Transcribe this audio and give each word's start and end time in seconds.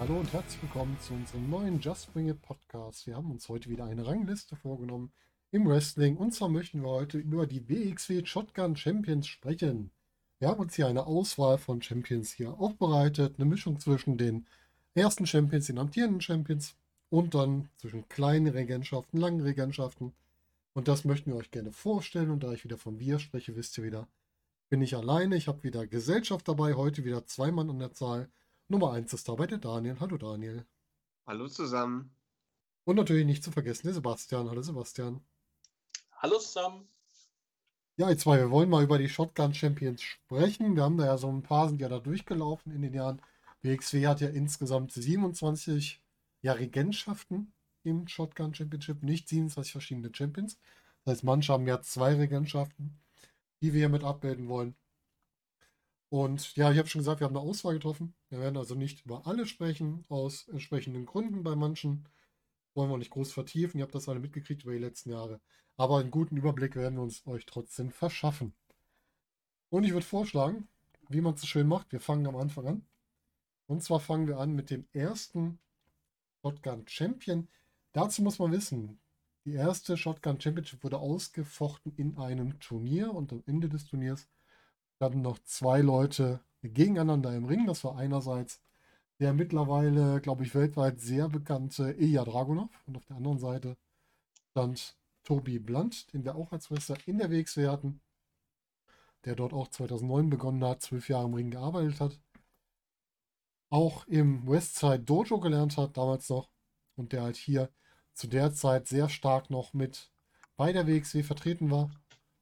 Hallo 0.00 0.18
und 0.18 0.32
herzlich 0.32 0.62
willkommen 0.62 0.98
zu 0.98 1.12
unserem 1.12 1.50
neuen 1.50 1.78
Just 1.78 2.12
Bring 2.12 2.28
It 2.28 2.40
Podcast. 2.40 3.06
Wir 3.06 3.16
haben 3.16 3.30
uns 3.30 3.48
heute 3.48 3.68
wieder 3.68 3.84
eine 3.84 4.06
Rangliste 4.06 4.56
vorgenommen 4.56 5.12
im 5.50 5.68
Wrestling 5.68 6.16
und 6.16 6.32
zwar 6.32 6.48
möchten 6.48 6.82
wir 6.82 6.88
heute 6.88 7.18
über 7.18 7.46
die 7.46 7.68
WXW 7.68 8.24
Shotgun 8.24 8.76
Champions 8.76 9.26
sprechen. 9.26 9.92
Wir 10.38 10.48
haben 10.48 10.60
uns 10.60 10.74
hier 10.74 10.86
eine 10.86 11.06
Auswahl 11.06 11.58
von 11.58 11.82
Champions 11.82 12.32
hier 12.32 12.58
aufbereitet, 12.58 13.34
eine 13.36 13.44
Mischung 13.44 13.78
zwischen 13.78 14.16
den 14.16 14.46
ersten 14.94 15.26
Champions, 15.26 15.66
den 15.66 15.78
amtierenden 15.78 16.20
Champions 16.20 16.74
und 17.10 17.34
dann 17.34 17.68
zwischen 17.76 18.08
kleinen 18.08 18.48
Regentschaften, 18.48 19.20
langen 19.20 19.40
Regentschaften. 19.40 20.12
Und 20.72 20.88
das 20.88 21.04
möchten 21.04 21.32
wir 21.32 21.38
euch 21.38 21.50
gerne 21.50 21.72
vorstellen 21.72 22.30
und 22.30 22.42
da 22.42 22.52
ich 22.52 22.64
wieder 22.64 22.78
von 22.78 22.98
wir 23.00 23.18
spreche, 23.18 23.56
wisst 23.56 23.76
ihr 23.78 23.84
wieder, 23.84 24.08
bin 24.68 24.82
ich 24.82 24.96
alleine. 24.96 25.36
Ich 25.36 25.48
habe 25.48 25.62
wieder 25.64 25.86
Gesellschaft 25.86 26.46
dabei, 26.46 26.74
heute 26.74 27.04
wieder 27.04 27.26
zwei 27.26 27.50
Mann 27.50 27.70
an 27.70 27.80
der 27.80 27.92
Zahl. 27.92 28.28
Nummer 28.68 28.92
1 28.92 29.12
ist 29.12 29.28
dabei 29.28 29.46
der 29.46 29.58
Daniel. 29.58 29.96
Hallo 29.98 30.16
Daniel. 30.16 30.64
Hallo 31.26 31.48
zusammen. 31.48 32.10
Und 32.84 32.96
natürlich 32.96 33.26
nicht 33.26 33.42
zu 33.42 33.50
vergessen 33.50 33.88
der 33.88 33.94
Sebastian. 33.94 34.48
Hallo 34.48 34.62
Sebastian. 34.62 35.20
Hallo 36.12 36.38
zusammen. 36.38 36.88
Ja, 37.96 38.08
jetzt 38.08 38.22
zwei, 38.22 38.38
wir 38.38 38.50
wollen 38.50 38.70
mal 38.70 38.84
über 38.84 38.98
die 38.98 39.08
Shotgun 39.08 39.52
Champions 39.54 40.02
sprechen. 40.02 40.76
Wir 40.76 40.84
haben 40.84 40.96
da 40.96 41.06
ja 41.06 41.18
so 41.18 41.28
ein 41.28 41.42
paar 41.42 41.68
sind 41.68 41.80
ja 41.80 41.88
da 41.88 41.98
durchgelaufen 41.98 42.72
in 42.72 42.82
den 42.82 42.94
Jahren. 42.94 43.20
WXW 43.62 44.06
hat 44.06 44.20
ja 44.20 44.28
insgesamt 44.28 44.92
27 44.92 46.02
ja, 46.42 46.52
Regentschaften 46.52 47.52
im 47.82 48.08
Shotgun 48.08 48.54
Championship, 48.54 49.02
nicht 49.02 49.28
27 49.28 49.72
verschiedene 49.72 50.10
Champions. 50.14 50.58
Das 51.04 51.14
heißt, 51.14 51.24
manche 51.24 51.52
haben 51.52 51.66
ja 51.66 51.80
zwei 51.82 52.14
Regentschaften, 52.14 52.98
die 53.62 53.72
wir 53.72 53.80
hier 53.80 53.88
mit 53.88 54.04
abbilden 54.04 54.48
wollen. 54.48 54.74
Und 56.08 56.56
ja, 56.56 56.72
ich 56.72 56.78
habe 56.78 56.88
schon 56.88 57.00
gesagt, 57.00 57.20
wir 57.20 57.26
haben 57.26 57.36
eine 57.36 57.48
Auswahl 57.48 57.74
getroffen. 57.74 58.14
Wir 58.30 58.40
werden 58.40 58.56
also 58.56 58.74
nicht 58.74 59.04
über 59.06 59.26
alle 59.26 59.46
sprechen, 59.46 60.04
aus 60.08 60.48
entsprechenden 60.48 61.06
Gründen. 61.06 61.44
Bei 61.44 61.54
manchen 61.54 62.08
wollen 62.74 62.90
wir 62.90 62.98
nicht 62.98 63.12
groß 63.12 63.32
vertiefen. 63.32 63.78
Ihr 63.78 63.84
habt 63.84 63.94
das 63.94 64.08
alle 64.08 64.18
mitgekriegt 64.18 64.64
über 64.64 64.72
die 64.72 64.78
letzten 64.78 65.10
Jahre. 65.10 65.40
Aber 65.76 65.98
einen 65.98 66.10
guten 66.10 66.36
Überblick 66.36 66.74
werden 66.74 66.96
wir 66.96 67.02
uns 67.02 67.26
euch 67.26 67.46
trotzdem 67.46 67.90
verschaffen. 67.90 68.54
Und 69.70 69.84
ich 69.84 69.92
würde 69.92 70.04
vorschlagen, 70.04 70.68
wie 71.08 71.20
man 71.20 71.34
es 71.34 71.42
so 71.42 71.46
schön 71.46 71.68
macht, 71.68 71.92
wir 71.92 72.00
fangen 72.00 72.26
am 72.26 72.36
Anfang 72.36 72.66
an. 72.66 72.86
Und 73.70 73.84
zwar 73.84 74.00
fangen 74.00 74.26
wir 74.26 74.38
an 74.38 74.56
mit 74.56 74.70
dem 74.70 74.84
ersten 74.92 75.60
Shotgun 76.42 76.88
Champion. 76.88 77.46
Dazu 77.92 78.20
muss 78.20 78.40
man 78.40 78.50
wissen, 78.50 78.98
die 79.44 79.52
erste 79.52 79.96
Shotgun 79.96 80.40
Championship 80.40 80.82
wurde 80.82 80.98
ausgefochten 80.98 81.92
in 81.96 82.18
einem 82.18 82.58
Turnier 82.58 83.14
und 83.14 83.32
am 83.32 83.44
Ende 83.46 83.68
des 83.68 83.84
Turniers 83.84 84.26
hatten 84.98 85.22
noch 85.22 85.38
zwei 85.44 85.82
Leute 85.82 86.40
gegeneinander 86.64 87.32
im 87.32 87.44
Ring. 87.44 87.64
Das 87.68 87.84
war 87.84 87.96
einerseits 87.96 88.60
der 89.20 89.34
mittlerweile, 89.34 90.20
glaube 90.20 90.42
ich, 90.42 90.52
weltweit 90.52 91.00
sehr 91.00 91.28
bekannte 91.28 91.92
Ilya 91.92 92.24
Dragunov 92.24 92.70
und 92.88 92.96
auf 92.96 93.04
der 93.04 93.18
anderen 93.18 93.38
Seite 93.38 93.76
stand 94.50 94.96
Tobi 95.22 95.60
Blunt, 95.60 96.12
den 96.12 96.24
wir 96.24 96.34
auch 96.34 96.50
als 96.50 96.72
Wrestler 96.72 96.96
in 97.06 97.18
der 97.18 97.30
WXW 97.30 97.68
hatten, 97.68 98.00
der 99.24 99.36
dort 99.36 99.52
auch 99.52 99.68
2009 99.68 100.28
begonnen 100.28 100.64
hat, 100.64 100.82
zwölf 100.82 101.08
Jahre 101.08 101.26
im 101.26 101.34
Ring 101.34 101.52
gearbeitet 101.52 102.00
hat, 102.00 102.18
auch 103.70 104.06
im 104.08 104.46
Westside 104.48 105.00
Dojo 105.00 105.40
gelernt 105.40 105.76
hat, 105.76 105.96
damals 105.96 106.28
noch, 106.28 106.50
und 106.96 107.12
der 107.12 107.22
halt 107.22 107.36
hier 107.36 107.70
zu 108.12 108.26
der 108.26 108.52
Zeit 108.52 108.88
sehr 108.88 109.08
stark 109.08 109.48
noch 109.48 109.72
mit 109.72 110.12
bei 110.56 110.72
der 110.72 110.86
WXW 110.86 111.22
vertreten 111.22 111.70
war 111.70 111.90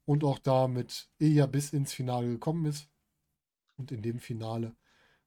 und 0.06 0.24
auch 0.24 0.38
da 0.38 0.66
mit 0.66 1.08
Ilya 1.18 1.46
bis 1.46 1.72
ins 1.72 1.92
Finale 1.92 2.26
gekommen 2.26 2.64
ist. 2.64 2.88
Und 3.76 3.92
in 3.92 4.02
dem 4.02 4.18
Finale 4.18 4.74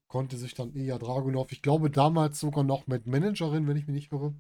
konnte 0.08 0.38
sich 0.38 0.56
dann 0.56 0.74
Ilya 0.74 0.98
Dragunov, 0.98 1.52
ich 1.53 1.62
glaube 1.62 1.90
damals 1.90 2.40
sogar 2.40 2.66
noch 2.66 2.88
mit 2.88 3.06
Managerin, 3.06 3.66
wenn 3.68 3.78
ich 3.78 3.88
mich 3.88 3.96
nicht 3.96 4.12
irre, 4.12 4.36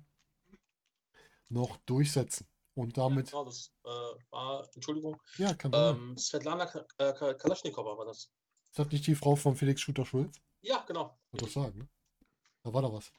noch 1.47 1.77
durchsetzen. 1.85 2.47
Und 2.73 2.97
damit. 2.97 3.27
Ja, 3.27 3.31
genau, 3.31 3.45
das 3.45 3.71
äh, 3.83 3.89
war, 4.31 4.67
Entschuldigung. 4.73 5.21
Ja, 5.37 5.53
kann 5.53 5.71
ähm, 5.73 6.17
Svetlana 6.17 6.69
äh, 6.97 7.13
Kalaschnikova 7.35 7.97
war 7.97 8.05
das. 8.05 8.31
Ist 8.69 8.79
das 8.79 8.89
nicht 8.91 9.07
die 9.07 9.15
Frau 9.15 9.35
von 9.35 9.55
Felix 9.55 9.81
Schutter-Schulz? 9.81 10.41
Ja, 10.61 10.83
genau. 10.87 11.17
Würde 11.31 11.45
ich 11.45 11.53
sagen, 11.53 11.79
ne? 11.79 11.89
Da 12.63 12.73
war 12.73 12.81
da 12.81 12.93
was. 12.93 13.11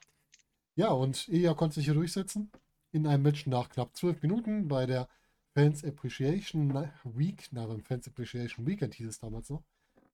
Ja, 0.75 0.89
und 0.89 1.27
Ilya 1.27 1.53
konnte 1.53 1.75
sich 1.75 1.85
hier 1.85 1.93
durchsetzen. 1.93 2.51
In 2.91 3.05
einem 3.07 3.23
Match 3.23 3.45
nach 3.47 3.69
knapp 3.69 3.95
zwölf 3.95 4.21
Minuten 4.21 4.67
bei 4.67 4.85
der 4.85 5.09
Fans 5.53 5.83
Appreciation 5.83 6.73
Week, 7.03 7.47
na, 7.51 7.67
beim 7.67 7.83
Fans 7.83 8.07
Appreciation 8.07 8.65
Weekend 8.65 8.95
hieß 8.95 9.07
es 9.07 9.19
damals 9.19 9.49
noch, 9.49 9.63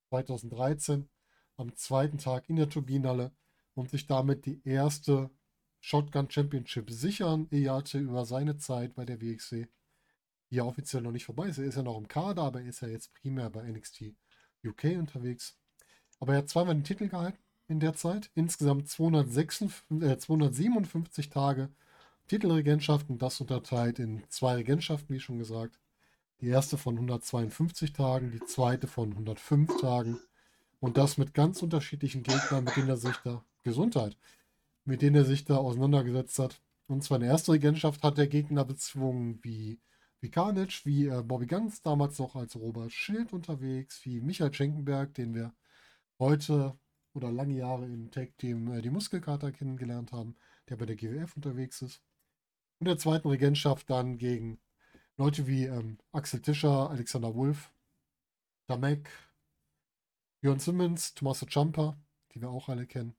2013, 0.08 1.08
am 1.56 1.74
zweiten 1.76 2.18
Tag 2.18 2.48
in 2.48 2.56
der 2.56 2.68
Turbinenhalle 2.68 3.32
und 3.74 3.90
sich 3.90 4.06
damit 4.06 4.44
die 4.46 4.60
erste 4.64 5.30
Shotgun 5.80 6.30
Championship 6.30 6.90
sichern. 6.90 7.46
Er 7.50 7.74
hatte 7.74 7.98
über 7.98 8.24
seine 8.24 8.58
Zeit 8.58 8.94
bei 8.94 9.04
der 9.04 9.20
WXW, 9.20 9.66
die 10.50 10.56
ja 10.56 10.64
offiziell 10.64 11.02
noch 11.02 11.12
nicht 11.12 11.24
vorbei 11.24 11.48
ist. 11.48 11.58
Er 11.58 11.64
ist 11.64 11.76
ja 11.76 11.82
noch 11.82 11.96
im 11.96 12.08
Kader, 12.08 12.42
aber 12.42 12.60
er 12.60 12.68
ist 12.68 12.80
ja 12.82 12.88
jetzt 12.88 13.14
primär 13.14 13.50
bei 13.50 13.62
NXT 13.70 14.14
UK 14.64 14.84
unterwegs. 14.98 15.59
Aber 16.20 16.34
er 16.34 16.38
hat 16.38 16.48
zweimal 16.48 16.74
den 16.74 16.84
Titel 16.84 17.08
gehalten 17.08 17.38
in 17.66 17.80
der 17.80 17.94
Zeit. 17.94 18.30
Insgesamt 18.34 18.88
256, 18.88 20.02
äh, 20.02 20.18
257 20.18 21.30
Tage 21.30 21.70
Titelregentschaften, 22.28 23.18
das 23.18 23.40
unterteilt 23.40 23.98
in 23.98 24.22
zwei 24.28 24.54
Regentschaften, 24.54 25.14
wie 25.14 25.20
schon 25.20 25.38
gesagt. 25.38 25.80
Die 26.40 26.46
erste 26.46 26.78
von 26.78 26.94
152 26.94 27.92
Tagen, 27.92 28.30
die 28.30 28.44
zweite 28.46 28.86
von 28.86 29.10
105 29.10 29.80
Tagen. 29.80 30.18
Und 30.78 30.96
das 30.96 31.18
mit 31.18 31.34
ganz 31.34 31.62
unterschiedlichen 31.62 32.22
Gegnern, 32.22 32.64
mit 32.64 32.76
denen 32.76 32.88
er 32.88 32.96
sich 32.96 33.16
da 33.24 33.44
Gesundheit, 33.64 34.16
mit 34.84 35.02
denen 35.02 35.16
er 35.16 35.24
sich 35.24 35.44
da 35.44 35.56
auseinandergesetzt 35.56 36.38
hat. 36.38 36.60
Und 36.86 37.02
zwar 37.02 37.16
in 37.16 37.22
der 37.22 37.32
ersten 37.32 37.50
Regentschaft 37.50 38.02
hat 38.02 38.16
der 38.16 38.28
Gegner 38.28 38.64
bezwungen 38.64 39.38
wie, 39.42 39.78
wie 40.20 40.30
Carnage, 40.30 40.82
wie 40.84 41.06
äh, 41.08 41.22
Bobby 41.22 41.46
Ganz, 41.46 41.82
damals 41.82 42.18
noch 42.18 42.36
als 42.36 42.56
Robert 42.56 42.92
Schild 42.92 43.32
unterwegs, 43.32 44.04
wie 44.04 44.20
Michael 44.20 44.54
Schenkenberg, 44.54 45.14
den 45.14 45.34
wir 45.34 45.52
heute 46.20 46.78
oder 47.14 47.32
lange 47.32 47.56
Jahre 47.56 47.86
im 47.86 48.10
Tag 48.10 48.36
Team 48.38 48.70
äh, 48.72 48.82
die 48.82 48.90
Muskelkater 48.90 49.50
kennengelernt 49.50 50.12
haben, 50.12 50.36
der 50.68 50.76
bei 50.76 50.86
der 50.86 50.94
GWF 50.94 51.34
unterwegs 51.34 51.82
ist 51.82 52.02
und 52.78 52.86
der 52.86 52.98
zweiten 52.98 53.28
Regentschaft 53.28 53.90
dann 53.90 54.18
gegen 54.18 54.60
Leute 55.16 55.46
wie 55.46 55.64
ähm, 55.64 55.98
Axel 56.12 56.40
Tischer, 56.40 56.90
Alexander 56.90 57.34
Wolf, 57.34 57.72
Damek, 58.68 59.10
Björn 60.40 60.60
Simmons, 60.60 61.14
Tommaso 61.14 61.46
Ciampa, 61.46 61.98
die 62.32 62.40
wir 62.40 62.50
auch 62.50 62.68
alle 62.68 62.86
kennen, 62.86 63.16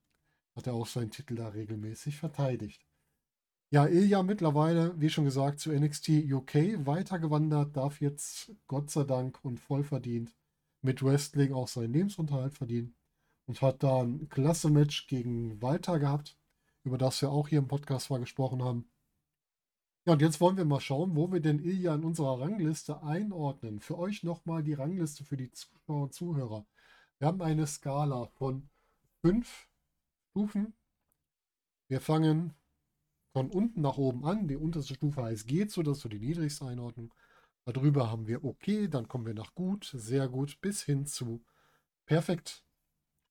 hat 0.56 0.68
er 0.68 0.74
auch 0.74 0.88
seinen 0.88 1.12
Titel 1.12 1.36
da 1.36 1.50
regelmäßig 1.50 2.18
verteidigt. 2.18 2.86
Ja, 3.72 3.86
Ilja 3.88 4.22
mittlerweile, 4.22 5.00
wie 5.00 5.10
schon 5.10 5.26
gesagt, 5.26 5.60
zu 5.60 5.72
NXT 5.72 6.10
UK 6.32 6.86
weitergewandert, 6.86 7.76
darf 7.76 8.02
jetzt 8.02 8.52
Gott 8.68 8.90
sei 8.92 9.04
Dank 9.04 9.44
und 9.44 9.60
voll 9.60 9.84
verdient 9.84 10.36
mit 10.82 11.04
Wrestling 11.04 11.54
auch 11.54 11.68
seinen 11.68 11.94
Lebensunterhalt 11.94 12.54
verdienen 12.54 12.96
und 13.46 13.62
hat 13.62 13.84
da 13.84 14.02
ein 14.02 14.30
klasse 14.30 14.70
Match 14.70 15.08
gegen 15.08 15.62
Walter 15.62 16.00
gehabt, 16.00 16.38
über 16.84 16.98
das 16.98 17.22
wir 17.22 17.32
auch 17.32 17.48
hier 17.48 17.60
im 17.60 17.68
Podcast 17.68 18.10
mal 18.10 18.20
gesprochen 18.20 18.64
haben. 18.64 18.90
Ja, 20.06 20.14
und 20.14 20.22
jetzt 20.22 20.42
wollen 20.42 20.58
wir 20.58 20.66
mal 20.66 20.80
schauen, 20.80 21.16
wo 21.16 21.32
wir 21.32 21.42
denn 21.42 21.60
Ilja 21.60 21.94
in 21.94 22.04
unserer 22.04 22.40
Rangliste 22.42 23.04
einordnen. 23.04 23.80
Für 23.80 24.00
euch 24.00 24.24
nochmal 24.24 24.64
die 24.64 24.74
Rangliste 24.74 25.24
für 25.24 25.38
die 25.38 25.52
Zuschauer 25.52 26.04
und 26.04 26.14
Zuhörer. 26.14 26.66
Wir 27.20 27.28
haben 27.28 27.42
eine 27.42 27.68
Skala 27.68 28.26
von 28.26 28.68
fünf 29.22 29.68
Stufen. 30.32 30.74
Wir 31.88 32.02
fangen 32.02 32.56
von 33.34 33.52
unten 33.52 33.82
nach 33.82 33.98
oben 33.98 34.26
an. 34.26 34.48
Die 34.48 34.56
unterste 34.56 34.96
Stufe 34.96 35.22
heißt 35.22 35.48
geht, 35.48 35.72
so 35.72 35.84
das 35.84 35.98
ist 35.98 36.04
so 36.04 36.10
die 36.10 36.20
niedrigste 36.20 36.66
Einordnung. 36.66 37.14
Darüber 37.74 38.10
haben 38.10 38.28
wir 38.28 38.44
okay, 38.44 38.88
dann 38.88 39.08
kommen 39.08 39.26
wir 39.26 39.34
nach 39.34 39.54
gut, 39.56 39.92
sehr 39.94 40.28
gut, 40.28 40.60
bis 40.62 40.84
hin 40.84 41.06
zu 41.06 41.44
perfekt. 42.06 42.64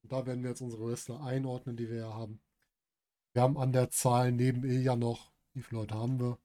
Da 0.02 0.26
werden 0.26 0.42
wir 0.42 0.50
jetzt 0.50 0.62
unsere 0.62 0.86
Wrestler 0.86 1.22
einordnen, 1.22 1.76
die 1.76 1.88
wir 1.90 1.98
ja 1.98 2.14
haben. 2.14 2.40
Wir 3.32 3.42
haben 3.42 3.58
an 3.58 3.72
der 3.72 3.90
Zahl 3.90 4.32
neben 4.32 4.64
Ilja 4.64 4.96
noch, 4.96 5.32
wie 5.52 5.62
viele 5.62 5.82
Leute 5.82 5.94
haben 5.94 6.20
wir? 6.20 6.38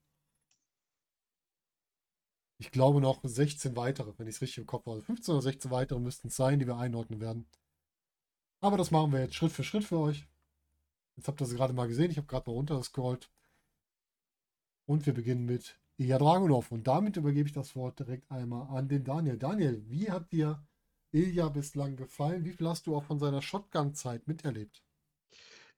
ich 2.58 2.72
glaube 2.72 3.02
noch 3.02 3.20
16 3.24 3.76
weitere, 3.76 4.14
wenn 4.18 4.28
ich 4.28 4.36
es 4.36 4.42
richtig 4.42 4.60
im 4.60 4.66
Kopf 4.66 4.86
habe. 4.86 5.02
15 5.02 5.34
oder 5.34 5.42
16 5.42 5.72
weitere 5.72 6.00
müssten 6.00 6.30
es 6.30 6.36
sein, 6.36 6.60
die 6.60 6.68
wir 6.68 6.78
einordnen 6.78 7.20
werden. 7.20 7.48
Aber 8.62 8.78
das 8.78 8.92
machen 8.92 9.12
wir 9.12 9.20
jetzt 9.20 9.36
Schritt 9.36 9.52
für 9.52 9.64
Schritt 9.64 9.84
für 9.84 10.00
euch. 10.00 10.26
Jetzt 11.16 11.28
habt 11.28 11.42
ihr 11.42 11.46
sie 11.46 11.56
gerade 11.56 11.74
mal 11.74 11.88
gesehen. 11.88 12.12
Ich 12.12 12.18
habe 12.18 12.28
gerade 12.28 12.50
mal 12.50 12.56
runtergescrollt. 12.56 13.30
Und 14.86 15.06
wir 15.06 15.14
beginnen 15.14 15.46
mit 15.46 15.80
Ilya 15.98 16.18
Dragunov. 16.18 16.72
Und 16.72 16.88
damit 16.88 17.18
übergebe 17.18 17.48
ich 17.48 17.54
das 17.54 17.76
Wort 17.76 18.00
direkt 18.00 18.32
einmal 18.32 18.68
an 18.76 18.88
den 18.88 19.04
Daniel. 19.04 19.38
Daniel, 19.38 19.84
wie 19.88 20.12
hat 20.12 20.32
dir 20.32 20.66
Ilya 21.12 21.50
bislang 21.50 21.96
gefallen? 21.96 22.44
Wie 22.44 22.52
viel 22.52 22.68
hast 22.68 22.88
du 22.88 22.96
auch 22.96 23.04
von 23.04 23.20
seiner 23.20 23.42
Shotgun-Zeit 23.42 24.28
miterlebt? 24.28 24.84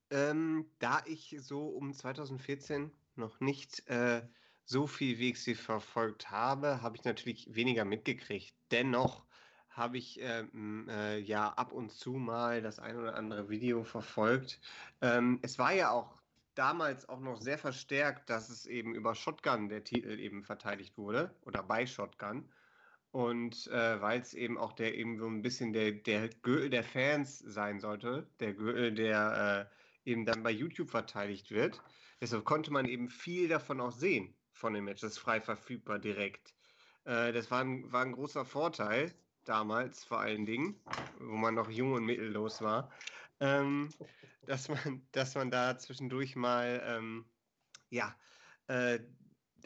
Ähm, 0.09 0.65
da 0.79 1.01
ich 1.05 1.35
so 1.39 1.67
um 1.67 1.93
2014 1.93 2.91
noch 3.15 3.39
nicht 3.39 3.87
äh, 3.87 4.21
so 4.65 4.87
viel 4.87 5.19
WXW 5.19 5.55
verfolgt 5.55 6.31
habe, 6.31 6.81
habe 6.81 6.97
ich 6.97 7.03
natürlich 7.03 7.53
weniger 7.53 7.85
mitgekriegt. 7.85 8.53
Dennoch 8.71 9.25
habe 9.69 9.97
ich 9.97 10.19
ähm, 10.21 10.87
äh, 10.89 11.19
ja 11.19 11.49
ab 11.49 11.71
und 11.71 11.91
zu 11.91 12.13
mal 12.13 12.61
das 12.61 12.79
ein 12.79 12.97
oder 12.97 13.15
andere 13.15 13.49
Video 13.49 13.83
verfolgt. 13.83 14.59
Ähm, 15.01 15.39
es 15.43 15.59
war 15.59 15.73
ja 15.73 15.91
auch 15.91 16.17
damals 16.57 17.07
auch 17.07 17.19
noch 17.19 17.41
sehr 17.41 17.57
verstärkt, 17.57 18.29
dass 18.29 18.49
es 18.49 18.65
eben 18.65 18.95
über 18.95 19.15
Shotgun 19.15 19.69
der 19.69 19.83
Titel 19.83 20.19
eben 20.19 20.43
verteidigt 20.43 20.97
wurde 20.97 21.35
oder 21.45 21.63
bei 21.63 21.85
Shotgun. 21.85 22.49
Und 23.11 23.67
äh, 23.67 24.01
weil 24.01 24.19
es 24.19 24.33
eben 24.33 24.57
auch 24.57 24.73
der 24.73 24.95
eben 24.95 25.17
so 25.17 25.27
ein 25.27 25.41
bisschen 25.41 25.73
der, 25.73 25.91
der 25.91 26.29
Gürtel 26.29 26.69
der 26.69 26.83
Fans 26.83 27.39
sein 27.39 27.79
sollte, 27.79 28.27
der 28.39 28.53
Gürtel, 28.53 28.93
der 28.93 29.69
äh, 30.05 30.09
eben 30.09 30.25
dann 30.25 30.43
bei 30.43 30.51
YouTube 30.51 30.89
verteidigt 30.89 31.51
wird. 31.51 31.81
Deshalb 32.21 32.45
konnte 32.45 32.71
man 32.71 32.85
eben 32.85 33.09
viel 33.09 33.47
davon 33.47 33.79
auch 33.79 33.91
sehen, 33.91 34.35
von 34.51 34.73
dem 34.73 34.85
Match. 34.85 35.01
Das 35.01 35.13
ist 35.13 35.19
frei 35.19 35.39
verfügbar 35.39 35.99
direkt. 35.99 36.53
Äh, 37.05 37.31
das 37.31 37.49
war 37.49 37.61
ein, 37.61 37.91
war 37.91 38.03
ein 38.03 38.13
großer 38.13 38.45
Vorteil 38.45 39.13
damals 39.45 40.03
vor 40.03 40.19
allen 40.19 40.45
Dingen, 40.45 40.79
wo 41.19 41.35
man 41.35 41.55
noch 41.55 41.69
jung 41.69 41.93
und 41.93 42.05
mittellos 42.05 42.61
war, 42.61 42.91
ähm, 43.39 43.89
dass, 44.45 44.69
man, 44.69 44.77
dass 45.11 45.35
man 45.35 45.51
da 45.51 45.77
zwischendurch 45.77 46.35
mal 46.35 46.81
ähm, 46.85 47.25
ja, 47.89 48.15
äh, 48.67 48.99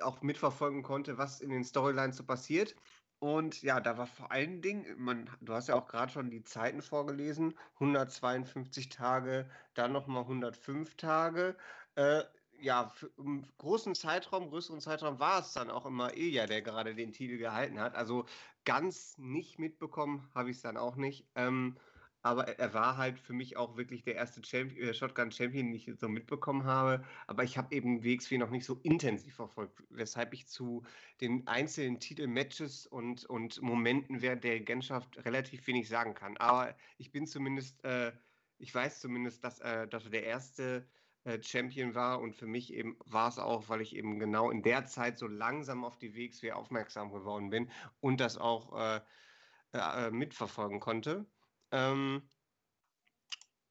auch 0.02 0.22
mitverfolgen 0.22 0.84
konnte, 0.84 1.18
was 1.18 1.42
in 1.42 1.50
den 1.50 1.64
Storylines 1.64 2.18
so 2.18 2.24
passiert. 2.24 2.76
Und 3.20 3.62
ja, 3.62 3.80
da 3.80 3.98
war 4.00 4.08
vor 4.08 4.32
allen 4.32 4.64
Dingen, 4.64 4.86
man, 4.98 5.30
du 5.42 5.54
hast 5.54 5.68
ja 5.68 5.76
auch 5.76 5.88
gerade 5.88 6.12
schon 6.12 6.32
die 6.32 6.44
Zeiten 6.44 6.82
vorgelesen, 6.82 7.54
152 7.76 8.90
Tage, 8.90 9.48
dann 9.76 9.92
nochmal 9.92 10.24
105 10.24 10.96
Tage. 10.96 11.56
Äh, 11.96 12.24
ja, 12.60 12.90
für, 12.90 13.12
im 13.18 13.46
großen 13.58 13.94
Zeitraum, 13.96 14.50
größeren 14.50 14.82
Zeitraum 14.82 15.20
war 15.20 15.42
es 15.42 15.54
dann 15.54 15.70
auch 15.70 15.86
immer 15.86 16.16
Ilja, 16.16 16.48
der 16.48 16.62
gerade 16.64 16.96
den 16.96 17.12
Titel 17.12 17.38
gehalten 17.38 17.80
hat. 17.80 17.96
Also 17.96 18.26
ganz 18.66 19.18
nicht 19.20 19.60
mitbekommen 19.60 20.28
habe 20.34 20.50
ich 20.50 20.58
es 20.58 20.64
dann 20.64 20.78
auch 20.78 20.96
nicht. 20.96 21.28
Ähm, 21.36 21.78
aber 22.24 22.48
er 22.60 22.74
war 22.74 22.98
halt 22.98 23.20
für 23.20 23.34
mich 23.34 23.58
auch 23.58 23.78
wirklich 23.78 24.04
der 24.04 24.16
erste 24.16 24.44
Champion, 24.44 24.90
äh, 24.90 24.94
Shotgun 24.94 25.32
Champion, 25.32 25.68
den 25.68 25.76
ich 25.76 25.90
so 26.00 26.08
mitbekommen 26.08 26.66
habe. 26.66 27.04
Aber 27.28 27.44
ich 27.44 27.58
habe 27.58 27.74
eben 27.76 28.04
WXW 28.04 28.38
noch 28.38 28.52
nicht 28.52 28.66
so 28.66 28.80
intensiv 28.84 29.36
verfolgt, 29.36 29.84
weshalb 29.90 30.34
ich 30.34 30.48
zu 30.48 30.84
den 31.20 31.48
einzelnen 31.48 32.00
Titelmatches 32.00 32.86
und, 32.86 33.26
und 33.26 33.62
Momenten 33.62 34.22
während 34.22 34.44
der 34.44 34.54
Regentschaft 34.54 35.24
relativ 35.26 35.66
wenig 35.68 35.90
sagen 35.90 36.14
kann. 36.14 36.38
Aber 36.38 36.76
ich 36.98 37.12
bin 37.12 37.26
zumindest, 37.26 37.84
äh, 37.84 38.12
ich 38.60 38.74
weiß 38.74 39.00
zumindest, 39.00 39.44
dass, 39.44 39.60
äh, 39.60 39.88
dass 39.88 40.06
er 40.06 40.12
der 40.12 40.24
erste 40.24 40.88
äh, 41.24 41.42
Champion 41.42 41.96
war 41.96 42.20
und 42.20 42.36
für 42.36 42.48
mich 42.48 42.74
eben 42.74 42.98
war 43.06 43.30
es 43.30 43.40
auch, 43.40 43.70
weil 43.70 43.82
ich 43.82 43.96
eben 43.96 44.20
genau 44.20 44.52
in 44.52 44.64
der 44.64 44.86
Zeit 44.86 45.20
so 45.20 45.28
langsam 45.28 45.84
auf 45.84 45.98
die 45.98 46.16
WXW 46.16 46.52
aufmerksam 46.52 47.12
geworden 47.12 47.50
bin 47.50 47.72
und 48.00 48.20
das 48.20 48.38
auch 48.38 48.78
äh, 48.80 49.02
äh, 49.74 50.12
mitverfolgen 50.12 50.80
konnte. 50.80 51.26
Ähm, 51.72 52.28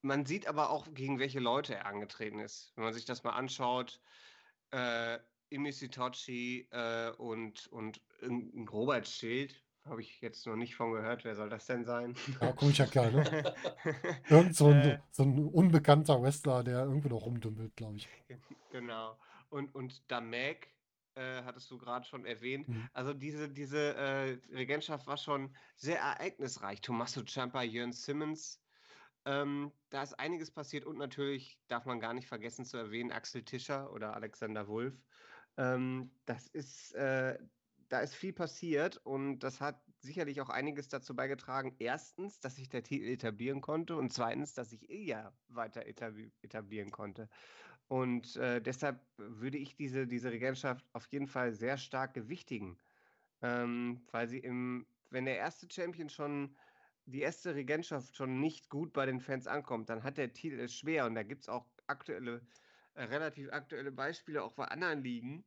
man 0.03 0.25
sieht 0.25 0.47
aber 0.47 0.71
auch, 0.71 0.87
gegen 0.95 1.19
welche 1.19 1.41
Leute 1.41 1.75
er 1.75 1.87
angetreten 1.87 2.39
ist. 2.39 2.73
Wenn 2.75 2.85
man 2.85 2.95
sich 2.95 3.05
das 3.05 3.23
mal 3.23 3.33
anschaut, 3.33 4.01
äh, 4.71 5.19
Imi 5.51 5.73
Sitochi 5.73 6.69
äh, 6.71 7.11
und, 7.19 7.67
und 7.69 8.01
Robert 8.71 9.09
Schild, 9.09 9.63
habe 9.85 10.03
ich 10.03 10.21
jetzt 10.21 10.47
noch 10.47 10.57
nicht 10.57 10.77
von 10.77 10.93
gehört. 10.93 11.25
Wer 11.25 11.35
soll 11.35 11.49
das 11.49 11.67
denn 11.67 11.85
sein? 11.85 12.15
Ja, 12.41 12.53
komischer 12.53 12.87
Kerl, 12.87 13.13
ne? 13.13 13.55
Irgend 14.29 14.55
so 14.55 14.69
ein, 14.69 14.81
äh, 14.83 14.99
so 15.11 15.23
ein 15.25 15.47
unbekannter 15.49 16.23
Wrestler, 16.23 16.63
der 16.63 16.85
irgendwo 16.85 17.09
noch 17.09 17.27
rumdümpelt, 17.27 17.75
glaube 17.77 17.97
ich. 17.97 18.09
Genau. 18.71 19.19
Und, 19.49 19.75
und 19.75 20.09
Damek, 20.11 20.69
äh, 21.15 21.43
hattest 21.43 21.71
du 21.71 21.79
gerade 21.79 22.07
schon 22.07 22.25
erwähnt. 22.25 22.69
Mhm. 22.69 22.89
Also 22.93 23.13
diese, 23.13 23.49
diese 23.49 23.95
äh, 23.95 24.39
Regentschaft 24.53 25.07
war 25.07 25.17
schon 25.17 25.55
sehr 25.77 25.99
ereignisreich. 25.99 26.81
Tommaso 26.81 27.23
Ciampa, 27.23 27.63
Jörn 27.63 27.93
Simmons, 27.93 28.63
ähm, 29.25 29.73
da 29.91 30.03
ist 30.03 30.19
einiges 30.19 30.51
passiert 30.51 30.87
und 30.87 30.97
natürlich 30.97 31.59
darf 31.69 31.85
man 31.85 32.01
gar 32.01 32.15
nicht 32.15 32.29
vergessen 32.29 32.65
zu 32.65 32.79
erwähnen, 32.79 33.13
Axel 33.13 33.45
Tischer 33.45 33.93
oder 33.93 34.15
Alexander 34.15 34.67
Wulff. 34.67 34.95
Ähm, 35.57 36.11
das 36.25 36.47
ist, 36.47 36.95
äh, 36.95 37.39
da 37.89 38.01
ist 38.01 38.15
viel 38.15 38.33
passiert 38.33 38.97
und 38.99 39.41
das 39.41 39.61
hat 39.61 39.83
sicherlich 40.01 40.41
auch 40.41 40.49
einiges 40.49 40.89
dazu 40.89 41.15
beigetragen. 41.15 41.77
Erstens, 41.79 42.41
dass 42.41 42.57
sich 42.57 42.69
der 42.71 42.83
Titel 42.83 43.07
etablieren 43.07 43.61
konnte 43.61 43.97
und 43.97 44.13
zweitens, 44.13 44.55
dass 44.55 44.71
sich 44.71 44.89
Ilya 44.89 45.37
weiter 45.49 45.85
etablieren 45.87 46.91
konnte. 46.91 47.29
Und 47.91 48.37
äh, 48.37 48.63
deshalb 48.63 49.01
würde 49.17 49.59
ich 49.59 49.75
diese, 49.75 50.07
diese 50.07 50.31
Regentschaft 50.31 50.87
auf 50.93 51.07
jeden 51.07 51.27
Fall 51.27 51.53
sehr 51.53 51.77
stark 51.77 52.15
gewichtigen, 52.15 52.79
ähm, 53.43 54.01
weil 54.13 54.29
sie 54.29 54.39
im, 54.39 54.87
wenn 55.11 55.25
der 55.25 55.37
erste 55.37 55.67
Champion 55.69 56.09
schon, 56.09 56.55
die 57.07 57.21
erste 57.21 57.57
Regentschaft 57.57 58.15
schon 58.15 58.39
nicht 58.39 58.71
gut 58.71 58.93
bei 58.93 59.07
den 59.07 59.19
Fans 59.19 59.49
ankommt, 59.49 59.91
dann 59.91 60.05
hat 60.05 60.19
der 60.19 60.33
Titel 60.33 60.61
es 60.61 60.73
schwer 60.73 61.05
und 61.05 61.17
da 61.17 61.25
gibt 61.25 61.43
es 61.43 61.49
auch 61.49 61.67
aktuelle, 61.89 62.47
äh, 62.95 63.03
relativ 63.03 63.51
aktuelle 63.51 63.91
Beispiele 63.91 64.45
auch 64.45 64.53
bei 64.53 64.67
anderen 64.67 65.03
Ligen, 65.03 65.45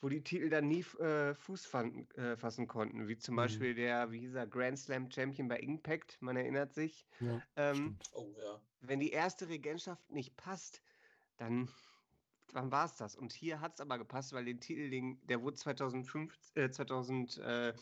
wo 0.00 0.08
die 0.08 0.24
Titel 0.24 0.48
dann 0.48 0.68
nie 0.68 0.86
äh, 1.00 1.34
Fuß 1.34 1.66
fanden, 1.66 2.10
äh, 2.18 2.34
fassen 2.34 2.66
konnten, 2.66 3.08
wie 3.08 3.18
zum 3.18 3.34
mhm. 3.34 3.36
Beispiel 3.36 3.74
der, 3.74 4.10
wie 4.10 4.20
hieß 4.20 4.36
er, 4.36 4.46
Grand 4.46 4.78
Slam 4.78 5.10
Champion 5.10 5.48
bei 5.48 5.58
Impact, 5.58 6.16
man 6.22 6.38
erinnert 6.38 6.72
sich. 6.72 7.06
Ja, 7.20 7.42
ähm, 7.56 7.98
oh, 8.14 8.34
ja. 8.42 8.58
Wenn 8.80 9.00
die 9.00 9.10
erste 9.10 9.50
Regentschaft 9.50 10.10
nicht 10.10 10.34
passt, 10.38 10.82
dann, 11.42 11.68
dann 12.52 12.70
war 12.70 12.84
es 12.86 12.94
das. 12.94 13.16
Und 13.16 13.32
hier 13.32 13.60
hat 13.60 13.74
es 13.74 13.80
aber 13.80 13.98
gepasst, 13.98 14.32
weil 14.32 14.44
den 14.44 14.60
Titel, 14.60 15.16
der 15.24 15.42
wurde 15.42 15.56
2005, 15.56 16.32
äh, 16.54 16.70
2000, 16.70 17.38
äh, 17.38 17.74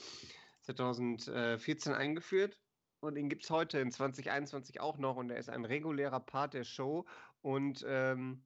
2014 0.63 1.93
eingeführt. 1.93 2.59
Und 3.01 3.15
den 3.15 3.29
gibt 3.29 3.45
es 3.45 3.51
heute 3.51 3.79
in 3.79 3.91
2021 3.91 4.81
auch 4.81 4.99
noch. 4.99 5.17
Und 5.17 5.31
er 5.31 5.39
ist 5.39 5.51
ein 5.51 5.65
regulärer 5.65 6.21
Part 6.21 6.55
der 6.55 6.65
Show. 6.65 7.07
Und 7.43 7.85
ähm, 7.87 8.43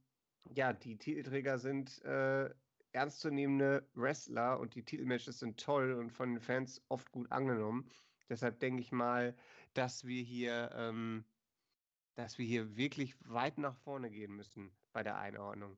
ja, 0.53 0.73
die 0.73 0.99
Titelträger 0.99 1.59
sind 1.59 2.03
äh, 2.05 2.51
ernstzunehmende 2.93 3.89
Wrestler. 3.95 4.59
Und 4.59 4.75
die 4.75 4.85
Titelmatches 4.85 5.39
sind 5.39 5.61
toll 5.61 5.93
und 5.93 6.11
von 6.11 6.35
den 6.35 6.41
Fans 6.41 6.83
oft 6.89 7.11
gut 7.13 7.31
angenommen. 7.31 7.89
Deshalb 8.29 8.59
denke 8.59 8.81
ich 8.81 8.91
mal, 8.91 9.37
dass 9.75 10.05
wir 10.07 10.23
hier, 10.23 10.71
ähm, 10.75 11.25
dass 12.15 12.39
wir 12.39 12.47
hier 12.47 12.77
wirklich 12.77 13.15
weit 13.29 13.59
nach 13.59 13.77
vorne 13.77 14.11
gehen 14.11 14.35
müssen 14.35 14.73
bei 14.95 15.03
der 15.03 15.19
Einordnung. 15.19 15.77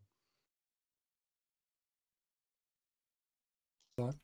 Ja. 3.98 4.14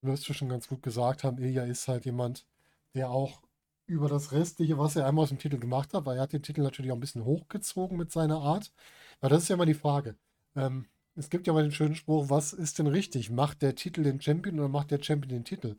Wirst 0.00 0.28
du 0.28 0.32
schon 0.32 0.48
ganz 0.48 0.68
gut 0.68 0.82
gesagt 0.82 1.24
haben, 1.24 1.38
Ilya 1.38 1.64
ist 1.64 1.88
halt 1.88 2.06
jemand, 2.06 2.46
der 2.94 3.10
auch 3.10 3.42
über 3.86 4.08
das 4.08 4.32
Restliche, 4.32 4.78
was 4.78 4.96
er 4.96 5.06
einmal 5.06 5.24
aus 5.24 5.30
dem 5.30 5.38
Titel 5.38 5.58
gemacht 5.58 5.92
hat, 5.92 6.06
weil 6.06 6.16
er 6.16 6.22
hat 6.22 6.32
den 6.32 6.42
Titel 6.42 6.62
natürlich 6.62 6.92
auch 6.92 6.96
ein 6.96 7.00
bisschen 7.00 7.24
hochgezogen 7.24 7.98
mit 7.98 8.12
seiner 8.12 8.38
Art. 8.38 8.72
Weil 9.20 9.30
das 9.30 9.42
ist 9.42 9.48
ja 9.48 9.56
immer 9.56 9.66
die 9.66 9.74
Frage. 9.74 10.16
Ähm, 10.54 10.86
es 11.16 11.30
gibt 11.30 11.48
ja 11.48 11.52
mal 11.52 11.64
den 11.64 11.72
schönen 11.72 11.96
Spruch, 11.96 12.30
was 12.30 12.52
ist 12.52 12.78
denn 12.78 12.86
richtig? 12.86 13.30
Macht 13.30 13.62
der 13.62 13.74
Titel 13.74 14.04
den 14.04 14.20
Champion 14.20 14.60
oder 14.60 14.68
macht 14.68 14.92
der 14.92 15.02
Champion 15.02 15.30
den 15.30 15.44
Titel? 15.44 15.76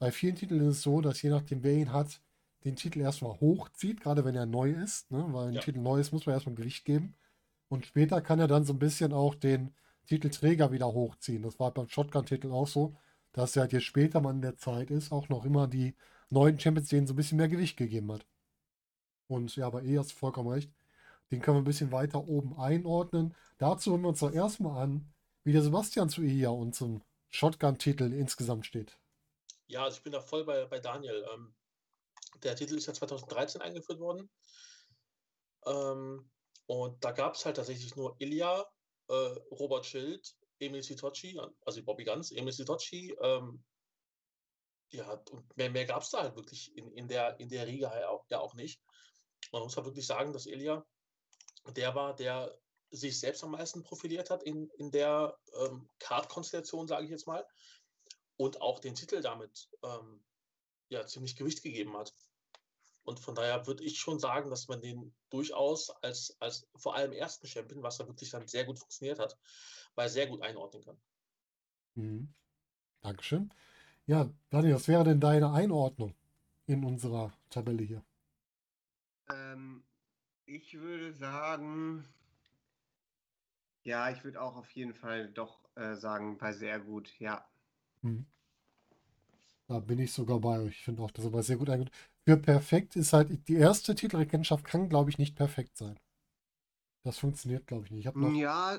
Bei 0.00 0.10
vielen 0.10 0.34
Titeln 0.34 0.62
ist 0.62 0.78
es 0.78 0.82
so, 0.82 1.00
dass 1.00 1.22
je 1.22 1.30
nachdem, 1.30 1.62
wer 1.62 1.74
ihn 1.74 1.92
hat, 1.92 2.20
den 2.64 2.74
Titel 2.74 3.00
erstmal 3.00 3.38
hochzieht, 3.40 4.00
gerade 4.00 4.24
wenn 4.24 4.34
er 4.34 4.46
neu 4.46 4.72
ist. 4.72 5.10
Ne? 5.12 5.24
Weil 5.28 5.48
ein 5.48 5.54
ja. 5.54 5.60
Titel 5.60 5.78
neu 5.78 6.00
ist, 6.00 6.12
muss 6.12 6.26
man 6.26 6.34
erstmal 6.34 6.56
Gewicht 6.56 6.84
geben. 6.84 7.14
Und 7.70 7.86
später 7.86 8.20
kann 8.20 8.40
er 8.40 8.48
dann 8.48 8.64
so 8.64 8.72
ein 8.72 8.80
bisschen 8.80 9.12
auch 9.12 9.36
den 9.36 9.72
Titelträger 10.06 10.72
wieder 10.72 10.88
hochziehen. 10.92 11.42
Das 11.42 11.60
war 11.60 11.72
beim 11.72 11.88
Shotgun-Titel 11.88 12.50
auch 12.50 12.66
so, 12.66 12.96
dass 13.32 13.54
er 13.54 13.62
halt 13.62 13.72
je 13.72 13.80
später 13.80 14.20
man 14.20 14.36
in 14.36 14.42
der 14.42 14.56
Zeit 14.56 14.90
ist, 14.90 15.12
auch 15.12 15.28
noch 15.28 15.44
immer 15.44 15.68
die 15.68 15.94
neuen 16.30 16.58
Champions 16.58 16.88
denen 16.88 17.06
so 17.06 17.12
ein 17.14 17.16
bisschen 17.16 17.38
mehr 17.38 17.48
Gewicht 17.48 17.76
gegeben 17.76 18.10
hat. 18.10 18.26
Und 19.28 19.54
ja, 19.54 19.68
aber 19.68 19.84
eh 19.84 19.98
hast 19.98 20.10
du 20.10 20.16
vollkommen 20.16 20.50
recht. 20.50 20.72
Den 21.30 21.40
können 21.40 21.58
wir 21.58 21.60
ein 21.62 21.64
bisschen 21.64 21.92
weiter 21.92 22.26
oben 22.26 22.58
einordnen. 22.58 23.36
Dazu 23.58 23.92
hören 23.92 24.02
wir 24.02 24.08
uns 24.08 24.18
doch 24.18 24.32
erstmal 24.32 24.82
an, 24.82 25.12
wie 25.44 25.52
der 25.52 25.62
Sebastian 25.62 26.08
zu 26.08 26.22
Elia 26.22 26.48
und 26.48 26.74
zum 26.74 27.02
Shotgun-Titel 27.28 28.12
insgesamt 28.12 28.66
steht. 28.66 28.98
Ja, 29.68 29.84
also 29.84 29.98
ich 29.98 30.02
bin 30.02 30.12
da 30.12 30.20
voll 30.20 30.44
bei, 30.44 30.66
bei 30.66 30.80
Daniel. 30.80 31.24
Ähm, 31.32 31.54
der 32.42 32.56
Titel 32.56 32.74
ist 32.74 32.86
ja 32.86 32.94
2013 32.94 33.62
eingeführt 33.62 34.00
worden. 34.00 34.28
Ähm, 35.66 36.28
und 36.70 37.04
da 37.04 37.10
gab 37.10 37.34
es 37.34 37.44
halt 37.44 37.56
tatsächlich 37.56 37.96
nur 37.96 38.14
Ilya, 38.20 38.64
äh, 39.08 39.12
Robert 39.50 39.84
Schild, 39.84 40.36
Emil 40.60 40.84
Sitochi, 40.84 41.36
also 41.62 41.82
Bobby 41.82 42.04
Ganz, 42.04 42.30
Emil 42.30 42.52
Sitochi. 42.52 43.12
Ähm, 43.20 43.64
ja, 44.90 45.20
und 45.32 45.56
mehr, 45.56 45.68
mehr 45.68 45.84
gab 45.84 46.02
es 46.02 46.10
da 46.10 46.22
halt 46.22 46.36
wirklich 46.36 46.72
in, 46.76 46.92
in, 46.92 47.08
der, 47.08 47.40
in 47.40 47.48
der 47.48 47.66
Riege 47.66 47.86
ja 47.86 48.08
auch, 48.08 48.24
ja 48.30 48.38
auch 48.38 48.54
nicht. 48.54 48.80
Man 49.50 49.62
muss 49.62 49.76
halt 49.76 49.84
wirklich 49.84 50.06
sagen, 50.06 50.32
dass 50.32 50.46
Ilya 50.46 50.86
der 51.66 51.96
war, 51.96 52.14
der 52.14 52.56
sich 52.92 53.18
selbst 53.18 53.42
am 53.42 53.50
meisten 53.50 53.82
profiliert 53.82 54.30
hat 54.30 54.44
in, 54.44 54.70
in 54.78 54.92
der 54.92 55.36
ähm, 55.58 55.90
Card-Konstellation, 55.98 56.86
sage 56.86 57.04
ich 57.04 57.10
jetzt 57.10 57.26
mal, 57.26 57.44
und 58.36 58.60
auch 58.60 58.78
den 58.78 58.94
Titel 58.94 59.22
damit 59.22 59.68
ähm, 59.82 60.24
ja, 60.88 61.04
ziemlich 61.04 61.34
Gewicht 61.34 61.64
gegeben 61.64 61.96
hat. 61.96 62.14
Und 63.10 63.18
von 63.18 63.34
daher 63.34 63.66
würde 63.66 63.82
ich 63.82 63.98
schon 63.98 64.20
sagen, 64.20 64.50
dass 64.50 64.68
man 64.68 64.80
den 64.80 65.12
durchaus 65.30 65.90
als, 66.02 66.36
als 66.38 66.68
vor 66.76 66.94
allem 66.94 67.10
ersten 67.10 67.48
Champion, 67.48 67.82
was 67.82 67.98
da 67.98 68.06
wirklich 68.06 68.30
dann 68.30 68.46
sehr 68.46 68.64
gut 68.64 68.78
funktioniert 68.78 69.18
hat, 69.18 69.36
weil 69.96 70.08
sehr 70.08 70.28
gut 70.28 70.42
einordnen 70.42 70.84
kann. 70.84 70.96
Mhm. 71.96 72.32
Dankeschön. 73.02 73.52
Ja, 74.06 74.30
Daniel, 74.50 74.76
was 74.76 74.86
wäre 74.86 75.02
denn 75.02 75.18
deine 75.18 75.50
Einordnung 75.50 76.14
in 76.66 76.84
unserer 76.84 77.32
Tabelle 77.48 77.82
hier? 77.82 78.04
Ähm, 79.28 79.82
ich 80.46 80.78
würde 80.78 81.12
sagen, 81.12 82.04
ja, 83.82 84.08
ich 84.10 84.22
würde 84.22 84.40
auch 84.40 84.54
auf 84.54 84.70
jeden 84.70 84.94
Fall 84.94 85.32
doch 85.32 85.64
äh, 85.74 85.96
sagen, 85.96 86.38
bei 86.38 86.52
sehr 86.52 86.78
gut, 86.78 87.12
ja. 87.18 87.44
Mhm. 88.02 88.24
Da 89.70 89.78
bin 89.78 90.00
ich 90.00 90.12
sogar 90.12 90.40
bei 90.40 90.58
euch. 90.58 90.78
Ich 90.78 90.84
finde 90.84 91.00
auch, 91.02 91.12
das 91.12 91.24
ist 91.24 91.30
aber 91.30 91.44
sehr 91.44 91.56
gut 91.56 91.70
eingeordnet. 91.70 91.96
Für 92.26 92.36
perfekt 92.36 92.96
ist 92.96 93.12
halt, 93.12 93.48
die 93.48 93.54
erste 93.54 93.94
Titelregentschaft 93.94 94.64
kann, 94.64 94.88
glaube 94.88 95.10
ich, 95.10 95.18
nicht 95.18 95.36
perfekt 95.36 95.76
sein. 95.76 95.98
Das 97.02 97.18
funktioniert, 97.18 97.66
glaube 97.66 97.86
ich, 97.86 97.90
nicht. 97.90 98.06
Ich 98.06 98.14
noch. 98.14 98.32
Ja, 98.32 98.78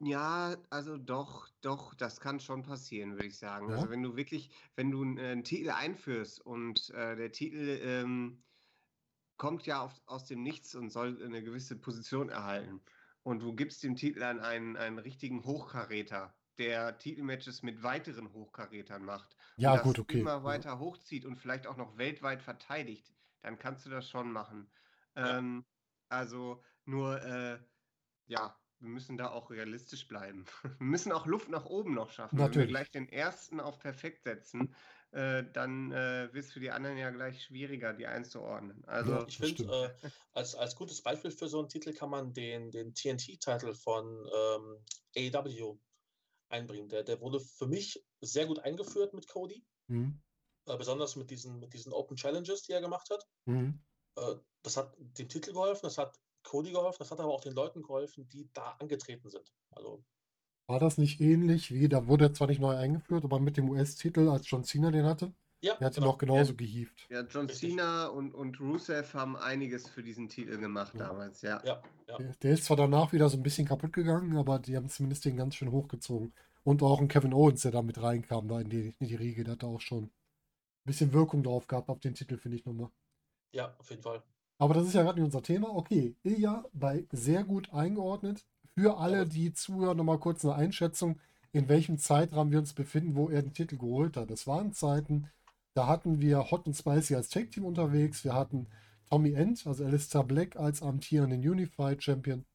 ja, 0.00 0.56
also 0.68 0.96
doch, 0.98 1.48
doch, 1.60 1.94
das 1.94 2.18
kann 2.18 2.40
schon 2.40 2.62
passieren, 2.62 3.12
würde 3.12 3.26
ich 3.26 3.38
sagen. 3.38 3.68
Ja? 3.68 3.76
Also 3.76 3.90
wenn 3.90 4.02
du 4.02 4.16
wirklich, 4.16 4.50
wenn 4.74 4.90
du 4.90 5.02
einen, 5.02 5.18
einen 5.18 5.44
Titel 5.44 5.70
einführst 5.70 6.40
und 6.40 6.90
äh, 6.90 7.14
der 7.14 7.30
Titel 7.30 7.80
ähm, 7.82 8.42
kommt 9.36 9.64
ja 9.64 9.80
auf, 9.82 10.00
aus 10.06 10.26
dem 10.26 10.42
Nichts 10.42 10.74
und 10.74 10.90
soll 10.90 11.22
eine 11.22 11.42
gewisse 11.42 11.76
Position 11.76 12.30
erhalten. 12.30 12.80
Und 13.22 13.40
du 13.40 13.54
gibst 13.54 13.82
den 13.82 13.96
Titel 13.96 14.22
an 14.22 14.40
einen, 14.40 14.76
einen 14.76 14.98
richtigen 14.98 15.44
Hochkaräter, 15.44 16.36
der 16.58 16.98
Titelmatches 16.98 17.62
mit 17.62 17.82
weiteren 17.82 18.32
Hochkarätern 18.32 19.04
macht. 19.04 19.36
Ja, 19.56 19.74
und 19.74 19.76
das 19.76 19.82
gut, 19.84 19.98
okay. 19.98 20.20
immer 20.20 20.44
Ja. 20.44 20.44
weiter 20.44 20.78
hochzieht 20.78 21.24
und 21.24 21.36
vielleicht 21.36 21.66
auch 21.66 21.76
noch 21.76 21.96
weltweit 21.98 22.42
verteidigt, 22.42 23.14
dann 23.42 23.58
kannst 23.58 23.86
du 23.86 23.90
das 23.90 24.08
schon 24.08 24.32
machen. 24.32 24.70
Ja. 25.16 25.38
Ähm, 25.38 25.64
also 26.08 26.62
nur, 26.84 27.22
äh, 27.22 27.58
ja, 28.26 28.58
wir 28.80 28.88
müssen 28.88 29.16
da 29.16 29.30
auch 29.30 29.50
realistisch 29.50 30.08
bleiben. 30.08 30.44
Wir 30.80 30.86
müssen 30.86 31.12
auch 31.12 31.26
Luft 31.26 31.48
nach 31.48 31.66
oben 31.66 31.94
noch 31.94 32.10
schaffen. 32.10 32.42
Wenn 32.42 32.56
wir 32.56 32.64
Natürlich. 32.64 32.68
gleich 32.68 32.90
den 32.90 33.08
ersten 33.08 33.60
auf 33.60 33.78
perfekt 33.78 34.24
setzen, 34.24 34.74
äh, 35.12 35.44
dann 35.52 35.92
äh, 35.92 36.32
wird 36.32 36.44
es 36.44 36.52
für 36.52 36.60
die 36.60 36.70
anderen 36.70 36.96
ja 36.96 37.10
gleich 37.10 37.44
schwieriger, 37.44 37.92
die 37.92 38.06
einzuordnen. 38.06 38.84
Also, 38.86 39.12
Ja. 39.12 39.26
Ich 39.26 39.38
finde, 39.38 39.94
äh, 40.02 40.10
als, 40.32 40.54
als 40.54 40.74
gutes 40.74 41.02
Beispiel 41.02 41.30
für 41.30 41.48
so 41.48 41.58
einen 41.58 41.68
Titel 41.68 41.92
kann 41.92 42.10
man 42.10 42.32
den, 42.32 42.70
den 42.70 42.94
TNT-Titel 42.94 43.74
von 43.74 44.26
ähm, 44.34 44.84
AEW 45.16 45.78
einbringen. 46.48 46.88
Der, 46.88 47.02
der 47.02 47.20
wurde 47.20 47.40
für 47.40 47.66
mich 47.66 48.04
sehr 48.20 48.46
gut 48.46 48.58
eingeführt 48.60 49.14
mit 49.14 49.28
Cody, 49.28 49.64
Mhm. 49.88 50.22
äh, 50.66 50.76
besonders 50.76 51.16
mit 51.16 51.30
diesen, 51.30 51.58
mit 51.58 51.74
diesen 51.74 51.92
Open 51.92 52.16
Challenges, 52.16 52.62
die 52.62 52.72
er 52.72 52.80
gemacht 52.80 53.10
hat. 53.10 53.26
Mhm. 53.46 53.82
Äh, 54.16 54.36
das 54.62 54.76
hat 54.76 54.94
dem 54.98 55.28
Titel 55.28 55.52
geholfen, 55.52 55.82
das 55.84 55.98
hat 55.98 56.18
Cody 56.44 56.72
geholfen, 56.72 56.98
das 57.00 57.10
hat 57.10 57.20
aber 57.20 57.32
auch 57.32 57.40
den 57.40 57.54
Leuten 57.54 57.82
geholfen, 57.82 58.28
die 58.28 58.48
da 58.52 58.72
angetreten 58.80 59.28
sind. 59.28 59.52
Also, 59.70 60.04
War 60.66 60.78
das 60.80 60.98
nicht 60.98 61.20
ähnlich 61.20 61.72
wie, 61.72 61.88
da 61.88 62.06
wurde 62.06 62.26
er 62.26 62.32
zwar 62.34 62.46
nicht 62.48 62.60
neu 62.60 62.74
eingeführt, 62.76 63.24
aber 63.24 63.40
mit 63.40 63.56
dem 63.56 63.68
US-Titel, 63.70 64.28
als 64.28 64.48
John 64.48 64.64
Cena 64.64 64.90
den 64.90 65.04
hatte? 65.04 65.32
ja, 65.60 65.74
Der 65.78 65.86
hat 65.86 65.96
ihn 65.96 66.00
genau. 66.00 66.10
auch 66.14 66.18
genauso 66.18 66.54
gehievt. 66.54 67.08
ja, 67.10 67.20
John 67.22 67.46
Richtig. 67.46 67.70
Cena 67.70 68.06
und, 68.06 68.34
und 68.34 68.58
Rusev 68.60 69.14
haben 69.14 69.36
einiges 69.36 69.88
für 69.88 70.02
diesen 70.02 70.28
Titel 70.28 70.58
gemacht 70.58 70.94
Ja. 70.94 71.08
damals, 71.08 71.42
ja. 71.42 71.62
Ja, 71.64 71.82
ja. 72.08 72.16
Der, 72.18 72.32
der 72.42 72.52
ist 72.52 72.64
zwar 72.64 72.76
danach 72.76 73.12
wieder 73.12 73.28
so 73.28 73.36
ein 73.36 73.42
bisschen 73.42 73.66
kaputt 73.66 73.92
gegangen, 73.92 74.36
aber 74.36 74.58
die 74.58 74.76
haben 74.76 74.88
zumindest 74.88 75.24
den 75.24 75.36
ganz 75.36 75.54
schön 75.56 75.70
hochgezogen. 75.70 76.32
Und 76.64 76.82
auch 76.82 77.00
ein 77.00 77.08
Kevin 77.08 77.32
Owens, 77.34 77.62
der 77.62 77.72
da 77.72 77.82
mit 77.82 78.00
reinkam, 78.00 78.48
da 78.48 78.60
in 78.60 78.70
die, 78.70 78.94
in 78.98 79.08
die 79.08 79.14
Riege, 79.16 79.44
der 79.44 79.52
hat 79.54 79.62
da 79.62 79.66
auch 79.66 79.80
schon 79.80 80.04
ein 80.04 80.10
bisschen 80.84 81.12
Wirkung 81.12 81.42
drauf 81.42 81.66
gehabt 81.66 81.88
auf 81.88 82.00
den 82.00 82.14
Titel, 82.14 82.38
finde 82.38 82.56
ich 82.58 82.64
nochmal. 82.64 82.90
ja, 83.52 83.74
auf 83.78 83.90
jeden 83.90 84.02
Fall. 84.02 84.22
Aber 84.58 84.74
das 84.74 84.86
ist 84.86 84.94
ja 84.94 85.02
gerade 85.02 85.18
nicht 85.18 85.26
unser 85.26 85.42
Thema. 85.42 85.70
Okay, 85.74 86.16
Ilja 86.22 86.64
bei 86.72 87.06
sehr 87.12 87.44
gut 87.44 87.72
eingeordnet. 87.72 88.46
Für 88.74 88.98
alle, 88.98 89.26
die 89.26 89.52
zuhören, 89.52 89.96
nochmal 89.96 90.18
kurz 90.18 90.44
eine 90.44 90.54
Einschätzung, 90.54 91.20
in 91.52 91.68
welchem 91.68 91.98
Zeitrahmen 91.98 92.52
wir 92.52 92.58
uns 92.58 92.72
befinden, 92.72 93.14
wo 93.14 93.28
er 93.28 93.42
den 93.42 93.52
Titel 93.52 93.76
geholt 93.76 94.16
hat. 94.16 94.30
Das 94.30 94.46
waren 94.46 94.72
Zeiten, 94.72 95.30
da 95.74 95.86
hatten 95.86 96.20
wir 96.20 96.50
Hot 96.50 96.66
und 96.66 96.74
Spicy 96.74 97.14
als 97.14 97.28
Tag-Team 97.28 97.64
unterwegs. 97.64 98.24
Wir 98.24 98.34
hatten 98.34 98.66
Tommy 99.10 99.32
End, 99.32 99.66
also 99.66 99.84
Alistair 99.84 100.24
Black, 100.24 100.56
als 100.56 100.82
amtierenden 100.82 101.40
Unified 101.40 102.02
Champion. 102.02 102.46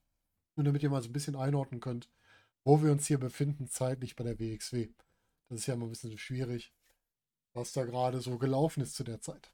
Nur 0.55 0.63
damit 0.63 0.81
ihr 0.81 0.89
mal 0.89 1.03
so 1.03 1.09
ein 1.09 1.13
bisschen 1.13 1.35
einordnen 1.35 1.81
könnt, 1.81 2.09
wo 2.63 2.81
wir 2.81 2.91
uns 2.91 3.05
hier 3.05 3.19
befinden, 3.19 3.67
zeitlich 3.67 4.15
bei 4.15 4.23
der 4.23 4.39
WXW. 4.39 4.89
Das 5.49 5.59
ist 5.59 5.67
ja 5.67 5.75
immer 5.75 5.85
ein 5.85 5.91
bisschen 5.91 6.17
schwierig, 6.17 6.73
was 7.53 7.73
da 7.73 7.85
gerade 7.85 8.21
so 8.21 8.39
gelaufen 8.39 8.81
ist 8.81 8.95
zu 8.95 9.03
der 9.03 9.21
Zeit. 9.21 9.51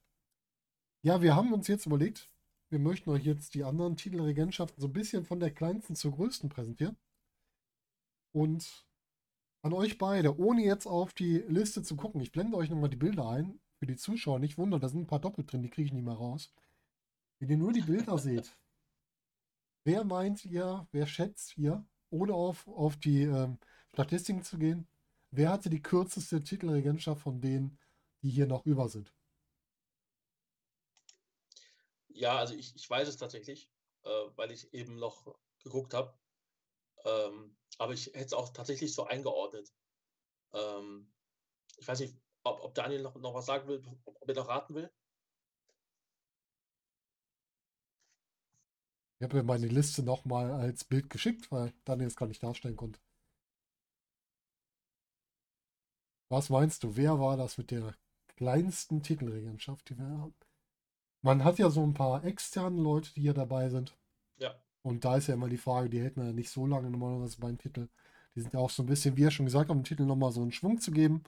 Ja, 1.02 1.22
wir 1.22 1.36
haben 1.36 1.52
uns 1.54 1.68
jetzt 1.68 1.86
überlegt, 1.86 2.30
wir 2.74 2.80
möchten 2.80 3.12
euch 3.12 3.24
jetzt 3.24 3.54
die 3.54 3.64
anderen 3.64 3.96
Titelregentschaften 3.98 4.82
so 4.82 4.88
ein 4.88 4.94
bisschen 4.94 5.24
von 5.26 5.40
der 5.40 5.52
kleinsten 5.52 5.96
zur 5.96 6.12
größten 6.12 6.50
präsentieren. 6.50 6.98
Und 8.32 8.88
an 9.62 9.74
euch 9.74 10.00
beide, 10.00 10.40
ohne 10.40 10.66
jetzt 10.66 10.88
auf 10.88 11.14
die 11.14 11.38
Liste 11.48 11.84
zu 11.84 11.96
gucken, 11.96 12.20
ich 12.20 12.32
blende 12.32 12.58
euch 12.58 12.72
nochmal 12.72 12.90
die 12.90 12.98
Bilder 12.98 13.30
ein. 13.30 13.60
Für 13.78 13.86
die 13.86 13.96
Zuschauer 13.96 14.40
nicht 14.40 14.58
wundern, 14.58 14.82
da 14.82 14.90
sind 14.90 15.02
ein 15.02 15.08
paar 15.08 15.22
doppelt 15.22 15.52
drin, 15.52 15.62
die 15.62 15.70
kriege 15.70 15.86
ich 15.86 15.94
nicht 15.94 16.04
mehr 16.04 16.16
raus. 16.16 16.52
Wenn 17.40 17.50
ihr 17.50 17.58
nur 17.58 17.74
die 17.74 17.82
Bilder 17.82 18.18
seht, 18.18 18.50
wer 19.84 20.04
meint 20.04 20.44
ihr, 20.44 20.88
wer 20.92 21.06
schätzt 21.06 21.56
ihr, 21.60 21.86
ohne 22.10 22.34
auf, 22.34 22.68
auf 22.68 22.98
die 22.98 23.22
ähm, 23.22 23.60
Statistiken 23.94 24.42
zu 24.42 24.58
gehen, 24.58 24.88
wer 25.30 25.52
hatte 25.52 25.70
die 25.70 25.82
kürzeste 25.84 26.42
Titelregentschaft 26.42 27.22
von 27.22 27.40
denen, 27.40 27.78
die 28.24 28.32
hier 28.32 28.48
noch 28.48 28.66
über 28.66 28.90
sind? 28.90 29.14
Ja, 32.14 32.38
also 32.38 32.54
ich, 32.54 32.76
ich 32.76 32.90
weiß 32.90 33.08
es 33.08 33.18
tatsächlich, 33.18 33.70
äh, 34.04 34.10
weil 34.36 34.52
ich 34.52 34.74
eben 34.74 34.96
noch 34.98 35.36
geguckt 35.64 35.94
habe. 35.94 36.18
Ähm, 37.06 37.58
aber 37.78 37.94
ich 37.94 38.08
hätte 38.08 38.26
es 38.26 38.34
auch 38.34 38.50
tatsächlich 38.50 38.94
so 38.94 39.06
eingeordnet. 39.06 39.74
Ähm, 40.54 41.12
ich 41.78 41.88
weiß 41.88 42.00
nicht, 42.00 42.16
ob, 42.44 42.64
ob 42.64 42.76
Daniel 42.76 43.02
noch, 43.02 43.16
noch 43.16 43.34
was 43.34 43.46
sagen 43.46 43.68
will, 43.68 43.84
ob, 44.06 44.30
er 44.30 44.36
noch 44.36 44.48
raten 44.48 44.76
will. 44.76 44.92
Ich 49.20 49.24
habe 49.24 49.38
mir 49.38 49.44
meine 49.44 49.68
Liste 49.68 50.04
nochmal 50.04 50.52
als 50.52 50.84
Bild 50.84 51.10
geschickt, 51.10 51.52
weil 51.52 51.74
Daniel 51.86 52.08
es 52.08 52.16
gar 52.16 52.28
nicht 52.28 52.44
darstellen 52.44 52.76
konnte. 52.76 53.00
Was 56.30 56.50
meinst 56.50 56.84
du, 56.84 56.96
wer 56.96 57.20
war 57.20 57.38
das 57.38 57.58
mit 57.58 57.72
der 57.72 57.96
kleinsten 58.28 59.02
Titelregentschaft, 59.02 59.90
die 59.90 59.98
wir 59.98 60.06
haben? 60.06 60.36
Man 61.24 61.44
hat 61.44 61.58
ja 61.58 61.70
so 61.72 61.82
ein 61.84 61.94
paar 61.96 62.24
externe 62.26 62.80
Leute, 62.82 63.14
die 63.16 63.22
hier 63.22 63.34
dabei 63.34 63.70
sind. 63.70 63.98
Ja, 64.38 64.54
Und 64.84 65.06
da 65.06 65.18
ist 65.18 65.28
ja 65.28 65.36
immer 65.36 65.50
die 65.50 65.58
Frage, 65.58 65.90
die 65.90 66.02
hält 66.02 66.18
man 66.18 66.28
ja 66.28 66.34
nicht 66.34 66.50
so 66.52 66.68
lange 66.68 66.90
normalerweise 66.90 67.40
beim 67.40 67.58
Titel. 67.58 67.90
Die 68.36 68.42
sind 68.42 68.54
ja 68.54 68.60
auch 68.60 68.70
so 68.70 68.84
ein 68.84 68.88
bisschen, 68.88 69.18
wie 69.18 69.24
er 69.24 69.32
schon 69.32 69.46
gesagt 69.46 69.70
hat, 69.70 69.76
um 69.76 69.80
dem 69.82 69.86
Titel 69.86 70.06
nochmal 70.06 70.32
so 70.32 70.42
einen 70.42 70.52
Schwung 70.52 70.80
zu 70.80 70.92
geben, 70.92 71.24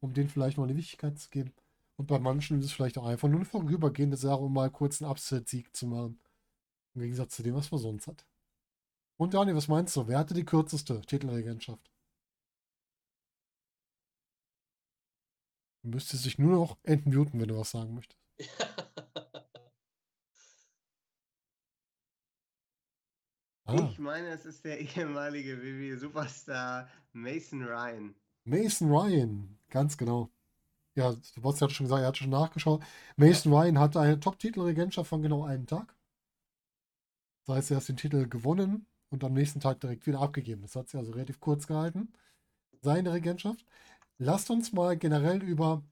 um 0.00 0.14
denen 0.14 0.30
vielleicht 0.30 0.58
noch 0.58 0.64
eine 0.64 0.76
Wichtigkeit 0.76 1.18
zu 1.18 1.30
geben. 1.30 1.52
Und 1.96 2.06
bei 2.08 2.18
manchen 2.18 2.60
ist 2.60 2.66
es 2.66 2.72
vielleicht 2.72 2.98
auch 2.98 3.06
einfach 3.06 3.28
nur 3.28 3.38
eine 3.38 3.44
vorübergehende 3.46 4.16
Sache, 4.16 4.40
um 4.42 4.52
mal 4.54 4.70
kurz 4.70 5.02
einen 5.02 5.10
Upset-Sieg 5.10 5.76
zu 5.76 5.86
machen. 5.88 6.20
Im 6.94 7.02
Gegensatz 7.02 7.36
zu 7.36 7.42
dem, 7.44 7.54
was 7.56 7.70
man 7.70 7.80
sonst 7.80 8.06
hat. 8.08 8.24
Und 9.16 9.34
Daniel, 9.34 9.56
was 9.56 9.68
meinst 9.68 9.96
du? 9.96 10.08
Wer 10.08 10.18
hatte 10.18 10.34
die 10.34 10.44
kürzeste 10.44 11.00
Titelregentschaft? 11.02 11.90
Du 15.82 15.90
müsstest 15.90 16.24
dich 16.24 16.36
nur 16.38 16.52
noch 16.52 16.78
entmuten, 16.82 17.38
wenn 17.40 17.48
du 17.48 17.56
was 17.56 17.70
sagen 17.70 17.94
möchtest. 17.94 18.18
Ah, 23.66 23.90
Ich 23.90 23.98
meine, 23.98 24.28
es 24.28 24.46
ist 24.46 24.64
der 24.64 24.78
ehemalige 24.96 25.60
WWE-Superstar 25.62 26.88
Mason 27.12 27.62
Ryan. 27.62 28.14
Mason 28.44 28.88
Ryan, 28.90 29.58
ganz 29.70 29.96
genau. 29.98 30.30
Ja, 30.96 31.12
du 31.14 31.42
hast 31.44 31.60
ja 31.60 31.70
schon 31.70 31.86
gesagt, 31.86 32.02
er 32.02 32.08
hat 32.08 32.16
schon 32.18 32.30
nachgeschaut. 32.30 32.82
Mason 33.16 33.52
Ryan 33.52 33.78
hatte 33.80 34.00
eine 34.00 34.20
Top-Titelregentschaft 34.20 35.08
von 35.10 35.22
genau 35.22 35.44
einem 35.44 35.66
Tag. 35.66 35.94
Das 37.46 37.56
heißt, 37.56 37.70
er 37.70 37.76
hat 37.78 37.88
den 37.88 37.96
Titel 37.96 38.28
gewonnen 38.28 38.86
und 39.10 39.24
am 39.24 39.32
nächsten 39.34 39.60
Tag 39.60 39.80
direkt 39.80 40.06
wieder 40.06 40.20
abgegeben. 40.20 40.62
Das 40.62 40.76
hat 40.76 40.88
sich 40.88 40.98
also 40.98 41.12
relativ 41.12 41.40
kurz 41.40 41.66
gehalten, 41.66 42.12
seine 42.82 43.12
Regentschaft. 43.12 43.64
Lasst 44.18 44.50
uns 44.50 44.72
mal 44.72 44.96
generell 44.98 45.42
über 45.42 45.82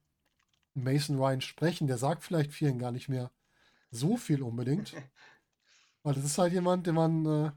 Mason 0.74 1.18
Ryan 1.18 1.40
sprechen. 1.42 1.86
Der 1.88 1.98
sagt 1.98 2.24
vielleicht 2.24 2.52
vielen 2.52 2.78
gar 2.78 2.92
nicht 2.92 3.08
mehr 3.08 3.30
so 3.90 4.16
viel 4.16 4.42
unbedingt. 4.42 4.94
Weil 6.02 6.14
das 6.14 6.24
ist 6.24 6.38
halt 6.38 6.52
jemand, 6.52 6.86
den 6.86 6.94
man 6.94 7.26
äh, 7.26 7.52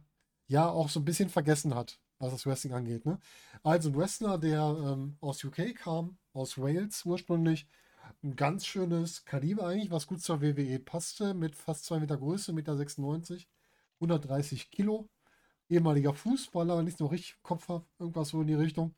ja 0.47 0.67
auch 0.69 0.89
so 0.89 0.99
ein 0.99 1.05
bisschen 1.05 1.29
vergessen 1.29 1.75
hat, 1.75 1.99
was 2.19 2.31
das 2.31 2.45
Wrestling 2.45 2.73
angeht. 2.73 3.05
Ne? 3.05 3.19
Also 3.63 3.89
ein 3.89 3.95
Wrestler, 3.95 4.37
der 4.37 4.61
ähm, 4.61 5.17
aus 5.21 5.43
UK 5.43 5.75
kam, 5.75 6.17
aus 6.33 6.57
Wales 6.57 7.05
ursprünglich. 7.05 7.67
Ein 8.23 8.35
ganz 8.35 8.65
schönes 8.65 9.25
Kaliber 9.25 9.67
eigentlich, 9.67 9.91
was 9.91 10.07
gut 10.07 10.21
zur 10.21 10.41
WWE 10.41 10.79
passte, 10.79 11.33
mit 11.33 11.55
fast 11.55 11.85
2 11.85 11.99
Meter 11.99 12.17
Größe, 12.17 12.51
1,96 12.51 13.31
Meter, 13.33 13.45
130 13.95 14.71
Kilo. 14.71 15.09
Ehemaliger 15.69 16.13
Fußballer, 16.13 16.77
wenn 16.77 16.87
ich 16.87 16.95
es 16.95 16.99
noch 16.99 17.11
richtig 17.11 17.35
im 17.37 17.43
Kopf 17.43 17.67
habe, 17.69 17.85
irgendwas 17.97 18.29
so 18.29 18.41
in 18.41 18.47
die 18.47 18.53
Richtung. 18.53 18.93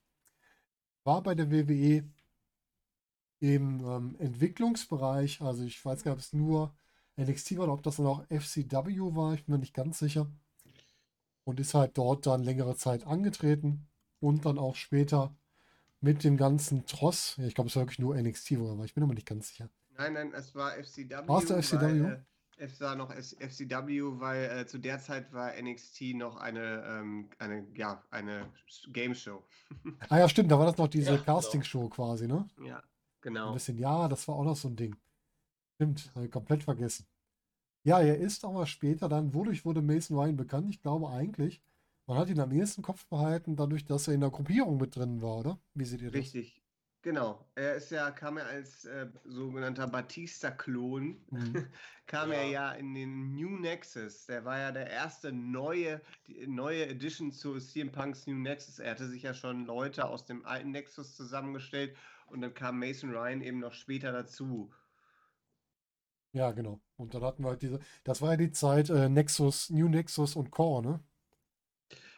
War 1.05 1.23
bei 1.23 1.35
der 1.35 1.49
WWE 1.49 2.03
im 3.39 3.79
ähm, 3.85 4.15
Entwicklungsbereich, 4.19 5.41
also 5.41 5.63
ich 5.63 5.83
weiß 5.83 6.03
gar 6.03 6.11
nicht, 6.11 6.19
ob 6.19 6.25
es 6.25 6.33
nur 6.33 6.75
NXT 7.17 7.57
war 7.57 7.65
oder 7.65 7.73
ob 7.73 7.83
das 7.83 7.97
dann 7.97 8.05
auch 8.07 8.23
FCW 8.29 9.15
war, 9.15 9.33
ich 9.33 9.45
bin 9.45 9.53
mir 9.55 9.59
nicht 9.59 9.73
ganz 9.73 9.99
sicher. 9.99 10.27
Und 11.47 11.61
ist 11.61 11.73
halt 11.73 11.97
dort 11.97 12.25
dann 12.25 12.43
längere 12.43 12.75
Zeit 12.75 13.07
angetreten 13.07 13.87
und 14.19 14.45
dann 14.45 14.57
auch 14.57 14.75
später 14.75 15.33
mit 16.01 16.25
dem 16.25 16.35
ganzen 16.35 16.85
Tross. 16.85 17.37
Ich 17.37 17.55
glaube, 17.55 17.69
es 17.69 17.75
war 17.77 17.83
wirklich 17.83 17.99
nur 17.99 18.15
NXT, 18.17 18.59
wo 18.59 18.67
er 18.67 18.77
war. 18.77 18.83
Ich 18.83 18.93
bin 18.93 19.01
aber 19.03 19.13
nicht 19.13 19.25
ganz 19.25 19.47
sicher. 19.47 19.69
Nein, 19.97 20.11
nein, 20.11 20.33
es 20.33 20.53
war 20.55 20.75
FCW. 20.75 21.25
War 21.25 21.39
es 21.41 21.45
der 21.45 21.63
FCW? 21.63 22.03
Weil, 22.03 22.11
äh, 22.11 22.19
es 22.57 22.81
war 22.81 22.95
noch 22.95 23.13
FCW, 23.13 24.19
weil 24.19 24.43
äh, 24.49 24.65
zu 24.65 24.77
der 24.77 24.99
Zeit 24.99 25.31
war 25.31 25.53
NXT 25.57 26.15
noch 26.15 26.35
eine, 26.35 26.83
ähm, 26.85 27.29
eine, 27.39 27.65
ja, 27.75 28.03
eine 28.11 28.51
Game 28.91 29.15
Show. 29.15 29.41
Ah 30.09 30.19
ja, 30.19 30.27
stimmt, 30.27 30.51
da 30.51 30.59
war 30.59 30.65
das 30.65 30.77
noch 30.77 30.89
diese 30.89 31.11
Ja, 31.11 31.17
genau. 31.17 31.35
Casting-Show 31.35 31.87
quasi, 31.87 32.27
ne? 32.27 32.45
ja, 32.65 32.77
Ein 32.77 32.83
genau. 33.21 33.53
bisschen, 33.53 33.77
ja, 33.77 34.09
das 34.09 34.27
war 34.27 34.35
auch 34.35 34.43
noch 34.43 34.57
so 34.57 34.67
ein 34.67 34.75
Ding. 34.75 34.95
Stimmt, 35.75 36.11
hab 36.13 36.23
ich 36.23 36.31
komplett 36.31 36.63
vergessen. 36.63 37.05
Ja, 37.87 37.99
er 38.01 38.17
ist 38.17 38.43
aber 38.45 38.65
später 38.67 39.07
dann, 39.09 39.33
wodurch 39.33 39.63
wurde 39.65 39.81
Mason 39.81 40.17
Ryan 40.17 40.35
bekannt? 40.35 40.69
Ich 40.69 40.81
glaube 40.81 41.09
eigentlich, 41.09 41.61
man 42.05 42.17
hat 42.17 42.29
ihn 42.29 42.39
am 42.39 42.51
ehesten 42.51 42.81
Kopf 42.81 43.05
behalten, 43.07 43.55
dadurch, 43.55 43.85
dass 43.85 44.07
er 44.07 44.13
in 44.13 44.19
der 44.21 44.29
Gruppierung 44.29 44.77
mit 44.77 44.95
drin 44.95 45.21
war, 45.21 45.37
oder? 45.39 45.59
Wie 45.73 45.85
seht 45.85 46.01
ihr 46.01 46.11
das? 46.11 46.35
Richtig. 46.35 46.61
Genau. 47.01 47.49
Er 47.55 47.75
ist 47.75 47.91
ja, 47.91 48.11
kam 48.11 48.37
er 48.37 48.47
als 48.47 48.83
äh, 48.85 49.07
sogenannter 49.23 49.87
Batista-Klon, 49.87 51.25
Mhm. 51.31 51.67
kam 52.07 52.31
er 52.31 52.43
Ja. 52.43 52.71
ja 52.71 52.71
in 52.73 52.93
den 52.93 53.35
New 53.35 53.57
Nexus. 53.57 54.25
Der 54.25 54.43
war 54.43 54.59
ja 54.59 54.71
der 54.71 54.89
erste 54.89 55.31
neue, 55.31 56.01
die 56.27 56.45
neue 56.47 56.87
Edition 56.87 57.31
zu 57.31 57.57
CM 57.59 57.91
Punks 57.91 58.27
New 58.27 58.35
Nexus. 58.35 58.79
Er 58.79 58.91
hatte 58.91 59.07
sich 59.07 59.23
ja 59.23 59.33
schon 59.33 59.65
Leute 59.65 60.05
aus 60.05 60.25
dem 60.25 60.45
alten 60.45 60.71
Nexus 60.71 61.15
zusammengestellt 61.15 61.95
und 62.27 62.41
dann 62.41 62.53
kam 62.53 62.79
Mason 62.79 63.11
Ryan 63.11 63.41
eben 63.41 63.59
noch 63.59 63.73
später 63.73 64.11
dazu. 64.11 64.73
Ja, 66.37 66.51
genau. 66.51 66.81
Und 66.97 67.13
dann 67.13 67.23
hatten 67.23 67.43
wir 67.43 67.49
halt 67.49 67.61
diese, 67.61 67.79
das 68.03 68.21
war 68.21 68.31
ja 68.31 68.37
die 68.37 68.51
Zeit 68.51 68.89
äh, 68.89 69.09
Nexus, 69.09 69.69
New 69.69 69.87
Nexus 69.89 70.35
und 70.35 70.51
Core, 70.51 70.81
ne? 70.83 71.03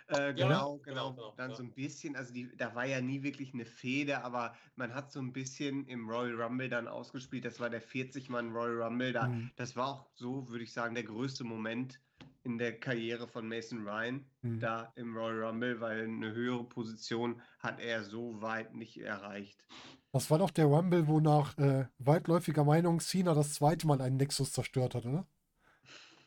Äh, 0.07 0.33
Ja, 0.33 0.47
genau, 0.47 0.77
genau, 0.79 1.13
genau. 1.13 1.13
genau, 1.13 1.35
Dann 1.37 1.49
ja. 1.51 1.55
so 1.55 1.63
ein 1.63 1.73
bisschen, 1.73 2.15
also 2.15 2.33
die, 2.33 2.55
da 2.57 2.73
war 2.75 2.85
ja 2.85 3.01
nie 3.01 3.21
wirklich 3.23 3.53
eine 3.53 3.65
Fehde, 3.65 4.23
aber 4.23 4.55
man 4.75 4.93
hat 4.93 5.11
so 5.11 5.19
ein 5.19 5.33
bisschen 5.33 5.85
im 5.87 6.09
Royal 6.09 6.41
Rumble 6.41 6.69
dann 6.69 6.87
ausgespielt. 6.87 7.45
Das 7.45 7.59
war 7.59 7.69
der 7.69 7.81
40-Mann 7.81 8.51
Royal 8.51 8.81
Rumble. 8.81 9.13
Da, 9.13 9.27
Mhm. 9.27 9.51
Das 9.55 9.75
war 9.75 9.87
auch 9.87 10.09
so, 10.15 10.47
würde 10.49 10.63
ich 10.63 10.73
sagen, 10.73 10.95
der 10.95 11.03
größte 11.03 11.43
Moment 11.43 11.99
in 12.43 12.57
der 12.57 12.79
Karriere 12.79 13.27
von 13.27 13.47
Mason 13.47 13.87
Ryan, 13.87 14.25
Mhm. 14.41 14.59
da 14.59 14.91
im 14.95 15.15
Royal 15.15 15.43
Rumble, 15.43 15.79
weil 15.81 16.03
eine 16.05 16.33
höhere 16.33 16.63
Position 16.63 17.41
hat 17.59 17.79
er 17.79 18.03
so 18.03 18.41
weit 18.41 18.73
nicht 18.73 18.97
erreicht. 18.99 19.63
Das 20.11 20.29
war 20.29 20.37
doch 20.37 20.51
der 20.51 20.65
Rumble, 20.65 21.07
wo 21.07 21.19
nach 21.19 21.57
äh, 21.57 21.87
weitläufiger 21.97 22.63
Meinung 22.63 22.99
Cena 22.99 23.33
das 23.33 23.53
zweite 23.55 23.87
Mal 23.87 24.01
einen 24.01 24.17
Nexus 24.17 24.51
zerstört 24.53 24.93
hat, 24.95 25.05
oder? 25.07 25.25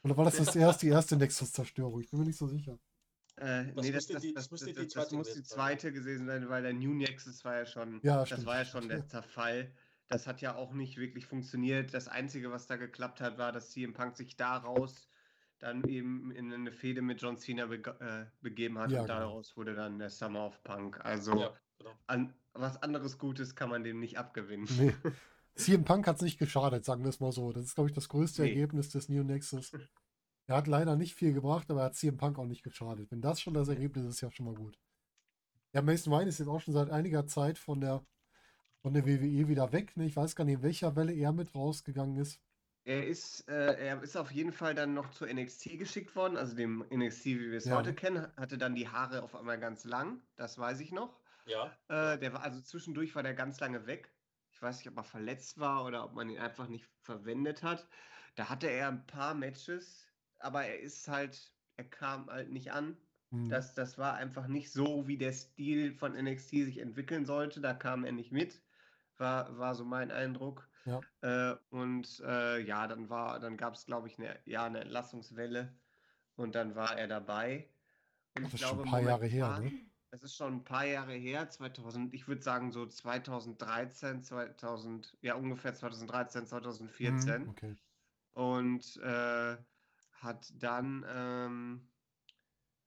Oder 0.05 0.17
war 0.17 0.25
das 0.25 0.37
das 0.37 0.55
erste, 0.57 0.87
die 0.87 0.93
erste 0.93 1.17
Nexus-Zerstörung? 1.17 2.01
Ich 2.01 2.11
bin 2.11 2.21
mir 2.21 2.27
nicht 2.27 2.39
so 2.39 2.47
sicher. 2.47 2.79
Äh, 3.37 3.65
Das 3.75 3.87
nee, 3.87 3.93
das, 3.93 4.05
müsste 4.07 4.15
das, 4.15 4.23
die- 4.23 4.35
das, 4.35 4.49
das 4.49 4.61
die 4.65 4.75
das, 4.75 4.89
zweite 4.89 5.15
muss 5.17 5.33
die 5.33 5.35
gewesen 5.35 5.45
sein. 5.49 5.59
zweite 5.59 5.93
gewesen 5.93 6.27
sein, 6.27 6.49
weil 6.49 6.63
der 6.63 6.73
New 6.75 6.95
Nexus 6.95 7.45
war 7.45 7.57
ja 7.57 7.67
schon, 7.67 8.03
Ja, 8.03 8.27
das 8.29 8.29
stimmt, 8.29 8.47
war 8.47 8.57
ja 8.59 8.65
schon 8.65 8.89
der 8.89 9.07
Zerfall. 9.07 9.73
Das 10.09 10.27
hat 10.27 10.41
ja 10.43 10.55
auch 10.55 10.73
nicht 10.73 10.99
wirklich 10.99 11.27
funktioniert. 11.27 11.95
Das 11.95 12.09
Einzige, 12.09 12.51
was 12.51 12.67
da 12.67 12.77
geklappt 12.77 13.21
hat, 13.21 13.39
war, 13.39 13.53
dass 13.53 13.71
CM 13.71 13.95
Punk 13.95 14.17
sich 14.17 14.37
daraus 14.37 15.09
dann 15.59 15.85
eben 15.89 16.31
in 16.33 16.53
eine 16.53 16.73
Fehde 16.73 17.03
mit 17.03 17.23
John 17.23 17.39
Cena 17.39 17.67
bege 17.67 17.91
äh, 18.01 18.27
begeben 18.43 18.79
hat 18.79 18.93
Ja, 18.93 19.03
und 19.03 19.07
genau. 19.07 19.19
daraus 19.21 19.57
wurde 19.57 19.75
dann 19.75 19.99
der 19.99 20.11
Summer 20.11 20.47
of 20.47 20.63
Punk. 20.65 21.01
Also 21.05 21.33
Ja, 21.41 21.55
genau. 21.79 21.97
an, 22.07 22.35
was 22.55 22.83
anderes 22.83 23.19
Gutes 23.19 23.55
kann 23.55 23.69
man 23.71 23.85
dem 23.85 24.01
nicht 24.01 24.19
abgewinnen. 24.19 24.69
Nee. 24.79 24.95
CM 25.55 25.85
Punk 25.85 26.07
hat 26.07 26.17
es 26.17 26.23
nicht 26.23 26.39
geschadet, 26.39 26.85
sagen 26.85 27.03
wir 27.03 27.11
es 27.11 27.21
mal 27.21 27.33
so. 27.33 27.53
Das 27.53 27.65
ist, 27.65 27.75
glaube 27.75 27.91
ich, 27.91 27.95
das 27.95 28.09
größte 28.09 28.43
Nee. 28.43 28.49
Ergebnis 28.51 28.89
des 28.89 29.09
New 29.09 29.23
Nexus. 29.23 29.73
Er 30.47 30.57
hat 30.57 30.67
leider 30.67 30.97
nicht 30.97 31.15
viel 31.15 31.33
gebracht, 31.35 31.71
aber 31.71 31.81
er 31.81 31.87
hat 31.87 31.95
CM 31.97 32.17
Punk 32.17 32.39
auch 32.39 32.47
nicht 32.47 32.63
geschadet. 32.63 33.11
Wenn 33.11 33.21
das 33.21 33.41
schon 33.41 33.55
das 33.55 33.69
Ergebnis 33.69 34.05
ist, 34.07 34.15
ist 34.15 34.21
ja 34.23 34.31
schon 34.31 34.47
mal 34.47 34.55
gut. 34.55 34.79
Ja, 35.73 35.83
Mason 35.83 36.13
Ryan 36.13 36.29
ist 36.29 36.39
jetzt 36.39 36.49
auch 36.49 36.61
schon 36.61 36.75
seit 36.75 36.91
einiger 36.91 37.27
Zeit 37.27 37.59
von 37.59 37.81
der, 37.81 38.05
von 38.81 38.93
der 38.93 39.07
WWE 39.07 39.49
wieder 39.49 39.73
weg. 39.73 39.97
Ne? 39.97 40.07
Ich 40.07 40.17
weiß 40.17 40.35
gar 40.37 40.45
nicht, 40.45 40.57
in 40.57 40.63
welcher 40.63 40.97
Welle 40.97 41.13
er 41.13 41.33
mit 41.33 41.55
rausgegangen 41.55 42.17
ist. 42.17 42.41
Er 42.85 43.07
ist, 43.07 43.49
äh, 43.49 43.75
er 43.77 44.03
ist 44.03 44.17
auf 44.17 44.33
jeden 44.33 44.53
Fall 44.53 44.75
dann 44.75 44.93
noch 44.93 45.11
zu 45.13 45.25
NXT 45.25 45.79
geschickt 45.79 46.17
worden, 46.17 46.37
also 46.37 46.57
dem 46.57 46.85
NXT, 46.91 47.27
wie 47.27 47.51
wir 47.53 47.59
es 47.59 47.67
Ja. 47.67 47.77
heute 47.77 47.95
kennen, 47.95 48.27
hatte 48.37 48.59
dann 48.59 48.75
die 48.75 48.89
Haare 48.89 49.23
auf 49.23 49.37
einmal 49.37 49.61
ganz 49.61 49.85
lang, 49.85 50.21
das 50.35 50.59
weiß 50.59 50.81
ich 50.81 50.91
noch. 50.91 51.15
Ja. 51.47 51.77
Äh, 51.89 52.19
der 52.19 52.33
war, 52.33 52.43
also 52.43 52.61
zwischendurch 52.61 53.15
war 53.15 53.23
der 53.23 53.35
ganz 53.35 53.61
lange 53.61 53.87
weg. 53.87 54.15
Ich 54.51 54.61
weiß 54.61 54.79
nicht, 54.79 54.89
ob 54.89 54.97
er 54.97 55.05
verletzt 55.05 55.59
war 55.59 55.85
oder 55.85 56.05
ob 56.05 56.15
man 56.15 56.29
ihn 56.29 56.39
einfach 56.39 56.69
nicht 56.69 56.87
verwendet 57.01 57.63
hat. 57.63 57.89
Da 58.35 58.49
hatte 58.49 58.69
er 58.69 58.89
ein 58.89 59.07
paar 59.07 59.35
Matches, 59.35 60.07
aber 60.39 60.65
er 60.65 60.81
ist 60.81 61.09
halt, 61.09 61.53
er 61.77 61.85
kam 61.85 62.31
halt 62.31 62.51
nicht 62.51 62.73
an. 62.73 62.97
Hm. 63.31 63.49
Das, 63.49 63.75
das 63.75 63.99
war 63.99 64.15
einfach 64.15 64.47
nicht 64.47 64.73
so, 64.73 65.07
wie 65.09 65.19
der 65.19 65.33
Stil 65.33 65.93
von 65.93 66.13
NXT 66.13 66.51
sich 66.51 66.79
entwickeln 66.79 67.25
sollte. 67.25 67.61
Da 67.61 67.75
kam 67.75 68.05
er 68.05 68.13
nicht 68.13 68.33
mit. 68.33 68.63
War, 69.17 69.59
war 69.59 69.75
so 69.75 69.85
mein 69.85 70.11
Eindruck. 70.11 70.69
Ja. 70.85 71.01
Äh, 71.21 71.57
und 71.71 72.21
äh, 72.25 72.59
ja, 72.61 72.87
dann 72.87 73.09
war, 73.09 73.41
dann 73.41 73.57
gab 73.57 73.75
es, 73.75 73.87
glaube 73.87 74.09
ich, 74.09 74.19
eine, 74.19 74.41
ja, 74.45 74.65
eine 74.65 74.81
Entlassungswelle 74.81 75.81
und 76.37 76.55
dann 76.55 76.75
war 76.75 76.97
er 76.99 77.09
dabei. 77.09 77.69
Und 78.35 78.45
Das 78.45 78.55
ich 78.55 78.61
ist 78.61 78.69
schon 78.69 78.77
glaube, 78.77 78.89
ein 78.89 78.91
paar 78.91 79.01
Jahre 79.03 79.27
her, 79.27 79.61
ne? 79.61 79.92
Das 80.13 80.23
ist 80.23 80.37
schon 80.37 80.57
ein 80.57 80.65
paar 80.65 80.85
Jahre 80.85 81.15
her, 81.15 81.49
2000, 81.49 82.13
ich 82.13 82.29
würde 82.29 82.43
sagen 82.43 82.71
so 82.71 82.85
2013, 82.85 84.23
2000, 84.23 85.17
ja 85.23 85.35
ungefähr 85.35 85.75
2013, 85.75 86.47
2014 86.47 87.33
Hm, 87.33 87.49
okay. 87.49 87.77
und 88.35 88.97
äh, 88.99 89.57
hat 90.13 90.53
dann 90.59 91.07
ähm, 91.09 91.89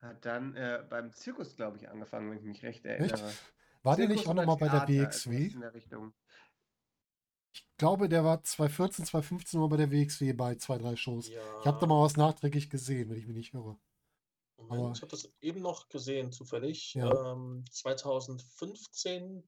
hat 0.02 0.24
dann 0.24 0.56
äh, 0.56 0.86
beim 0.88 1.12
Zirkus, 1.14 1.56
glaube 1.56 1.78
ich, 1.78 1.90
angefangen, 1.90 2.30
wenn 2.30 2.38
ich 2.38 2.44
mich 2.44 2.62
recht 2.62 2.86
erinnere. 2.86 3.34
War 3.82 3.96
der 3.96 4.08
nicht 4.08 4.28
auch 4.28 4.36
nochmal 4.36 4.58
bei 4.58 4.70
der 4.70 4.88
WXW? 4.88 5.34
irgendwas 5.34 5.54
in 5.56 5.62
der 5.62 5.74
Richtung. 5.74 6.14
Ich 7.54 7.66
glaube, 7.78 8.08
der 8.08 8.24
war 8.24 8.44
2014, 8.44 9.06
2015 9.06 9.60
mal 9.60 9.68
bei 9.68 9.78
der 9.78 9.92
WXW 9.92 10.34
bei 10.34 10.56
zwei, 10.56 10.78
drei 10.78 10.96
Shows. 10.96 11.30
ja. 11.30 11.42
Ich 11.60 11.66
habe 11.66 11.80
da 11.80 11.88
mal 11.88 12.04
was 12.04 12.18
nachträglich 12.18 12.70
gesehen, 12.70 13.10
wenn 13.10 13.18
ich 13.18 13.26
mich 13.26 13.36
nicht 13.36 13.54
irre. 13.56 13.80
Moment, 14.68 14.86
aber- 14.86 14.92
ich 14.96 15.02
habe 15.02 15.12
das 15.12 15.30
eben 15.42 15.62
noch 15.62 15.90
gesehen, 15.90 16.32
zufällig. 16.32 16.94
Ja. 16.94 17.32
Ähm, 17.34 17.64
2015 17.72 19.48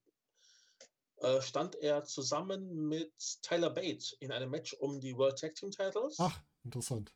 äh, 1.18 1.42
stand 1.42 1.76
er 1.76 2.04
zusammen 2.06 2.88
mit 2.88 3.14
Tyler 3.42 3.70
Bate 3.72 4.16
in 4.20 4.32
einem 4.32 4.52
Match 4.52 4.74
um 4.74 5.00
die 5.00 5.16
World 5.18 5.40
Tag 5.40 5.56
Team 5.56 5.72
Titles. 5.72 6.18
Ach, 6.20 6.40
interessant. 6.64 7.14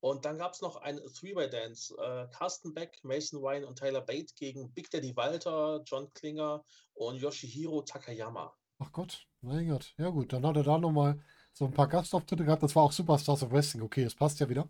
Und 0.00 0.24
dann 0.24 0.36
gab 0.38 0.52
es 0.52 0.60
noch 0.60 0.76
ein 0.76 0.98
Three-Way-Dance. 0.98 1.94
Äh, 1.96 2.26
Carsten 2.32 2.74
Beck, 2.74 2.98
Mason 3.04 3.38
Ryan 3.40 3.64
und 3.64 3.78
Tyler 3.78 4.00
Bate 4.00 4.34
gegen 4.34 4.72
Big 4.72 4.90
Daddy 4.90 5.14
Walter, 5.14 5.80
John 5.86 6.12
Klinger 6.12 6.64
und 6.94 7.16
Yoshihiro 7.16 7.82
Takayama. 7.82 8.52
Ach 8.78 8.90
Gott, 8.92 9.28
mein 9.42 9.68
Gott. 9.68 9.94
Ja 9.98 10.08
gut, 10.10 10.32
dann 10.32 10.44
hat 10.44 10.56
er 10.56 10.64
da 10.64 10.76
nochmal 10.78 11.22
so 11.52 11.66
ein 11.66 11.72
paar 11.72 11.86
Gastauftritte 11.86 12.44
gehabt. 12.44 12.64
Das 12.64 12.74
war 12.74 12.82
auch 12.82 12.90
Superstars 12.92 13.44
of 13.44 13.52
Wrestling. 13.52 13.82
Okay, 13.82 14.02
das 14.02 14.14
passt 14.16 14.40
ja 14.40 14.48
wieder. 14.48 14.68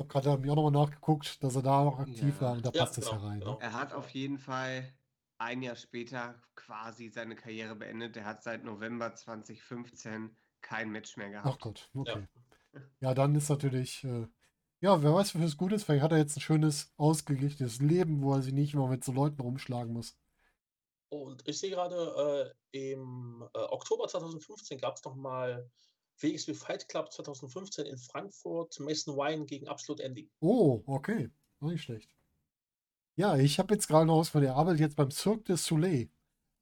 Ich 0.00 0.16
habe 0.16 0.22
gerade 0.22 0.38
mir 0.38 0.52
auch 0.52 0.56
nochmal 0.56 0.72
nachgeguckt, 0.86 1.42
dass 1.44 1.56
er 1.56 1.62
da 1.62 1.84
noch 1.84 1.98
aktiv 1.98 2.40
Ja. 2.40 2.40
war 2.40 2.52
und 2.54 2.64
da 2.64 2.70
Ja, 2.70 2.84
passt 2.84 2.96
es 2.96 3.04
ja 3.04 3.16
genau, 3.16 3.26
rein. 3.26 3.38
genau. 3.40 3.54
Ne? 3.56 3.60
Er 3.60 3.72
hat 3.74 3.92
auf 3.92 4.08
jeden 4.10 4.38
Fall 4.38 4.94
ein 5.38 5.62
Jahr 5.62 5.76
später 5.76 6.40
quasi 6.54 7.08
seine 7.10 7.36
Karriere 7.36 7.76
beendet. 7.76 8.16
Er 8.16 8.24
hat 8.24 8.42
seit 8.42 8.64
November 8.64 9.14
2015 9.14 10.34
kein 10.62 10.90
Match 10.90 11.16
mehr 11.18 11.28
Ach 11.28 11.32
gehabt. 11.44 11.60
Gott, 11.60 11.90
okay. 11.94 12.26
Ja, 13.00 13.14
dann 13.14 13.34
ist 13.34 13.48
natürlich, 13.50 14.04
äh, 14.04 14.26
ja, 14.80 15.02
wer 15.02 15.14
weiß, 15.14 15.34
wofür 15.34 15.46
es 15.46 15.56
gut 15.58 15.72
ist. 15.72 15.84
Vielleicht 15.84 16.02
hat 16.02 16.12
er 16.12 16.18
jetzt 16.18 16.36
ein 16.36 16.40
schönes, 16.40 16.92
ausgeglichenes 16.96 17.80
Leben, 17.80 18.22
wo 18.22 18.34
er 18.34 18.42
sich 18.42 18.52
nicht 18.54 18.74
immer 18.74 18.88
mit 18.88 19.04
so 19.04 19.12
Leuten 19.12 19.40
rumschlagen 19.42 19.92
muss. 19.92 20.16
Und 21.08 21.46
ich 21.48 21.58
sehe 21.58 21.70
gerade, 21.70 22.54
äh, 22.72 22.88
im 22.92 23.44
äh, 23.54 23.58
Oktober 23.58 24.06
2015 24.06 24.78
gab 24.78 24.94
es 24.96 25.04
nochmal 25.04 25.68
WXW 26.20 26.54
Fight 26.54 26.88
Club 26.88 27.12
2015 27.12 27.86
in 27.86 27.98
Frankfurt, 27.98 28.78
Mason 28.80 29.14
Ryan 29.14 29.46
gegen 29.46 29.68
Absolute 29.68 30.02
Andy. 30.04 30.30
Oh, 30.40 30.82
okay. 30.86 31.30
Nicht 31.60 31.82
schlecht. 31.84 32.14
Ja, 33.16 33.36
ich 33.36 33.58
habe 33.58 33.74
jetzt 33.74 33.86
gerade 33.88 34.06
noch 34.06 34.18
was 34.20 34.28
von 34.30 34.40
der 34.42 34.54
Arbeit 34.54 34.80
jetzt 34.80 34.96
beim 34.96 35.10
Cirque 35.10 35.44
du 35.44 35.56
Soleil. 35.56 36.08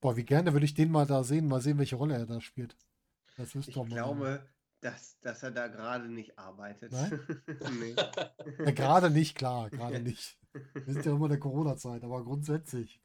Boah, 0.00 0.16
wie 0.16 0.24
gerne 0.24 0.52
würde 0.52 0.64
ich 0.64 0.74
den 0.74 0.90
mal 0.90 1.06
da 1.06 1.22
sehen, 1.24 1.46
mal 1.48 1.60
sehen, 1.60 1.78
welche 1.78 1.96
Rolle 1.96 2.14
er 2.16 2.26
da 2.26 2.40
spielt. 2.40 2.76
Das 3.36 3.54
ist 3.54 3.68
Ich 3.68 3.74
doch 3.74 3.84
mal. 3.84 3.94
glaube, 3.94 4.46
dass, 4.80 5.18
dass 5.20 5.42
er 5.42 5.50
da 5.50 5.66
gerade 5.68 6.08
nicht 6.08 6.38
arbeitet. 6.38 6.92
Nein? 6.92 7.20
nee. 7.80 7.94
Ja, 8.64 8.70
gerade 8.72 9.10
nicht, 9.10 9.36
klar, 9.36 9.70
gerade 9.70 10.00
nicht. 10.00 10.38
Wir 10.74 10.94
sind 10.94 11.04
ja 11.06 11.12
immer 11.12 11.26
in 11.26 11.30
der 11.32 11.40
Corona-Zeit, 11.40 12.02
aber 12.02 12.24
grundsätzlich. 12.24 13.00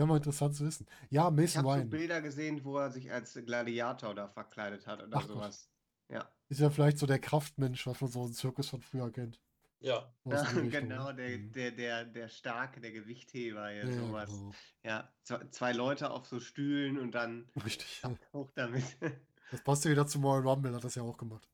Wäre 0.00 0.08
mal 0.08 0.16
interessant 0.16 0.54
zu 0.54 0.64
wissen. 0.64 0.86
Ja, 1.10 1.28
Ich 1.28 1.36
Mason 1.36 1.58
habe 1.58 1.68
so 1.68 1.74
Ryan. 1.74 1.90
Bilder 1.90 2.22
gesehen, 2.22 2.64
wo 2.64 2.78
er 2.78 2.90
sich 2.90 3.12
als 3.12 3.34
Gladiator 3.34 4.14
da 4.14 4.28
verkleidet 4.28 4.86
hat 4.86 5.02
oder 5.02 5.18
Ach 5.18 5.20
Gott. 5.20 5.36
sowas. 5.36 5.68
Ja, 6.08 6.26
Ist 6.48 6.60
ja 6.60 6.70
vielleicht 6.70 6.96
so 6.96 7.04
der 7.04 7.18
Kraftmensch, 7.18 7.86
was 7.86 8.00
man 8.00 8.10
so 8.10 8.24
im 8.24 8.32
Zirkus 8.32 8.70
von 8.70 8.80
früher 8.80 9.10
kennt. 9.12 9.38
Ja, 9.80 10.10
Richtung, 10.26 10.70
genau, 10.70 11.08
ne? 11.12 11.16
der, 11.16 11.38
Mhm. 11.38 11.52
der, 11.52 11.70
der, 11.72 12.04
der 12.06 12.28
Starke, 12.30 12.80
der 12.80 12.92
Gewichtheber, 12.92 13.70
ja, 13.70 13.84
Ja, 13.84 13.90
ja, 13.90 14.06
sowas. 14.06 14.30
genau. 14.30 14.54
Ja, 14.84 15.12
zwei, 15.50 15.72
Leute 15.72 16.10
auf 16.10 16.26
so 16.26 16.40
Stühlen 16.40 16.98
und 16.98 17.12
dann 17.14 17.46
Richtig. 17.62 18.00
ja. 18.02 18.10
hoch 18.32 18.50
damit. 18.54 18.84
Das 19.50 19.60
passt 19.62 19.84
ja 19.84 19.90
wieder 19.90 20.06
zum 20.06 20.24
Royal 20.24 20.46
Rumble, 20.48 20.74
hat 20.74 20.84
das 20.84 20.94
ja 20.94 21.02
auch 21.02 21.18
gemacht. 21.18 21.46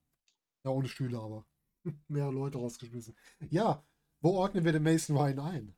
Ja, 0.64 0.70
ohne 0.70 0.87
Stühle, 0.87 1.18
aber 1.18 1.44
mehr 2.09 2.30
Leute 2.30 2.59
rausgeschmissen. 2.59 3.16
Ja, 3.50 3.82
wo 4.20 4.37
ordnen 4.37 4.64
wir 4.64 4.72
den 4.72 4.85
Mason 4.85 5.16
Ryan 5.16 5.38
ein? 5.40 5.76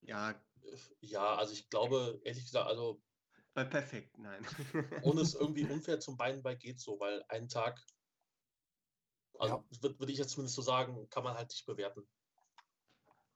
Ja, 0.00 0.34
Ja, 1.00 1.36
also 1.36 1.52
ich 1.52 1.68
glaube, 1.70 2.20
ehrlich 2.24 2.44
gesagt, 2.44 2.68
also 2.68 3.00
bei 3.54 3.64
perfekt, 3.64 4.16
nein. 4.18 4.44
ohne 5.02 5.20
es 5.20 5.34
irgendwie 5.34 5.64
unfair 5.64 6.00
zum 6.00 6.16
Beinen 6.16 6.42
bei 6.42 6.54
geht 6.54 6.80
so, 6.80 6.98
weil 7.00 7.24
einen 7.28 7.48
Tag, 7.48 7.80
also 9.38 9.64
würde 9.80 9.98
würd 9.98 10.10
ich 10.10 10.18
jetzt 10.18 10.30
zumindest 10.30 10.56
so 10.56 10.62
sagen, 10.62 11.08
kann 11.10 11.24
man 11.24 11.34
halt 11.34 11.50
nicht 11.50 11.66
bewerten. 11.66 12.06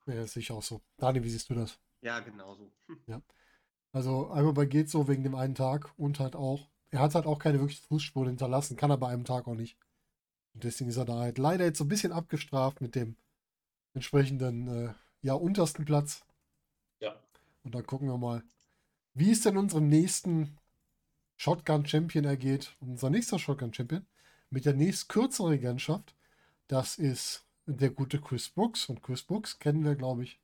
Ja, 0.07 0.27
sehe 0.27 0.41
ich 0.41 0.51
auch 0.51 0.63
so. 0.63 0.81
Dani, 0.97 1.23
wie 1.23 1.31
siehst 1.31 1.49
du 1.51 1.55
das? 1.55 1.79
Ja, 2.01 2.21
genauso. 2.21 2.73
Also 3.95 4.31
einmal 4.31 4.55
bei 4.55 4.65
geht 4.65 4.89
so 4.89 5.07
wegen 5.07 5.23
dem 5.23 5.35
einen 5.35 5.55
Tag 5.55 5.93
und 5.99 6.19
halt 6.19 6.35
auch, 6.35 6.71
er 6.91 7.01
hat 7.01 7.15
halt 7.15 7.27
auch 7.27 7.39
keine 7.39 7.61
wirkliche 7.61 7.83
Fußspuren 7.83 8.29
hinterlassen, 8.31 8.75
kann 8.75 8.91
er 8.91 8.97
bei 8.97 9.09
einem 9.09 9.27
Tag 9.27 9.47
auch 9.47 9.55
nicht. 9.55 9.77
Und 10.55 10.65
deswegen 10.65 10.89
ist 10.89 10.97
er 10.97 11.05
da 11.05 11.19
halt 11.19 11.37
leider 11.37 11.67
jetzt 11.67 11.77
so 11.79 11.85
ein 11.85 11.89
bisschen 11.89 12.13
abgestraft 12.13 12.81
mit 12.81 12.95
dem 12.95 13.17
entsprechenden, 13.95 14.69
äh, 14.69 14.95
ja, 15.21 15.35
untersten 15.35 15.85
Platz. 15.85 16.25
Und 17.65 17.75
dann 17.75 17.87
gucken 17.87 18.09
wir 18.09 18.19
mal, 18.19 18.43
wie 19.15 19.31
es 19.31 19.43
denn 19.43 19.57
unserem 19.57 19.89
nächsten 19.89 20.59
Shotgun 21.37 21.87
Champion 21.87 22.25
ergeht. 22.25 22.77
Unser 22.81 23.11
nächster 23.11 23.39
Shotgun 23.39 23.75
Champion 23.75 24.07
mit 24.51 24.65
der 24.65 24.75
nächst 24.75 25.09
kürzeren 25.09 25.53
Regentschaft, 25.53 26.15
das 26.69 26.99
ist 26.99 27.45
der 27.67 27.91
gute 27.91 28.21
Chris 28.21 28.49
Brooks. 28.49 28.87
Und 28.87 29.03
Chris 29.03 29.23
Brooks 29.23 29.59
kennen 29.59 29.85
wir, 29.85 29.95
glaube 29.95 30.25
ich, 30.25 30.41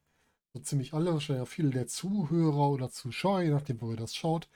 so 0.52 0.60
ziemlich 0.60 0.94
alle, 0.94 1.12
wahrscheinlich 1.12 1.42
auch 1.42 1.50
viele 1.50 1.70
der 1.70 1.86
Zuhörer 1.86 2.70
oder 2.70 2.90
Zuschauer, 2.90 3.42
je 3.42 3.50
nachdem, 3.50 3.80
wo 3.80 3.90
ihr 3.90 3.96
das 3.96 4.16
schaut. 4.16 4.48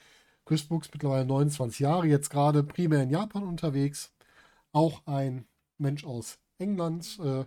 Chris 0.45 0.65
Brooks 0.65 0.91
mittlerweile 0.93 1.27
29 1.27 1.81
Jahre, 1.81 2.07
jetzt 2.07 2.31
gerade 2.31 2.63
primär 2.65 3.03
in 3.03 3.11
Japan 3.11 3.45
unterwegs. 3.45 4.13
Auch 4.73 5.07
ein 5.07 5.47
Mensch 5.79 6.05
aus 6.05 6.39
England, 6.59 7.19
äh, 7.23 7.45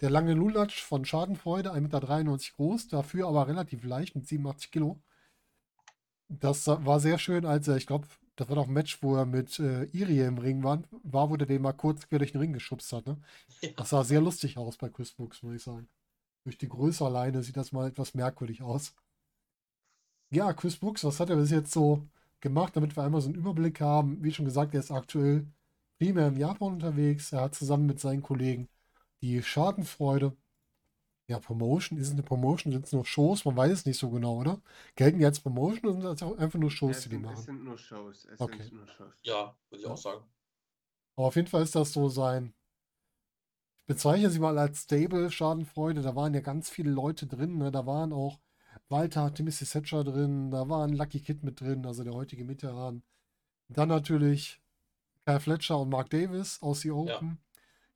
der 0.00 0.10
lange 0.10 0.34
Lulatsch 0.34 0.82
von 0.82 1.04
Schadenfreude, 1.04 1.72
1,93 1.72 1.80
Meter 1.80 2.56
groß, 2.56 2.88
dafür 2.88 3.28
aber 3.28 3.48
relativ 3.48 3.84
leicht 3.84 4.14
mit 4.14 4.26
87 4.26 4.70
Kilo. 4.70 5.00
Das 6.28 6.66
war 6.66 7.00
sehr 7.00 7.18
schön, 7.18 7.44
als 7.44 7.68
er, 7.68 7.76
ich 7.76 7.86
glaube, 7.86 8.06
das 8.36 8.48
war 8.48 8.56
doch 8.56 8.68
ein 8.68 8.72
Match, 8.72 9.02
wo 9.02 9.16
er 9.16 9.26
mit 9.26 9.58
äh, 9.58 9.84
Irie 9.86 10.26
im 10.26 10.38
Ring 10.38 10.62
war, 10.62 10.82
war, 11.02 11.28
wo 11.28 11.36
der 11.36 11.46
den 11.46 11.60
mal 11.60 11.72
kurz 11.72 12.08
quer 12.08 12.18
durch 12.18 12.32
den 12.32 12.40
Ring 12.40 12.52
geschubst 12.52 12.92
hat. 12.92 13.06
Ne? 13.06 13.18
Ja. 13.60 13.70
Das 13.76 13.90
sah 13.90 14.04
sehr 14.04 14.20
lustig 14.20 14.56
aus 14.56 14.78
bei 14.78 14.88
Chris 14.88 15.12
Brooks, 15.12 15.42
muss 15.42 15.56
ich 15.56 15.62
sagen. 15.62 15.88
Durch 16.44 16.56
die 16.56 16.68
Größe 16.68 17.04
alleine 17.04 17.42
sieht 17.42 17.56
das 17.56 17.72
mal 17.72 17.88
etwas 17.88 18.14
merkwürdig 18.14 18.62
aus. 18.62 18.94
Ja, 20.30 20.52
Chris 20.54 20.76
Brooks, 20.76 21.04
was 21.04 21.20
hat 21.20 21.28
er 21.28 21.36
bis 21.36 21.50
jetzt 21.50 21.72
so 21.72 22.06
gemacht, 22.40 22.76
damit 22.76 22.96
wir 22.96 23.02
einmal 23.02 23.20
so 23.20 23.28
einen 23.28 23.36
Überblick 23.36 23.80
haben? 23.80 24.22
Wie 24.22 24.32
schon 24.32 24.46
gesagt, 24.46 24.72
er 24.72 24.80
ist 24.80 24.90
aktuell 24.90 25.46
primär 25.98 26.28
in 26.28 26.36
Japan 26.38 26.74
unterwegs. 26.74 27.32
Er 27.32 27.42
hat 27.42 27.54
zusammen 27.54 27.86
mit 27.86 28.00
seinen 28.00 28.22
Kollegen 28.22 28.68
die 29.22 29.42
Schadenfreude. 29.42 30.36
Ja, 31.28 31.38
Promotion, 31.38 31.96
ist 31.98 32.08
es 32.08 32.12
eine 32.12 32.24
Promotion? 32.24 32.72
Sind 32.72 32.86
es 32.86 32.92
nur 32.92 33.04
Shows? 33.04 33.44
Man 33.44 33.56
weiß 33.56 33.70
es 33.70 33.86
nicht 33.86 33.98
so 33.98 34.10
genau, 34.10 34.36
oder? 34.40 34.60
Gelten 34.96 35.20
die 35.20 35.24
als 35.24 35.38
Promotion 35.38 35.84
oder 35.84 35.92
sind 35.92 36.20
das 36.20 36.22
auch 36.24 36.36
einfach 36.38 36.58
nur 36.58 36.70
Shows, 36.72 36.96
es, 36.96 37.02
die 37.04 37.10
die 37.10 37.14
sind, 37.16 37.24
es 37.24 37.30
machen? 37.30 37.44
sind 37.44 37.64
nur 37.64 37.78
Shows. 37.78 38.24
Es 38.24 38.40
Okay. 38.40 38.62
sind 38.64 38.72
nur 38.74 38.86
Shows. 38.88 39.14
Ja, 39.22 39.56
würde 39.68 39.80
ich 39.80 39.86
Ja. 39.86 39.92
auch 39.92 39.96
sagen. 39.96 40.24
Aber 41.16 41.28
auf 41.28 41.36
jeden 41.36 41.46
Fall 41.46 41.62
ist 41.62 41.74
das 41.76 41.92
so 41.92 42.08
sein. 42.08 42.52
Ich 43.76 43.86
bezeichne 43.86 44.30
sie 44.30 44.38
mal 44.40 44.58
als 44.58 44.82
Stable 44.82 45.30
Schadenfreude. 45.30 46.02
Da 46.02 46.16
waren 46.16 46.34
ja 46.34 46.40
ganz 46.40 46.68
viele 46.70 46.90
Leute 46.90 47.26
drin. 47.26 47.58
Ne? 47.58 47.70
Da 47.70 47.86
waren 47.86 48.12
auch 48.12 48.40
Walter, 48.88 49.32
Timothy 49.32 49.64
Thatcher 49.66 50.02
drin. 50.04 50.50
Da 50.50 50.68
war 50.68 50.84
ein 50.84 50.94
Lucky 50.94 51.20
Kid 51.20 51.44
mit 51.44 51.60
drin, 51.60 51.86
also 51.86 52.02
der 52.04 52.14
heutige 52.14 52.48
Veteran. 52.48 53.02
Dann 53.68 53.88
natürlich 53.88 54.60
Kyle 55.26 55.40
Fletcher 55.40 55.78
und 55.78 55.90
Mark 55.90 56.10
Davis 56.10 56.60
aus 56.62 56.80
The 56.80 56.90
Open. 56.92 57.38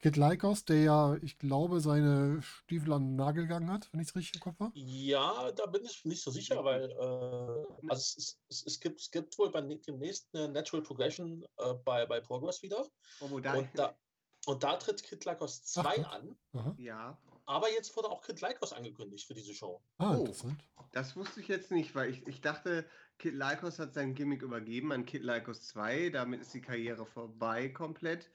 Kid 0.05 0.19
Lycos, 0.19 0.67
der 0.67 0.83
ja, 0.83 1.17
ich 1.23 1.39
glaube, 1.39 1.81
seine 1.81 2.43
Stiefel 2.43 2.93
an 2.93 3.05
den 3.07 3.17
Nagel 3.17 3.45
gegangen 3.45 3.71
hat, 3.73 3.89
wenn 3.91 4.01
ich 4.01 4.09
es 4.09 4.15
richtig 4.15 4.35
im 4.35 4.41
Kopf 4.43 4.61
habe. 4.61 4.71
Ja, 4.79 5.51
da 5.53 5.65
bin 5.65 5.83
ich 5.87 6.05
nicht 6.05 6.23
so 6.23 6.31
sicher, 6.31 6.63
weil 6.63 6.91
äh, 6.91 7.89
also 7.89 8.19
es, 8.19 8.39
es, 8.51 8.67
es, 8.67 8.81
gibt, 8.81 9.01
es 9.01 9.11
gibt 9.11 9.39
wohl 9.39 9.51
bei 9.51 9.63
ne- 9.63 9.79
dem 9.79 9.99
nächsten 9.99 10.37
äh, 10.37 10.49
Natural 10.49 10.83
Progression 10.83 11.43
äh, 11.57 11.73
bei, 11.87 12.05
bei 12.05 12.21
Progress 12.21 12.63
wieder. 12.63 12.87
Oh, 13.21 13.39
da, 13.41 13.55
Und 13.55 13.69
da, 13.75 13.97
und 14.45 14.63
da 14.63 14.77
tritt 14.77 15.03
Kid 15.03 15.25
Lycos 15.25 15.63
2 15.65 15.97
gut. 15.97 16.05
an. 16.07 16.37
Aha. 16.53 16.75
ja, 16.77 17.19
Aber 17.47 17.71
jetzt 17.71 17.97
wurde 17.97 18.11
auch 18.11 18.21
Kid 18.21 18.43
Lycos 18.43 18.75
angekündigt 18.75 19.27
für 19.27 19.33
diese 19.33 19.55
Show. 19.55 19.81
Ah, 19.97 20.11
Oh. 20.17 20.19
interessant. 20.21 20.63
das 20.93 21.17
wusste 21.17 21.41
ich 21.41 21.49
jetzt 21.49 21.71
nicht, 21.71 21.95
weil 21.95 22.11
ich, 22.11 22.27
ich 22.29 22.43
dachte, 22.43 22.85
Kid 23.19 23.33
Lycos 23.33 23.79
hat 23.79 23.95
sein 23.95 24.15
Gimmick 24.15 24.43
übergeben 24.43 24.93
an 24.93 25.07
Kid 25.07 25.23
Lycos 25.23 25.63
2. 25.69 26.11
Damit 26.11 26.43
ist 26.43 26.53
die 26.53 26.61
Karriere 26.61 27.07
vorbei 27.07 27.71
komplett, 27.71 28.31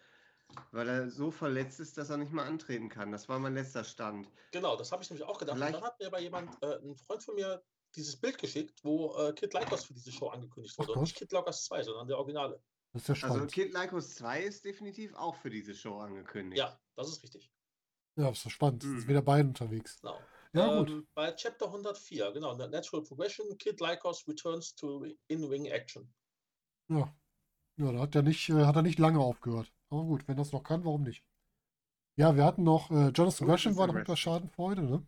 weil 0.71 0.87
er 0.87 1.09
so 1.09 1.31
verletzt 1.31 1.79
ist, 1.79 1.97
dass 1.97 2.09
er 2.09 2.17
nicht 2.17 2.31
mehr 2.31 2.45
antreten 2.45 2.89
kann. 2.89 3.11
Das 3.11 3.27
war 3.29 3.39
mein 3.39 3.53
letzter 3.53 3.83
Stand. 3.83 4.29
Genau, 4.51 4.75
das 4.75 4.91
habe 4.91 5.03
ich 5.03 5.09
nämlich 5.09 5.25
auch 5.27 5.37
gedacht. 5.37 5.55
Und 5.55 5.59
Vielleicht- 5.61 5.75
dann 5.75 5.83
hat 5.83 5.99
mir 5.99 6.07
aber 6.07 6.19
jemand, 6.19 6.63
äh, 6.63 6.77
ein 6.79 6.95
Freund 6.95 7.23
von 7.23 7.35
mir, 7.35 7.63
dieses 7.95 8.15
Bild 8.19 8.37
geschickt, 8.37 8.79
wo 8.83 9.15
äh, 9.17 9.33
Kid 9.33 9.53
Lycos 9.53 9.85
für 9.85 9.93
diese 9.93 10.11
Show 10.11 10.27
angekündigt 10.29 10.77
wurde. 10.77 10.93
Und 10.93 11.01
nicht. 11.01 11.15
Kid 11.15 11.31
Lycos 11.31 11.65
2, 11.65 11.83
sondern 11.83 12.07
der 12.07 12.17
Originale. 12.17 12.61
Das 12.93 13.01
ist 13.03 13.07
ja 13.07 13.13
Also 13.15 13.27
spannend. 13.35 13.51
Kid 13.51 13.73
Lycos 13.73 14.15
2 14.15 14.41
ist 14.43 14.63
definitiv 14.65 15.13
auch 15.15 15.35
für 15.35 15.49
diese 15.49 15.73
Show 15.75 15.97
angekündigt. 15.99 16.59
Ja, 16.59 16.79
das 16.95 17.09
ist 17.09 17.23
richtig. 17.23 17.51
ja, 18.15 18.29
ist 18.29 18.45
doch 18.45 18.51
spannend. 18.51 18.83
Sind 18.83 18.93
Mhm. 18.95 19.07
wieder 19.07 19.21
beide 19.21 19.47
unterwegs. 19.47 19.99
Genau. 20.01 20.19
Ja, 20.53 20.79
gut. 20.79 20.89
Ähm, 20.89 21.07
bei 21.13 21.31
Chapter 21.33 21.71
104, 21.71 22.31
genau, 22.31 22.55
Natural 22.55 23.03
Progression, 23.03 23.55
Kid 23.59 23.79
Lycos 23.79 24.27
returns 24.27 24.75
to 24.75 25.05
in-ring 25.27 25.65
action. 25.65 26.11
Ja. 26.89 27.15
Ja, 27.77 27.91
da 27.91 27.99
hat 27.99 28.15
er 28.15 28.23
nicht, 28.23 28.49
äh, 28.49 28.65
hat 28.65 28.75
er 28.75 28.81
nicht 28.81 28.99
lange 28.99 29.19
aufgehört. 29.19 29.71
Aber 29.89 30.03
gut, 30.03 30.27
wenn 30.27 30.37
das 30.37 30.51
noch 30.51 30.63
kann, 30.63 30.85
warum 30.85 31.03
nicht? 31.03 31.23
Ja, 32.15 32.35
wir 32.35 32.43
hatten 32.43 32.63
noch, 32.63 32.91
äh, 32.91 33.09
Jonathan 33.09 33.47
Gresham 33.47 33.77
war 33.77 33.87
noch 33.87 33.95
unter. 33.95 34.15
Schadenfreude, 34.15 34.83
ne? 34.83 35.03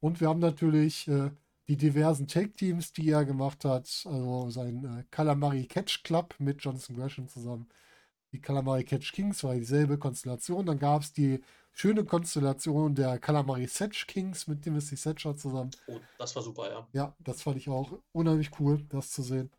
Und 0.00 0.20
wir 0.20 0.28
haben 0.28 0.40
natürlich 0.40 1.06
äh, 1.08 1.30
die 1.68 1.76
diversen 1.76 2.28
Tag-Teams, 2.28 2.92
die 2.92 3.10
er 3.10 3.24
gemacht 3.24 3.64
hat. 3.64 4.04
Also 4.06 4.50
sein 4.50 4.84
äh, 4.84 5.04
Calamari 5.10 5.66
Catch 5.66 6.02
Club 6.02 6.34
mit 6.38 6.62
Jonathan 6.62 6.96
Gresham 6.96 7.28
zusammen. 7.28 7.68
Die 8.32 8.40
Calamari 8.40 8.84
Catch 8.84 9.12
Kings 9.12 9.44
war 9.44 9.54
dieselbe 9.54 9.98
Konstellation. 9.98 10.66
Dann 10.66 10.78
gab 10.78 11.02
es 11.02 11.12
die 11.12 11.40
schöne 11.72 12.04
Konstellation 12.04 12.94
der 12.94 13.18
Calamari 13.18 13.66
Setch 13.66 14.06
Kings 14.06 14.46
mit 14.46 14.62
Timothy 14.62 14.96
Thatcher 14.96 15.36
zusammen. 15.36 15.70
Oh, 15.86 16.00
das 16.18 16.34
war 16.34 16.42
super, 16.42 16.70
ja. 16.70 16.88
Ja, 16.92 17.14
das 17.20 17.42
fand 17.42 17.58
ich 17.58 17.68
auch 17.68 17.92
unheimlich 18.12 18.50
cool, 18.58 18.82
das 18.88 19.10
zu 19.10 19.22
sehen. 19.22 19.50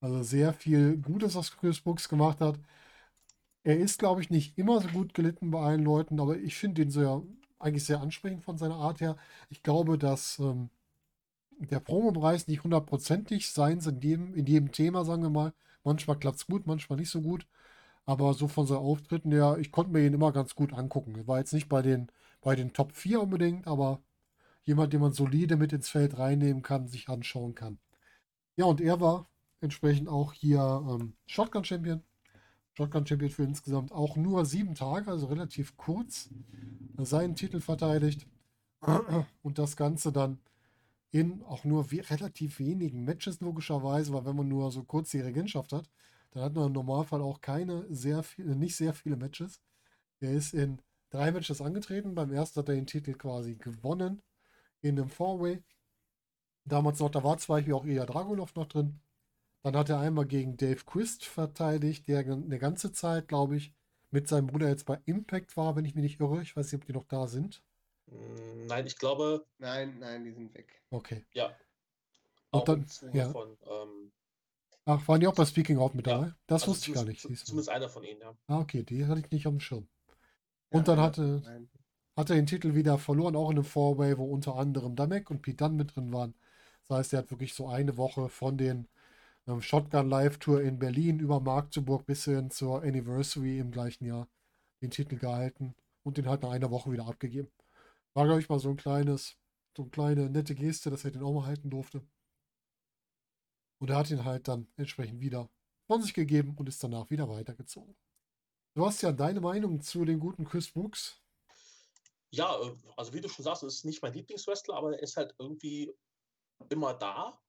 Also 0.00 0.22
sehr 0.22 0.52
viel 0.52 0.96
Gutes, 0.96 1.34
was 1.34 1.56
Chris 1.56 1.80
Brooks 1.80 2.08
gemacht 2.08 2.40
hat. 2.40 2.58
Er 3.62 3.78
ist, 3.78 3.98
glaube 3.98 4.22
ich, 4.22 4.30
nicht 4.30 4.56
immer 4.58 4.80
so 4.80 4.88
gut 4.88 5.14
gelitten 5.14 5.50
bei 5.50 5.60
allen 5.60 5.84
Leuten, 5.84 6.20
aber 6.20 6.38
ich 6.38 6.56
finde 6.56 6.82
ihn 6.82 6.90
sehr, 6.90 7.22
eigentlich 7.58 7.84
sehr 7.84 8.00
ansprechend 8.00 8.42
von 8.44 8.58
seiner 8.58 8.76
Art 8.76 9.00
her. 9.00 9.16
Ich 9.50 9.62
glaube, 9.62 9.98
dass 9.98 10.38
ähm, 10.38 10.70
der 11.58 11.80
Promopreis 11.80 12.48
nicht 12.48 12.64
hundertprozentig 12.64 13.50
sein 13.50 13.80
in 13.80 14.00
jedem, 14.00 14.34
in 14.34 14.46
jedem 14.46 14.72
Thema, 14.72 15.04
sagen 15.04 15.22
wir 15.22 15.30
mal. 15.30 15.52
Manchmal 15.84 16.18
klappt 16.18 16.38
es 16.38 16.46
gut, 16.46 16.66
manchmal 16.66 16.98
nicht 16.98 17.10
so 17.10 17.20
gut. 17.22 17.46
Aber 18.06 18.34
so 18.34 18.48
von 18.48 18.66
seinen 18.66 18.78
Auftritten 18.78 19.32
her, 19.32 19.58
ich 19.60 19.72
konnte 19.72 19.92
mir 19.92 20.06
ihn 20.06 20.14
immer 20.14 20.32
ganz 20.32 20.54
gut 20.54 20.72
angucken. 20.72 21.14
Er 21.16 21.26
war 21.28 21.38
jetzt 21.38 21.52
nicht 21.52 21.68
bei 21.68 21.82
den, 21.82 22.10
bei 22.40 22.56
den 22.56 22.72
Top 22.72 22.92
4 22.94 23.20
unbedingt, 23.22 23.66
aber 23.66 24.02
jemand, 24.64 24.92
den 24.92 25.00
man 25.02 25.12
solide 25.12 25.56
mit 25.56 25.72
ins 25.72 25.88
Feld 25.90 26.18
reinnehmen 26.18 26.62
kann, 26.62 26.88
sich 26.88 27.08
anschauen 27.08 27.54
kann. 27.54 27.78
Ja, 28.56 28.66
und 28.66 28.80
er 28.80 29.00
war 29.00 29.28
entsprechend 29.60 30.08
auch 30.08 30.32
hier 30.32 30.60
ähm, 30.88 31.14
Shotgun 31.26 31.64
Champion. 31.64 32.02
Shotgun 32.74 33.06
Champion 33.06 33.30
für 33.30 33.42
insgesamt 33.42 33.92
auch 33.92 34.16
nur 34.16 34.44
sieben 34.46 34.74
Tage, 34.74 35.10
also 35.10 35.26
relativ 35.26 35.76
kurz, 35.76 36.30
seinen 36.96 37.34
Titel 37.34 37.60
verteidigt. 37.60 38.26
Und 39.42 39.58
das 39.58 39.76
Ganze 39.76 40.12
dann 40.12 40.38
in 41.10 41.42
auch 41.42 41.64
nur 41.64 41.90
we 41.90 42.08
relativ 42.08 42.58
wenigen 42.60 43.04
Matches 43.04 43.40
logischerweise, 43.40 44.12
weil 44.12 44.24
wenn 44.24 44.36
man 44.36 44.48
nur 44.48 44.70
so 44.70 44.84
kurz 44.84 45.10
die 45.10 45.20
Regentschaft 45.20 45.72
hat, 45.72 45.90
dann 46.30 46.44
hat 46.44 46.54
man 46.54 46.68
im 46.68 46.72
Normalfall 46.72 47.20
auch 47.20 47.40
keine 47.40 47.84
sehr 47.92 48.22
viele, 48.22 48.54
nicht 48.54 48.76
sehr 48.76 48.94
viele 48.94 49.16
Matches. 49.16 49.60
Er 50.20 50.32
ist 50.32 50.54
in 50.54 50.80
drei 51.10 51.32
Matches 51.32 51.60
angetreten. 51.60 52.14
Beim 52.14 52.32
ersten 52.32 52.60
hat 52.60 52.68
er 52.68 52.76
den 52.76 52.86
Titel 52.86 53.14
quasi 53.14 53.56
gewonnen 53.56 54.22
in 54.80 54.98
einem 54.98 55.08
Four-Way. 55.08 55.62
Damals 56.64 57.00
noch, 57.00 57.10
da 57.10 57.24
war 57.24 57.38
zwar 57.38 57.66
wie 57.66 57.72
auch 57.72 57.84
Ilya 57.84 58.06
Dragunov 58.06 58.54
noch 58.54 58.66
drin. 58.66 59.00
Dann 59.62 59.76
hat 59.76 59.90
er 59.90 60.00
einmal 60.00 60.24
gegen 60.26 60.56
Dave 60.56 60.84
Quist 60.84 61.24
verteidigt, 61.26 62.08
der 62.08 62.20
eine 62.20 62.58
ganze 62.58 62.92
Zeit, 62.92 63.28
glaube 63.28 63.56
ich, 63.56 63.72
mit 64.10 64.26
seinem 64.26 64.46
Bruder 64.46 64.68
jetzt 64.68 64.86
bei 64.86 64.98
Impact 65.04 65.56
war, 65.56 65.76
wenn 65.76 65.84
ich 65.84 65.94
mich 65.94 66.02
nicht 66.02 66.20
irre. 66.20 66.42
Ich 66.42 66.56
weiß 66.56 66.72
nicht, 66.72 66.80
ob 66.82 66.86
die 66.86 66.92
noch 66.94 67.04
da 67.04 67.26
sind. 67.28 67.62
Mm, 68.06 68.66
Nein, 68.66 68.86
ich 68.86 68.96
glaube, 68.98 69.46
Nein, 69.58 69.98
nein, 69.98 70.24
die 70.24 70.32
sind 70.32 70.54
weg. 70.54 70.80
Okay. 70.90 71.24
ja. 71.32 71.46
Und 72.52 72.60
Auch 72.60 72.64
dann- 72.64 72.86
ja. 73.12 73.28
von, 73.30 73.56
ähm, 73.70 74.12
Ach, 74.86 75.06
waren 75.06 75.20
die 75.20 75.26
auch 75.28 75.34
bei 75.34 75.44
Speaking 75.44 75.78
Out 75.78 75.94
mit 75.94 76.06
Ja, 76.06 76.14
dabei? 76.18 76.34
Das 76.46 76.62
also 76.62 76.72
wusste 76.72 76.90
ich 76.90 76.94
gar 76.94 77.04
nicht. 77.04 77.20
zumindest- 77.20 77.68
einer 77.68 77.88
von 77.88 78.02
ihnen, 78.02 78.20
ja. 78.20 78.34
Ah, 78.46 78.58
okay, 78.60 78.82
die 78.82 79.06
hatte 79.06 79.20
ich 79.20 79.30
nicht 79.30 79.46
auf 79.46 79.52
dem 79.52 79.60
Schirm. 79.60 79.86
Und 80.70 80.88
Ja, 80.88 80.94
dann 80.94 81.04
hatte, 81.04 81.42
nein. 81.44 81.70
hat 82.16 82.30
er 82.30 82.36
den 82.36 82.46
Titel 82.46 82.74
wieder 82.74 82.98
verloren, 82.98 83.36
auch 83.36 83.50
in 83.50 83.58
einem 83.58 83.64
Four-Way, 83.64 84.16
wo 84.18 84.24
unter 84.24 84.56
anderem 84.56 84.96
Damek 84.96 85.30
und 85.30 85.42
Pete 85.42 85.58
Dunne 85.58 85.74
mit 85.76 85.94
drin 85.94 86.12
waren. 86.12 86.34
Das 86.88 86.96
heißt, 86.98 87.12
er 87.12 87.20
hat 87.20 87.30
wirklich 87.30 87.54
so 87.54 87.68
eine 87.68 87.96
Woche 87.98 88.28
von 88.30 88.56
den 88.56 88.88
Shotgun 89.58 90.08
Live 90.08 90.38
Tour 90.38 90.60
in 90.60 90.78
Berlin 90.78 91.18
über 91.18 91.40
Magdeburg 91.40 92.06
bis 92.06 92.24
hin 92.24 92.50
zur 92.50 92.82
Anniversary 92.82 93.58
im 93.58 93.70
gleichen 93.70 94.04
Jahr 94.04 94.28
den 94.82 94.90
Titel 94.90 95.16
gehalten 95.16 95.74
und 96.02 96.16
den 96.16 96.28
halt 96.28 96.42
nach 96.42 96.50
einer 96.50 96.70
Woche 96.70 96.92
wieder 96.92 97.06
abgegeben. 97.06 97.50
War, 98.14 98.26
glaube 98.26 98.40
ich, 98.40 98.48
mal 98.48 98.58
so 98.58 98.70
ein 98.70 98.76
kleines, 98.76 99.36
so 99.76 99.82
eine 99.82 99.90
kleine 99.90 100.30
nette 100.30 100.54
Geste, 100.54 100.90
dass 100.90 101.04
er 101.04 101.10
den 101.10 101.22
auch 101.22 101.32
mal 101.32 101.46
halten 101.46 101.70
durfte. 101.70 102.02
Und 103.78 103.90
er 103.90 103.96
hat 103.96 104.10
ihn 104.10 104.24
halt 104.24 104.46
dann 104.46 104.68
entsprechend 104.76 105.20
wieder 105.20 105.48
von 105.86 106.02
sich 106.02 106.14
gegeben 106.14 106.54
und 106.56 106.68
ist 106.68 106.84
danach 106.84 107.10
wieder 107.10 107.28
weitergezogen. 107.28 107.96
Du 108.74 108.86
hast 108.86 109.02
ja 109.02 109.10
deine 109.10 109.40
Meinung 109.40 109.80
zu 109.80 110.04
dem 110.04 110.20
guten 110.20 110.44
Chris 110.44 110.70
Brooks. 110.70 111.20
Ja, 112.30 112.60
äh, 112.62 112.76
also 112.96 113.12
wie 113.12 113.20
du 113.20 113.28
schon 113.28 113.44
sagst, 113.44 113.62
ist 113.62 113.84
nicht 113.84 114.02
mein 114.02 114.12
Lieblingswrestler, 114.12 114.76
aber 114.76 114.92
er 114.92 115.02
ist 115.02 115.16
halt 115.16 115.34
irgendwie 115.38 115.92
immer 116.68 116.94
da 116.94 117.40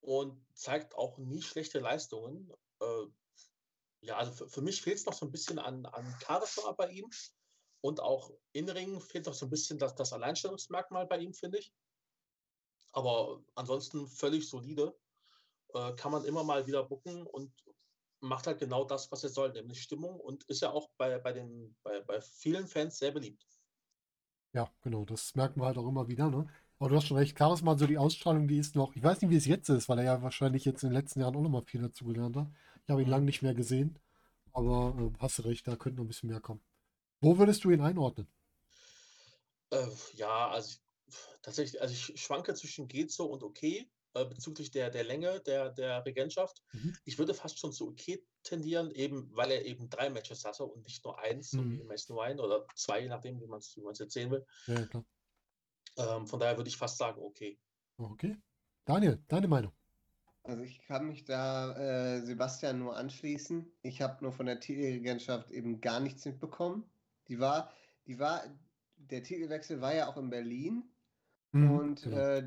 und 0.00 0.44
zeigt 0.54 0.94
auch 0.94 1.18
nie 1.18 1.42
schlechte 1.42 1.80
Leistungen. 1.80 2.52
Äh, 2.80 3.06
ja, 4.00 4.16
also 4.16 4.32
für, 4.32 4.48
für 4.48 4.62
mich 4.62 4.82
fehlt 4.82 4.98
es 4.98 5.06
noch 5.06 5.14
so 5.14 5.26
ein 5.26 5.32
bisschen 5.32 5.58
an, 5.58 5.86
an 5.86 6.18
Charisma 6.24 6.72
bei 6.72 6.90
ihm 6.90 7.10
und 7.80 8.00
auch 8.00 8.30
in 8.52 8.68
Ringen 8.68 9.00
fehlt 9.00 9.26
noch 9.26 9.34
so 9.34 9.46
ein 9.46 9.50
bisschen 9.50 9.78
das, 9.78 9.94
das 9.94 10.12
Alleinstellungsmerkmal 10.12 11.06
bei 11.06 11.18
ihm, 11.18 11.32
finde 11.32 11.58
ich. 11.58 11.72
Aber 12.92 13.42
ansonsten 13.54 14.06
völlig 14.06 14.48
solide. 14.48 14.96
Äh, 15.74 15.94
kann 15.94 16.12
man 16.12 16.24
immer 16.24 16.44
mal 16.44 16.66
wieder 16.66 16.84
bucken 16.84 17.26
und 17.26 17.52
macht 18.20 18.46
halt 18.46 18.58
genau 18.58 18.84
das, 18.84 19.10
was 19.12 19.24
er 19.24 19.30
soll, 19.30 19.52
nämlich 19.52 19.82
Stimmung 19.82 20.18
und 20.20 20.44
ist 20.44 20.62
ja 20.62 20.70
auch 20.70 20.88
bei, 20.96 21.18
bei, 21.18 21.32
den, 21.32 21.76
bei, 21.82 22.00
bei 22.00 22.20
vielen 22.20 22.66
Fans 22.66 22.98
sehr 22.98 23.10
beliebt. 23.12 23.46
Ja, 24.52 24.72
genau, 24.82 25.04
das 25.04 25.34
merken 25.34 25.60
wir 25.60 25.66
halt 25.66 25.78
auch 25.78 25.88
immer 25.88 26.08
wieder, 26.08 26.30
ne? 26.30 26.48
Aber 26.78 26.90
du 26.90 26.96
hast 26.96 27.06
schon 27.06 27.16
recht, 27.16 27.38
Charisma, 27.38 27.76
so 27.78 27.86
die 27.86 27.98
Ausstrahlung, 27.98 28.48
die 28.48 28.58
ist 28.58 28.74
noch, 28.76 28.94
ich 28.96 29.02
weiß 29.02 29.20
nicht, 29.22 29.30
wie 29.30 29.36
es 29.36 29.46
jetzt 29.46 29.68
ist, 29.70 29.88
weil 29.88 29.98
er 29.98 30.04
ja 30.04 30.22
wahrscheinlich 30.22 30.64
jetzt 30.64 30.82
in 30.82 30.90
den 30.90 30.94
letzten 30.94 31.20
Jahren 31.20 31.36
auch 31.36 31.42
noch 31.42 31.50
mal 31.50 31.62
viel 31.64 31.80
dazugelernt 31.82 32.36
hat. 32.36 32.48
Ich 32.84 32.90
habe 32.90 33.02
ihn 33.02 33.08
lange 33.08 33.24
nicht 33.24 33.42
mehr 33.42 33.54
gesehen, 33.54 33.98
aber 34.52 34.94
äh, 34.98 35.18
hast 35.20 35.38
du 35.38 35.42
recht, 35.42 35.66
da 35.68 35.76
könnte 35.76 35.96
noch 35.98 36.04
ein 36.04 36.08
bisschen 36.08 36.30
mehr 36.30 36.40
kommen. 36.40 36.62
Wo 37.20 37.38
würdest 37.38 37.64
du 37.64 37.70
ihn 37.70 37.80
einordnen? 37.82 38.28
Äh, 39.70 39.86
ja, 40.14 40.48
also 40.50 40.76
ich, 41.06 41.16
tatsächlich, 41.42 41.80
also 41.80 41.92
ich 41.94 42.20
schwanke 42.20 42.54
zwischen 42.54 42.88
geht 42.88 43.10
so 43.12 43.26
und 43.26 43.42
okay 43.42 43.90
äh, 44.14 44.24
bezüglich 44.24 44.70
der, 44.70 44.90
der 44.90 45.04
Länge 45.04 45.40
der, 45.40 45.70
der 45.70 46.04
Regentschaft. 46.04 46.62
Mhm. 46.72 46.92
Ich 47.04 47.18
würde 47.18 47.34
fast 47.34 47.58
schon 47.58 47.72
zu 47.72 47.88
okay 47.88 48.24
tendieren, 48.42 48.90
eben 48.92 49.28
weil 49.34 49.50
er 49.50 49.64
eben 49.64 49.88
drei 49.90 50.10
Matches 50.10 50.44
hatte 50.44 50.64
und 50.64 50.84
nicht 50.84 51.04
nur 51.04 51.18
eins, 51.18 51.50
so 51.50 51.62
Mhm. 51.62 51.78
wie 51.78 51.84
Mason 51.84 52.16
Ryan 52.16 52.40
oder 52.40 52.66
zwei, 52.74 53.00
je 53.00 53.08
nachdem, 53.08 53.40
wie 53.40 53.46
man 53.46 53.58
es 53.58 53.76
wie 53.76 53.82
man's 53.82 53.98
jetzt 53.98 54.14
sehen 54.14 54.30
will. 54.30 54.46
Ja, 54.66 54.74
ja, 54.74 54.86
klar. 54.86 55.04
Ähm, 55.96 56.26
von 56.26 56.40
daher 56.40 56.56
würde 56.56 56.68
ich 56.68 56.76
fast 56.76 56.98
sagen, 56.98 57.20
okay. 57.22 57.58
Okay. 57.98 58.36
Daniel, 58.84 59.22
deine 59.28 59.48
Meinung? 59.48 59.72
Also 60.42 60.62
ich 60.62 60.80
kann 60.82 61.08
mich 61.08 61.24
da 61.24 61.74
äh, 61.76 62.22
Sebastian 62.22 62.78
nur 62.78 62.96
anschließen. 62.96 63.66
Ich 63.82 64.00
habe 64.00 64.22
nur 64.22 64.32
von 64.32 64.46
der 64.46 64.60
Titelregentschaft 64.60 65.50
eben 65.50 65.80
gar 65.80 66.00
nichts 66.00 66.24
mitbekommen. 66.24 66.84
Die 67.28 67.40
war, 67.40 67.72
die 68.06 68.18
war, 68.18 68.44
der 68.96 69.22
Titelwechsel 69.24 69.80
war 69.80 69.94
ja 69.94 70.06
auch 70.08 70.16
in 70.16 70.30
Berlin. 70.30 70.84
Mhm, 71.52 71.70
Und 71.70 72.02
genau. 72.02 72.16
äh, 72.16 72.38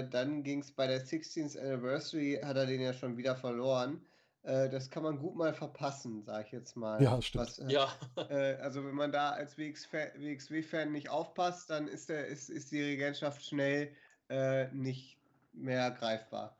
äh, 0.00 0.08
dann 0.08 0.42
ging 0.42 0.60
es 0.60 0.72
bei 0.72 0.86
der 0.86 1.00
16th 1.06 1.56
Anniversary, 1.56 2.40
hat 2.42 2.56
er 2.56 2.66
den 2.66 2.80
ja 2.80 2.92
schon 2.92 3.16
wieder 3.16 3.36
verloren. 3.36 4.04
Äh, 4.42 4.68
das 4.70 4.90
kann 4.90 5.02
man 5.02 5.18
gut 5.18 5.36
mal 5.36 5.54
verpassen, 5.54 6.22
sage 6.22 6.46
ich 6.46 6.52
jetzt 6.52 6.76
mal. 6.76 7.02
Ja, 7.02 7.20
stimmt. 7.22 7.46
Was, 7.46 7.58
äh, 7.58 7.72
Ja, 7.72 7.98
äh, 8.28 8.54
also 8.56 8.84
wenn 8.84 8.94
man 8.94 9.12
da 9.12 9.30
als 9.30 9.58
WXW-Fan 9.58 10.92
nicht 10.92 11.08
aufpasst, 11.10 11.70
dann 11.70 11.88
ist, 11.88 12.08
der, 12.08 12.26
ist, 12.26 12.48
ist 12.50 12.72
die 12.72 12.82
Regentschaft 12.82 13.44
schnell 13.44 13.94
äh, 14.28 14.72
nicht 14.72 15.18
mehr 15.52 15.90
greifbar. 15.90 16.56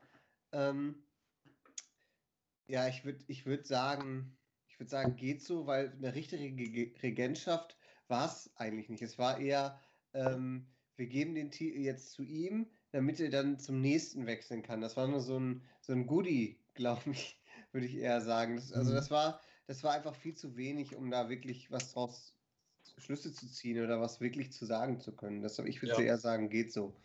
Ähm, 0.51 1.03
ja, 2.67 2.87
ich 2.87 3.03
würde 3.05 3.23
ich 3.27 3.45
würd 3.45 3.67
sagen, 3.67 4.37
ich 4.67 4.79
würde 4.79 4.89
sagen, 4.89 5.15
geht 5.15 5.43
so, 5.43 5.67
weil 5.67 5.91
eine 5.91 6.15
richtige 6.15 6.51
Ge- 6.51 6.93
Regentschaft 7.01 7.77
war 8.07 8.25
es 8.27 8.51
eigentlich 8.55 8.89
nicht. 8.89 9.01
Es 9.01 9.17
war 9.17 9.39
eher, 9.39 9.79
ähm, 10.13 10.67
wir 10.95 11.07
geben 11.07 11.35
den 11.35 11.51
Titel 11.51 11.79
jetzt 11.79 12.11
zu 12.11 12.23
ihm, 12.23 12.71
damit 12.91 13.19
er 13.19 13.29
dann 13.29 13.59
zum 13.59 13.81
nächsten 13.81 14.25
wechseln 14.25 14.63
kann. 14.63 14.81
Das 14.81 14.97
war 14.97 15.07
nur 15.07 15.21
so 15.21 15.39
ein, 15.39 15.63
so 15.81 15.93
ein 15.93 16.07
Goodie, 16.07 16.59
glaube 16.73 17.11
ich, 17.11 17.40
würde 17.73 17.85
ich 17.87 17.95
eher 17.95 18.21
sagen. 18.21 18.55
Das, 18.57 18.71
also 18.73 18.91
Mhm. 18.91 18.95
das 18.95 19.11
war, 19.11 19.41
das 19.67 19.83
war 19.83 19.93
einfach 19.93 20.15
viel 20.15 20.35
zu 20.35 20.55
wenig, 20.57 20.95
um 20.95 21.09
da 21.11 21.29
wirklich 21.29 21.71
was 21.71 21.91
draus 21.93 22.33
Schlüsse 22.97 23.33
zu 23.33 23.47
ziehen 23.47 23.83
oder 23.83 24.01
was 24.01 24.19
wirklich 24.21 24.51
zu 24.53 24.65
sagen 24.65 24.99
zu 24.99 25.15
können. 25.15 25.41
Deshalb, 25.41 25.67
ich 25.67 25.81
würde 25.81 25.93
Ja. 25.93 26.01
eher 26.03 26.17
sagen, 26.17 26.49
geht 26.49 26.73
so. 26.73 26.95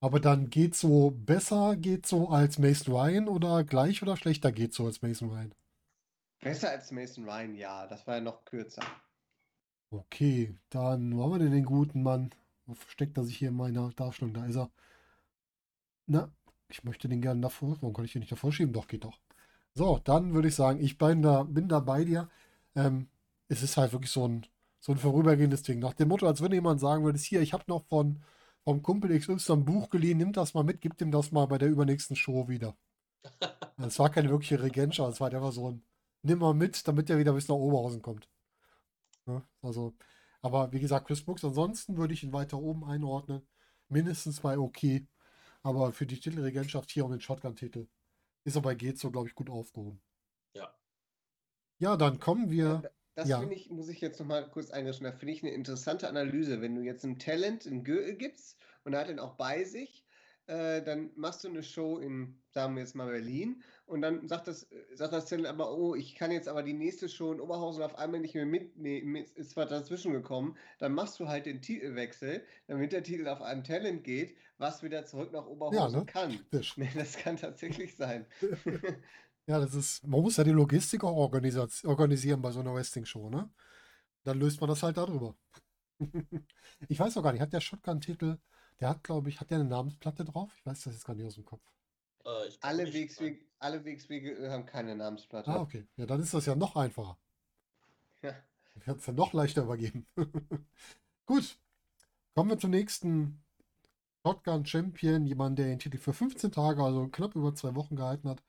Aber 0.00 0.20
dann 0.20 0.48
geht 0.48 0.74
so 0.74 1.10
besser, 1.10 1.76
geht 1.76 2.06
so 2.06 2.30
als 2.30 2.58
Mason 2.58 2.94
Ryan 2.94 3.28
oder 3.28 3.62
gleich 3.62 4.00
oder 4.02 4.16
schlechter 4.16 4.50
geht 4.50 4.72
so 4.72 4.86
als 4.86 5.02
Mason 5.02 5.28
Ryan? 5.28 5.54
Besser 6.40 6.70
als 6.70 6.90
Mason 6.92 7.28
Ryan, 7.28 7.54
ja. 7.56 7.86
Das 7.88 8.06
war 8.06 8.14
ja 8.14 8.20
noch 8.22 8.46
kürzer. 8.46 8.82
Okay, 9.90 10.54
dann 10.70 11.16
wo 11.16 11.24
haben 11.24 11.32
wir 11.32 11.38
denn 11.40 11.50
den 11.52 11.64
guten 11.64 12.02
Mann? 12.04 12.30
Wo 12.66 12.74
versteckt 12.74 13.16
er 13.18 13.24
sich 13.24 13.38
hier 13.38 13.48
in 13.48 13.56
meiner 13.56 13.90
Darstellung? 13.92 14.32
Da 14.34 14.44
ist 14.46 14.56
er. 14.56 14.70
Na, 16.06 16.32
ich 16.68 16.82
möchte 16.82 17.08
den 17.08 17.20
gerne 17.22 17.40
davor. 17.42 17.76
Warum 17.80 17.94
kann 17.94 18.04
ich 18.04 18.12
den 18.12 18.18
nicht 18.20 18.32
davor 18.32 18.52
schieben? 18.52 18.72
Doch, 18.72 18.88
geht 18.88 19.04
doch. 19.04 19.20
So, 19.76 20.00
dann 20.04 20.32
würde 20.32 20.48
ich 20.48 20.54
sagen, 20.54 20.80
ich 20.80 20.96
bin 20.96 21.20
da, 21.20 21.42
bin 21.42 21.68
da 21.68 21.80
bei 21.80 22.02
dir. 22.04 22.30
Ähm, 22.74 23.08
es 23.48 23.62
ist 23.62 23.76
halt 23.76 23.92
wirklich 23.92 24.10
so 24.10 24.26
ein, 24.26 24.46
so 24.80 24.92
ein 24.92 24.98
vorübergehendes 24.98 25.62
Ding. 25.64 25.80
Nach 25.80 25.92
dem 25.92 26.08
Motto, 26.08 26.26
als 26.26 26.40
wenn 26.42 26.52
jemand 26.52 26.80
sagen 26.80 27.04
würde, 27.04 27.18
hier, 27.18 27.42
ich 27.42 27.52
habe 27.52 27.64
noch 27.68 27.84
von 27.84 28.22
vom 28.64 28.82
Kumpel 28.82 29.16
XY 29.18 29.52
ein 29.52 29.64
Buch 29.66 29.90
geliehen, 29.90 30.18
nimm 30.18 30.32
das 30.32 30.54
mal 30.54 30.64
mit, 30.64 30.80
gib 30.80 30.96
dem 30.98 31.10
das 31.10 31.30
mal 31.30 31.46
bei 31.46 31.58
der 31.58 31.68
übernächsten 31.68 32.16
Show 32.16 32.48
wieder. 32.48 32.76
Es 33.78 33.98
war 33.98 34.10
keine 34.10 34.30
wirkliche 34.30 34.62
Regentschaft, 34.62 35.12
es 35.12 35.20
war 35.20 35.26
halt 35.26 35.34
einfach 35.34 35.52
so 35.52 35.70
ein, 35.70 35.82
nimm 36.22 36.38
mal 36.38 36.54
mit, 36.54 36.88
damit 36.88 37.10
er 37.10 37.18
wieder 37.18 37.34
bis 37.34 37.48
nach 37.48 37.56
Oberhausen 37.56 38.00
kommt. 38.02 38.30
Ne? 39.26 39.42
Also, 39.62 39.94
aber 40.42 40.72
wie 40.72 40.80
gesagt, 40.80 41.06
Chris 41.08 41.22
Brooks, 41.24 41.44
ansonsten 41.44 41.96
würde 41.98 42.14
ich 42.14 42.24
ihn 42.24 42.32
weiter 42.32 42.58
oben 42.58 42.84
einordnen. 42.84 43.42
Mindestens 43.88 44.40
bei 44.40 44.58
okay. 44.58 45.06
Aber 45.62 45.92
für 45.92 46.06
die 46.06 46.18
Titelregentschaft 46.20 46.90
hier 46.90 47.04
um 47.04 47.10
den 47.12 47.20
Shotgun-Titel 47.20 47.88
ist 48.46 48.54
er 48.54 48.62
bei 48.62 48.74
Gezo, 48.74 49.10
glaube 49.10 49.28
ich, 49.28 49.34
gut 49.34 49.50
aufgehoben. 49.50 50.00
Ja. 50.54 50.72
Ja, 51.78 51.96
dann 51.96 52.20
kommen 52.20 52.48
wir. 52.48 52.82
Das 53.16 53.28
Ja. 53.28 53.40
finde 53.40 53.54
ich, 53.56 53.70
muss 53.70 53.88
ich 53.88 54.00
jetzt 54.00 54.20
nochmal 54.20 54.48
kurz 54.48 54.68
da 54.68 54.76
finde 55.12 55.32
ich 55.32 55.42
eine 55.42 55.52
interessante 55.52 56.08
Analyse. 56.08 56.60
Wenn 56.60 56.74
du 56.74 56.82
jetzt 56.82 57.04
einem 57.04 57.18
Talent 57.18 57.66
einen 57.66 57.82
Gürtel 57.82 58.14
gibst 58.14 58.56
und 58.84 58.94
er 58.94 59.00
hat 59.00 59.08
ihn 59.08 59.18
auch 59.18 59.34
bei 59.34 59.64
sich, 59.64 60.05
äh, 60.46 60.82
dann 60.82 61.10
machst 61.16 61.44
du 61.44 61.48
eine 61.48 61.62
Show 61.62 61.98
in, 61.98 62.38
sagen 62.50 62.74
wir 62.74 62.82
jetzt 62.82 62.94
mal 62.94 63.06
Berlin, 63.06 63.62
und 63.86 64.02
dann 64.02 64.28
sagt 64.28 64.48
das, 64.48 64.68
sagt 64.94 65.12
das 65.12 65.26
Talent 65.26 65.46
aber, 65.46 65.76
oh, 65.76 65.94
ich 65.94 66.14
kann 66.14 66.30
jetzt 66.30 66.48
aber 66.48 66.62
die 66.62 66.72
nächste 66.72 67.08
Show 67.08 67.32
in 67.32 67.40
Oberhausen 67.40 67.82
auf 67.82 67.96
einmal 67.98 68.20
nicht 68.20 68.34
mehr 68.34 68.46
mitnehmen, 68.46 69.16
ist 69.16 69.36
ist 69.36 69.56
was 69.56 69.68
dazwischen 69.68 70.12
gekommen, 70.12 70.56
dann 70.78 70.92
machst 70.92 71.20
du 71.20 71.28
halt 71.28 71.46
den 71.46 71.62
Titelwechsel, 71.62 72.44
damit 72.66 72.92
der 72.92 73.02
Titel 73.02 73.28
auf 73.28 73.42
einem 73.42 73.64
Talent 73.64 74.04
geht, 74.04 74.36
was 74.58 74.82
wieder 74.82 75.04
zurück 75.04 75.32
nach 75.32 75.46
Oberhausen 75.46 76.00
ne? 76.00 76.06
kann. 76.06 76.30
Praktisch. 76.32 76.76
Nee, 76.76 76.90
das 76.94 77.16
kann 77.16 77.36
tatsächlich 77.36 77.96
sein. 77.96 78.26
Ja, 79.48 79.60
das 79.60 79.74
ist, 79.74 80.04
man 80.04 80.22
muss 80.22 80.38
ja 80.38 80.42
die 80.44 80.50
Logistik 80.50 81.04
auch 81.04 81.16
organisieren 81.16 82.42
bei 82.42 82.50
so 82.50 82.58
einer 82.58 82.74
Wrestling-Show, 82.74 83.30
ne? 83.30 83.48
Dann 84.24 84.40
löst 84.40 84.60
man 84.60 84.68
das 84.68 84.82
halt 84.82 84.96
darüber. 84.96 85.36
Ich 86.88 86.98
weiß 86.98 87.16
auch 87.16 87.22
gar 87.22 87.32
nicht, 87.32 87.40
hat 87.40 87.52
der 87.52 87.60
Shotgun-Titel, 87.60 88.38
der 88.80 88.88
hat, 88.90 89.04
glaube 89.04 89.28
ich, 89.28 89.40
hat 89.40 89.50
der 89.50 89.58
eine 89.60 89.68
Namensplatte 89.68 90.24
drauf? 90.24 90.50
Ich 90.58 90.66
weiß 90.66 90.82
das 90.84 90.94
jetzt 90.94 91.04
gar 91.06 91.14
nicht 91.14 91.26
aus 91.26 91.34
dem 91.34 91.44
Kopf. 91.44 91.62
Äh, 92.24 92.50
Alle 92.60 92.92
Wegswege, 92.92 93.38
alle 93.58 93.84
Wegswege 93.84 94.50
haben 94.50 94.66
keine 94.66 94.94
Namensplatte. 94.96 95.50
Ah, 95.50 95.60
okay. 95.60 95.86
Ja, 95.96 96.06
dann 96.06 96.20
ist 96.20 96.34
das 96.34 96.46
ja 96.46 96.54
noch 96.54 96.76
einfacher. 96.76 97.16
Ja. 98.22 98.34
Ich 98.74 98.86
werde 98.86 99.00
es 99.00 99.06
dann 99.06 99.14
noch 99.14 99.32
leichter 99.32 99.62
übergeben. 99.62 100.06
Gut. 101.26 101.58
Kommen 102.34 102.50
wir 102.50 102.58
zum 102.58 102.70
nächsten 102.70 103.42
Shotgun 104.24 104.66
Champion. 104.66 105.26
Jemand, 105.26 105.58
der 105.58 105.66
den 105.66 105.78
Titel 105.78 105.98
für 105.98 106.12
15 106.12 106.52
Tage, 106.52 106.82
also 106.82 107.08
knapp 107.08 107.36
über 107.36 107.54
zwei 107.54 107.74
Wochen 107.74 107.96
gehalten 107.96 108.28
hat. 108.28 108.42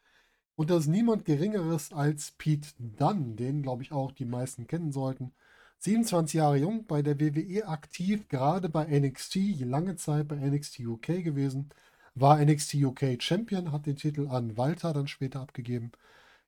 Und 0.55 0.69
das 0.69 0.81
ist 0.81 0.87
niemand 0.87 1.25
Geringeres 1.25 1.93
als 1.93 2.31
Pete 2.33 2.69
Dunne, 2.79 3.35
den, 3.35 3.63
glaube 3.63 3.83
ich, 3.83 3.91
auch 3.93 4.11
die 4.11 4.25
meisten 4.25 4.67
kennen 4.67 4.91
sollten. 4.91 5.33
27 5.79 6.35
Jahre 6.35 6.57
jung, 6.57 6.85
bei 6.87 7.01
der 7.01 7.19
WWE 7.19 7.67
aktiv, 7.67 8.27
gerade 8.29 8.69
bei 8.69 8.85
NXT, 8.85 9.59
lange 9.61 9.95
Zeit 9.95 10.27
bei 10.27 10.35
NXT 10.35 10.79
UK 10.79 11.23
gewesen. 11.23 11.69
War 12.15 12.43
NXT 12.43 12.75
UK 12.75 13.21
Champion, 13.21 13.71
hat 13.71 13.85
den 13.85 13.95
Titel 13.95 14.27
an 14.27 14.57
Walter 14.57 14.93
dann 14.93 15.07
später 15.07 15.39
abgegeben. 15.39 15.91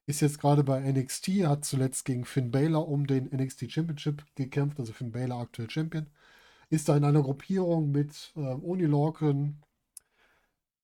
Ist 0.06 0.20
jetzt 0.20 0.40
gerade 0.40 0.64
bei 0.64 0.80
NXT, 0.80 1.46
hat 1.46 1.64
zuletzt 1.64 2.04
gegen 2.04 2.24
Finn 2.24 2.50
Balor 2.50 2.88
um 2.88 3.06
den 3.06 3.26
NXT 3.26 3.70
Championship 3.70 4.24
gekämpft, 4.34 4.80
also 4.80 4.92
Finn 4.92 5.12
Balor 5.12 5.40
aktuell 5.40 5.70
Champion. 5.70 6.08
Ist 6.68 6.88
da 6.88 6.96
in 6.96 7.04
einer 7.04 7.22
Gruppierung 7.22 7.92
mit 7.92 8.32
äh, 8.36 8.40
Oni 8.40 8.84
Lorcan, 8.84 9.62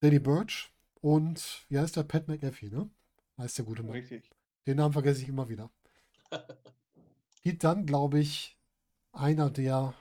Danny 0.00 0.20
Birch 0.20 0.70
und 1.00 1.66
wie 1.68 1.78
heißt 1.78 1.96
der? 1.96 2.04
Pat 2.04 2.28
McAfee, 2.28 2.70
ne? 2.70 2.88
Heißt 3.38 3.59
der 3.59 3.64
gute 3.64 3.82
Mann. 3.82 3.92
Richtig. 3.92 4.30
Den 4.66 4.76
Namen 4.76 4.92
vergesse 4.92 5.22
ich 5.22 5.28
immer 5.28 5.48
wieder. 5.48 5.70
Geht 7.46 7.62
dann, 7.62 7.87
glaube 7.87 8.18
ich, 8.18 8.59
einer 9.12 9.50
der 9.50 9.94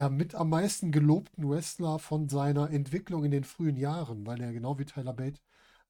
ja, 0.00 0.08
mit 0.08 0.36
am 0.36 0.48
meisten 0.48 0.92
gelobten 0.92 1.50
Wrestler 1.50 1.98
von 1.98 2.28
seiner 2.28 2.70
Entwicklung 2.70 3.24
in 3.24 3.32
den 3.32 3.42
frühen 3.42 3.76
Jahren, 3.76 4.24
weil 4.26 4.40
er 4.40 4.52
genau 4.52 4.78
wie 4.78 4.84
Tyler 4.84 5.12
Bate 5.12 5.40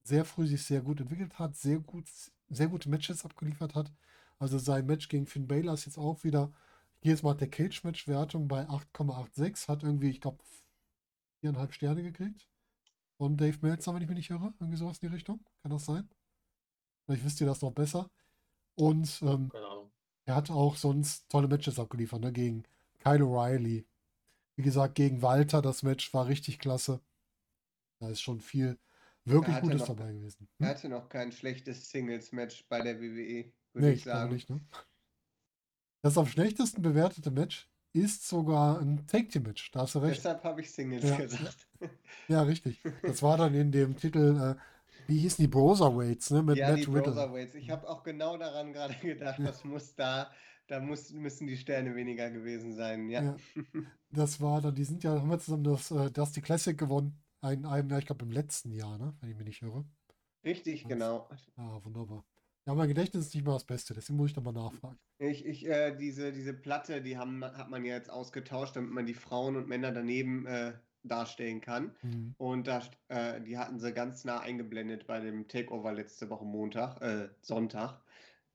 sehr 0.02 0.24
früh 0.24 0.46
sich 0.46 0.64
sehr 0.64 0.80
gut 0.80 0.98
entwickelt 0.98 1.38
hat, 1.38 1.56
sehr 1.56 1.78
gut, 1.78 2.06
sehr 2.48 2.68
gute 2.68 2.88
Matches 2.88 3.22
abgeliefert 3.22 3.74
hat. 3.74 3.92
Also 4.38 4.56
sein 4.56 4.86
Match 4.86 5.10
gegen 5.10 5.26
Finn 5.26 5.46
Balor 5.46 5.74
ist 5.74 5.84
jetzt 5.84 5.98
auch 5.98 6.24
wieder, 6.24 6.50
hier 7.02 7.12
ist 7.12 7.22
mal 7.22 7.34
der 7.34 7.50
Cage-Match-Wertung 7.50 8.48
bei 8.48 8.66
8,86, 8.66 9.68
hat 9.68 9.82
irgendwie, 9.82 10.08
ich 10.08 10.22
glaube, 10.22 10.42
viereinhalb 11.40 11.74
Sterne 11.74 12.02
gekriegt. 12.02 12.48
Von 13.18 13.36
Dave 13.36 13.58
Meltzer, 13.60 13.94
wenn 13.94 14.00
ich 14.00 14.08
mich 14.08 14.16
nicht 14.16 14.30
irre. 14.30 14.54
Irgendwie 14.58 14.78
sowas 14.78 15.00
in 15.00 15.10
die 15.10 15.14
Richtung. 15.14 15.44
Kann 15.60 15.70
das 15.70 15.84
sein? 15.84 16.08
Vielleicht 17.04 17.26
wisst 17.26 17.42
ihr 17.42 17.46
das 17.46 17.60
noch 17.60 17.72
besser. 17.72 18.08
Und 18.74 19.20
ähm, 19.20 19.50
Ahnung. 19.52 19.71
Er 20.24 20.34
hat 20.36 20.50
auch 20.50 20.76
sonst 20.76 21.28
tolle 21.28 21.48
Matches 21.48 21.78
abgeliefert, 21.78 22.20
ne? 22.20 22.32
Gegen 22.32 22.64
Kyle 23.00 23.24
O'Reilly. 23.24 23.84
Wie 24.56 24.62
gesagt, 24.62 24.94
gegen 24.94 25.22
Walter, 25.22 25.62
das 25.62 25.82
Match 25.82 26.12
war 26.14 26.26
richtig 26.26 26.58
klasse. 26.58 27.00
Da 28.00 28.08
ist 28.08 28.20
schon 28.20 28.40
viel 28.40 28.78
wirklich 29.24 29.60
Gutes 29.60 29.80
noch- 29.80 29.88
dabei 29.88 30.12
gewesen. 30.12 30.48
Er 30.58 30.68
Hm? 30.68 30.74
hatte 30.74 30.88
noch 30.88 31.08
kein 31.08 31.32
schlechtes 31.32 31.88
Singles-Match 31.90 32.66
bei 32.68 32.80
der 32.82 33.00
WWE, 33.00 33.52
würde 33.72 33.86
Nee, 33.88 33.92
ich 33.94 34.04
sagen. 34.04 34.32
nicht, 34.32 34.50
ne? 34.50 34.60
Das 36.02 36.18
am 36.18 36.26
schlechtesten 36.26 36.82
bewertete 36.82 37.30
Match 37.30 37.68
ist 37.92 38.26
sogar 38.26 38.80
ein 38.80 39.06
Take-Team-Match. 39.06 39.70
Da 39.70 39.80
hast 39.82 39.94
du 39.94 40.00
recht. 40.00 40.16
Deshalb 40.18 40.42
habe 40.44 40.60
ich 40.60 40.70
Singles 40.72 41.04
Ja. 41.04 41.16
gesagt. 41.16 41.68
Ja, 42.28 42.42
richtig. 42.42 42.80
Das 43.02 43.22
war 43.22 43.36
dann 43.36 43.54
in 43.54 43.70
dem 43.70 43.96
Titel, 43.96 44.56
äh, 44.58 44.60
wie 45.06 45.18
hießen 45.18 45.42
die 45.42 45.48
Broserweights, 45.48 46.30
ne? 46.30 46.42
Mit 46.42 46.56
Ja, 46.56 46.70
Matt 46.70 46.78
die 46.78 46.84
Riddle. 46.84 47.02
Brotherweights. 47.02 47.54
Ich 47.54 47.70
habe 47.70 47.88
auch 47.88 48.02
genau 48.02 48.36
daran 48.36 48.72
gerade 48.72 48.94
gedacht, 49.00 49.40
was 49.42 49.64
muss 49.64 49.94
da, 49.94 50.30
da 50.66 50.80
muss, 50.80 51.12
müssen 51.12 51.46
die 51.46 51.56
Sterne 51.56 51.94
weniger 51.94 52.30
gewesen 52.30 52.74
sein. 52.74 53.08
Ja. 53.08 53.22
Ja. 53.22 53.36
Das 54.14 54.40
war 54.42 54.60
dann, 54.60 54.74
die 54.74 54.84
sind 54.84 55.02
ja, 55.04 55.12
haben 55.18 55.30
wir 55.30 55.38
zusammen 55.38 55.64
das 55.64 55.90
äh, 55.90 56.10
Dusty 56.10 56.42
Classic 56.42 56.76
gewonnen. 56.76 57.22
Ein, 57.40 57.64
einem, 57.64 57.88
ja, 57.88 57.98
ich 57.98 58.06
glaube 58.06 58.24
im 58.24 58.30
letzten 58.30 58.70
Jahr, 58.72 58.98
ne? 58.98 59.16
Wenn 59.20 59.30
ich 59.30 59.36
mich 59.36 59.46
nicht 59.46 59.62
irre. 59.62 59.84
Richtig, 60.44 60.84
Was? 60.84 60.88
genau. 60.90 61.28
Ah, 61.56 61.80
wunderbar. 61.82 62.24
Ja, 62.66 62.74
mein 62.74 62.88
Gedächtnis 62.88 63.26
ist 63.26 63.34
nicht 63.34 63.44
mal 63.44 63.54
das 63.54 63.64
Beste, 63.64 63.94
deswegen 63.94 64.18
muss 64.18 64.30
ich 64.30 64.36
nochmal 64.36 64.52
nachfragen. 64.52 64.98
Ich, 65.18 65.44
ich, 65.46 65.66
äh, 65.66 65.96
diese, 65.96 66.32
diese 66.32 66.52
Platte, 66.52 67.00
die 67.02 67.16
haben, 67.16 67.44
hat 67.44 67.70
man 67.70 67.84
ja 67.84 67.94
jetzt 67.94 68.10
ausgetauscht, 68.10 68.76
damit 68.76 68.92
man 68.92 69.06
die 69.06 69.14
Frauen 69.14 69.56
und 69.56 69.68
Männer 69.68 69.92
daneben 69.92 70.46
äh, 70.46 70.74
darstellen 71.02 71.60
kann. 71.60 71.94
Mhm. 72.02 72.34
Und 72.38 72.66
da, 72.66 72.82
äh, 73.08 73.40
die 73.40 73.58
hatten 73.58 73.78
sie 73.78 73.92
ganz 73.92 74.24
nah 74.24 74.40
eingeblendet 74.40 75.06
bei 75.06 75.20
dem 75.20 75.48
Takeover 75.48 75.92
letzte 75.92 76.30
Woche 76.30 76.44
Montag, 76.44 77.00
äh, 77.02 77.28
Sonntag. 77.40 78.00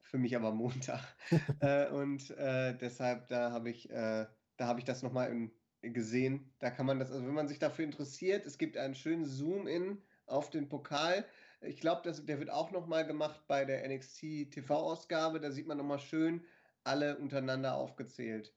Für 0.01 0.17
mich 0.17 0.36
aber 0.36 0.53
Montag. 0.53 1.01
äh, 1.60 1.89
und 1.89 2.29
äh, 2.31 2.77
deshalb, 2.77 3.27
da 3.27 3.51
habe 3.51 3.69
ich, 3.69 3.89
äh, 3.89 4.25
da 4.55 4.67
habe 4.67 4.79
ich 4.79 4.86
das 4.86 5.03
nochmal 5.03 5.49
gesehen. 5.81 6.53
Da 6.60 6.71
kann 6.71 6.86
man 6.86 6.99
das, 6.99 7.12
also 7.12 7.25
wenn 7.25 7.33
man 7.33 7.47
sich 7.47 7.60
dafür 7.60 7.86
interessiert, 7.86 8.45
es 8.45 8.57
gibt 8.57 8.77
einen 8.77 8.95
schönen 8.95 9.25
Zoom-In 9.25 10.01
auf 10.25 10.49
den 10.49 10.69
Pokal. 10.69 11.25
Ich 11.62 11.81
glaube, 11.81 12.12
der 12.12 12.39
wird 12.39 12.49
auch 12.49 12.71
nochmal 12.71 13.05
gemacht 13.05 13.41
bei 13.47 13.65
der 13.65 13.88
NXT 13.88 14.51
TV-Ausgabe. 14.51 15.39
Da 15.39 15.51
sieht 15.51 15.67
man 15.67 15.77
nochmal 15.77 15.99
schön 15.99 16.45
alle 16.83 17.17
untereinander 17.17 17.75
aufgezählt. 17.75 18.53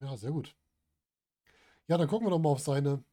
Ja, 0.00 0.16
sehr 0.16 0.32
gut. 0.32 0.54
Ja, 1.92 1.98
dann 1.98 2.08
gucken 2.08 2.26
wir 2.26 2.30
doch 2.30 2.38
mal 2.38 2.48
auf 2.48 2.60
seine, 2.60 3.04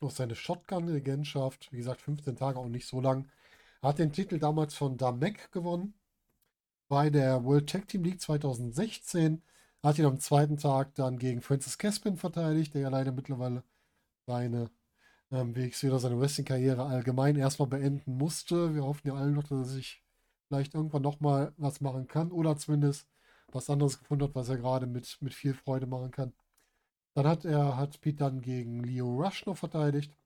auf 0.00 0.12
seine 0.12 0.34
Shotgun-Regentschaft. 0.34 1.70
Wie 1.70 1.76
gesagt, 1.76 2.00
15 2.00 2.34
Tage 2.34 2.58
auch 2.58 2.68
nicht 2.68 2.86
so 2.86 2.98
lang. 2.98 3.28
Hat 3.82 3.98
den 3.98 4.10
Titel 4.10 4.38
damals 4.38 4.74
von 4.74 4.96
Damek 4.96 5.52
gewonnen. 5.52 5.92
Bei 6.88 7.10
der 7.10 7.44
World 7.44 7.68
Tag 7.68 7.88
Team 7.88 8.04
League 8.04 8.18
2016. 8.18 9.42
Hat 9.82 9.98
ihn 9.98 10.06
am 10.06 10.18
zweiten 10.18 10.56
Tag 10.56 10.94
dann 10.94 11.18
gegen 11.18 11.42
Francis 11.42 11.76
Caspin 11.76 12.16
verteidigt, 12.16 12.72
der 12.72 12.80
ja 12.80 12.88
leider 12.88 13.12
mittlerweile 13.12 13.64
seine, 14.26 14.70
ähm, 15.30 15.54
wie 15.54 15.66
ich 15.66 15.76
sehe, 15.76 15.98
seine 15.98 16.18
Wrestling-Karriere 16.18 16.86
allgemein 16.86 17.36
erstmal 17.36 17.68
beenden 17.68 18.16
musste. 18.16 18.74
Wir 18.74 18.84
hoffen 18.84 19.08
ja 19.08 19.14
alle 19.14 19.32
noch, 19.32 19.42
dass 19.42 19.58
er 19.58 19.64
sich 19.66 20.02
vielleicht 20.48 20.74
irgendwann 20.74 21.02
nochmal 21.02 21.52
was 21.58 21.82
machen 21.82 22.08
kann 22.08 22.32
oder 22.32 22.56
zumindest 22.56 23.06
was 23.52 23.68
anderes 23.68 23.98
gefunden 23.98 24.24
hat, 24.24 24.34
was 24.34 24.48
er 24.48 24.56
gerade 24.56 24.86
mit, 24.86 25.18
mit 25.20 25.34
viel 25.34 25.52
Freude 25.52 25.86
machen 25.86 26.12
kann. 26.12 26.32
Dann 27.14 27.26
hat 27.26 27.44
er, 27.44 27.76
hat 27.76 28.00
Pete 28.00 28.18
dann 28.18 28.40
gegen 28.40 28.84
Leo 28.84 29.20
Rush 29.20 29.46
noch 29.46 29.56
verteidigt 29.56 30.16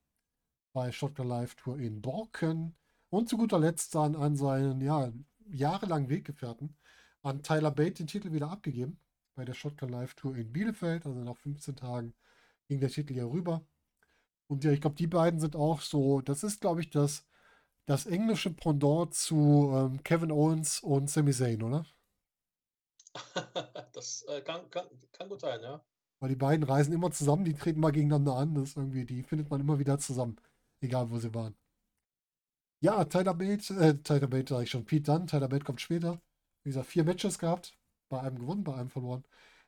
bei 0.72 0.92
Shotgun 0.92 1.28
Live 1.28 1.54
Tour 1.54 1.78
in 1.78 2.02
Borken 2.02 2.74
und 3.10 3.28
zu 3.28 3.36
guter 3.36 3.58
Letzt 3.58 3.94
dann 3.94 4.16
an 4.16 4.36
seinen, 4.36 4.80
ja, 4.80 5.12
jahrelangen 5.46 6.08
Weggefährten 6.08 6.76
an 7.22 7.42
Tyler 7.42 7.70
Bate 7.70 7.94
den 7.94 8.06
Titel 8.06 8.32
wieder 8.32 8.50
abgegeben 8.50 8.98
bei 9.34 9.44
der 9.44 9.54
Shotgun 9.54 9.88
Live 9.88 10.14
Tour 10.14 10.36
in 10.36 10.52
Bielefeld, 10.52 11.06
also 11.06 11.20
nach 11.20 11.36
15 11.36 11.76
Tagen 11.76 12.14
ging 12.68 12.80
der 12.80 12.90
Titel 12.90 13.14
ja 13.14 13.24
rüber. 13.24 13.66
Und 14.46 14.64
ja, 14.64 14.72
ich 14.72 14.80
glaube, 14.80 14.96
die 14.96 15.06
beiden 15.06 15.40
sind 15.40 15.56
auch 15.56 15.80
so, 15.80 16.20
das 16.20 16.44
ist, 16.44 16.60
glaube 16.60 16.80
ich, 16.80 16.90
das, 16.90 17.24
das 17.86 18.06
englische 18.06 18.50
Pendant 18.50 19.14
zu 19.14 19.72
ähm, 19.74 20.02
Kevin 20.02 20.30
Owens 20.30 20.80
und 20.80 21.10
Sami 21.10 21.32
Zayn, 21.32 21.62
oder? 21.62 21.86
das 23.92 24.22
äh, 24.28 24.40
kann, 24.42 24.68
kann, 24.70 24.86
kann 25.12 25.28
gut 25.28 25.40
sein, 25.40 25.62
ja. 25.62 25.82
Weil 26.20 26.30
die 26.30 26.36
beiden 26.36 26.64
reisen 26.64 26.92
immer 26.94 27.10
zusammen, 27.10 27.44
die 27.44 27.54
treten 27.54 27.80
mal 27.80 27.92
gegeneinander 27.92 28.36
an. 28.36 28.54
Das 28.54 28.76
irgendwie, 28.76 29.04
die 29.04 29.22
findet 29.22 29.50
man 29.50 29.60
immer 29.60 29.78
wieder 29.78 29.98
zusammen. 29.98 30.36
Egal, 30.80 31.10
wo 31.10 31.18
sie 31.18 31.34
waren. 31.34 31.54
Ja, 32.80 33.02
Tyler 33.04 33.34
Bate, 33.34 33.74
äh, 33.74 33.94
Tyler 34.02 34.26
Bate 34.26 34.50
sage 34.50 34.64
ich 34.64 34.70
schon, 34.70 34.84
Pete 34.84 35.04
Dunne, 35.10 35.26
Tyler 35.26 35.48
Bate 35.48 35.64
kommt 35.64 35.80
später. 35.80 36.20
Wie 36.62 36.70
gesagt, 36.70 36.86
vier 36.88 37.04
Matches 37.04 37.38
gehabt, 37.38 37.76
bei 38.08 38.20
einem 38.20 38.38
gewonnen, 38.38 38.64
bei 38.64 38.74
einem 38.74 38.90
verloren. 38.90 39.24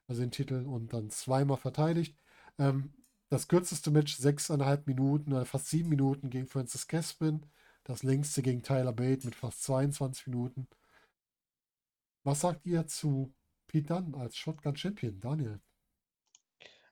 Also 0.07 0.21
den 0.23 0.31
Titel 0.31 0.65
und 0.67 0.93
dann 0.93 1.11
zweimal 1.11 1.57
verteidigt. 1.57 2.17
Ähm, 2.59 2.93
das 3.29 3.49
kürzeste 3.49 3.91
Match, 3.91 4.17
sechseinhalb 4.17 4.87
Minuten 4.87 5.33
oder 5.33 5.47
fast 5.47 5.69
sieben 5.69 5.89
Minuten 5.89 6.31
gegen 6.31 6.47
Francis 6.47 6.87
Caspin. 6.87 7.47
Das 7.85 8.03
längste 8.03 8.43
gegen 8.43 8.63
Tyler 8.63 8.93
Bate 8.93 9.25
mit 9.25 9.35
fast 9.35 9.63
22 9.65 10.27
Minuten. 10.29 10.69
Was 12.25 12.41
sagt 12.41 12.67
ihr 12.67 12.87
zu 12.87 13.33
Pete 13.67 13.95
Dunne 13.95 14.17
als 14.19 14.37
Shotgun 14.37 14.77
Champion, 14.77 15.21
Daniel? 15.21 15.61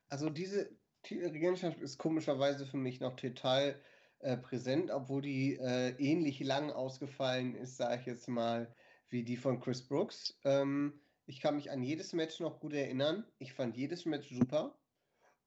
Also 0.09 0.31
diese 0.31 0.71
Titelregentschaft 1.03 1.81
ist 1.81 1.99
komischerweise 1.99 2.67
für 2.67 2.77
mich 2.77 3.01
noch 3.01 3.17
total 3.17 3.81
äh, 4.21 4.37
präsent, 4.37 4.90
obwohl 4.90 5.23
die 5.23 5.57
äh, 5.57 5.90
ähnlich 5.99 6.40
lang 6.40 6.71
ausgefallen 6.71 7.55
ist, 7.55 7.77
sage 7.77 8.01
ich 8.01 8.07
jetzt 8.07 8.29
mal, 8.29 8.75
wie 9.11 9.23
die 9.23 9.37
von 9.37 9.61
Chris 9.61 9.87
Brooks. 9.87 10.38
Ähm, 10.45 11.01
ich 11.27 11.40
kann 11.40 11.57
mich 11.57 11.71
an 11.71 11.83
jedes 11.83 12.12
Match 12.12 12.40
noch 12.40 12.61
gut 12.61 12.73
erinnern. 12.73 13.27
Ich 13.38 13.53
fand 13.53 13.77
jedes 13.77 14.05
Match 14.05 14.31
super. 14.31 14.79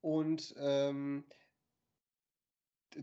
Und 0.02 0.56
ähm, 0.60 1.26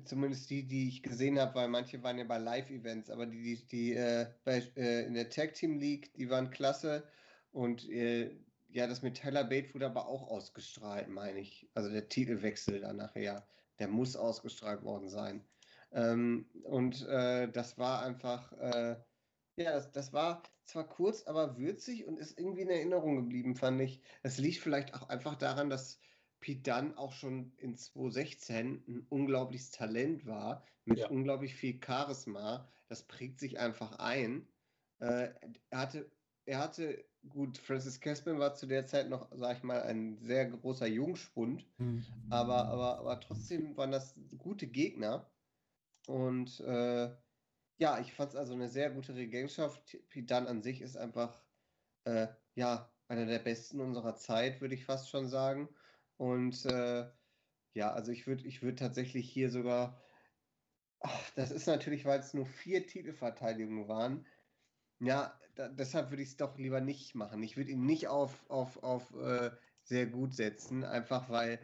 zumindest 0.05 0.51
die, 0.51 0.67
die 0.67 0.89
ich 0.89 1.03
gesehen 1.03 1.39
habe, 1.39 1.55
weil 1.55 1.69
manche 1.69 2.03
waren 2.03 2.19
ja 2.19 2.25
bei 2.25 2.39
Live-Events, 2.39 3.11
aber 3.11 3.27
die, 3.27 3.43
die, 3.43 3.67
die 3.67 3.95
äh, 3.95 4.27
bei, 4.45 4.59
äh, 4.77 5.07
in 5.07 5.15
der 5.15 5.29
Tag 5.29 5.55
Team 5.55 5.79
League, 5.79 6.13
die 6.15 6.31
waren 6.31 6.51
klasse. 6.51 7.07
Und 7.53 7.89
äh, 7.91 8.31
ja, 8.75 8.87
das 8.89 9.03
mit 9.03 9.17
Tyler 9.17 9.45
Bate 9.45 9.73
wurde 9.75 9.87
aber 9.87 10.09
auch 10.09 10.29
ausgestrahlt, 10.29 11.09
meine 11.09 11.41
ich. 11.41 11.71
Also 11.75 11.91
der 11.91 12.09
Titelwechsel 12.09 12.81
dann 12.81 12.97
nachher, 12.97 13.47
der 13.79 13.89
muss 13.89 14.17
ausgestrahlt 14.17 14.83
worden 14.83 15.09
sein. 15.09 15.49
Ähm, 15.93 16.51
und 16.65 17.07
äh, 17.07 17.51
das 17.51 17.79
war 17.79 18.03
einfach, 18.03 18.53
äh, 18.55 18.97
ja, 19.57 19.73
das, 19.75 19.93
das 19.93 20.13
war 20.13 20.43
zwar 20.65 20.89
kurz, 20.89 21.23
aber 21.25 21.57
würzig 21.57 22.05
und 22.07 22.19
ist 22.19 22.37
irgendwie 22.39 22.63
in 22.63 22.71
Erinnerung 22.71 23.17
geblieben, 23.17 23.55
fand 23.55 23.81
ich. 23.81 24.03
Es 24.25 24.39
liegt 24.39 24.59
vielleicht 24.59 24.95
auch 24.95 25.09
einfach 25.09 25.37
daran, 25.37 25.71
dass 25.71 26.01
Pete 26.41 26.63
Dunne 26.73 26.99
auch 26.99 27.13
schon 27.13 27.55
in 27.59 27.77
2016 27.77 28.85
ein 28.89 29.07
unglaubliches 29.09 29.71
Talent 29.71 30.27
war, 30.27 30.67
mit 30.85 30.99
Ja. 30.99 31.09
unglaublich 31.11 31.55
viel 31.55 31.81
Charisma. 31.85 32.69
Das 32.89 33.07
prägt 33.07 33.39
sich 33.39 33.59
einfach 33.61 33.99
ein. 34.01 34.49
Äh, 34.99 35.35
er 35.71 35.79
hatte, 35.79 36.11
er 36.45 36.59
hatte, 36.59 37.05
gut, 37.29 37.59
Francis 37.59 38.01
Caspin 38.01 38.39
war 38.39 38.55
zu 38.55 38.67
der 38.67 38.87
Zeit 38.87 39.09
noch, 39.09 39.31
sag 39.35 39.59
ich 39.59 39.63
mal, 39.63 39.83
ein 39.83 40.19
sehr 40.19 40.47
großer 40.51 40.87
Jungspund, 40.87 41.67
Hm. 41.79 42.03
aber, 42.31 42.67
aber, 42.69 42.99
aber 42.99 43.21
trotzdem 43.21 43.77
waren 43.77 43.93
das 43.93 44.19
gute 44.39 44.67
Gegner. 44.67 45.31
Und 46.07 46.61
äh, 46.61 47.17
ja, 47.79 48.01
ich 48.01 48.13
fand 48.13 48.31
es 48.31 48.37
also 48.37 48.55
eine 48.55 48.69
sehr 48.69 48.91
gute 48.91 49.15
Regentschaft. 49.15 49.99
Dunne 50.15 50.49
an 50.49 50.63
sich 50.63 50.83
ist 50.83 50.97
einfach, 50.97 51.45
äh, 52.05 52.29
ja, 52.55 52.93
einer 53.09 53.27
der 53.27 53.41
besten 53.41 53.81
unserer 53.81 54.17
Zeit, 54.17 54.61
würde 54.61 54.75
ich 54.75 54.85
fast 54.85 55.11
schon 55.11 55.29
sagen. 55.29 55.69
Und 56.19 56.65
äh, 56.67 57.11
ja, 57.75 57.93
also 57.93 58.13
ich 58.13 58.27
würde 58.27 58.47
ich 58.47 58.63
würd 58.63 58.79
tatsächlich 58.79 59.31
hier 59.31 59.51
sogar, 59.51 60.03
ach, 61.01 61.31
das 61.37 61.51
ist 61.51 61.67
natürlich, 61.67 62.05
weil 62.05 62.21
es 62.21 62.35
nur 62.35 62.47
vier 62.47 62.87
Titelverteidigungen 62.87 63.89
waren. 63.89 64.27
Ja, 65.01 65.39
da, 65.55 65.69
deshalb 65.69 66.11
würde 66.11 66.23
ich 66.23 66.31
es 66.31 66.37
doch 66.37 66.59
lieber 66.59 66.81
nicht 66.81 67.15
machen. 67.15 67.43
Ich 67.43 67.57
würde 67.57 67.71
ihn 67.71 67.85
nicht 67.85 68.09
auf, 68.09 68.49
auf, 68.49 68.83
auf 68.83 69.15
äh, 69.15 69.51
sehr 69.83 70.07
gut 70.07 70.35
setzen, 70.35 70.85
einfach 70.85 71.29
weil 71.29 71.61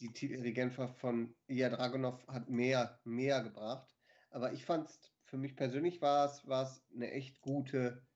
die 0.00 0.12
Titelregentschaft 0.12 0.98
von 0.98 1.34
Ilya 1.46 1.70
Dragunov 1.70 2.26
hat 2.28 2.48
mehr, 2.48 3.00
mehr 3.04 3.42
gebracht. 3.42 3.94
Aber 4.30 4.52
ich 4.52 4.64
fand 4.64 4.88
es, 4.88 5.00
für 5.24 5.38
mich 5.38 5.56
persönlich 5.56 6.02
war 6.02 6.26
es, 6.26 6.46
war 6.46 6.64
es 6.64 6.82
eine 6.94 7.10
echt 7.12 7.40
gute 7.40 8.06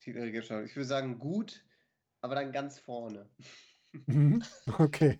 Titelregentschaft. 0.00 0.66
Ich 0.66 0.76
würde 0.76 0.88
sagen 0.88 1.18
gut, 1.18 1.64
aber 2.20 2.34
dann 2.34 2.52
ganz 2.52 2.78
vorne. 2.78 3.30
Mhm. 4.06 4.42
Okay. 4.78 5.16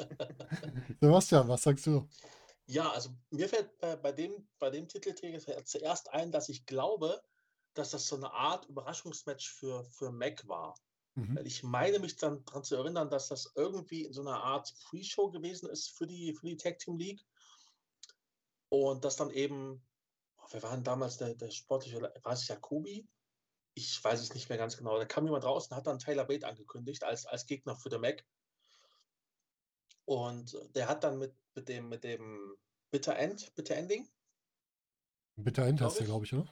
Sebastian, 1.01 1.49
was 1.49 1.62
sagst 1.62 1.86
du? 1.86 2.09
Ja, 2.66 2.91
also 2.91 3.11
mir 3.30 3.49
fällt 3.49 3.78
bei, 3.78 3.97
bei 3.97 4.12
dem, 4.12 4.47
bei 4.59 4.70
dem 4.70 4.89
Titelträger 4.89 5.41
zuerst 5.64 6.12
ein, 6.12 6.32
dass 6.32 6.49
ich 6.51 6.66
glaube, 6.66 7.22
dass 7.74 7.90
das 7.90 8.06
so 8.06 8.16
eine 8.16 8.32
Art 8.32 8.66
Überraschungsmatch 8.66 9.50
für, 9.50 9.84
für 9.84 10.10
Mac 10.10 10.46
war. 10.48 10.74
Mhm. 11.14 11.36
Weil 11.36 11.46
ich 11.46 11.62
meine 11.62 11.98
mich 11.98 12.16
dann 12.16 12.44
daran 12.44 12.64
zu 12.64 12.76
erinnern, 12.76 13.10
dass 13.10 13.28
das 13.28 13.52
irgendwie 13.54 14.04
in 14.04 14.12
so 14.12 14.20
einer 14.20 14.42
Art 14.42 14.72
Pre-Show 14.84 15.30
gewesen 15.30 15.68
ist 15.68 15.90
für 15.90 16.06
die, 16.06 16.34
für 16.34 16.46
die 16.46 16.56
Tag 16.56 16.78
Team 16.78 16.96
League. 16.96 17.24
Und 18.68 19.04
das 19.04 19.16
dann 19.16 19.30
eben, 19.30 19.84
oh, 20.38 20.46
wer 20.50 20.62
war 20.62 20.72
denn 20.72 20.84
damals 20.84 21.16
der, 21.16 21.34
der 21.34 21.50
sportliche, 21.50 22.00
war 22.00 22.32
es 22.32 22.46
Jacobi? 22.46 23.08
Ich 23.74 24.02
weiß 24.02 24.20
es 24.20 24.34
nicht 24.34 24.48
mehr 24.48 24.58
ganz 24.58 24.76
genau. 24.76 24.98
Da 24.98 25.04
kam 25.04 25.24
jemand 25.24 25.44
raus 25.44 25.68
und 25.68 25.76
hat 25.76 25.86
dann 25.86 25.98
Tyler 25.98 26.24
Bate 26.24 26.46
angekündigt 26.46 27.04
als, 27.04 27.26
als 27.26 27.46
Gegner 27.46 27.76
für 27.76 27.88
den 27.88 28.00
Mac. 28.00 28.24
Und 30.04 30.56
der 30.74 30.88
hat 30.88 31.04
dann 31.04 31.18
mit, 31.18 31.34
mit 31.54 31.68
dem, 31.68 31.88
mit 31.88 32.02
dem 32.02 32.56
Bitter 32.90 33.16
End, 33.16 33.54
Bitter 33.54 33.76
Ending. 33.76 34.08
Bitter 35.36 35.66
End 35.66 35.80
hast 35.80 36.00
du, 36.00 36.04
glaube 36.04 36.24
ich, 36.24 36.32
oder? 36.32 36.48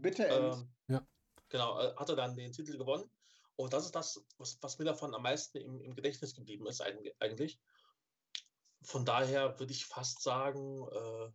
Bitte. 0.00 0.24
Ähm, 0.24 0.74
Ja. 0.88 1.06
Genau, 1.48 1.80
äh, 1.80 1.94
hat 1.96 2.08
er 2.08 2.16
dann 2.16 2.36
den 2.36 2.52
Titel 2.52 2.76
gewonnen. 2.78 3.10
Und 3.56 3.72
das 3.72 3.84
ist 3.84 3.94
das, 3.94 4.24
was, 4.38 4.58
was 4.62 4.78
mir 4.78 4.84
davon 4.84 5.14
am 5.14 5.22
meisten 5.22 5.58
im, 5.58 5.80
im 5.80 5.94
Gedächtnis 5.94 6.34
geblieben 6.34 6.66
ist, 6.66 6.82
eig- 6.82 7.14
eigentlich. 7.20 7.60
Von 8.82 9.04
daher 9.04 9.58
würde 9.58 9.72
ich 9.72 9.86
fast 9.86 10.22
sagen, 10.22 10.86
äh, 10.88 11.32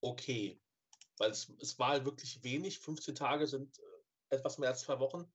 okay. 0.00 0.60
Weil 1.16 1.30
es, 1.30 1.48
es 1.60 1.78
war 1.78 1.88
halt 1.88 2.04
wirklich 2.04 2.42
wenig. 2.44 2.78
15 2.78 3.14
Tage 3.14 3.46
sind 3.46 3.78
äh, 3.78 4.36
etwas 4.36 4.58
mehr 4.58 4.70
als 4.70 4.82
zwei 4.82 4.98
Wochen. 5.00 5.32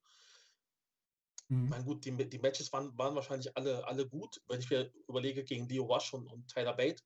Ich 1.50 1.50
Mhm. 1.50 1.70
meine, 1.70 1.84
gut, 1.84 2.06
die, 2.06 2.30
die 2.30 2.40
Matches 2.40 2.72
waren, 2.72 2.98
waren 2.98 3.16
wahrscheinlich 3.16 3.56
alle, 3.58 3.86
alle 3.86 4.08
gut. 4.08 4.42
Wenn 4.48 4.60
ich 4.62 4.70
mir 4.70 4.94
überlege, 5.08 5.44
gegen 5.44 5.68
Leo 5.68 5.84
Rush 5.84 6.14
und, 6.14 6.28
und 6.28 6.48
Tyler 6.48 6.74
Bate, 6.74 7.04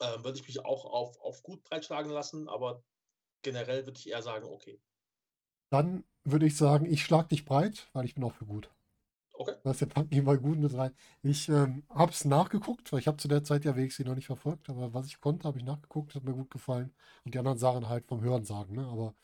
äh, 0.00 0.22
würde 0.22 0.38
ich 0.38 0.46
mich 0.46 0.64
auch 0.64 0.84
auf, 0.84 1.18
auf 1.20 1.42
gut 1.42 1.64
breitschlagen 1.64 2.12
lassen, 2.12 2.48
aber 2.48 2.84
generell 3.42 3.86
würde 3.86 3.98
ich 3.98 4.08
eher 4.08 4.22
sagen, 4.22 4.46
okay. 4.46 4.80
Dann 5.70 6.04
würde 6.24 6.46
ich 6.46 6.56
sagen, 6.56 6.86
ich 6.86 7.02
schlag 7.02 7.28
dich 7.28 7.44
breit, 7.44 7.88
weil 7.92 8.04
ich 8.04 8.14
bin 8.14 8.24
auch 8.24 8.34
für 8.34 8.44
gut. 8.46 8.70
Okay. 9.38 9.54
Das 9.64 9.78
packt 9.86 10.10
mich 10.12 10.22
mal 10.22 10.38
gut 10.38 10.58
mit 10.58 10.74
rein. 10.74 10.92
Ich 11.22 11.48
ähm, 11.48 11.84
habe 11.90 12.12
es 12.12 12.24
nachgeguckt, 12.24 12.92
weil 12.92 13.00
ich 13.00 13.08
habe 13.08 13.18
zu 13.18 13.28
der 13.28 13.44
Zeit 13.44 13.64
ja 13.64 13.76
WXW 13.76 14.04
noch 14.04 14.14
nicht 14.16 14.26
verfolgt, 14.26 14.70
aber 14.70 14.94
was 14.94 15.06
ich 15.08 15.20
konnte, 15.20 15.48
habe 15.48 15.58
ich 15.58 15.64
nachgeguckt, 15.64 16.14
hat 16.14 16.24
mir 16.24 16.34
gut 16.34 16.50
gefallen. 16.50 16.94
Und 17.24 17.34
die 17.34 17.38
anderen 17.38 17.58
Sachen 17.58 17.88
halt 17.88 18.06
vom 18.08 18.22
Hören 18.22 18.44
sagen, 18.44 18.74
ne? 18.76 18.86
Aber 18.86 19.14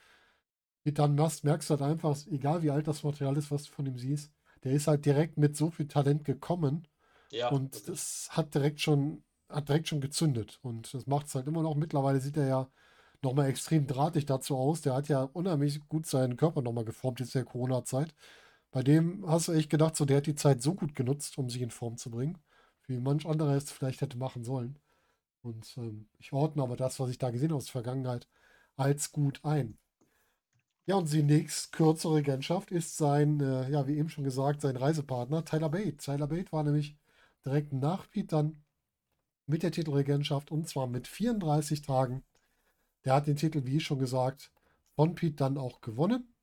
dann 0.85 1.15
merkst, 1.15 1.45
merkst 1.45 1.71
du 1.71 1.75
halt 1.75 1.83
einfach, 1.83 2.17
egal 2.27 2.62
wie 2.62 2.71
alt 2.71 2.87
das 2.89 3.03
Material 3.03 3.37
ist, 3.37 3.51
was 3.51 3.65
du 3.65 3.73
von 3.73 3.87
ihm 3.87 3.99
siehst, 3.99 4.33
der 4.65 4.73
ist 4.73 4.87
halt 4.87 5.05
direkt 5.07 5.39
mit 5.39 5.57
so 5.57 5.71
viel 5.71 5.89
Talent 5.89 6.25
gekommen 6.25 6.87
Ja, 7.31 7.51
und 7.51 7.89
das 7.89 8.29
hat 8.33 8.55
direkt 8.55 8.81
schon, 8.81 9.25
hat 9.51 9.69
direkt 9.69 9.89
schon 9.89 10.01
gezündet. 10.01 10.59
Und 10.62 10.95
das 10.95 11.07
macht 11.07 11.27
es 11.29 11.35
halt 11.35 11.47
immer 11.49 11.62
noch. 11.62 11.75
Mittlerweile 11.77 12.21
sieht 12.21 12.37
er 12.39 12.47
ja 12.49 12.71
nochmal 13.25 13.49
extrem 13.49 13.87
drahtig 13.87 14.27
dazu 14.27 14.57
aus. 14.57 14.83
Der 14.83 14.95
hat 14.95 15.09
ja 15.09 15.22
unheimlich 15.33 15.81
gut 15.89 16.07
seinen 16.07 16.37
Körper 16.37 16.62
nochmal 16.62 16.85
geformt 16.85 17.20
jetzt 17.20 17.35
in 17.35 17.41
der 17.41 17.51
Corona-Zeit. 17.51 18.14
Bei 18.70 18.83
dem 18.83 19.25
hast 19.29 19.49
du 19.49 19.53
echt 19.53 19.70
gedacht, 19.70 19.97
so 19.97 20.05
der 20.05 20.18
hat 20.18 20.27
die 20.27 20.35
Zeit 20.35 20.62
so 20.62 20.75
gut 20.75 20.95
genutzt, 20.95 21.39
um 21.39 21.49
sich 21.51 21.62
in 21.62 21.70
Form 21.70 21.97
zu 21.97 22.11
bringen, 22.11 22.39
wie 22.87 22.99
manch 22.99 23.27
anderer 23.27 23.55
es 23.57 23.70
vielleicht 23.70 24.01
hätte 24.01 24.18
machen 24.18 24.45
sollen. 24.45 24.79
Und 25.43 25.77
ähm, 25.77 26.09
ich 26.18 26.33
ordne 26.33 26.62
aber 26.62 26.77
das, 26.77 27.01
was 27.01 27.11
ich 27.11 27.18
da 27.18 27.31
gesehen 27.31 27.51
habe 27.51 27.59
aus 27.59 27.66
der 27.66 27.72
Vergangenheit, 27.83 28.29
als 28.77 29.12
gut 29.12 29.41
ein. 29.45 29.79
Ja, 30.87 30.97
und 30.97 31.11
die 31.12 31.22
nächstkürzere 31.22 32.16
Regentschaft 32.16 32.70
ist 32.70 32.97
sein, 32.97 33.41
äh, 33.41 33.70
ja, 33.70 33.87
wie 33.87 33.97
eben 33.97 34.11
schon 34.11 34.25
gesagt, 34.25 34.61
sein 34.61 34.77
Reisepartner 34.77 35.45
Tyler 35.45 35.70
Bate. 35.70 35.97
Tyler 35.97 36.27
Bate 36.27 36.53
war 36.53 36.62
nämlich 36.62 36.97
direkt 37.45 37.72
nach 37.72 38.11
Pete 38.11 38.29
dann 38.29 38.64
mit 39.47 39.62
der 39.62 39.72
Titelregentschaft 39.72 40.51
und 40.51 40.68
zwar 40.68 40.87
mit 40.87 41.07
34 41.09 41.83
Tagen. 41.83 42.22
Der 43.05 43.14
hat 43.14 43.26
den 43.26 43.36
Titel, 43.36 43.64
wie 43.66 43.80
schon 43.80 43.98
gesagt, 43.98 44.50
von 44.94 45.14
Pete 45.14 45.36
dann 45.36 45.59
auch 45.59 45.80
gewonnen. 45.80 46.34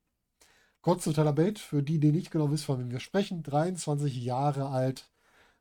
Kurz 0.81 1.03
zu 1.03 1.13
Tyler 1.13 1.35
für 1.57 1.83
die, 1.83 1.99
die 1.99 2.11
nicht 2.11 2.31
genau 2.31 2.51
wissen, 2.51 2.65
von 2.65 2.79
wem 2.79 2.91
wir 2.91 2.99
sprechen, 2.99 3.43
23 3.43 4.15
Jahre 4.23 4.69
alt, 4.69 5.11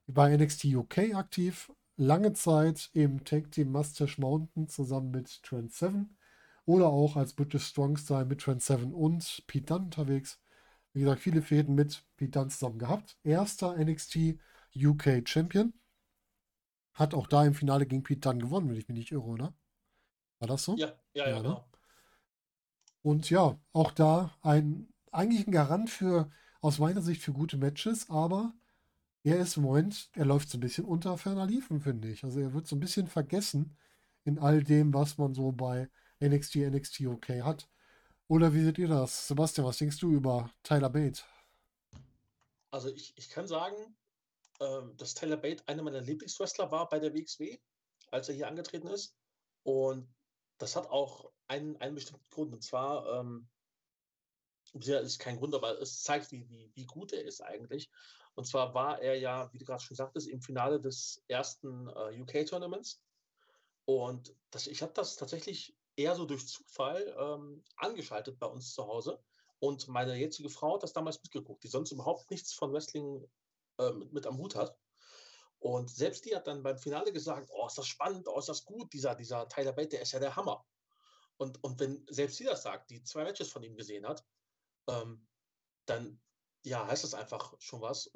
bei 0.07 0.34
NXT 0.36 0.64
UK 0.66 1.14
aktiv, 1.14 1.70
lange 1.96 2.32
Zeit 2.32 2.90
im 2.94 3.24
Tag 3.24 3.53
Team 3.53 3.70
Mustache 3.70 4.20
Mountain 4.20 4.68
zusammen 4.68 5.11
mit 5.11 5.42
Trent 5.42 5.72
Seven 5.72 6.16
oder 6.64 6.88
auch 6.88 7.16
als 7.16 7.34
British 7.34 7.64
Strong 7.66 7.96
Style 7.98 8.24
mit 8.24 8.40
Trent 8.40 8.62
Seven 8.62 8.94
und 8.94 9.44
Pete 9.46 9.66
Dunne 9.66 9.84
unterwegs. 9.84 10.40
Wie 10.92 11.01
gesagt, 11.01 11.20
viele 11.20 11.42
Fäden 11.42 11.74
mit 11.74 12.03
Pete 12.16 12.32
Dunne 12.32 12.48
zusammen 12.48 12.78
gehabt. 12.78 13.18
Erster 13.22 13.76
NXT 13.76 14.38
UK 14.74 15.28
Champion. 15.28 15.74
Hat 16.94 17.14
auch 17.14 17.26
da 17.26 17.44
im 17.44 17.55
Finale 17.55 17.86
gegen 17.86 18.03
Pete 18.03 18.20
Dunne 18.20 18.40
gewonnen, 18.40 18.70
wenn 18.70 18.76
ich 18.76 18.88
mich 18.88 18.96
nicht 18.96 19.12
irre, 19.12 19.24
oder? 19.24 19.55
War 20.41 20.49
das 20.49 20.64
so? 20.64 20.76
Ja, 20.76 20.88
ja, 21.14 21.28
ja, 21.28 21.30
Ja, 21.30 21.43
ne? 21.43 21.43
genau. 21.43 21.64
Und 23.03 23.30
ja, 23.30 23.59
auch 23.72 23.93
da 23.93 24.34
ein 24.43 24.88
eigentlich 25.12 25.47
ein 25.47 25.53
Garant 25.53 25.91
für, 25.91 26.30
aus 26.61 26.78
meiner 26.78 27.03
Sicht, 27.03 27.22
für 27.22 27.32
gute 27.32 27.57
Matches, 27.57 28.09
aber 28.11 28.55
er 29.24 29.38
ist 29.41 29.57
im 29.57 29.64
Moment, 29.64 30.11
er 30.14 30.26
läuft 30.26 30.51
so 30.51 30.59
ein 30.59 30.61
bisschen 30.61 30.84
unter 30.86 31.18
ferner 31.18 31.47
Liefen, 31.47 31.80
finde 31.80 32.09
ich. 32.11 32.24
Also 32.24 32.41
er 32.41 32.55
wird 32.55 32.66
so 32.68 32.76
ein 32.76 32.80
bisschen 32.80 33.09
vergessen 33.09 33.76
in 34.24 34.38
all 34.38 34.62
dem, 34.64 34.95
was 34.95 35.18
man 35.18 35.34
so 35.34 35.53
bei 35.53 35.91
NXT, 36.20 36.57
NXT 36.57 37.01
UK 37.03 37.28
hat. 37.45 37.68
Oder 38.28 38.55
wie 38.55 38.64
seht 38.64 38.78
ihr 38.78 38.88
das? 38.88 39.28
Sebastian, 39.28 39.66
was 39.66 39.78
denkst 39.78 39.99
du 40.01 40.12
über 40.12 40.51
Tyler 40.64 40.91
Bate? 40.91 41.22
Also 42.72 42.88
ich, 42.88 43.16
ich 43.16 43.28
kann 43.28 43.47
sagen, 43.47 43.76
ähm, 44.61 44.97
dass 44.97 45.14
Tyler 45.14 45.36
Bate 45.36 45.66
einer 45.68 45.82
meiner 45.82 46.01
Lieblingswrestler 46.01 46.70
war 46.70 46.88
bei 46.88 46.99
der 47.01 47.14
WXW, 47.14 47.59
als 48.11 48.28
er 48.28 48.34
hier 48.34 48.49
angetreten 48.49 48.88
ist. 48.88 49.14
Und 49.64 50.09
das 50.61 50.77
hat 50.77 50.89
auch 50.91 51.33
einen, 51.49 51.77
einen 51.79 51.95
bestimmten 51.95 52.29
Grund. 52.31 52.53
Und 52.53 52.63
zwar, 52.63 53.21
ähm, 53.21 53.49
ist 54.73 55.19
kein 55.19 55.39
Grund, 55.39 55.55
aber 55.55 55.81
es 55.81 56.03
zeigt, 56.03 56.31
wie, 56.31 56.49
wie, 56.49 56.71
wie 56.75 56.85
gut 56.85 57.13
er 57.13 57.25
ist 57.25 57.41
eigentlich. 57.41 57.91
Und 58.35 58.45
zwar 58.47 58.73
war 58.75 59.01
er 59.01 59.19
ja, 59.19 59.53
wie 59.53 59.59
du 59.59 59.65
gerade 59.65 59.83
schon 59.83 59.97
sagtest, 59.97 60.29
im 60.29 60.41
Finale 60.41 60.81
des 60.81 61.25
ersten 61.27 61.89
äh, 61.89 62.21
UK-Tournaments. 62.21 63.03
Und 63.87 64.37
das, 64.51 64.67
ich 64.69 64.83
habe 64.83 64.93
das 64.93 65.17
tatsächlich 65.17 65.77
eher 65.97 66.15
so 66.15 66.27
durch 66.27 66.47
Zufall 66.47 67.15
ähm, 67.19 67.65
angeschaltet 67.77 68.39
bei 68.39 68.47
uns 68.47 68.73
zu 68.73 68.87
Hause. 68.87 69.21
Und 69.59 69.89
meine 69.89 70.15
jetzige 70.15 70.51
Frau 70.51 70.75
hat 70.75 70.83
das 70.83 70.93
damals 70.93 71.21
mitgeguckt, 71.23 71.65
die 71.65 71.69
sonst 71.69 71.91
überhaupt 71.91 72.31
nichts 72.31 72.53
von 72.53 72.73
Wrestling 72.73 73.27
äh, 73.79 73.93
mit, 73.93 74.13
mit 74.13 74.27
am 74.27 74.39
Hut 74.39 74.55
hat. 74.55 74.77
Und 75.61 75.91
selbst 75.91 76.25
die 76.25 76.35
hat 76.35 76.47
dann 76.47 76.63
beim 76.63 76.79
Finale 76.79 77.13
gesagt, 77.13 77.51
oh, 77.53 77.67
ist 77.67 77.77
das 77.77 77.87
spannend, 77.87 78.27
oh, 78.29 78.39
ist 78.39 78.49
das 78.49 78.65
gut, 78.65 78.93
dieser, 78.93 79.15
dieser 79.15 79.47
Tyler 79.49 79.73
Bate, 79.73 79.91
der 79.91 80.03
ist 80.03 80.13
ja 80.13 80.19
der 80.19 80.35
Hammer. 80.35 80.65
Und, 81.37 81.63
und 81.63 81.79
wenn 81.79 82.05
selbst 82.09 82.39
sie 82.39 82.45
das 82.45 82.63
sagt, 82.63 82.91
die 82.91 83.03
zwei 83.03 83.25
Matches 83.25 83.51
von 83.51 83.63
ihm 83.63 83.77
gesehen 83.77 84.07
hat, 84.07 84.25
ähm, 84.89 85.27
dann 85.87 86.21
ja, 86.65 86.87
heißt 86.87 87.05
das 87.05 87.15
einfach 87.15 87.55
schon 87.61 87.81
was. 87.81 88.11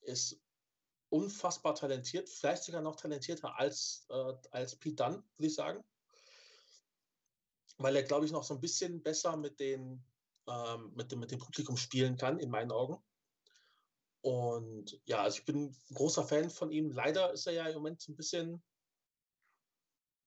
Ist 0.00 0.40
unfassbar 1.10 1.74
talentiert, 1.74 2.28
vielleicht 2.28 2.64
sogar 2.64 2.82
noch 2.82 2.96
talentierter 2.96 3.58
als, 3.58 4.06
äh, 4.10 4.34
als 4.50 4.76
Pete 4.76 4.96
Dunne, 4.96 5.24
würde 5.36 5.46
ich 5.46 5.54
sagen. 5.54 5.84
Weil 7.78 7.96
er, 7.96 8.02
glaube 8.02 8.26
ich, 8.26 8.32
noch 8.32 8.44
so 8.44 8.54
ein 8.54 8.60
bisschen 8.60 9.02
besser 9.02 9.36
mit, 9.36 9.60
den, 9.60 10.04
ähm, 10.48 10.92
mit, 10.94 11.12
dem, 11.12 11.20
mit 11.20 11.30
dem 11.30 11.38
Publikum 11.38 11.76
spielen 11.76 12.16
kann, 12.16 12.40
in 12.40 12.50
meinen 12.50 12.72
Augen. 12.72 13.02
Und 14.28 15.00
ja, 15.06 15.22
also 15.22 15.38
ich 15.38 15.46
bin 15.46 15.68
ein 15.68 15.76
großer 15.94 16.22
Fan 16.22 16.50
von 16.50 16.70
ihm. 16.70 16.90
Leider 16.90 17.32
ist 17.32 17.46
er 17.46 17.54
ja 17.54 17.66
im 17.66 17.76
Moment 17.76 18.02
so 18.02 18.12
ein 18.12 18.16
bisschen 18.16 18.62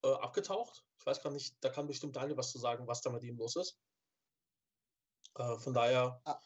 äh, 0.03 0.11
abgetaucht. 0.11 0.83
Ich 0.97 1.05
weiß 1.05 1.21
gar 1.21 1.29
nicht, 1.29 1.63
da 1.63 1.69
kann 1.69 1.85
bestimmt 1.85 2.15
Daniel 2.15 2.35
was 2.35 2.51
zu 2.51 2.57
sagen, 2.57 2.87
was 2.87 3.03
da 3.03 3.11
mit 3.11 3.21
ihm 3.21 3.37
los 3.37 3.55
ist. 3.57 3.79
Äh, 5.35 5.55
von 5.59 5.75
daher 5.75 6.19
Ah. 6.25 6.39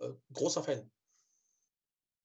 äh, 0.00 0.12
großer 0.34 0.62
Fan. 0.62 0.90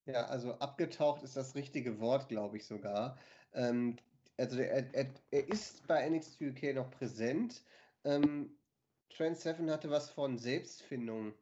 Ja, 0.06 0.26
also 0.26 0.52
abgetaucht 0.56 1.24
ist 1.24 1.38
das 1.38 1.56
richtige 1.56 2.02
Wort, 2.02 2.28
glaube 2.28 2.58
ich 2.58 2.68
sogar. 2.68 3.18
Ähm, 3.54 3.98
also 4.36 4.58
er, 4.60 4.94
er, 4.94 5.14
er 5.32 5.48
ist 5.48 5.88
bei 5.88 6.10
NXT 6.10 6.42
UK 6.42 6.76
noch 6.76 6.92
präsent. 6.92 7.64
Ähm, 8.04 8.60
Trent 9.08 9.38
Seven 9.38 9.72
hatte 9.72 9.90
was 9.90 10.10
von 10.10 10.38
Selbstfindung 10.38 11.34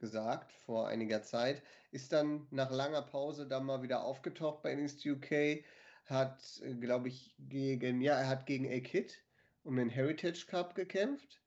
gesagt 0.00 0.52
vor 0.52 0.88
einiger 0.88 1.22
Zeit, 1.22 1.62
ist 1.92 2.12
dann 2.12 2.46
nach 2.50 2.70
langer 2.70 3.02
Pause 3.02 3.46
dann 3.46 3.66
mal 3.66 3.82
wieder 3.82 4.02
aufgetaucht 4.04 4.62
bei 4.62 4.74
NXT 4.74 5.06
UK, 5.06 5.64
hat, 6.06 6.60
äh, 6.64 6.74
glaube 6.74 7.08
ich, 7.08 7.34
gegen, 7.38 8.00
ja, 8.00 8.18
er 8.18 8.28
hat 8.28 8.46
gegen 8.46 8.66
A-Kid 8.70 9.22
um 9.62 9.76
den 9.76 9.90
Heritage 9.90 10.46
Cup 10.46 10.74
gekämpft 10.74 11.40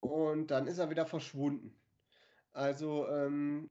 und 0.00 0.50
dann 0.50 0.66
ist 0.66 0.78
er 0.78 0.90
wieder 0.90 1.06
verschwunden. 1.06 1.74
Also, 2.52 3.08
ähm, 3.08 3.70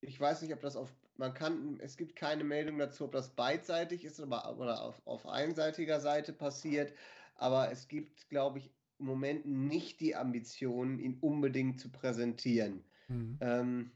ich 0.00 0.20
weiß 0.20 0.42
nicht, 0.42 0.52
ob 0.52 0.60
das 0.60 0.76
auf, 0.76 0.92
man 1.16 1.34
kann, 1.34 1.78
es 1.80 1.96
gibt 1.96 2.16
keine 2.16 2.44
Meldung 2.44 2.78
dazu, 2.78 3.04
ob 3.04 3.12
das 3.12 3.34
beidseitig 3.34 4.04
ist 4.04 4.20
oder, 4.20 4.58
oder 4.58 4.82
auf, 4.82 5.00
auf 5.06 5.26
einseitiger 5.26 6.00
Seite 6.00 6.32
passiert, 6.32 6.92
aber 7.36 7.70
es 7.70 7.88
gibt, 7.88 8.28
glaube 8.28 8.58
ich, 8.58 8.70
im 8.98 9.06
Moment 9.06 9.46
nicht 9.46 10.00
die 10.00 10.14
Ambition, 10.16 10.98
ihn 10.98 11.18
unbedingt 11.20 11.80
zu 11.80 11.90
präsentieren. 11.90 12.84
Mhm. 13.08 13.38
Ähm, 13.40 13.92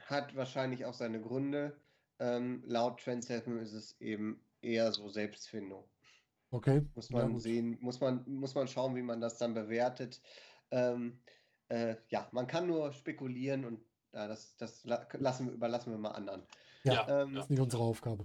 hat 0.00 0.34
wahrscheinlich 0.36 0.84
auch 0.86 0.94
seine 0.94 1.20
Gründe. 1.20 1.80
Ähm, 2.18 2.62
laut 2.66 3.00
Trend 3.00 3.24
Seven 3.24 3.58
ist 3.58 3.72
es 3.72 4.00
eben 4.00 4.44
eher 4.60 4.92
so 4.92 5.08
Selbstfindung. 5.08 5.88
Okay. 6.52 6.82
Muss 6.94 7.10
Ja, 7.10 7.20
man 7.20 7.32
gut. 7.34 7.42
sehen, 7.42 7.78
muss 7.80 8.00
man, 8.00 8.24
muss 8.28 8.54
man 8.54 8.66
schauen, 8.68 8.96
wie 8.96 9.02
man 9.02 9.20
das 9.20 9.38
dann 9.38 9.54
bewertet. 9.54 10.20
Ähm, 10.70 11.22
äh, 11.68 11.96
ja, 12.08 12.28
man 12.32 12.46
kann 12.46 12.66
nur 12.66 12.92
spekulieren 12.92 13.64
und 13.64 13.84
ja, 14.12 14.26
das, 14.26 14.56
das 14.56 14.84
la- 14.84 15.06
lassen 15.12 15.46
wir, 15.46 15.52
überlassen 15.52 15.92
wir 15.92 15.98
mal 15.98 16.12
anderen. 16.12 16.46
Ja, 16.84 17.06
Ähm, 17.08 17.34
Das 17.34 17.44
ist 17.44 17.50
nicht 17.50 17.60
unsere 17.60 17.82
Aufgabe. 17.82 18.24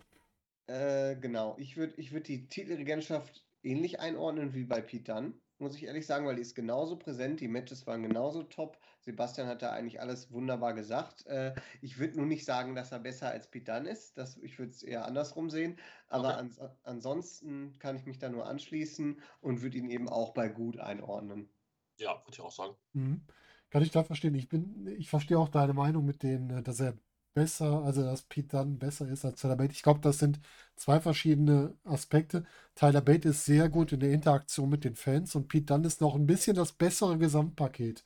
Äh, 0.68 1.18
genau. 1.18 1.58
Ich 1.58 1.78
würde 1.78 1.96
ich 1.98 2.12
würd 2.14 2.28
die 2.28 2.48
Titelregentschaft 2.48 3.46
ähnlich 3.64 4.00
einordnen 4.00 4.54
wie 4.54 4.64
bei 4.66 4.82
Pete 4.82 5.14
Dunne, 5.14 5.42
muss 5.60 5.76
ich 5.76 5.84
ehrlich 5.86 6.06
sagen, 6.06 6.26
weil 6.26 6.36
die 6.36 6.42
ist 6.42 6.56
genauso 6.56 6.98
präsent, 6.98 7.40
die 7.40 7.48
Matches 7.48 7.86
waren 7.88 8.04
genauso 8.04 8.44
top. 8.44 8.78
Sebastian 9.00 9.48
hat 9.48 9.62
da 9.62 9.72
eigentlich 9.72 10.02
alles 10.02 10.32
wunderbar 10.32 10.74
gesagt. 10.74 11.26
Äh, 11.28 11.54
ich 11.82 12.00
würde 12.00 12.18
nur 12.18 12.26
nicht 12.26 12.46
sagen, 12.46 12.76
dass 12.76 12.92
er 12.92 13.00
besser 13.00 13.30
als 13.30 13.50
Dunne 13.52 13.90
ist. 13.90 14.18
Das, 14.18 14.38
ich 14.38 14.60
würde 14.60 14.72
es 14.72 14.84
eher 14.84 15.06
andersrum 15.06 15.50
sehen. 15.50 15.78
Aber 16.08 16.30
Okay. 16.30 16.38
ans 16.38 16.60
ansonsten 16.84 17.78
kann 17.80 17.96
ich 17.96 18.06
mich 18.06 18.20
da 18.20 18.30
nur 18.30 18.46
anschließen 18.48 19.22
und 19.42 19.62
würde 19.62 19.78
ihn 19.78 19.90
eben 19.90 20.10
auch 20.10 20.34
bei 20.34 20.50
gut 20.50 20.78
einordnen. 20.80 21.50
Ja, 21.98 22.22
würde 22.26 22.32
ich 22.34 22.42
auch 22.42 22.52
sagen. 22.52 22.76
Mhm. 22.94 23.22
Kann 23.70 23.84
ich 23.84 23.92
da 23.92 24.04
verstehen. 24.04 24.36
Ich 24.36 24.50
bin, 24.50 24.88
ich 24.88 25.10
verstehe 25.10 25.40
auch 25.40 25.50
deine 25.50 25.74
Meinung 25.74 26.06
mit 26.06 26.24
denen, 26.24 26.50
äh, 26.50 26.64
dass 26.64 26.80
er 26.80 26.96
besser, 27.34 27.84
also 27.84 28.04
dass 28.04 28.24
Pete 28.24 28.48
Dunne 28.58 28.78
besser 28.78 29.08
ist 29.08 29.26
als 29.26 29.42
Tyler 29.42 29.56
Bate. 29.56 29.74
Ich 29.74 29.84
glaube, 29.84 30.00
das 30.02 30.20
sind 30.20 30.40
zwei 30.76 31.00
verschiedene 31.02 31.76
Aspekte. 31.84 32.46
Tyler 32.76 33.02
Bate 33.02 33.30
ist 33.30 33.46
sehr 33.46 33.70
gut 33.70 33.92
in 33.92 34.00
der 34.00 34.12
Interaktion 34.12 34.70
mit 34.70 34.84
den 34.84 34.96
Fans 34.96 35.36
und 35.36 35.48
Pete 35.48 35.66
Dunne 35.66 35.88
ist 35.88 36.02
noch 36.02 36.16
ein 36.16 36.26
bisschen 36.28 36.56
das 36.56 36.72
bessere 36.74 37.18
Gesamtpaket. 37.18 38.04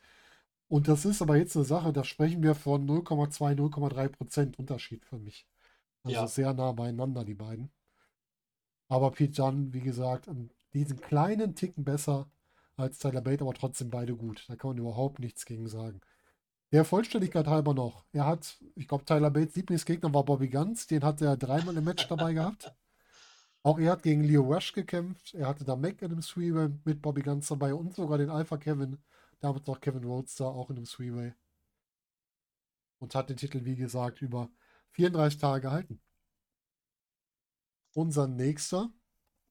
Und 0.70 0.88
das 0.88 1.06
ist 1.06 1.22
aber 1.22 1.38
jetzt 1.38 1.56
eine 1.58 1.66
Sache, 1.66 1.94
da 1.94 2.04
sprechen 2.04 2.44
wir 2.44 2.56
von 2.56 2.86
0,2, 2.88 3.56
0,3 3.56 4.10
Prozent 4.10 4.60
Unterschied 4.60 5.06
für 5.06 5.20
mich. 5.20 5.48
Also 6.04 6.22
Ja. 6.22 6.28
sehr 6.28 6.54
nah 6.54 6.72
beieinander, 6.74 7.26
die 7.26 7.36
beiden. 7.36 7.72
Aber 8.90 9.12
Pete 9.12 9.32
Dunne, 9.34 9.74
wie 9.74 9.80
gesagt, 9.82 10.28
an 10.28 10.50
diesen 10.74 11.00
kleinen 11.00 11.56
Ticken 11.56 11.84
besser 11.86 12.30
als 12.76 13.00
Tyler 13.00 13.22
Bate, 13.22 13.42
aber 13.44 13.54
trotzdem 13.54 13.90
beide 13.90 14.16
gut. 14.16 14.44
Da 14.50 14.56
kann 14.58 14.72
man 14.72 14.78
überhaupt 14.78 15.20
nichts 15.20 15.46
gegen 15.46 15.68
sagen. 15.68 16.02
Der 16.74 16.84
Vollständigkeit 16.84 17.48
halber 17.48 17.74
noch. 17.74 18.04
Er 18.12 18.26
hat, 18.26 18.58
ich 18.76 18.88
glaube, 18.88 19.06
Tyler 19.06 19.32
Bates 19.32 19.56
Lieblingsgegner 19.56 20.14
war 20.14 20.26
Bobby 20.26 20.50
Guns. 20.50 20.86
Den 20.88 21.04
hat 21.04 21.22
er 21.22 21.38
dreimal 21.38 21.78
im 21.78 21.86
Match 21.86 22.08
dabei 22.08 22.34
gehabt. 22.34 22.74
Auch 23.64 23.80
er 23.80 23.92
hat 23.92 24.04
gegen 24.04 24.24
Leo 24.24 24.44
Rush 24.44 24.74
gekämpft. 24.74 25.34
Er 25.34 25.48
hatte 25.48 25.64
da 25.64 25.76
Mac 25.76 26.02
in 26.02 26.12
einem 26.12 26.22
Three-Way 26.22 26.70
mit 26.84 27.02
Bobby 27.02 27.22
Guns 27.22 27.48
dabei 27.48 27.74
und 27.74 27.96
sogar 27.96 28.18
den 28.18 28.30
Alpha 28.30 28.58
Kevin, 28.58 28.98
damals 29.40 29.66
noch 29.66 29.80
Kevin 29.80 30.04
Roadster, 30.04 30.46
auch 30.46 30.70
in 30.70 30.78
einem 30.78 30.86
Three-Way. 30.86 31.34
Und 33.00 33.16
hat 33.16 33.30
den 33.30 33.38
Titel, 33.38 33.64
wie 33.64 33.76
gesagt, 33.76 34.22
über 34.22 34.50
34 34.92 35.40
Tage 35.40 35.62
gehalten. 35.62 36.02
Unser 37.94 38.28
nächster 38.28 38.90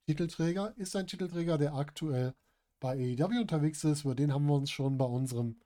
Titelträger 0.07 0.77
ist 0.77 0.95
ein 0.97 1.07
Titelträger, 1.07 1.59
der 1.59 1.75
aktuell 1.75 2.35
bei 2.81 2.93
AEW 2.93 3.41
unterwegs 3.41 3.85
ist. 3.85 4.05
Über 4.05 4.15
den 4.15 4.33
haben 4.33 4.47
wir 4.47 4.55
uns 4.55 4.71
schon 4.71 4.99
bei 4.99 5.05
unserem 5.05 5.61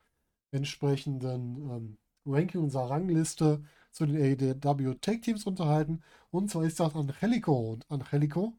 entsprechenden 0.52 1.56
ähm, 1.70 1.98
Ranking 2.26 2.62
unserer 2.62 2.90
Rangliste 2.90 3.62
zu 3.92 4.06
den 4.06 4.16
AEW 4.16 4.94
Tag 5.00 5.22
Teams 5.22 5.46
unterhalten. 5.46 6.02
Und 6.30 6.50
zwar 6.50 6.64
ist 6.64 6.80
das 6.80 6.94
Angelico. 6.94 7.72
Und 7.72 7.90
Angelico 7.90 8.54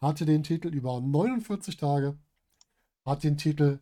hatte 0.00 0.26
den 0.26 0.42
Titel 0.42 0.68
über 0.68 1.00
49 1.00 1.76
Tage, 1.76 2.16
hat 3.04 3.24
den 3.24 3.36
Titel 3.36 3.80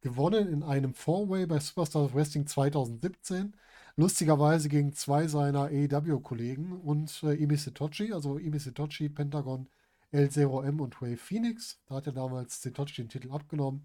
gewonnen 0.00 0.48
in 0.48 0.62
einem 0.62 0.94
Four-Way 0.94 1.46
bei 1.46 1.58
Superstars 1.58 2.14
Wrestling 2.14 2.46
2017. 2.46 3.54
Lustigerweise 3.96 4.68
gegen 4.68 4.92
zwei 4.92 5.26
seiner 5.26 5.70
AEW-Kollegen 5.70 6.72
und 6.72 7.22
äh, 7.22 7.34
Imi 7.34 7.56
Sitochi, 7.56 8.12
also 8.12 8.38
Imi 8.38 8.58
Sitochi, 8.58 9.08
Pentagon, 9.08 9.68
El 10.12 10.30
Zero 10.30 10.62
M 10.62 10.80
und 10.80 11.00
Ray 11.02 11.16
Phoenix. 11.16 11.80
Da 11.86 11.96
hat 11.96 12.06
er 12.06 12.12
damals 12.12 12.62
Sitochi 12.62 13.02
den 13.02 13.08
Titel 13.08 13.32
abgenommen. 13.32 13.84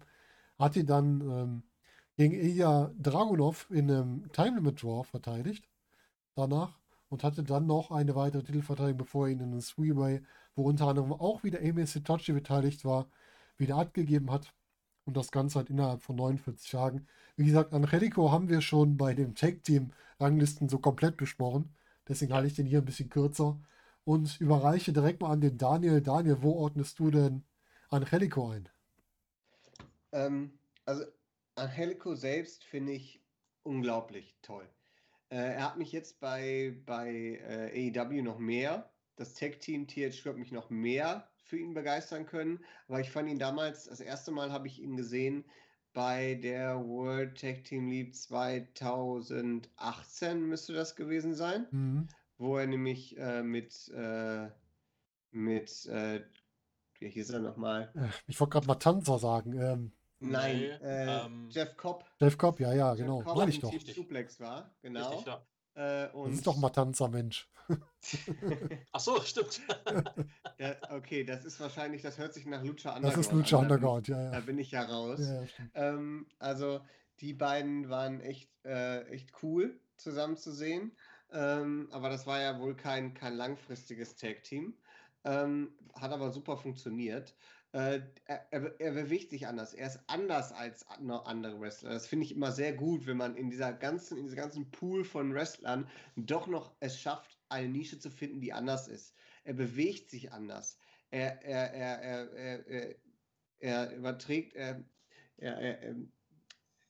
Hat 0.58 0.76
ihn 0.76 0.86
dann 0.86 1.20
ähm, 1.22 1.62
gegen 2.16 2.34
Ilya 2.34 2.92
Dragunov 3.00 3.66
in 3.70 3.90
einem 3.90 4.30
Time 4.32 4.56
Limit 4.56 4.82
Draw 4.82 5.04
verteidigt. 5.04 5.68
Danach. 6.34 6.78
Und 7.08 7.24
hatte 7.24 7.42
dann 7.42 7.66
noch 7.66 7.90
eine 7.90 8.14
weitere 8.14 8.42
Titelverteidigung, 8.42 8.98
bevor 8.98 9.26
er 9.26 9.32
ihn 9.32 9.40
in 9.40 9.52
einem 9.52 9.60
Three-Way, 9.60 10.22
wo 10.54 10.64
unter 10.64 10.88
anderem 10.88 11.12
auch 11.12 11.44
wieder 11.44 11.60
Amy 11.60 11.84
Sitochi 11.86 12.32
beteiligt 12.32 12.86
war, 12.86 13.06
wieder 13.58 13.76
abgegeben 13.76 14.30
hat. 14.30 14.54
Und 15.04 15.16
das 15.16 15.30
Ganze 15.30 15.58
halt 15.58 15.68
innerhalb 15.68 16.00
von 16.00 16.16
49 16.16 16.70
Tagen. 16.70 17.06
Wie 17.36 17.44
gesagt, 17.44 17.74
Angelico 17.74 18.30
haben 18.32 18.48
wir 18.48 18.62
schon 18.62 18.96
bei 18.96 19.12
dem 19.12 19.34
Tag-Team-Ranglisten 19.34 20.70
so 20.70 20.78
komplett 20.78 21.18
besprochen. 21.18 21.74
Deswegen 22.08 22.32
halte 22.32 22.46
ich 22.46 22.54
den 22.54 22.66
hier 22.66 22.78
ein 22.78 22.84
bisschen 22.84 23.10
kürzer. 23.10 23.58
Und 24.04 24.40
überreiche 24.40 24.92
direkt 24.92 25.20
mal 25.20 25.32
an 25.32 25.40
den 25.40 25.58
Daniel. 25.58 26.00
Daniel, 26.00 26.38
wo 26.40 26.52
ordnest 26.52 26.98
du 26.98 27.10
denn 27.10 27.42
Angelico 27.90 28.48
ein? 28.48 28.68
Ähm, 30.12 30.52
also 30.86 31.04
Angelico 31.54 32.14
selbst 32.14 32.64
finde 32.64 32.92
ich 32.92 33.22
unglaublich 33.62 34.36
toll. 34.42 34.68
Äh, 35.30 35.54
er 35.54 35.64
hat 35.64 35.78
mich 35.78 35.92
jetzt 35.92 36.20
bei, 36.20 36.76
bei 36.86 37.40
äh, 37.46 37.90
AEW 37.94 38.22
noch 38.22 38.38
mehr, 38.38 38.90
das 39.16 39.34
Tag-Team 39.34 39.86
THQ 39.86 40.26
hat 40.26 40.36
mich 40.36 40.52
noch 40.52 40.70
mehr 40.70 41.28
für 41.44 41.58
ihn 41.58 41.74
begeistern 41.74 42.26
können, 42.26 42.64
aber 42.88 43.00
ich 43.00 43.10
fand 43.10 43.28
ihn 43.28 43.38
damals, 43.38 43.84
das 43.84 44.00
erste 44.00 44.30
Mal 44.30 44.52
habe 44.52 44.66
ich 44.66 44.80
ihn 44.80 44.96
gesehen 44.96 45.44
bei 45.92 46.36
der 46.36 46.82
World 46.86 47.38
Tag 47.38 47.64
Team 47.64 47.88
League 47.88 48.16
2018 48.16 50.46
müsste 50.46 50.72
das 50.72 50.96
gewesen 50.96 51.34
sein, 51.34 51.66
Mhm. 51.70 52.08
wo 52.38 52.56
er 52.56 52.66
nämlich 52.66 53.18
äh, 53.18 53.42
mit, 53.42 53.90
äh, 53.94 54.48
mit, 55.32 55.84
äh, 55.86 56.22
wie 56.98 57.10
hieß 57.10 57.30
er 57.30 57.40
nochmal? 57.40 57.92
Ich 58.26 58.40
wollte 58.40 58.52
gerade 58.52 58.66
mal 58.66 58.76
Tanzer 58.76 59.18
sagen. 59.18 59.52
Ähm, 59.58 59.92
Nein, 60.30 60.56
Nee, 60.58 60.66
äh, 60.66 61.24
ähm, 61.26 61.48
Jeff 61.50 61.76
Cobb. 61.76 62.04
Jeff 62.20 62.38
Cobb, 62.38 62.60
ja, 62.60 62.72
ja, 62.72 62.90
Jeff 62.94 63.00
genau. 63.00 63.22
Cobb 63.22 63.36
Meine 63.36 63.50
ich 63.50 63.60
doch. 63.60 63.70
Team. 63.70 63.80
Suplex 63.80 64.40
war, 64.40 64.74
genau. 64.82 65.08
Richtig, 65.08 65.26
ja. 65.26 65.44
Äh, 65.74 66.08
Das 66.12 66.32
ist 66.34 66.46
doch 66.46 66.56
mal 66.56 66.70
Tanzer, 66.70 67.08
Mensch. 67.08 67.48
Ach 68.92 69.00
so, 69.00 69.20
stimmt. 69.20 69.60
ja, 70.58 70.76
okay, 70.90 71.24
das 71.24 71.44
ist 71.44 71.60
wahrscheinlich, 71.60 72.02
das 72.02 72.18
hört 72.18 72.34
sich 72.34 72.44
nach 72.46 72.62
Lucha 72.62 72.98
Das 73.00 73.16
Underground 73.16 73.18
ist 73.26 73.32
Lucha 73.32 73.58
an, 73.58 73.68
da 73.68 73.76
bin 73.76 73.84
Underground, 73.84 74.08
ja, 74.08 74.24
Ich, 74.24 74.30
da 74.30 74.38
ja. 74.38 74.40
bin 74.40 74.58
ich 74.58 74.70
ja 74.70 74.82
raus. 74.82 75.20
Ja, 75.20 75.42
ja. 75.42 75.48
Ähm, 75.74 76.26
also 76.38 76.80
die 77.20 77.32
beiden 77.32 77.88
waren 77.88 78.20
echt, 78.20 78.50
äh, 78.64 79.02
echt 79.06 79.30
cool 79.42 79.78
zusammen 79.96 80.36
zu 80.36 80.52
sehen. 80.52 80.96
Ähm, 81.30 81.88
aber 81.92 82.10
das 82.10 82.26
war 82.26 82.40
ja 82.40 82.58
wohl 82.60 82.76
kein, 82.76 83.14
kein 83.14 83.34
langfristiges 83.34 84.16
Tag-Team. 84.16 84.74
Ähm, 85.24 85.78
hat 85.94 86.10
aber 86.12 86.30
super 86.30 86.56
funktioniert. 86.56 87.36
Äh, 87.72 88.00
er, 88.26 88.52
er, 88.80 88.92
bewegt 88.92 89.30
sich 89.30 89.46
anders. 89.46 89.72
Er 89.72 89.86
ist 89.86 90.00
anders 90.08 90.52
als 90.52 90.86
an- 90.88 91.10
andere 91.10 91.60
Wrestler. 91.60 91.90
Das 91.90 92.06
finde 92.06 92.26
ich 92.26 92.34
immer 92.34 92.52
sehr 92.52 92.74
gut, 92.74 93.06
wenn 93.06 93.16
man 93.16 93.36
in 93.36 93.50
dieser 93.50 93.72
ganzen, 93.72 94.18
in 94.18 94.24
diesem 94.24 94.36
ganzen 94.38 94.70
Pool 94.70 95.04
von 95.04 95.32
Wrestlern 95.34 95.88
doch 96.16 96.46
noch 96.48 96.76
es 96.80 97.00
schafft, 97.00 97.38
eine 97.48 97.68
Nische 97.68 97.98
zu 97.98 98.10
finden, 98.10 98.40
die 98.40 98.52
anders 98.52 98.88
ist. 98.88 99.14
Er 99.44 99.54
bewegt 99.54 100.10
sich 100.10 100.32
anders. 100.32 100.78
Er, 101.10 101.42
er, 101.44 101.72
er, 101.72 102.02
er, 102.02 102.32
er, 102.34 102.66
er, 102.66 102.96
er 103.60 103.96
überträgt, 103.96 104.54
er, 104.54 104.84
er, 105.38 105.58
er, 105.58 105.96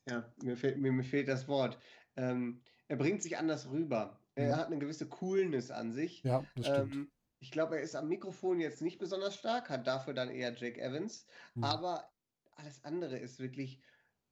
ja, 0.07 0.33
mir 0.43 0.57
fehlt, 0.57 0.77
mir, 0.77 0.91
mir 0.91 1.03
fehlt 1.03 1.27
das 1.27 1.47
Wort. 1.47 1.79
Ähm, 2.17 2.61
er 2.87 2.97
bringt 2.97 3.23
sich 3.23 3.37
anders 3.37 3.69
rüber. 3.69 4.19
Er 4.35 4.55
Mhm. 4.55 4.57
hat 4.57 4.67
eine 4.67 4.79
gewisse 4.79 5.07
Coolness 5.07 5.71
an 5.71 5.93
sich. 5.93 6.23
Ja, 6.23 6.43
das 6.55 6.67
stimmt. 6.67 6.95
Ähm, 6.95 7.12
ich 7.43 7.51
glaube, 7.51 7.75
er 7.75 7.83
ist 7.83 7.93
am 7.93 8.07
Mikrofon 8.07 8.61
jetzt 8.61 8.81
nicht 8.81 8.99
besonders 8.99 9.35
stark, 9.35 9.69
hat 9.69 9.85
dafür 9.85 10.13
dann 10.13 10.29
eher 10.29 10.55
Jake 10.55 10.79
Evans. 10.81 11.27
Mhm. 11.55 11.65
Aber 11.65 12.09
alles 12.55 12.85
andere 12.85 13.17
ist 13.17 13.37
wirklich, 13.37 13.81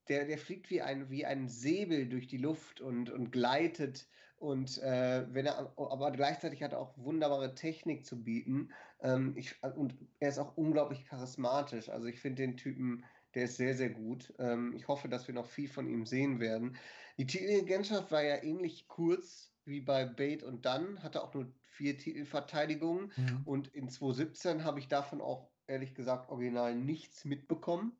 der, 0.08 0.24
der 0.24 0.38
fliegt 0.38 0.70
wie 0.70 0.80
ein, 0.80 1.10
wie 1.10 1.26
ein 1.26 1.46
Säbel 1.46 2.08
durch 2.08 2.26
die 2.26 2.38
Luft 2.38 2.80
und, 2.80 3.10
und 3.10 3.30
gleitet. 3.30 4.08
Und 4.38 4.78
äh, 4.78 5.26
wenn 5.30 5.44
er, 5.44 5.74
aber 5.76 6.10
gleichzeitig 6.10 6.62
hat 6.62 6.72
er 6.72 6.80
auch 6.80 6.96
wunderbare 6.96 7.54
Technik 7.54 8.06
zu 8.06 8.24
bieten. 8.24 8.72
Ähm, 9.02 9.34
ich, 9.36 9.62
und 9.62 9.94
er 10.18 10.30
ist 10.30 10.38
auch 10.38 10.56
unglaublich 10.56 11.04
charismatisch. 11.04 11.90
Also 11.90 12.06
ich 12.06 12.18
finde 12.18 12.40
den 12.40 12.56
Typen, 12.56 13.04
der 13.34 13.44
ist 13.44 13.58
sehr, 13.58 13.74
sehr 13.74 13.90
gut. 13.90 14.32
Ähm, 14.38 14.72
ich 14.74 14.88
hoffe, 14.88 15.10
dass 15.10 15.28
wir 15.28 15.34
noch 15.34 15.46
viel 15.46 15.68
von 15.68 15.86
ihm 15.86 16.06
sehen 16.06 16.40
werden. 16.40 16.78
Die 17.18 17.26
Titelregentschaft 17.26 18.10
war 18.10 18.22
ja 18.22 18.42
ähnlich 18.42 18.88
kurz 18.88 19.52
wie 19.66 19.82
bei 19.82 20.06
Bate 20.06 20.46
und 20.46 20.64
Dunn, 20.64 21.02
hatte 21.02 21.22
auch 21.22 21.34
nur 21.34 21.52
vier 21.72 21.98
Titelverteidigungen. 21.98 23.12
Mhm. 23.16 23.42
Und 23.44 23.68
in 23.68 23.88
2017 23.88 24.64
habe 24.64 24.78
ich 24.78 24.88
davon 24.88 25.20
auch 25.20 25.52
ehrlich 25.66 25.94
gesagt 25.94 26.28
original 26.30 26.74
nichts 26.76 27.24
mitbekommen. 27.24 27.96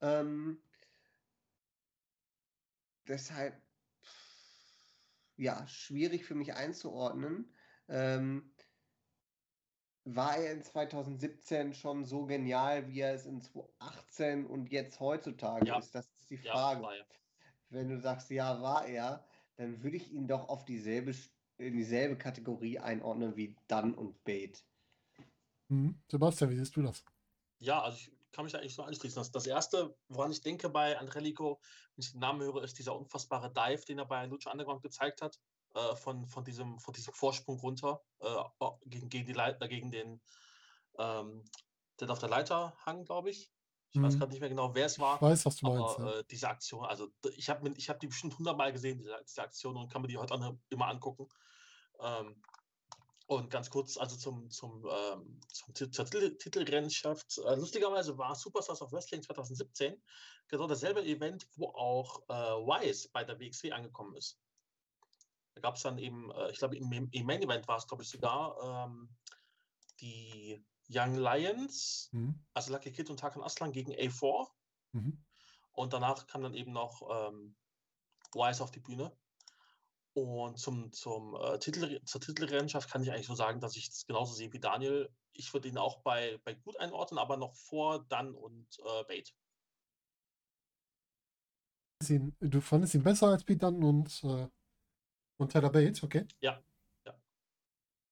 Ähm, 0.00 0.62
deshalb, 3.06 3.62
ja, 5.36 5.66
schwierig 5.66 6.24
für 6.24 6.34
mich 6.34 6.54
einzuordnen. 6.54 7.54
Ähm, 7.88 8.54
war 10.04 10.36
er 10.36 10.52
in 10.52 10.62
2017 10.62 11.72
schon 11.74 12.04
so 12.04 12.26
genial, 12.26 12.88
wie 12.88 13.00
er 13.00 13.14
es 13.14 13.26
in 13.26 13.40
2018 13.40 14.46
und 14.46 14.70
jetzt 14.70 15.00
heutzutage 15.00 15.68
Ja. 15.68 15.78
ist? 15.78 15.94
Das 15.94 16.06
ist 16.18 16.30
die 16.30 16.36
Ja, 16.38 16.52
Frage. 16.52 16.84
er. 16.96 17.06
Wenn 17.70 17.88
du 17.88 17.98
sagst, 18.00 18.30
ja, 18.30 18.60
war 18.62 18.86
er, 18.86 19.26
dann 19.56 19.82
würde 19.82 19.96
ich 19.96 20.12
ihn 20.12 20.28
doch 20.28 20.48
auf 20.48 20.64
dieselbe, 20.64 21.12
Sch- 21.12 21.33
in 21.58 21.76
dieselbe 21.76 22.16
Kategorie 22.16 22.78
einordnen 22.78 23.36
wie 23.36 23.56
Dunn 23.68 23.94
und 23.94 24.22
Bate. 24.24 24.60
Mhm. 25.68 25.98
Sebastian, 26.10 26.50
wie 26.50 26.56
siehst 26.56 26.76
du 26.76 26.82
das? 26.82 27.04
Ja, 27.58 27.82
also 27.82 27.96
ich 27.96 28.12
kann 28.32 28.44
mich 28.44 28.52
da 28.52 28.58
eigentlich 28.58 28.74
so 28.74 28.82
anschließen. 28.82 29.20
Das, 29.20 29.30
das 29.30 29.46
erste, 29.46 29.96
woran 30.08 30.32
ich 30.32 30.40
denke 30.40 30.68
bei 30.68 30.98
Andrelico, 30.98 31.60
wenn 31.94 32.02
ich 32.02 32.10
den 32.10 32.20
Namen 32.20 32.42
höre, 32.42 32.62
ist 32.64 32.78
dieser 32.78 32.96
unfassbare 32.96 33.52
Dive, 33.52 33.84
den 33.86 33.98
er 33.98 34.06
bei 34.06 34.26
Lucha 34.26 34.50
Underground 34.50 34.82
gezeigt 34.82 35.22
hat, 35.22 35.40
äh, 35.74 35.96
von, 35.96 36.26
von, 36.26 36.44
diesem, 36.44 36.78
von 36.80 36.92
diesem 36.94 37.14
Vorsprung 37.14 37.58
runter, 37.60 38.02
äh, 38.20 38.34
gegen, 38.86 39.08
gegen, 39.08 39.26
die 39.26 39.32
Leiter, 39.32 39.68
gegen 39.68 39.90
den, 39.90 40.20
ähm, 40.98 41.44
der 42.00 42.10
auf 42.10 42.18
der 42.18 42.28
Leiter 42.28 42.76
hang, 42.84 43.04
glaube 43.04 43.30
ich. 43.30 43.53
Ich 43.94 44.02
weiß 44.02 44.14
Mhm. 44.14 44.18
gerade 44.18 44.32
nicht 44.32 44.40
mehr 44.40 44.48
genau, 44.48 44.74
wer 44.74 44.86
es 44.86 44.98
war. 44.98 45.16
Ich 45.16 45.22
weiß, 45.22 45.46
was 45.46 45.56
du 45.56 45.66
meinst. 45.66 45.98
Aber 45.98 46.04
Ja. 46.04 46.18
äh, 46.18 46.24
diese 46.28 46.48
Aktion, 46.48 46.84
also 46.84 47.08
ich 47.36 47.48
habe 47.48 47.72
ich 47.76 47.88
hab 47.88 48.00
die 48.00 48.08
bestimmt 48.08 48.36
hundertmal 48.36 48.72
gesehen, 48.72 48.98
diese, 48.98 49.16
diese 49.26 49.42
Aktion, 49.42 49.76
und 49.76 49.90
kann 49.92 50.02
mir 50.02 50.08
die 50.08 50.18
heute 50.18 50.36
noch 50.36 50.58
immer 50.68 50.88
angucken. 50.88 51.28
Ähm, 52.00 52.42
und 53.26 53.50
ganz 53.50 53.70
kurz, 53.70 53.96
also 53.96 54.16
zum, 54.16 54.50
zum, 54.50 54.84
ähm, 54.90 55.40
zum 55.48 55.74
zur 55.74 55.90
Titel, 55.90 56.36
Titelrennschaft. 56.36 57.38
Äh, 57.38 57.54
lustigerweise 57.54 58.18
war 58.18 58.34
Superstars 58.34 58.82
of 58.82 58.92
Wrestling 58.92 59.22
2017 59.22 60.02
genau 60.48 60.66
dasselbe 60.66 61.02
Event, 61.04 61.46
wo 61.56 61.68
auch 61.68 62.20
äh, 62.28 62.32
Wise 62.34 63.08
bei 63.12 63.24
der 63.24 63.38
WXW 63.38 63.72
angekommen 63.72 64.16
ist. 64.16 64.38
Da 65.54 65.60
gab 65.60 65.76
es 65.76 65.82
dann 65.82 65.98
eben, 65.98 66.32
äh, 66.32 66.50
ich 66.50 66.58
glaube, 66.58 66.76
im, 66.76 66.90
im 67.10 67.26
Main 67.26 67.42
Event 67.42 67.68
war 67.68 67.78
es, 67.78 67.86
glaube 67.86 68.02
ich, 68.02 68.10
sogar 68.10 68.86
ähm, 68.88 69.08
die 70.00 70.62
Young 70.88 71.16
Lions, 71.16 72.08
Mhm. 72.12 72.38
also 72.52 72.72
Lucky 72.72 72.92
Kid 72.92 73.10
und 73.10 73.20
Tarkan 73.20 73.42
Aslan 73.42 73.72
gegen 73.72 73.92
A4. 73.92 74.48
Mhm. 74.92 75.24
Und 75.72 75.92
danach 75.92 76.26
kam 76.26 76.42
dann 76.42 76.54
eben 76.54 76.72
noch 76.72 77.02
ähm, 77.10 77.56
Wise 78.32 78.62
auf 78.62 78.70
die 78.70 78.80
Bühne. 78.80 79.16
Und 80.14 80.58
zum, 80.58 80.92
zum, 80.92 81.34
äh, 81.34 81.58
Titel, 81.58 82.00
zur 82.04 82.20
Titelrennschaft 82.20 82.88
kann 82.88 83.02
ich 83.02 83.10
eigentlich 83.10 83.28
nur 83.28 83.36
sagen, 83.36 83.60
dass 83.60 83.76
ich 83.76 83.88
es 83.88 84.06
genauso 84.06 84.32
sehe 84.34 84.52
wie 84.52 84.60
Daniel. 84.60 85.10
Ich 85.32 85.52
würde 85.52 85.68
ihn 85.68 85.78
auch 85.78 86.02
bei, 86.02 86.38
bei 86.44 86.54
gut 86.54 86.78
einordnen, 86.78 87.18
aber 87.18 87.36
noch 87.36 87.54
vor 87.54 88.04
Dann 88.08 88.32
und 88.34 88.68
äh, 88.78 89.04
Bait. 89.08 89.34
ihn, 92.08 92.36
du 92.40 92.60
fandest 92.60 92.94
ihn 92.94 93.02
besser 93.02 93.28
als 93.28 93.44
Pete 93.44 93.60
Dunne 93.60 93.84
und, 93.86 94.22
äh, 94.24 94.48
und 95.38 95.52
Tyler 95.52 95.70
Bates, 95.70 96.02
okay? 96.02 96.26
Ja. 96.40 96.62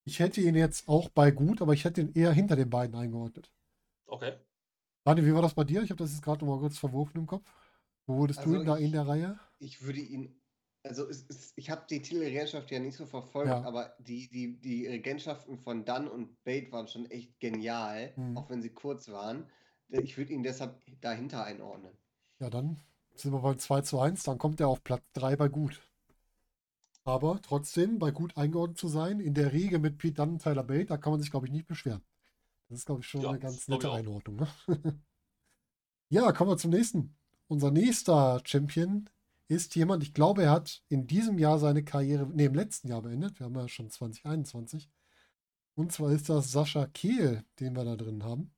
Ich 0.05 0.19
hätte 0.19 0.41
ihn 0.41 0.55
jetzt 0.55 0.89
auch 0.89 1.09
bei 1.09 1.31
gut, 1.31 1.63
aber 1.63 1.73
ich 1.75 1.85
hätte 1.85 2.01
ihn 2.01 2.13
eher 2.15 2.33
hinter 2.33 2.57
den 2.57 2.71
beiden 2.71 2.97
eingeordnet. 2.97 3.53
Okay. 4.07 4.33
Daniel, 5.05 5.27
wie 5.27 5.35
war 5.35 5.43
das 5.43 5.55
bei 5.55 5.65
dir? 5.65 5.83
Ich 5.83 5.91
habe 5.91 5.99
das 6.03 6.13
jetzt 6.13 6.23
gerade 6.23 6.45
noch 6.45 6.55
mal 6.55 6.61
kurz 6.61 6.79
verworfen 6.79 7.19
im 7.19 7.27
Kopf. 7.27 7.53
Wo 8.07 8.17
wurdest 8.19 8.41
du 8.41 8.51
Also 8.51 8.61
ihn 8.61 8.67
da 8.67 8.77
in 8.77 8.93
der 8.93 9.07
Reihe? 9.07 9.39
Ich 9.59 9.83
würde 9.83 10.01
ihn, 10.01 10.41
also 10.83 11.09
es 11.09 11.23
ist, 11.23 11.53
ich 11.57 11.71
habe 11.71 11.87
die 11.89 12.03
Titelregentschaft 12.03 12.71
ja 12.71 12.81
nicht 12.81 12.97
so 12.97 13.07
verfolgt, 13.07 13.49
Ja. 13.49 13.63
aber 13.63 13.95
die, 14.01 14.29
die, 14.29 14.61
die 14.61 14.87
Regentschaften 14.89 15.57
von 15.59 15.85
Dunn 15.85 16.09
und 16.09 16.43
Bate 16.45 16.73
waren 16.73 16.89
schon 16.89 17.09
echt 17.11 17.39
genial, 17.39 18.13
Mhm. 18.17 18.37
auch 18.37 18.51
wenn 18.51 18.63
sie 18.63 18.71
kurz 18.71 19.09
waren. 19.09 19.49
Ich 19.89 20.17
würde 20.17 20.33
ihn 20.33 20.43
deshalb 20.43 20.81
dahinter 21.01 21.45
einordnen. 21.45 21.97
Ja, 22.41 22.51
dann 22.51 22.81
sind 23.15 23.33
wir 23.33 23.41
beim 23.41 23.59
2 23.59 23.83
zu 23.83 24.01
1. 24.01 24.25
Dann 24.25 24.39
kommt 24.39 24.61
er 24.61 24.69
auf 24.69 24.83
Platz 24.83 25.05
3 25.13 25.37
bei 25.37 25.49
gut. 25.49 25.81
Aber 27.05 27.41
trotzdem, 27.43 27.99
bei 27.99 28.11
gut 28.11 28.37
eingeordnet 28.37 28.79
zu 28.79 28.89
sein, 28.89 29.19
in 29.21 29.35
der 29.35 29.53
Riege 29.53 29.79
mit 29.79 29.99
Pete 29.99 30.15
Dunne 30.15 30.33
und 30.33 30.43
Tyler 30.43 30.63
Bate, 30.63 30.87
da 30.87 30.97
kann 30.97 31.13
man 31.13 31.21
sich, 31.21 31.31
glaube 31.31 31.47
ich, 31.47 31.53
nicht 31.53 31.67
beschweren. 31.67 32.03
Das 32.69 32.79
ist, 32.79 32.87
glaube 32.87 33.01
ich, 33.01 33.07
schon 33.09 33.23
Ja, 33.23 33.31
eine 33.31 33.39
ganz 33.39 33.67
nette. 33.69 33.91
Einordnung. 33.91 34.37
Ne? 34.37 34.49
ja, 36.09 36.31
kommen 36.33 36.51
wir 36.51 36.57
zum 36.59 36.71
nächsten. 36.71 37.17
Unser 37.49 37.71
nächster 37.71 38.41
Champion 38.45 39.11
ist 39.49 39.75
jemand, 39.75 40.03
ich 40.03 40.15
glaube, 40.15 40.45
er 40.45 40.53
hat 40.53 40.83
in 40.89 41.07
diesem 41.07 41.39
Jahr 41.39 41.59
seine 41.59 41.85
Karriere, 41.85 42.27
nee, 42.33 42.47
im 42.47 42.55
letzten 42.55 42.89
Jahr 42.89 43.03
beendet. 43.03 43.39
Wir 43.41 43.47
haben 43.47 43.57
ja 43.57 43.69
schon 43.69 43.91
2021. 43.91 44.89
Und 45.75 45.93
zwar 45.93 46.13
ist 46.13 46.29
das 46.29 46.53
Sascha 46.53 46.87
Kehl, 46.87 47.45
den 47.59 47.75
wir 47.75 47.85
da 47.85 47.97
drin 47.97 48.23
haben 48.23 48.55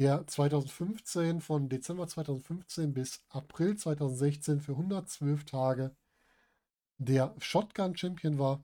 der 0.00 0.26
2015 0.26 1.42
von 1.42 1.68
Dezember 1.68 2.08
2015 2.08 2.94
bis 2.94 3.20
April 3.28 3.76
2016 3.76 4.60
für 4.60 4.72
112 4.72 5.44
Tage 5.44 5.94
der 7.00 7.34
Shotgun 7.40 7.96
Champion 7.96 8.38
war. 8.38 8.62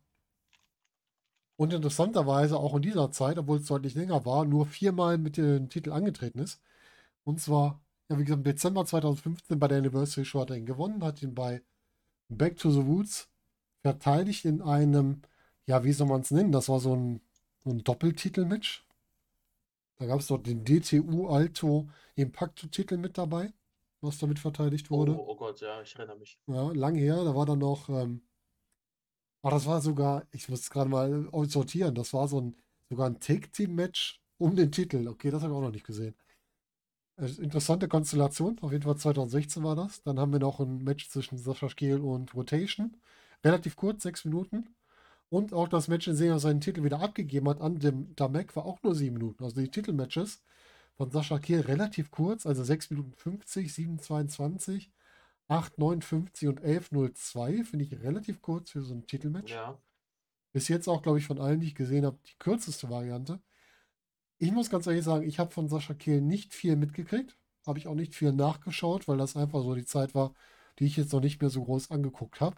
Und 1.57 1.73
interessanterweise 1.73 2.59
auch 2.59 2.75
in 2.75 2.83
dieser 2.83 3.11
Zeit, 3.11 3.39
obwohl 3.39 3.59
es 3.59 3.67
deutlich 3.67 3.95
länger 3.95 4.25
war, 4.27 4.45
nur 4.45 4.67
viermal 4.67 5.17
mit 5.17 5.39
dem 5.39 5.71
Titel 5.71 5.91
angetreten 5.93 6.39
ist. 6.39 6.61
Und 7.25 7.41
zwar, 7.41 7.81
ja, 8.11 8.19
wie 8.19 8.25
gesagt, 8.25 8.41
im 8.41 8.45
Dezember 8.45 8.85
2015 8.85 9.59
bei 9.59 9.69
der 9.69 9.79
Anniversary 9.79 10.25
Show 10.27 10.41
hat 10.41 10.51
er 10.51 10.57
ihn 10.57 10.67
gewonnen, 10.67 11.03
hat 11.03 11.23
ihn 11.23 11.35
bei 11.35 11.63
Back 12.29 12.59
to 12.59 12.71
the 12.71 12.81
Roots 12.81 13.29
verteidigt 13.83 14.45
in 14.45 14.61
einem, 14.61 15.23
ja, 15.67 15.83
wie 15.85 15.93
soll 15.93 16.09
man 16.09 16.21
es 16.21 16.31
nennen? 16.31 16.53
Das 16.53 16.69
war 16.69 16.81
so 16.81 16.95
ein, 16.95 17.21
so 17.65 17.71
ein 17.71 17.83
Doppeltitel-Match. 17.85 18.85
Da 19.99 20.07
gab 20.07 20.21
es 20.21 20.27
dort 20.27 20.47
den 20.47 20.65
DTU 20.65 21.29
Alto 21.29 21.89
Impacto-Titel 22.17 22.99
mit 22.99 23.17
dabei, 23.17 23.53
was 24.03 24.19
damit 24.19 24.39
verteidigt 24.39 24.89
Oh, 24.91 24.99
wurde. 24.99 25.19
oh 25.19 25.37
Gott, 25.37 25.61
ja, 25.63 25.81
ich 25.81 25.97
erinnere 25.97 26.19
mich. 26.19 26.39
Ja, 26.49 26.71
lang 26.73 26.97
her, 26.97 27.25
da 27.25 27.35
war 27.35 27.47
dann 27.47 27.61
noch, 27.61 27.89
ähm, 27.89 28.21
ah, 29.47 29.51
das 29.51 29.67
war 29.67 29.81
sogar, 29.81 30.27
ich 30.33 30.49
muss 30.49 30.61
es 30.61 30.71
gerade 30.71 30.91
mal 30.91 31.29
sortieren, 31.45 31.95
das 31.95 32.13
war 32.13 32.29
so 32.29 32.41
ein, 32.41 32.57
sogar 32.91 33.07
ein 33.09 33.21
Take-Team-Match 33.21 34.21
um 34.39 34.57
den 34.57 34.73
Titel. 34.73 35.09
Okay, 35.09 35.31
das 35.31 35.43
habe 35.43 35.53
ich 35.53 35.59
auch 35.59 35.63
noch 35.63 35.73
nicht 35.73 35.87
gesehen. 35.87 36.15
Äh, 37.19 37.27
interessante 37.41 37.89
Konstellation, 37.89 38.59
auf 38.61 38.73
jeden 38.73 38.85
Fall 38.85 38.97
2016 38.97 39.63
war 39.65 39.77
das. 39.77 40.03
Dann 40.03 40.19
haben 40.19 40.33
wir 40.33 40.41
noch 40.41 40.61
ein 40.61 40.83
Match 40.85 41.09
zwischen 41.11 41.39
Sascha 41.39 41.69
Kehl 41.69 42.01
und 42.01 42.35
Rotation. 42.35 42.97
Relativ 43.45 43.77
kurz, 43.77 44.03
sechs 44.03 44.25
Minuten. 44.25 44.75
Und 45.29 45.53
auch 45.53 45.69
das 45.69 45.89
Match, 45.89 46.09
in 46.09 46.17
dem 46.17 46.31
er 46.33 46.39
seinen 46.41 46.61
Titel 46.61 46.85
wieder 46.85 47.01
abgegeben 47.01 47.49
hat 47.49 47.61
an 47.61 47.79
dem 47.79 48.15
Damek, 48.17 48.55
war 48.57 48.67
auch 48.67 48.83
nur 48.83 48.95
sieben 48.95 49.15
Minuten. 49.15 49.45
Also 49.45 49.61
die 49.61 49.71
Titelmatches 49.71 50.43
von 50.97 51.11
Sascha 51.11 51.39
Kehl 51.39 51.61
relativ 51.61 52.11
kurz, 52.11 52.47
also 52.47 52.65
6 52.65 52.91
Minuten 52.91 53.13
50, 53.15 53.69
7,22, 53.71 54.89
8,59 55.49 56.49
und 56.49 56.61
11,02. 56.63 57.65
Finde 57.65 57.85
ich 57.85 58.03
relativ 58.03 58.43
kurz 58.43 58.71
für 58.71 58.83
so 58.83 58.95
ein 58.95 59.07
Titelmatch. 59.07 59.53
Ja. 59.53 59.79
Bis 60.53 60.69
jetzt 60.69 60.89
auch, 60.89 61.03
glaube 61.03 61.19
ich, 61.19 61.27
von 61.27 61.39
allen, 61.39 61.61
die 61.61 61.69
ich 61.69 61.75
gesehen 61.75 62.05
habe, 62.07 62.19
die 62.27 62.39
kürzeste 62.39 62.89
Variante. 62.91 63.41
Ich 64.39 64.53
muss 64.53 64.71
ganz 64.71 64.87
ehrlich 64.87 65.05
sagen, 65.05 65.27
ich 65.27 65.39
habe 65.39 65.51
von 65.51 65.69
Sascha 65.69 65.95
Kehl 65.95 66.21
nicht 66.21 66.55
viel 66.55 66.77
mitgekriegt. 66.77 67.39
Habe 67.67 67.79
ich 67.79 67.89
auch 67.89 67.95
nicht 67.95 68.15
viel 68.15 68.33
nachgeschaut, 68.33 69.09
weil 69.09 69.19
das 69.19 69.37
einfach 69.37 69.63
so 69.63 69.75
die 69.75 69.85
Zeit 69.85 70.15
war, 70.15 70.35
die 70.79 70.87
ich 70.87 70.97
jetzt 70.97 71.13
noch 71.13 71.21
nicht 71.21 71.41
mehr 71.41 71.51
so 71.51 71.65
groß 71.65 71.91
angeguckt 71.91 72.41
habe. 72.41 72.57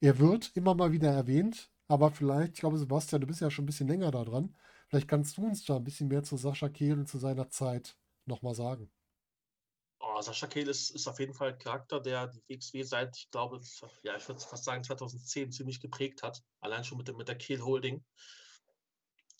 Er 0.00 0.18
wird 0.18 0.52
immer 0.54 0.74
mal 0.74 0.92
wieder 0.92 1.10
erwähnt, 1.10 1.70
aber 1.88 2.10
vielleicht, 2.10 2.54
ich 2.54 2.60
glaube, 2.60 2.78
Sebastian, 2.78 3.20
du 3.20 3.26
bist 3.26 3.40
ja 3.40 3.50
schon 3.50 3.64
ein 3.64 3.66
bisschen 3.66 3.88
länger 3.88 4.10
da 4.10 4.24
dran. 4.24 4.54
Vielleicht 4.88 5.08
kannst 5.08 5.36
du 5.36 5.46
uns 5.46 5.64
da 5.64 5.76
ein 5.76 5.84
bisschen 5.84 6.08
mehr 6.08 6.22
zu 6.22 6.36
Sascha 6.36 6.68
Kehl 6.68 6.98
und 6.98 7.08
zu 7.08 7.18
seiner 7.18 7.50
Zeit 7.50 7.96
nochmal 8.26 8.54
sagen. 8.54 8.90
Oh, 10.00 10.20
Sascha 10.20 10.46
Kehl 10.46 10.68
ist, 10.68 10.90
ist 10.90 11.08
auf 11.08 11.18
jeden 11.18 11.34
Fall 11.34 11.48
ein 11.48 11.58
Charakter, 11.58 12.00
der 12.00 12.28
die 12.28 12.42
WXW 12.48 12.82
seit, 12.84 13.16
ich 13.16 13.30
glaube, 13.30 13.60
ja, 14.02 14.16
ich 14.16 14.28
würde 14.28 14.40
fast 14.40 14.64
sagen 14.64 14.84
2010 14.84 15.50
ziemlich 15.50 15.80
geprägt 15.80 16.22
hat. 16.22 16.40
Allein 16.60 16.84
schon 16.84 16.98
mit, 16.98 17.08
dem, 17.08 17.16
mit 17.16 17.26
der 17.26 17.36
Kehl 17.36 17.62
Holding. 17.64 18.04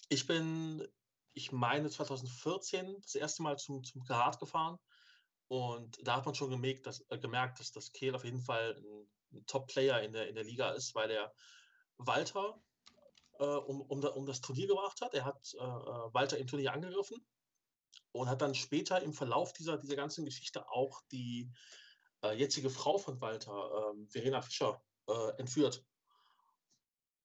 Ich 0.09 0.27
bin, 0.27 0.87
ich 1.33 1.53
meine, 1.53 1.89
2014 1.89 3.01
das 3.03 3.15
erste 3.15 3.43
Mal 3.43 3.57
zum, 3.57 3.85
zum 3.85 4.05
Karat 4.05 4.41
gefahren. 4.41 4.79
Und 5.47 5.99
da 6.03 6.17
hat 6.17 6.27
man 6.27 6.35
schon 6.35 6.51
gemerkt, 6.51 6.87
dass, 6.87 7.05
äh, 7.09 7.19
gemerkt, 7.19 7.61
dass 7.61 7.71
das 7.71 7.93
Kehl 7.93 8.17
auf 8.17 8.25
jeden 8.25 8.43
Fall 8.43 8.77
ein, 8.77 9.39
ein 9.39 9.47
Top-Player 9.47 10.03
in 10.03 10.13
der, 10.13 10.29
in 10.29 10.35
der 10.35 10.45
Liga 10.45 10.71
ist, 10.73 10.95
weil 10.95 11.11
er 11.11 11.33
Walter 11.99 12.61
äh, 13.39 13.45
um, 13.45 13.81
um, 13.81 14.03
um 14.03 14.27
das 14.27 14.41
Turnier 14.41 14.67
gebracht 14.67 15.01
hat. 15.03 15.15
Er 15.15 15.25
hat 15.25 15.55
äh, 15.55 15.59
Walter 15.61 16.37
im 16.37 16.49
Turnier 16.49 16.73
angegriffen 16.73 17.25
und 18.13 18.29
hat 18.29 18.43
dann 18.43 18.55
später 18.55 19.03
im 19.03 19.13
Verlauf 19.13 19.53
dieser, 19.53 19.79
dieser 19.79 19.97
ganzen 19.97 20.25
Geschichte 20.25 20.69
auch 20.71 21.03
die 21.13 21.51
äh, 22.23 22.33
jetzige 22.37 22.71
Frau 22.71 22.99
von 22.99 23.21
Walter, 23.21 23.93
ähm, 23.95 24.09
Verena 24.09 24.43
Fischer, 24.43 24.83
äh, 25.09 25.31
entführt. 25.39 25.85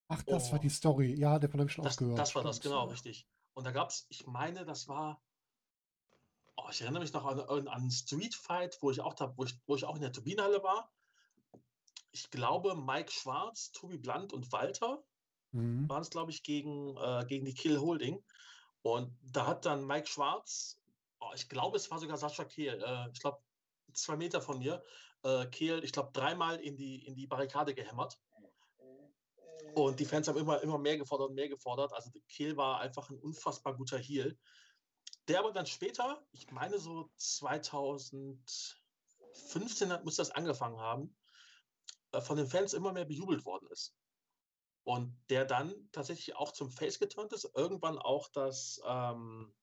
Ach, 0.07 0.21
das 0.23 0.51
war 0.51 0.59
Oh. 0.59 0.61
die 0.61 0.69
Story. 0.69 1.15
Ja, 1.17 1.39
davon 1.39 1.59
habe 1.61 1.69
ich 1.69 1.73
schon 1.75 1.84
Das, 1.84 1.95
auch 1.95 1.99
gehört. 1.99 2.19
das 2.19 2.36
war 2.36 2.43
das, 2.43 2.59
genau, 2.59 2.86
richtig. 2.86 3.27
Und 3.53 3.63
da 3.65 3.71
gab 3.71 3.89
es, 3.89 4.05
ich 4.09 4.27
meine, 4.27 4.65
das 4.65 4.88
war, 4.88 5.21
oh, 6.57 6.67
ich 6.69 6.81
erinnere 6.81 7.01
mich 7.01 7.13
noch 7.13 7.25
an, 7.25 7.39
an, 7.39 7.67
an 7.67 7.89
Street 7.91 8.36
Fight, 8.36 8.77
wo 8.81 8.91
ich 8.91 9.01
auch 9.01 9.13
da, 9.13 9.34
wo 9.38 9.45
ich, 9.45 9.55
wo 9.65 9.75
ich 9.75 9.86
auch 9.86 9.95
in 9.95 10.01
der 10.01 10.11
Turbinenhalle 10.11 10.61
war. 10.63 10.91
Ich 12.11 12.29
glaube, 12.29 12.75
Mike 12.75 13.11
Schwarz, 13.11 13.71
Tobi 13.71 13.97
Blunt 13.97 14.34
und 14.34 14.51
Walter 14.51 15.03
Mhm. 15.51 15.88
waren 15.88 16.01
es, 16.01 16.09
glaube 16.09 16.31
ich, 16.31 16.41
gegen, 16.41 16.97
äh, 16.97 17.25
gegen 17.27 17.45
die 17.45 17.53
Kill 17.53 17.79
Holding. 17.79 18.23
Und 18.84 19.17
da 19.23 19.47
hat 19.47 19.65
dann 19.65 19.88
Mike 19.88 20.07
Schwarz, 20.07 20.79
oh, 21.19 21.31
ich 21.34 21.49
glaube, 21.49 21.77
es 21.77 21.89
war 21.89 21.99
sogar 21.99 22.17
Sascha 22.17 22.43
Kehl, 22.43 22.84
äh, 22.84 23.09
ich 23.11 23.19
glaube, 23.19 23.41
zwei 23.93 24.17
Meter 24.17 24.41
von 24.41 24.59
mir, 24.59 24.84
äh, 25.23 25.45
Kehl, 25.47 25.84
ich 25.84 25.93
glaube, 25.93 26.11
dreimal 26.11 26.59
in 26.59 26.75
die, 26.75 27.05
in 27.05 27.15
die 27.15 27.27
Barrikade 27.27 27.73
gehämmert. 27.73 28.19
Und 29.73 29.99
die 29.99 30.05
Fans 30.05 30.27
haben 30.27 30.38
immer, 30.38 30.61
immer 30.61 30.77
mehr 30.77 30.97
gefordert 30.97 31.29
und 31.29 31.36
mehr 31.36 31.47
gefordert. 31.47 31.93
Also 31.93 32.11
Kehl 32.27 32.57
war 32.57 32.81
einfach 32.81 33.09
ein 33.09 33.19
unfassbar 33.19 33.75
guter 33.75 33.97
Heel. 33.97 34.38
Der 35.29 35.39
aber 35.39 35.53
dann 35.53 35.65
später, 35.65 36.27
ich 36.31 36.51
meine 36.51 36.77
so 36.77 37.09
2015 37.15 39.91
hat- 39.91 40.03
muss 40.03 40.17
das 40.17 40.31
angefangen 40.31 40.79
haben, 40.79 41.17
äh, 42.11 42.19
von 42.19 42.36
den 42.36 42.47
Fans 42.47 42.73
immer 42.73 42.91
mehr 42.91 43.05
bejubelt 43.05 43.45
worden 43.45 43.69
ist. 43.71 43.95
Und 44.86 45.15
der 45.29 45.45
dann 45.45 45.73
tatsächlich 45.91 46.36
auch 46.36 46.51
zum 46.51 46.69
Face 46.69 46.99
geturnt 46.99 47.31
ist, 47.31 47.49
irgendwann 47.55 47.97
auch 47.97 48.27
das, 48.29 48.81
ähm, 48.86 49.53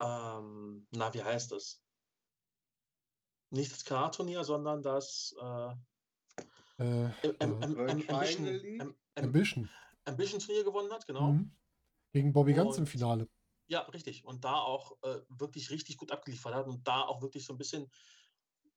ähm, 0.00 0.86
na, 0.90 1.12
wie 1.14 1.22
heißt 1.22 1.52
es? 1.52 1.82
Nicht 3.50 3.72
das 3.72 3.84
Kanal-Turnier, 3.84 4.44
sondern 4.44 4.82
das 4.82 5.34
äh, 5.40 5.74
Äh, 6.76 7.04
äh, 7.22 7.34
Ambition, 7.40 8.94
Ambition. 9.14 9.70
Ambition 10.06 10.40
Turnier 10.40 10.64
gewonnen 10.64 10.92
hat, 10.92 11.06
genau. 11.06 11.32
Mhm. 11.32 11.52
Gegen 12.12 12.32
Bobby 12.32 12.52
Ganz 12.52 12.76
im 12.76 12.82
Und- 12.82 12.88
Finale. 12.88 13.28
Ja, 13.66 13.80
richtig. 13.82 14.24
Und 14.24 14.44
da 14.44 14.56
auch 14.56 15.00
äh, 15.02 15.22
wirklich 15.28 15.70
richtig 15.70 15.96
gut 15.96 16.10
abgeliefert 16.12 16.52
hat 16.54 16.66
und 16.66 16.86
da 16.86 17.02
auch 17.02 17.22
wirklich 17.22 17.46
so 17.46 17.54
ein 17.54 17.58
bisschen 17.58 17.90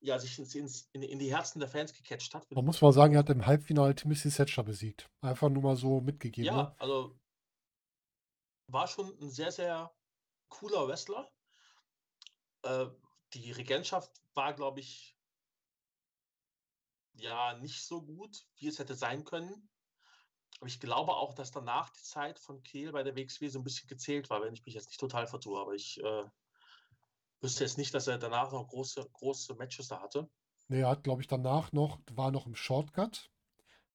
ja, 0.00 0.18
sich 0.18 0.38
ins, 0.38 0.54
ins, 0.54 0.88
in, 0.92 1.02
in 1.02 1.18
die 1.18 1.34
Herzen 1.34 1.58
der 1.60 1.68
Fans 1.68 1.92
gecatcht 1.92 2.34
hat. 2.34 2.50
Man 2.52 2.64
muss 2.64 2.80
mal 2.80 2.92
sagen, 2.92 3.14
er 3.14 3.20
hat 3.20 3.30
im 3.30 3.46
Halbfinale 3.46 3.94
Timothy 3.94 4.30
Thatcher 4.30 4.62
besiegt. 4.62 5.08
Einfach 5.20 5.48
nur 5.48 5.62
mal 5.62 5.76
so 5.76 6.00
mitgegeben. 6.00 6.46
Ja, 6.46 6.62
Ne? 6.62 6.74
also 6.78 7.18
war 8.68 8.86
schon 8.86 9.16
ein 9.20 9.30
sehr, 9.30 9.50
sehr 9.50 9.90
cooler 10.48 10.86
Wrestler. 10.86 11.30
Äh, 12.62 12.86
die 13.34 13.50
Regentschaft 13.52 14.10
war, 14.34 14.54
glaube 14.54 14.80
ich, 14.80 15.16
ja, 17.14 17.54
nicht 17.58 17.82
so 17.84 18.02
gut, 18.02 18.46
wie 18.58 18.68
es 18.68 18.78
hätte 18.78 18.94
sein 18.94 19.24
können. 19.24 19.68
Aber 20.60 20.66
ich 20.68 20.80
glaube 20.80 21.12
auch, 21.14 21.34
dass 21.34 21.50
danach 21.50 21.90
die 21.90 22.02
Zeit 22.02 22.38
von 22.38 22.62
Kehl 22.62 22.92
bei 22.92 23.02
der 23.02 23.16
WXW 23.16 23.48
so 23.48 23.58
ein 23.58 23.64
bisschen 23.64 23.88
gezählt 23.88 24.30
war, 24.30 24.42
wenn 24.42 24.54
ich 24.54 24.64
mich 24.64 24.74
jetzt 24.74 24.88
nicht 24.88 25.00
total 25.00 25.26
vertue. 25.26 25.60
Aber 25.60 25.74
ich 25.74 25.98
äh, 26.02 26.24
wüsste 27.40 27.64
jetzt 27.64 27.78
nicht, 27.78 27.94
dass 27.94 28.06
er 28.06 28.18
danach 28.18 28.52
noch 28.52 28.68
große, 28.68 29.08
große 29.12 29.54
Matches 29.54 29.88
da 29.88 30.00
hatte. 30.00 30.28
Nee, 30.68 30.80
er 30.80 30.88
hat, 30.88 31.02
glaube 31.04 31.22
ich, 31.22 31.28
danach 31.28 31.72
noch, 31.72 31.98
war 32.12 32.30
noch 32.30 32.46
im 32.46 32.54
Shortcut. 32.54 33.30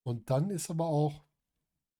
Und 0.02 0.30
dann 0.30 0.50
ist 0.50 0.70
aber 0.70 0.86
auch, 0.86 1.24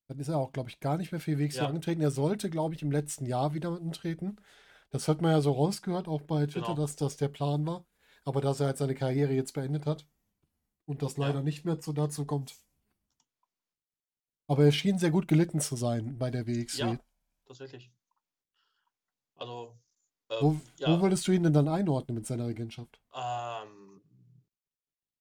dann 0.09 0.19
ist 0.19 0.29
er 0.29 0.39
auch, 0.39 0.53
glaube 0.53 0.71
ich, 0.71 0.81
gar 0.81 0.97
nicht 0.99 1.13
mehr 1.13 1.21
für 1.21 1.39
WXW 1.39 1.59
Ja. 1.63 1.69
angetreten. 1.69 2.03
Er 2.03 2.11
sollte, 2.11 2.51
glaube 2.51 2.75
ich, 2.75 2.83
im 2.83 2.91
letzten 2.93 3.27
Jahr 3.27 3.55
wieder 3.55 3.71
antreten. 3.71 4.37
Das 4.91 5.09
hat 5.09 5.23
man 5.23 5.33
ja 5.33 5.41
so 5.41 5.53
rausgehört, 5.53 6.09
auch 6.09 6.23
bei 6.23 6.47
Twitter, 6.47 6.75
Genau. 6.75 6.75
dass 6.83 6.97
das 6.97 7.17
der 7.17 7.29
Plan 7.29 7.67
war. 7.67 7.87
Aber 8.25 8.41
dass 8.41 8.61
er 8.61 8.67
halt 8.69 8.79
seine 8.79 8.95
Karriere 8.95 9.33
jetzt 9.33 9.53
beendet 9.53 9.87
hat 9.87 10.07
und 10.87 11.03
das 11.03 11.17
Ja. 11.17 11.27
leider 11.29 11.43
nicht 11.43 11.65
mehr 11.65 11.81
zu 11.81 11.93
dazu 11.93 12.27
kommt. 12.27 12.57
Aber 14.47 14.65
er 14.65 14.73
schien 14.73 14.99
sehr 14.99 15.11
gut 15.11 15.29
gelitten 15.29 15.61
zu 15.61 15.77
sein 15.77 16.19
bei 16.19 16.31
der 16.31 16.47
WXW. 16.47 16.81
Ja, 16.81 16.99
tatsächlich. 17.47 17.91
Also, 19.37 19.77
äh, 19.77 19.84
Wo, 20.41 20.61
ja, 20.79 20.97
wo 20.97 21.03
würdest 21.03 21.27
du 21.27 21.33
ihn 21.33 21.43
denn 21.43 21.53
dann 21.53 21.69
einordnen 21.69 22.17
mit 22.17 22.27
seiner 22.27 22.47
Regentschaft? 22.47 23.01
ähm, 23.15 24.01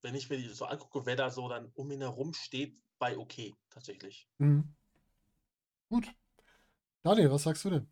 wenn 0.01 0.15
ich 0.15 0.29
mir 0.29 0.37
die 0.37 0.49
so 0.49 0.65
angucke, 0.65 1.05
wer 1.05 1.15
da 1.15 1.31
so 1.31 1.47
dann 1.47 1.71
um 1.75 1.89
ihn 1.91 2.01
herum 2.01 2.33
steht, 2.33 2.77
bei 2.99 3.17
okay, 3.17 3.55
tatsächlich. 3.69 4.27
Mhm. 4.37 4.75
Gut. 5.89 6.07
Daniel, 7.03 7.31
was 7.31 7.43
sagst 7.43 7.65
du 7.65 7.69
denn? 7.69 7.87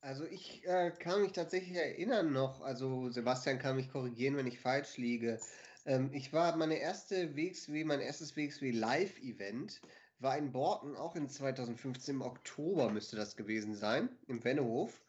Also 0.00 0.24
ich 0.24 0.64
äh, 0.66 0.92
kann 0.92 1.22
mich 1.22 1.32
tatsächlich 1.32 1.76
erinnern 1.76 2.32
noch, 2.32 2.60
also 2.60 3.10
Sebastian 3.10 3.58
kann 3.58 3.76
mich 3.76 3.90
korrigieren, 3.90 4.36
wenn 4.36 4.46
ich 4.46 4.60
falsch 4.60 4.96
liege. 4.98 5.40
Ähm, 5.84 6.10
ich 6.12 6.32
war 6.32 6.56
meine 6.56 6.76
erste 6.76 7.34
WXW, 7.36 7.84
mein 7.84 8.00
erstes 8.00 8.36
WXW 8.36 8.70
Live-Event 8.70 9.80
war 10.18 10.38
in 10.38 10.52
Borken, 10.52 10.96
auch 10.96 11.16
in 11.16 11.28
2015 11.28 12.16
im 12.16 12.22
Oktober 12.22 12.90
müsste 12.90 13.16
das 13.16 13.36
gewesen 13.36 13.74
sein, 13.74 14.08
im 14.28 14.42
Wennehof. 14.44 15.02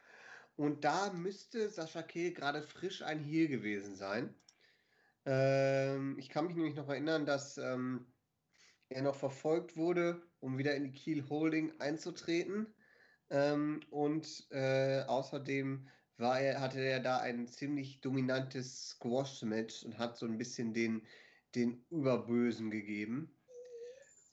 Und 0.58 0.84
da 0.84 1.14
müsste 1.14 1.70
Sascha 1.70 2.02
Kehl 2.02 2.34
gerade 2.34 2.64
frisch 2.64 3.04
ein 3.04 3.20
Heel 3.20 3.48
gewesen 3.48 3.96
sein. 3.96 4.34
Ähm, 5.26 6.18
ich 6.18 6.30
kann 6.30 6.48
mich 6.48 6.56
nämlich 6.56 6.76
noch 6.76 6.90
erinnern, 6.90 7.26
dass 7.26 7.58
ähm, 7.58 8.08
er 8.90 9.04
noch 9.04 9.16
verfolgt 9.16 9.78
wurde, 9.78 10.22
um 10.40 10.58
wieder 10.58 10.76
in 10.76 10.84
die 10.84 10.94
Kiel 10.94 11.30
Holding 11.30 11.80
einzutreten. 11.80 12.74
Ähm, 13.30 13.82
und 13.92 14.48
äh, 14.50 15.04
außerdem 15.04 15.88
war 16.18 16.40
er, 16.40 16.60
hatte 16.60 16.80
er 16.80 17.02
da 17.02 17.20
ein 17.20 17.48
ziemlich 17.48 18.02
dominantes 18.02 18.90
Squash-Match 18.90 19.84
und 19.84 20.00
hat 20.00 20.18
so 20.18 20.26
ein 20.26 20.40
bisschen 20.40 20.74
den, 20.74 21.06
den 21.54 21.86
Überbösen 21.92 22.72
gegeben. 22.72 23.38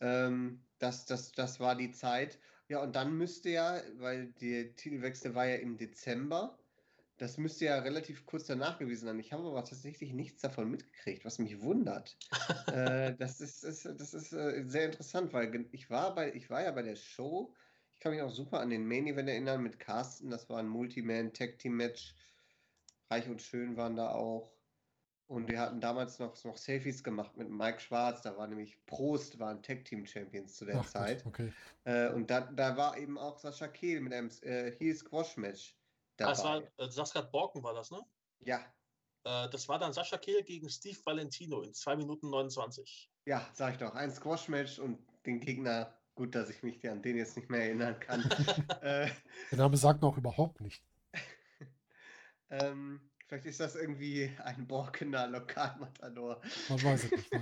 Ähm, 0.00 0.64
das, 0.78 1.04
das, 1.04 1.32
das 1.32 1.60
war 1.60 1.76
die 1.76 1.90
Zeit. 1.90 2.38
Ja, 2.68 2.82
und 2.82 2.96
dann 2.96 3.16
müsste 3.16 3.50
ja, 3.50 3.80
weil 3.98 4.28
der 4.40 4.74
Titelwechsel 4.74 5.34
war 5.34 5.46
ja 5.46 5.56
im 5.56 5.76
Dezember, 5.76 6.58
das 7.18 7.38
müsste 7.38 7.66
ja 7.66 7.78
relativ 7.78 8.26
kurz 8.26 8.46
danach 8.46 8.78
gewesen 8.78 9.06
sein. 9.06 9.18
Ich 9.20 9.32
habe 9.32 9.46
aber 9.46 9.64
tatsächlich 9.64 10.12
nichts 10.12 10.42
davon 10.42 10.70
mitgekriegt, 10.70 11.24
was 11.24 11.38
mich 11.38 11.60
wundert. 11.60 12.16
äh, 12.66 13.14
das 13.16 13.40
ist, 13.40 13.62
ist, 13.62 13.84
das 13.84 14.14
ist 14.14 14.32
äh, 14.32 14.64
sehr 14.66 14.86
interessant, 14.86 15.32
weil 15.32 15.66
ich 15.72 15.90
war, 15.90 16.14
bei, 16.14 16.34
ich 16.34 16.50
war 16.50 16.62
ja 16.62 16.72
bei 16.72 16.82
der 16.82 16.96
Show. 16.96 17.54
Ich 17.94 18.00
kann 18.00 18.12
mich 18.12 18.22
auch 18.22 18.30
super 18.30 18.60
an 18.60 18.70
den 18.70 18.86
Main 18.86 19.06
Event 19.06 19.28
erinnern 19.28 19.62
mit 19.62 19.78
Carsten. 19.78 20.30
Das 20.30 20.48
war 20.48 20.58
ein 20.58 20.68
Multiman-Tag-Team-Match. 20.68 22.16
Reich 23.10 23.28
und 23.28 23.40
Schön 23.40 23.76
waren 23.76 23.94
da 23.94 24.10
auch. 24.10 24.52
Und 25.26 25.48
wir 25.48 25.58
hatten 25.60 25.80
damals 25.80 26.18
noch, 26.18 26.42
noch 26.44 26.56
Selfies 26.56 27.02
gemacht 27.02 27.36
mit 27.36 27.48
Mike 27.48 27.80
Schwarz. 27.80 28.22
Da 28.22 28.36
war 28.36 28.46
nämlich 28.46 28.84
Prost, 28.86 29.38
waren 29.38 29.62
Tag-Team-Champions 29.62 30.54
zu 30.56 30.66
der 30.66 30.80
Ach 30.80 30.90
Gott, 30.92 30.92
Zeit. 30.92 31.26
okay. 31.26 31.52
Äh, 31.84 32.10
und 32.10 32.30
da, 32.30 32.42
da 32.42 32.76
war 32.76 32.96
eben 32.98 33.16
auch 33.18 33.38
Sascha 33.38 33.68
Kehl 33.68 34.00
mit 34.00 34.12
einem 34.12 34.30
äh, 34.42 34.72
Heel-Squash-Match 34.78 35.76
Ah, 36.20 36.30
es 36.32 36.44
war, 36.44 36.60
dabei. 36.60 36.72
äh, 36.76 36.86
du 36.86 36.90
sagst 36.90 37.14
gerade 37.14 37.28
Borken 37.30 37.62
war 37.62 37.74
das, 37.74 37.90
ne? 37.90 38.00
Ja, 38.40 38.58
Äh, 39.24 39.48
das 39.50 39.68
war 39.68 39.78
dann 39.78 39.92
Sascha 39.94 40.18
Kehl 40.18 40.42
gegen 40.44 40.68
Steve 40.68 40.98
Valentino 41.04 41.62
in 41.62 41.72
2 41.74 41.96
Minuten 41.96 42.28
29. 42.30 43.10
ja, 43.26 43.48
sag 43.54 43.72
ich 43.72 43.78
doch. 43.78 43.94
Ein 43.94 44.10
Squash-Match 44.12 44.78
und 44.78 44.98
den 45.26 45.40
Gegner. 45.40 45.98
Gut, 46.14 46.34
dass 46.36 46.48
ich 46.50 46.62
mich 46.62 46.88
an 46.88 47.02
den 47.02 47.16
jetzt 47.16 47.36
nicht 47.36 47.50
mehr 47.50 47.62
erinnern 47.62 47.98
kann. 47.98 48.22
äh, 48.82 49.10
Der 49.50 49.58
Name 49.58 49.76
sagt 49.76 50.04
auch 50.04 50.16
überhaupt 50.16 50.60
nicht. 50.60 50.84
ähm, 52.50 53.10
vielleicht 53.34 53.46
ist 53.46 53.60
das 53.60 53.74
irgendwie 53.74 54.30
ein 54.44 54.66
Borkener 54.66 55.26
Lokalmatador. 55.26 56.40
Man 56.68 56.82
weiß 56.84 57.04
es 57.04 57.10
nicht. 57.10 57.32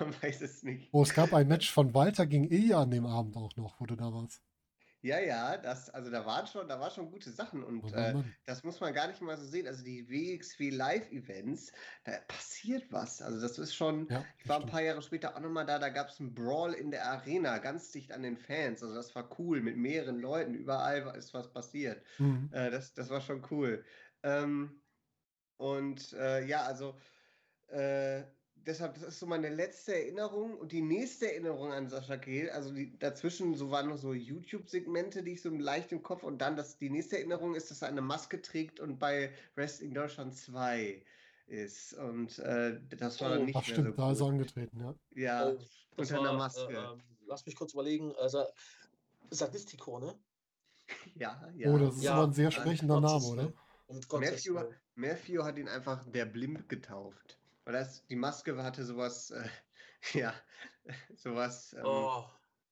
Man 0.00 0.22
weiß 0.22 0.40
es 0.40 0.62
nicht. 0.62 0.88
Oh, 0.92 1.02
es 1.02 1.14
gab 1.14 1.32
ein 1.32 1.46
Match 1.46 1.70
von 1.70 1.94
Walter 1.94 2.26
gegen 2.26 2.50
Ilja 2.50 2.82
an 2.82 2.90
dem 2.90 3.06
Abend 3.06 3.36
auch 3.36 3.54
noch, 3.56 3.78
wo 3.80 3.86
du 3.86 3.96
da 3.96 4.12
warst. 4.12 4.42
Ja, 5.02 5.20
ja, 5.20 5.58
das, 5.58 5.90
also 5.90 6.10
da 6.10 6.24
waren 6.24 6.46
schon, 6.46 6.66
da 6.66 6.80
waren 6.80 6.90
schon 6.90 7.10
gute 7.10 7.30
Sachen 7.30 7.62
Oh, 7.62 7.66
und 7.66 7.92
Mann, 7.92 8.16
äh, 8.16 8.24
das 8.46 8.64
muss 8.64 8.80
man 8.80 8.94
gar 8.94 9.06
nicht 9.06 9.20
mal 9.20 9.36
so 9.36 9.44
sehen. 9.44 9.66
Also 9.66 9.84
die 9.84 10.08
WXW 10.08 10.70
Live-Events, 10.70 11.72
da 12.04 12.12
passiert 12.26 12.90
was. 12.90 13.20
Also 13.20 13.38
das 13.38 13.58
ist 13.58 13.74
schon, 13.74 14.08
Ja, 14.08 14.24
ich 14.38 14.48
war 14.48 14.60
ein 14.60 14.66
paar 14.66 14.80
Jahre 14.80 15.02
später 15.02 15.36
auch 15.36 15.40
nochmal 15.40 15.66
da, 15.66 15.78
da 15.78 15.90
gab 15.90 16.08
es 16.08 16.18
einen 16.18 16.34
Brawl 16.34 16.72
in 16.72 16.90
der 16.90 17.06
Arena, 17.06 17.58
ganz 17.58 17.92
dicht 17.92 18.12
an 18.12 18.22
den 18.22 18.38
Fans. 18.38 18.82
Also 18.82 18.94
das 18.94 19.14
war 19.14 19.28
cool, 19.38 19.60
mit 19.60 19.76
mehreren 19.76 20.18
Leuten, 20.20 20.54
überall 20.54 21.14
ist 21.18 21.34
was 21.34 21.52
passiert. 21.52 22.02
Mhm. 22.16 22.48
Äh, 22.52 22.70
das, 22.70 22.94
das 22.94 23.10
war 23.10 23.20
schon 23.20 23.46
cool. 23.50 23.84
Ähm, 24.22 24.80
und 25.56 26.12
äh, 26.14 26.44
ja, 26.46 26.62
also 26.64 26.98
äh, 27.68 28.24
deshalb, 28.54 28.94
das 28.94 29.04
ist 29.04 29.20
so 29.20 29.26
meine 29.26 29.48
letzte 29.50 29.94
Erinnerung 29.94 30.58
und 30.58 30.72
die 30.72 30.82
nächste 30.82 31.30
Erinnerung 31.32 31.72
an 31.72 31.88
Sascha 31.88 32.16
Kehl, 32.18 32.50
also 32.50 32.72
die, 32.74 32.98
dazwischen 32.98 33.54
so 33.56 33.70
waren 33.70 33.88
noch 33.90 33.98
so 33.98 34.12
YouTube-Segmente, 34.14 35.22
die 35.22 35.32
ich 35.34 35.42
so 35.42 35.50
leicht 35.50 35.92
im 35.92 36.02
Kopf 36.02 36.22
und 36.24 36.38
dann 36.38 36.56
das, 36.56 36.78
die 36.78 36.90
nächste 36.90 37.18
Erinnerung 37.18 37.54
ist, 37.54 37.70
dass 37.70 37.82
er 37.82 37.88
eine 37.88 38.02
Maske 38.02 38.42
trägt 38.42 38.80
und 38.80 38.98
bei 38.98 39.34
Wrestling 39.56 39.94
Deutschland 39.94 40.34
2 40.36 41.04
ist 41.46 41.94
und 41.94 42.38
äh, 42.40 42.80
das 42.90 43.20
war 43.20 43.30
dann 43.30 43.44
Oh. 43.44 43.46
nicht 43.46 43.56
Ach 43.58 43.64
mehr 43.66 43.80
stimmt, 43.80 43.88
so 43.92 43.98
da 43.98 44.12
ist 44.12 44.20
er 44.20 44.26
angetreten, 44.28 44.80
ja. 44.80 44.94
Ja, 45.14 45.46
Oh, 45.46 45.58
unter 45.96 46.16
einer 46.16 46.32
war, 46.32 46.38
Maske. 46.38 46.72
Äh, 46.72 46.92
ähm, 46.92 47.02
lass 47.26 47.46
mich 47.46 47.54
kurz 47.56 47.72
überlegen. 47.72 48.14
Also, 48.16 48.44
Sadistico, 49.30 49.98
ne? 50.00 50.18
ja, 51.14 51.50
ja. 51.56 51.70
Oh, 51.70 51.78
das 51.78 51.96
ist 51.96 52.04
Ja, 52.04 52.12
aber 52.12 52.26
ein 52.28 52.32
sehr 52.32 52.50
um 52.50 52.52
sprechender 52.52 53.00
Name, 53.00 53.26
oder? 53.26 53.52
Um 53.88 54.00
Matthew. 54.20 54.72
Matthew 54.94 55.42
hat 55.42 55.58
ihn 55.58 55.68
einfach 55.68 56.04
der 56.10 56.24
Blimp 56.26 56.68
getauft. 56.68 57.38
Weil 57.64 57.74
das, 57.74 58.06
die 58.06 58.16
Maske 58.16 58.62
hatte 58.62 58.84
sowas, 58.84 59.30
äh, 59.30 59.48
ja, 60.12 60.34
sowas. 61.16 61.72
Ähm, 61.72 61.84
Oh, 61.84 62.24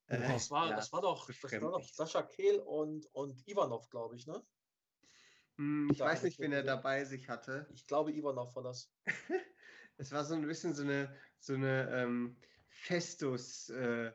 äh, 0.08 0.18
das 0.20 0.50
war, 0.50 0.68
ja, 0.68 0.76
das 0.76 0.92
war 0.92 1.02
doch, 1.02 1.26
das 1.26 1.52
war 1.52 1.72
doch. 1.72 1.82
Sascha 1.82 2.22
Kehl 2.22 2.60
und, 2.60 3.06
und 3.14 3.46
Ivanov, 3.48 3.88
glaube 3.90 4.16
ich, 4.16 4.26
ne? 4.26 4.42
Hm, 5.56 5.88
ich 5.90 5.98
da 5.98 6.06
weiß 6.06 6.22
nicht, 6.24 6.34
ich 6.34 6.40
wen 6.40 6.52
er 6.52 6.62
dabei 6.62 7.04
sich 7.04 7.28
hatte. 7.28 7.66
Ich 7.74 7.86
glaube, 7.86 8.12
Ivanov 8.12 8.54
war 8.56 8.62
das. 8.62 8.90
Es 9.98 10.10
war 10.10 10.24
so 10.24 10.34
ein 10.34 10.46
bisschen 10.46 10.74
so 10.74 10.82
eine, 10.82 11.14
so 11.38 11.54
eine 11.54 11.88
ähm, 11.92 12.36
Festus, 12.70 13.68
äh, 13.68 14.10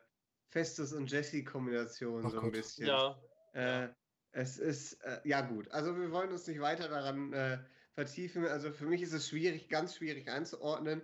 Festus 0.50 0.92
und 0.92 1.10
Jesse-Kombination, 1.10 2.28
so 2.28 2.40
ein 2.40 2.44
Gott. 2.44 2.54
bisschen. 2.54 2.88
Ja, 2.88 3.22
Äh, 3.54 3.90
es 4.38 4.60
ist, 4.60 4.94
äh, 5.04 5.20
ja 5.24 5.42
gut, 5.42 5.70
also 5.72 5.98
wir 5.98 6.12
wollen 6.12 6.32
uns 6.32 6.46
nicht 6.46 6.60
weiter 6.62 6.88
daran 6.88 7.34
äh, 7.34 7.58
vertiefen. 7.94 8.46
Also 8.46 8.72
für 8.72 8.86
mich 8.86 9.02
ist 9.02 9.14
es 9.14 9.28
schwierig, 9.28 9.68
ganz 9.68 9.96
schwierig 9.96 10.30
einzuordnen. 10.30 11.02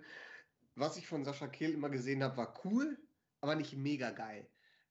Was 0.76 0.96
ich 0.96 1.08
von 1.08 1.24
Sascha 1.24 1.48
Kehl 1.48 1.72
immer 1.72 1.90
gesehen 1.90 2.22
habe, 2.22 2.36
war 2.36 2.54
cool, 2.64 2.96
aber 3.40 3.56
nicht 3.56 3.76
mega 3.76 4.10
geil. 4.10 4.48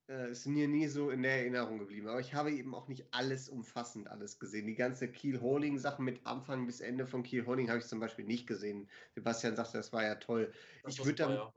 Äh, 0.10 0.32
ist 0.32 0.46
mir 0.46 0.68
nie 0.68 0.88
so 0.88 1.10
in 1.10 1.24
der 1.24 1.38
Erinnerung 1.38 1.80
geblieben. 1.80 2.10
Aber 2.10 2.20
ich 2.20 2.34
habe 2.34 2.52
eben 2.52 2.76
auch 2.76 2.90
nicht 2.90 3.06
alles 3.14 3.48
umfassend 3.48 4.10
alles 4.10 4.38
gesehen. 4.40 4.68
Die 4.68 4.76
ganze 4.76 5.10
Kiel-Holding-Sachen 5.10 6.04
mit 6.04 6.26
Anfang 6.26 6.66
bis 6.66 6.82
Ende 6.82 7.08
von 7.08 7.24
Kiel-Holding 7.24 7.70
habe 7.70 7.80
ich 7.80 7.86
zum 7.86 8.02
Beispiel 8.02 8.26
nicht 8.26 8.46
gesehen. 8.46 8.90
Sebastian 9.16 9.56
sagte, 9.56 9.78
das 9.78 9.94
war 9.94 10.04
ja 10.04 10.16
toll. 10.16 10.52
das 10.84 10.96
Ich 10.96 11.06
würd 11.06 11.22
dann- 11.22 11.32
ja, 11.32 11.54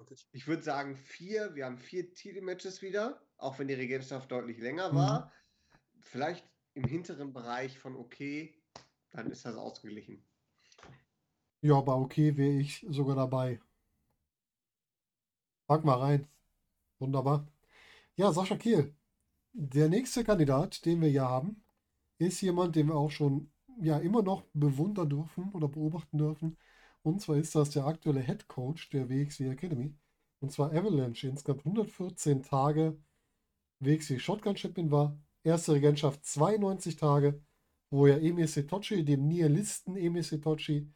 würde 0.46 0.62
sagen 0.62 0.94
vier. 0.94 1.56
Wir 1.56 1.64
haben 1.64 1.78
vier 1.78 2.12
Titelmatches 2.14 2.80
wieder, 2.82 3.26
auch 3.38 3.58
wenn 3.58 3.66
die 3.66 3.74
Regentschaft 3.74 4.30
deutlich 4.30 4.58
länger 4.60 4.92
Mhm. 4.92 4.96
war. 4.96 5.32
Vielleicht 6.00 6.48
im 6.76 6.84
hinteren 6.84 7.32
Bereich 7.32 7.78
von 7.78 7.96
okay, 7.96 8.54
dann 9.10 9.30
ist 9.30 9.44
das 9.44 9.56
ausgeglichen. 9.56 10.22
Ja, 11.62 11.76
aber 11.76 11.96
okay 11.96 12.36
wäre 12.36 12.60
ich 12.60 12.84
sogar 12.88 13.16
dabei. 13.16 13.60
Pack 15.66 15.84
mal 15.84 15.98
rein. 15.98 16.28
Wunderbar. 16.98 17.46
Ja, 18.16 18.32
Sascha 18.32 18.56
Kiel. 18.56 18.94
Der 19.52 19.88
nächste 19.88 20.22
Kandidat, 20.22 20.84
den 20.84 21.00
wir 21.00 21.08
hier 21.08 21.28
haben, 21.28 21.64
ist 22.18 22.40
jemand, 22.42 22.76
den 22.76 22.88
wir 22.88 22.94
auch 22.96 23.10
schon 23.10 23.50
ja 23.80 23.98
immer 23.98 24.22
noch 24.22 24.44
bewundern 24.52 25.08
dürfen 25.08 25.50
oder 25.52 25.68
beobachten 25.68 26.18
dürfen. 26.18 26.58
Und 27.02 27.20
zwar 27.20 27.36
ist 27.36 27.54
das 27.54 27.70
der 27.70 27.86
aktuelle 27.86 28.20
Head 28.20 28.48
Coach 28.48 28.90
der 28.90 29.08
WXW 29.08 29.48
Academy. 29.50 29.94
Und 30.40 30.52
zwar 30.52 30.72
Avalanche. 30.72 31.28
Insgesamt 31.28 31.64
114 31.64 32.42
Tage 32.42 32.98
WXW 33.80 34.18
Shotgun 34.18 34.56
Champion 34.56 34.90
war. 34.90 35.18
Erste 35.46 35.74
Regentschaft 35.74 36.26
92 36.26 36.96
Tage, 36.96 37.40
wo 37.90 38.08
er 38.08 38.20
Emi 38.20 38.48
Setochi, 38.48 39.04
dem 39.04 39.28
Nihilisten 39.28 39.96
Emi 39.96 40.20
Setochi, 40.20 40.92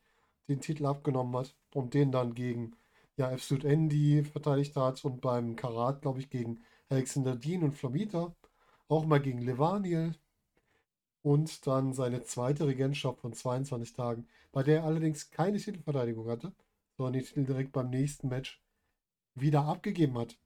den 0.48 0.60
Titel 0.60 0.86
abgenommen 0.86 1.36
hat 1.36 1.54
und 1.72 1.94
den 1.94 2.10
dann 2.10 2.34
gegen 2.34 2.74
ja, 3.16 3.28
Absolute 3.30 3.68
Andy 3.68 4.24
verteidigt 4.24 4.74
hat 4.74 5.04
und 5.04 5.20
beim 5.20 5.54
Karat, 5.54 6.02
glaube 6.02 6.18
ich, 6.18 6.30
gegen 6.30 6.64
Alexander 6.88 7.36
Dean 7.36 7.62
und 7.62 7.76
Flamita. 7.76 8.34
Auch 8.88 9.06
mal 9.06 9.20
gegen 9.20 9.40
Levaniel. 9.40 10.16
Und 11.22 11.64
dann 11.68 11.92
seine 11.92 12.24
zweite 12.24 12.66
Regentschaft 12.66 13.20
von 13.20 13.32
22 13.32 13.92
Tagen, 13.92 14.26
bei 14.50 14.64
der 14.64 14.78
er 14.78 14.84
allerdings 14.84 15.30
keine 15.30 15.58
Titelverteidigung 15.58 16.28
hatte, 16.28 16.52
sondern 16.96 17.12
den 17.12 17.24
Titel 17.24 17.44
direkt 17.44 17.70
beim 17.70 17.90
nächsten 17.90 18.26
Match 18.26 18.60
wieder 19.36 19.64
abgegeben 19.64 20.18
hat. 20.18 20.36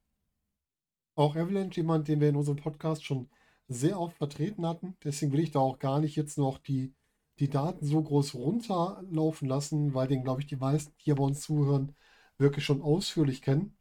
Auch 1.14 1.36
Avalanche, 1.36 1.80
jemand, 1.80 2.07
den 2.07 2.20
wir 2.20 2.28
in 2.28 2.36
unserem 2.36 2.59
Podcast 2.59 3.02
schon 3.02 3.30
sehr 3.68 3.98
oft 4.00 4.16
vertreten 4.18 4.66
hatten. 4.66 4.96
Deswegen 5.04 5.32
will 5.32 5.40
ich 5.40 5.50
da 5.52 5.60
auch 5.60 5.78
gar 5.78 6.00
nicht 6.00 6.16
jetzt 6.16 6.38
noch 6.38 6.58
die, 6.58 6.94
die 7.38 7.50
Daten 7.50 7.84
so 7.86 8.02
groß 8.02 8.34
runterlaufen 8.34 9.48
lassen, 9.48 9.94
weil 9.94 10.08
den, 10.08 10.22
glaube 10.24 10.40
ich, 10.40 10.46
die 10.46 10.56
meisten, 10.56 10.92
die 10.98 11.04
hier 11.04 11.16
bei 11.16 11.24
uns 11.24 11.42
zuhören, 11.42 11.94
wirklich 12.38 12.64
schon 12.64 12.82
ausführlich 12.82 13.42
kennen. 13.42 13.76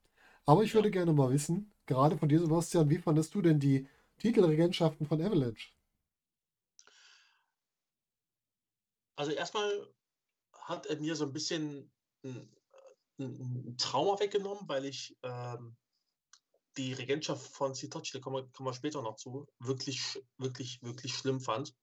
Aber 0.45 0.63
ich 0.63 0.73
würde 0.73 0.91
gerne 0.91 1.13
mal 1.13 1.31
wissen, 1.31 1.71
gerade 1.85 2.17
von 2.17 2.29
dir, 2.29 2.39
Sebastian, 2.39 2.89
wie 2.89 2.97
fandest 2.97 3.33
du 3.35 3.41
denn 3.41 3.59
die 3.59 3.87
Titelregentschaften 4.19 5.05
von 5.07 5.21
Avalanche? 5.21 5.71
Also 9.15 9.31
erstmal 9.31 9.87
hat 10.53 10.85
er 10.87 10.99
mir 10.99 11.15
so 11.15 11.25
ein 11.25 11.33
bisschen 11.33 11.91
ein, 12.23 12.49
ein 13.19 13.77
Trauma 13.77 14.19
weggenommen, 14.19 14.67
weil 14.67 14.85
ich 14.85 15.17
ähm, 15.23 15.75
die 16.77 16.93
Regentschaft 16.93 17.47
von 17.47 17.75
Sitochi, 17.75 18.13
da 18.13 18.19
kommen 18.19 18.37
wir, 18.37 18.51
kommen 18.51 18.69
wir 18.69 18.73
später 18.73 19.01
noch 19.01 19.15
zu, 19.15 19.47
wirklich, 19.59 20.21
wirklich, 20.37 20.81
wirklich 20.81 21.15
schlimm 21.15 21.39
fand. 21.39 21.75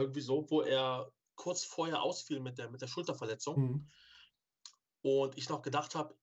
irgendwie 0.00 0.20
so, 0.20 0.48
wo 0.50 0.62
er 0.62 1.12
kurz 1.34 1.64
vorher 1.64 2.02
ausfiel 2.02 2.40
mit 2.40 2.58
der, 2.58 2.70
mit 2.70 2.80
der 2.80 2.86
Schulterverletzung. 2.86 3.60
Mhm. 3.60 3.90
Und 5.02 5.36
ich 5.36 5.48
noch 5.48 5.62
gedacht 5.62 5.94
habe, 5.94 6.18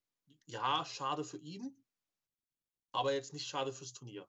ja, 0.45 0.83
schade 0.85 1.23
für 1.23 1.37
ihn, 1.37 1.75
aber 2.91 3.13
jetzt 3.13 3.33
nicht 3.33 3.47
schade 3.47 3.71
fürs 3.71 3.93
Turnier. 3.93 4.27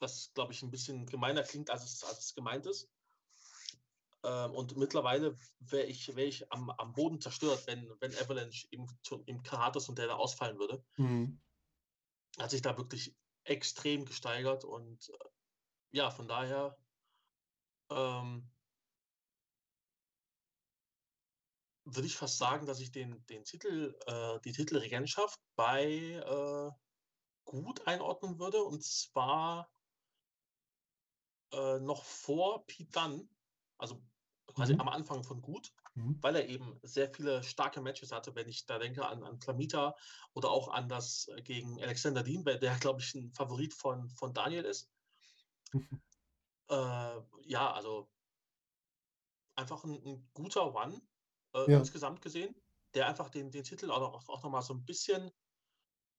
Was, 0.00 0.32
glaube 0.34 0.52
ich, 0.52 0.62
ein 0.62 0.70
bisschen 0.70 1.06
gemeiner 1.06 1.42
klingt, 1.42 1.70
als 1.70 1.84
es, 1.84 2.04
als 2.04 2.18
es 2.26 2.34
gemeint 2.34 2.66
ist. 2.66 2.88
Ähm, 4.24 4.54
und 4.54 4.76
mittlerweile 4.76 5.36
wäre 5.58 5.86
ich, 5.86 6.14
wär 6.16 6.26
ich 6.26 6.50
am, 6.52 6.70
am 6.70 6.92
Boden 6.92 7.20
zerstört, 7.20 7.66
wenn, 7.66 7.88
wenn 8.00 8.14
Avalanche 8.16 8.66
im, 8.70 8.86
im 9.26 9.42
Karates 9.42 9.88
und 9.88 9.98
der 9.98 10.06
da 10.06 10.14
ausfallen 10.14 10.58
würde. 10.58 10.84
Mhm. 10.96 11.40
Hat 12.38 12.50
sich 12.50 12.62
da 12.62 12.76
wirklich 12.76 13.16
extrem 13.44 14.04
gesteigert 14.04 14.64
und 14.64 15.08
äh, 15.08 15.28
ja, 15.90 16.10
von 16.10 16.28
daher 16.28 16.76
ähm, 17.90 18.50
würde 21.84 22.06
ich 22.06 22.16
fast 22.16 22.38
sagen, 22.38 22.66
dass 22.66 22.80
ich 22.80 22.92
den, 22.92 23.24
den 23.26 23.44
Titel, 23.44 23.96
äh, 24.06 24.40
die 24.40 24.52
Titelregentschaft 24.52 25.40
bei 25.56 25.86
äh, 25.86 26.70
gut 27.44 27.86
einordnen 27.86 28.38
würde. 28.38 28.62
Und 28.62 28.84
zwar 28.84 29.70
äh, 31.52 31.78
noch 31.80 32.04
vor 32.04 32.66
Pete 32.66 32.90
Dunn, 32.90 33.28
also 33.78 34.02
quasi 34.54 34.74
mhm. 34.74 34.80
am 34.80 34.88
Anfang 34.88 35.24
von 35.24 35.40
gut, 35.40 35.72
mhm. 35.94 36.18
weil 36.20 36.36
er 36.36 36.48
eben 36.48 36.78
sehr 36.82 37.12
viele 37.12 37.42
starke 37.42 37.80
Matches 37.80 38.12
hatte, 38.12 38.34
wenn 38.34 38.48
ich 38.48 38.66
da 38.66 38.78
denke 38.78 39.06
an, 39.06 39.22
an 39.22 39.38
Klamita 39.38 39.96
oder 40.34 40.50
auch 40.50 40.68
an 40.68 40.88
das 40.88 41.28
äh, 41.28 41.42
gegen 41.42 41.80
Alexander 41.82 42.22
Dean, 42.22 42.44
der, 42.44 42.58
glaube 42.80 43.00
ich, 43.00 43.14
ein 43.14 43.32
Favorit 43.32 43.74
von, 43.74 44.10
von 44.10 44.34
Daniel 44.34 44.64
ist. 44.64 44.90
Mhm. 45.72 46.02
Äh, 46.68 47.20
ja, 47.44 47.72
also 47.72 48.08
einfach 49.56 49.84
ein, 49.84 50.00
ein 50.04 50.30
guter 50.34 50.74
One 50.74 51.00
äh, 51.54 51.72
ja. 51.72 51.78
insgesamt 51.78 52.22
gesehen, 52.22 52.54
der 52.94 53.06
einfach 53.08 53.28
den, 53.30 53.50
den 53.50 53.64
Titel 53.64 53.90
auch, 53.90 54.28
auch 54.28 54.42
nochmal 54.42 54.62
so 54.62 54.74
ein 54.74 54.84
bisschen, 54.84 55.30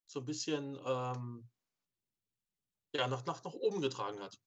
so 0.05 0.19
ein 0.19 0.25
bisschen 0.25 0.77
ähm, 0.85 1.49
ja, 2.93 3.07
nach, 3.07 3.25
nach, 3.25 3.43
nach 3.43 3.53
oben 3.53 3.81
getragen 3.81 4.19
hat. 4.19 4.39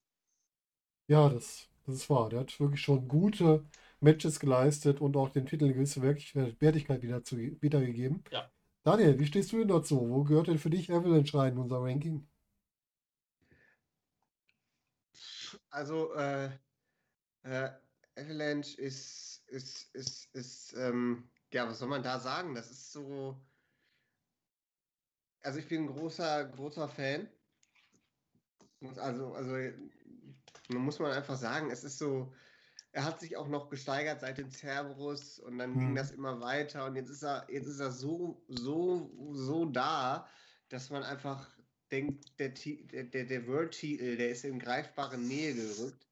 Ja, 1.07 1.29
das, 1.29 1.69
das 1.85 1.95
ist 1.95 2.09
wahr. 2.09 2.29
Der 2.29 2.41
hat 2.41 2.59
wirklich 2.59 2.81
schon 2.81 3.07
gute 3.07 3.65
Matches 3.99 4.39
geleistet 4.39 5.01
und 5.01 5.15
auch 5.17 5.29
dem 5.29 5.45
Titel 5.45 5.65
eine 5.65 5.73
gewisse 5.73 6.01
Wertigkeit 6.01 7.01
wieder 7.01 7.23
zu, 7.23 7.37
wiedergegeben. 7.37 8.23
Ja. 8.31 8.49
Daniel, 8.83 9.17
wie 9.17 9.25
stehst 9.25 9.51
du 9.51 9.59
denn 9.59 9.69
dazu? 9.69 10.09
Wo 10.09 10.23
gehört 10.23 10.47
denn 10.47 10.59
für 10.59 10.69
dich 10.69 10.91
Avalanche 10.91 11.37
rein 11.37 11.53
in 11.53 11.59
unser 11.59 11.81
Ranking? 11.81 12.27
Also, 15.69 16.13
äh, 16.13 16.49
äh, 17.43 17.69
Avalanche 18.15 18.79
ist, 18.79 19.43
ist, 19.47 19.93
ist, 19.93 20.33
ist, 20.33 20.73
ähm, 20.73 21.29
ja, 21.51 21.67
was 21.67 21.79
soll 21.79 21.89
man 21.89 22.03
da 22.03 22.19
sagen? 22.19 22.55
Das 22.55 22.69
ist 22.69 22.91
so. 22.91 23.39
Also, 25.41 25.59
ich 25.59 25.67
bin 25.67 25.83
ein 25.83 25.87
großer, 25.87 26.45
großer 26.45 26.87
Fan. 26.87 27.29
Also, 28.97 29.33
also, 29.33 29.53
man 30.69 30.81
muss 30.81 30.99
man 30.99 31.11
einfach 31.11 31.37
sagen, 31.37 31.71
es 31.71 31.83
ist 31.83 31.97
so, 31.97 32.33
er 32.93 33.05
hat 33.05 33.19
sich 33.19 33.37
auch 33.37 33.47
noch 33.47 33.69
gesteigert 33.69 34.21
seit 34.21 34.37
dem 34.37 34.51
Cerberus 34.51 35.39
und 35.39 35.57
dann 35.57 35.71
mhm. 35.71 35.79
ging 35.79 35.95
das 35.95 36.11
immer 36.11 36.39
weiter 36.39 36.85
und 36.85 36.95
jetzt 36.95 37.09
ist 37.09 37.23
er, 37.23 37.47
jetzt 37.49 37.67
ist 37.67 37.79
er 37.79 37.91
so, 37.91 38.43
so, 38.47 39.11
so 39.33 39.65
da, 39.65 40.27
dass 40.69 40.89
man 40.89 41.03
einfach 41.03 41.49
denkt, 41.91 42.39
der, 42.39 42.49
der, 42.49 43.25
der 43.25 43.47
World-Titel, 43.47 44.17
der 44.17 44.29
ist 44.29 44.45
in 44.45 44.59
greifbare 44.59 45.17
Nähe 45.17 45.53
gerückt. 45.53 46.07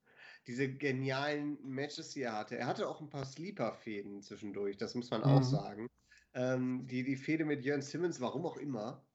Diese 0.47 0.67
genialen 0.67 1.57
Matches, 1.63 2.09
die 2.09 2.23
er 2.23 2.33
hatte. 2.33 2.57
Er 2.57 2.65
hatte 2.65 2.87
auch 2.87 2.99
ein 2.99 3.09
paar 3.09 3.25
Sleeper-Fäden 3.25 4.21
zwischendurch, 4.21 4.77
das 4.77 4.95
muss 4.95 5.09
man 5.11 5.21
mhm. 5.21 5.27
auch 5.27 5.43
sagen. 5.43 5.87
Ähm, 6.33 6.87
die, 6.87 7.03
die 7.03 7.15
Fehde 7.15 7.45
mit 7.45 7.63
Jörn 7.63 7.81
Simmons, 7.81 8.21
warum 8.21 8.45
auch 8.45 8.57
immer, 8.57 9.05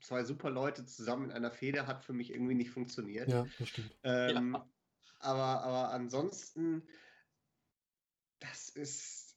zwei 0.00 0.24
super 0.24 0.50
Leute 0.50 0.86
zusammen 0.86 1.26
in 1.26 1.32
einer 1.32 1.50
Fehde 1.50 1.86
hat 1.86 2.04
für 2.04 2.12
mich 2.12 2.32
irgendwie 2.32 2.54
nicht 2.54 2.70
funktioniert. 2.70 3.28
Ja, 3.28 3.46
das 3.58 3.68
stimmt. 3.68 3.94
Ähm, 4.02 4.54
ja. 4.54 4.70
Aber, 5.20 5.62
aber 5.62 5.92
ansonsten, 5.92 6.82
das 8.38 8.70
ist 8.70 9.36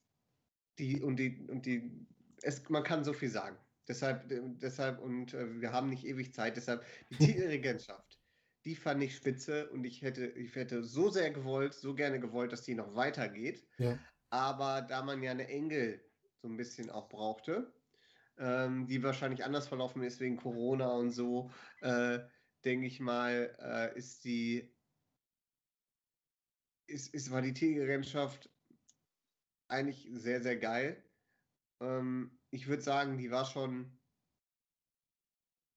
die 0.79 1.01
und 1.01 1.17
die 1.17 1.45
und 1.49 1.65
die, 1.65 2.07
es, 2.41 2.67
man 2.69 2.83
kann 2.83 3.03
so 3.03 3.13
viel 3.13 3.29
sagen. 3.29 3.57
Deshalb, 3.87 4.31
äh, 4.31 4.41
deshalb 4.61 4.99
und 4.99 5.33
äh, 5.33 5.59
wir 5.61 5.71
haben 5.71 5.89
nicht 5.89 6.05
ewig 6.05 6.33
Zeit, 6.33 6.57
deshalb 6.57 6.85
die 7.09 7.17
Titelregentschaft, 7.25 8.19
die 8.65 8.75
fand 8.75 9.03
ich 9.03 9.15
spitze 9.15 9.69
und 9.71 9.83
ich 9.83 10.01
hätte, 10.01 10.25
ich 10.27 10.55
hätte 10.55 10.83
so 10.83 11.09
sehr 11.09 11.31
gewollt, 11.31 11.73
so 11.73 11.93
gerne 11.93 12.19
gewollt, 12.19 12.51
dass 12.51 12.63
die 12.63 12.75
noch 12.75 12.95
weitergeht. 12.95 13.65
Ja. 13.77 13.99
Aber 14.29 14.81
da 14.81 15.03
man 15.03 15.21
ja 15.21 15.31
eine 15.31 15.47
Engel 15.47 16.03
so 16.41 16.47
ein 16.47 16.57
bisschen 16.57 16.89
auch 16.89 17.09
brauchte, 17.09 17.73
ähm, 18.37 18.87
die 18.87 19.03
wahrscheinlich 19.03 19.43
anders 19.43 19.67
verlaufen 19.67 20.01
ist 20.03 20.19
wegen 20.19 20.37
Corona 20.37 20.91
und 20.93 21.11
so, 21.11 21.51
äh, 21.81 22.19
denke 22.63 22.87
ich 22.87 22.99
mal, 22.99 23.55
äh, 23.59 23.97
ist 23.97 24.23
die 24.23 24.73
ist, 26.87 27.13
ist, 27.13 27.31
war 27.31 27.41
die 27.41 27.53
Titelregentschaft 27.53 28.49
eigentlich 29.67 30.07
sehr, 30.11 30.41
sehr 30.41 30.57
geil. 30.57 31.03
Ähm, 31.79 32.39
ich 32.53 32.67
würde 32.67 32.83
sagen, 32.83 33.17
die 33.17 33.31
war 33.31 33.45
schon, 33.45 33.99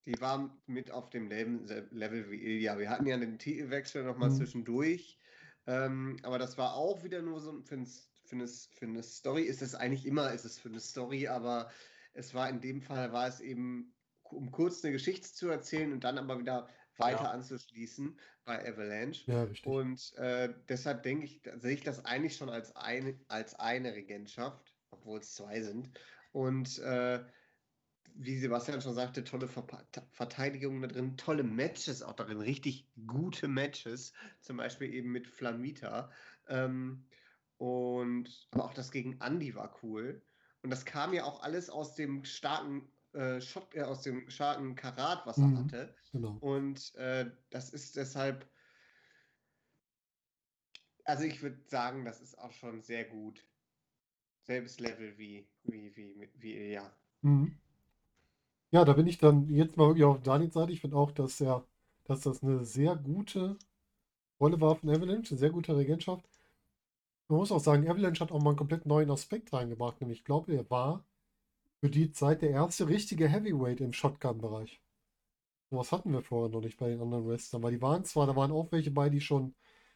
die 0.04 0.20
war 0.20 0.54
mit 0.66 0.90
auf 0.90 1.08
dem 1.08 1.28
Level, 1.28 2.30
wie 2.30 2.42
Ilya. 2.42 2.78
Wir 2.78 2.90
hatten 2.90 3.06
ja 3.06 3.16
den 3.16 3.38
Titelwechsel 3.38 4.04
nochmal 4.04 4.28
mhm. 4.28 4.36
zwischendurch, 4.36 5.18
ähm, 5.66 6.18
aber 6.22 6.38
das 6.38 6.58
war 6.58 6.74
auch 6.74 7.02
wieder 7.02 7.22
nur 7.22 7.40
so 7.40 7.62
für, 7.62 7.76
ein, 7.76 7.86
für, 7.86 8.36
eine, 8.36 8.46
für 8.46 8.84
eine 8.84 9.02
Story. 9.02 9.42
Ist 9.42 9.62
es 9.62 9.74
eigentlich 9.74 10.04
immer, 10.04 10.32
ist 10.32 10.44
es 10.44 10.58
für 10.58 10.68
eine 10.68 10.80
Story, 10.80 11.28
aber 11.28 11.70
Es 12.16 12.34
war 12.34 12.48
in 12.48 12.60
dem 12.60 12.80
Fall, 12.80 13.12
war 13.12 13.28
es 13.28 13.40
eben, 13.40 13.94
um 14.22 14.50
kurz 14.50 14.82
eine 14.82 14.92
Geschichte 14.92 15.32
zu 15.32 15.48
erzählen 15.48 15.92
und 15.92 16.02
dann 16.04 16.18
aber 16.18 16.38
wieder 16.38 16.68
weiter 16.96 17.24
ja. 17.24 17.30
anzuschließen 17.30 18.18
bei 18.44 18.66
Avalanche. 18.66 19.30
Ja. 19.30 19.48
Und 19.64 20.14
äh, 20.16 20.52
deshalb 20.68 21.02
denke 21.02 21.26
ich, 21.26 21.42
sehe 21.56 21.74
ich 21.74 21.82
das 21.82 22.04
eigentlich 22.04 22.36
schon 22.36 22.48
als 22.48 22.74
eine, 22.74 23.18
als 23.28 23.54
eine 23.54 23.94
Regentschaft, 23.94 24.74
obwohl 24.90 25.20
es 25.20 25.34
zwei 25.34 25.60
sind. 25.60 25.90
Und 26.36 26.80
äh, 26.80 27.24
wie 28.14 28.36
Sebastian 28.36 28.82
schon 28.82 28.92
sagte, 28.92 29.24
tolle 29.24 29.48
Ver 29.48 29.66
Verteidigung 30.12 30.82
da 30.82 30.86
drin, 30.86 31.16
tolle 31.16 31.42
Matches 31.42 32.02
auch 32.02 32.12
darin, 32.12 32.42
richtig 32.42 32.86
gute 33.06 33.48
Matches, 33.48 34.12
zum 34.42 34.58
Beispiel 34.58 34.92
eben 34.92 35.10
mit 35.10 35.26
Flamita. 35.26 36.10
Ähm, 36.46 37.06
und 37.56 38.48
aber 38.50 38.66
auch 38.66 38.74
das 38.74 38.90
gegen 38.90 39.18
Andy 39.22 39.54
war 39.54 39.78
cool. 39.82 40.22
Und 40.60 40.68
das 40.68 40.84
kam 40.84 41.14
ja 41.14 41.24
auch 41.24 41.42
alles 41.42 41.70
aus 41.70 41.94
dem 41.94 42.22
starken 42.26 42.86
äh, 43.14 43.40
Shot, 43.40 43.74
äh, 43.74 43.84
aus 43.84 44.02
dem 44.02 44.28
starken 44.28 44.74
Karat, 44.74 45.24
was 45.24 45.38
er 45.38 45.46
mhm, 45.46 45.64
hatte. 45.64 45.94
Genau. 46.12 46.36
Und 46.40 46.94
äh, 46.96 47.30
das 47.48 47.70
ist 47.70 47.96
deshalb, 47.96 48.46
also 51.04 51.24
ich 51.24 51.40
würde 51.40 51.62
sagen, 51.66 52.04
das 52.04 52.20
ist 52.20 52.38
auch 52.38 52.52
schon 52.52 52.82
sehr 52.82 53.06
gut. 53.06 53.42
Selbes 54.46 54.78
Level 54.80 55.16
wie, 55.18 55.46
wie, 55.64 55.94
wie, 55.96 56.28
wie, 56.38 56.72
ja. 56.72 56.90
Mhm. 57.22 57.56
Ja, 58.70 58.84
da 58.84 58.92
bin 58.92 59.06
ich 59.08 59.18
dann 59.18 59.48
jetzt 59.48 59.76
mal 59.76 59.88
wirklich 59.88 60.04
auf 60.04 60.22
Daniels 60.22 60.54
Seite. 60.54 60.72
Ich 60.72 60.80
finde 60.80 60.96
auch, 60.96 61.10
dass 61.10 61.40
er, 61.40 61.64
dass 62.04 62.20
das 62.20 62.42
eine 62.42 62.64
sehr 62.64 62.94
gute 62.96 63.56
Rolle 64.40 64.60
war 64.60 64.76
von 64.76 64.90
Avalanche, 64.90 65.32
eine 65.32 65.38
sehr 65.38 65.50
gute 65.50 65.76
Regentschaft. 65.76 66.24
Man 67.28 67.38
muss 67.38 67.52
auch 67.52 67.60
sagen, 67.60 67.88
Avalanche 67.88 68.20
hat 68.20 68.32
auch 68.32 68.42
mal 68.42 68.50
einen 68.50 68.58
komplett 68.58 68.84
neuen 68.86 69.10
Aspekt 69.10 69.52
reingebracht. 69.52 70.00
Nämlich, 70.00 70.20
ich 70.20 70.24
glaube, 70.24 70.52
er 70.54 70.68
war 70.70 71.04
für 71.80 71.90
die 71.90 72.12
Zeit 72.12 72.42
der 72.42 72.50
erste 72.50 72.88
richtige 72.88 73.28
Heavyweight 73.28 73.80
im 73.80 73.92
Shotgun-Bereich. 73.92 74.80
Was 75.70 75.92
hatten 75.92 76.12
wir 76.12 76.22
vorher 76.22 76.50
noch 76.50 76.62
nicht 76.62 76.78
bei 76.78 76.88
den 76.88 77.00
anderen 77.00 77.28
Wrestlern. 77.28 77.62
Weil 77.62 77.72
die 77.72 77.82
waren 77.82 78.04
zwar, 78.04 78.26
da 78.26 78.36
waren 78.36 78.52
auch 78.52 78.72
welche 78.72 78.90
bei, 78.90 79.10
die 79.10 79.20
schon 79.20 79.54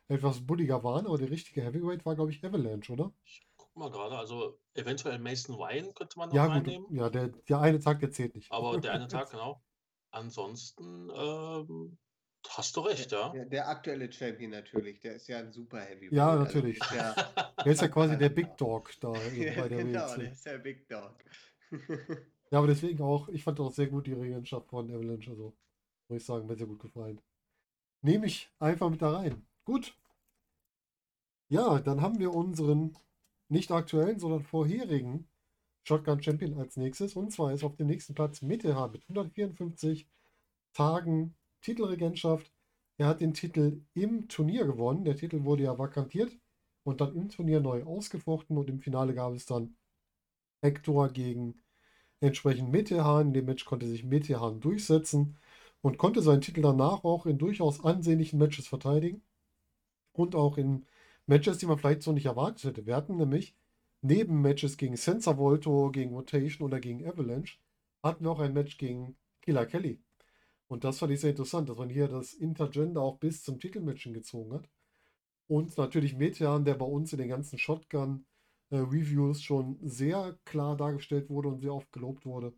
etwas 0.08 0.46
bulliger 0.46 0.84
waren, 0.84 1.06
aber 1.06 1.18
der 1.18 1.30
richtige 1.30 1.62
Heavyweight 1.62 2.06
war, 2.06 2.16
glaube 2.16 2.32
ich, 2.32 2.44
Avalanche, 2.44 2.92
oder? 2.92 3.12
Ich 3.24 3.46
guck 3.72 3.82
mal 3.82 3.90
gerade, 3.90 4.16
also 4.18 4.60
eventuell 4.74 5.18
Mason 5.18 5.56
Wine 5.56 5.92
könnte 5.92 6.18
man 6.18 6.28
noch 6.28 6.36
ja, 6.36 6.46
reinnehmen. 6.46 6.88
Gut, 6.88 6.96
ja, 6.96 7.10
der, 7.10 7.28
der 7.28 7.60
eine 7.60 7.78
Tag, 7.78 8.00
der 8.00 8.10
zählt 8.10 8.34
nicht. 8.34 8.50
Aber 8.50 8.78
der 8.80 8.92
eine 8.92 9.08
Tag, 9.08 9.30
genau. 9.30 9.62
Ansonsten 10.12 11.10
ähm, 11.14 11.98
Hast 12.48 12.76
du 12.76 12.80
recht, 12.80 13.12
ja. 13.12 13.28
Der, 13.28 13.44
der, 13.44 13.68
aktuelle 13.68 14.10
Champion 14.10 14.50
natürlich, 14.50 14.98
der 15.00 15.16
ist 15.16 15.28
ja 15.28 15.38
ein 15.38 15.52
super 15.52 15.80
Heavyweight. 15.80 16.12
Ja, 16.12 16.30
also 16.30 16.44
natürlich. 16.44 16.82
Also 16.82 16.94
der, 16.94 17.14
der, 17.64 17.72
ist 17.72 17.82
ja 17.82 17.88
quasi 17.88 18.18
der 18.18 18.28
Big 18.30 18.56
Dog 18.56 18.92
da 19.00 19.12
ja, 19.12 19.60
bei 19.60 19.68
der 19.68 19.84
Genau, 19.84 20.06
WC. 20.06 20.20
der 20.20 20.32
ist 20.32 20.46
der 20.46 20.58
Big 20.58 20.88
Dog. 20.88 21.14
ja, 22.50 22.58
aber 22.58 22.66
deswegen 22.66 23.02
auch, 23.02 23.28
ich 23.28 23.44
fand 23.44 23.60
auch 23.60 23.70
sehr 23.70 23.88
gut 23.88 24.06
die 24.06 24.14
Regentschaft 24.14 24.68
von 24.68 24.90
Avalanche, 24.90 25.30
also 25.30 25.54
muss 26.08 26.22
ich 26.22 26.26
sagen, 26.26 26.46
mir 26.46 26.56
sehr 26.56 26.66
gut 26.66 26.80
gefallen. 26.80 27.20
Nehme 28.02 28.26
ich 28.26 28.50
einfach 28.58 28.88
mit 28.88 29.02
da 29.02 29.18
rein. 29.18 29.46
Gut. 29.64 29.94
Ja, 31.48 31.78
dann 31.80 32.00
haben 32.00 32.18
wir 32.18 32.34
unseren 32.34 32.96
nicht 33.50 33.70
aktuellen, 33.72 34.18
sondern 34.18 34.42
vorherigen 34.42 35.28
Shotgun 35.84 36.22
Champion 36.22 36.58
als 36.58 36.76
nächstes. 36.76 37.16
Und 37.16 37.32
zwar 37.32 37.52
ist 37.52 37.64
auf 37.64 37.76
dem 37.76 37.86
nächsten 37.86 38.14
Platz 38.14 38.42
Mittelhaar 38.42 38.88
mit 38.90 39.02
154 39.02 40.08
Tagen 40.72 41.34
Titelregentschaft. 41.62 42.52
Er 42.96 43.06
hat 43.06 43.20
den 43.20 43.34
Titel 43.34 43.82
im 43.94 44.28
Turnier 44.28 44.66
gewonnen. 44.66 45.04
Der 45.04 45.16
Titel 45.16 45.44
wurde 45.44 45.64
ja 45.64 45.78
vakantiert 45.78 46.38
und 46.84 47.00
dann 47.00 47.14
im 47.16 47.28
Turnier 47.28 47.60
neu 47.60 47.84
ausgefochten 47.84 48.56
und 48.56 48.68
im 48.68 48.80
Finale 48.80 49.14
gab 49.14 49.34
es 49.34 49.46
dann 49.46 49.76
Hector 50.62 51.08
gegen 51.08 51.60
entsprechend 52.20 52.70
Metehan. 52.70 53.28
In 53.28 53.32
dem 53.32 53.46
Match 53.46 53.64
konnte 53.64 53.86
sich 53.86 54.04
Metehan 54.04 54.60
durchsetzen 54.60 55.38
und 55.82 55.98
konnte 55.98 56.22
seinen 56.22 56.42
Titel 56.42 56.62
danach 56.62 57.04
auch 57.04 57.26
in 57.26 57.38
durchaus 57.38 57.84
ansehnlichen 57.84 58.38
Matches 58.38 58.68
verteidigen 58.68 59.22
und 60.12 60.34
auch 60.34 60.58
in 60.58 60.86
Matches, 61.30 61.58
die 61.58 61.66
man 61.66 61.78
vielleicht 61.78 62.02
so 62.02 62.10
nicht 62.10 62.26
erwartet 62.26 62.64
hätte. 62.64 62.86
Wir 62.86 62.96
hatten 62.96 63.16
nämlich 63.16 63.54
neben 64.02 64.42
Matches 64.42 64.76
gegen 64.76 64.96
Sensor 64.96 65.38
Volto, 65.38 65.92
gegen 65.92 66.12
Rotation 66.12 66.66
oder 66.66 66.80
gegen 66.80 67.06
Avalanche, 67.06 67.58
hatten 68.02 68.24
wir 68.24 68.32
auch 68.32 68.40
ein 68.40 68.52
Match 68.52 68.78
gegen 68.78 69.16
Killer 69.40 69.64
Kelly. 69.64 70.00
Und 70.66 70.82
das 70.82 70.98
fand 70.98 71.12
ich 71.12 71.20
sehr 71.20 71.30
interessant, 71.30 71.68
dass 71.68 71.78
man 71.78 71.88
hier 71.88 72.08
das 72.08 72.34
Intergender 72.34 73.02
auch 73.02 73.18
bis 73.18 73.44
zum 73.44 73.60
Titelmatchen 73.60 74.12
gezogen 74.12 74.52
hat. 74.54 74.68
Und 75.46 75.78
natürlich 75.78 76.16
Metean, 76.16 76.64
der 76.64 76.74
bei 76.74 76.84
uns 76.84 77.12
in 77.12 77.20
den 77.20 77.28
ganzen 77.28 77.60
Shotgun-Reviews 77.60 79.40
schon 79.40 79.78
sehr 79.82 80.36
klar 80.44 80.76
dargestellt 80.76 81.30
wurde 81.30 81.48
und 81.50 81.60
sehr 81.60 81.74
oft 81.74 81.92
gelobt 81.92 82.26
wurde. 82.26 82.54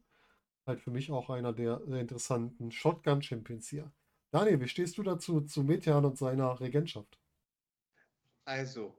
Halt 0.66 0.80
für 0.80 0.90
mich 0.90 1.10
auch 1.10 1.28
einer 1.28 1.52
der 1.52 1.82
sehr 1.84 2.00
interessanten 2.00 2.70
Shotgun-Champions 2.70 3.68
hier. 3.68 3.92
Daniel, 4.30 4.62
wie 4.62 4.68
stehst 4.68 4.96
du 4.96 5.02
dazu, 5.02 5.42
zu 5.42 5.62
Metean 5.62 6.06
und 6.06 6.16
seiner 6.16 6.58
Regentschaft? 6.58 7.21
Also, 8.45 8.97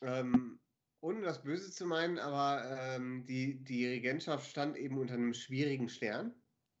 ähm, 0.00 0.58
ohne 1.00 1.22
das 1.22 1.42
Böse 1.42 1.70
zu 1.70 1.86
meinen, 1.86 2.18
aber 2.18 2.64
ähm, 2.78 3.24
die, 3.26 3.62
die 3.64 3.86
Regentschaft 3.86 4.48
stand 4.48 4.76
eben 4.76 4.98
unter 4.98 5.14
einem 5.14 5.34
schwierigen 5.34 5.88
Stern 5.88 6.34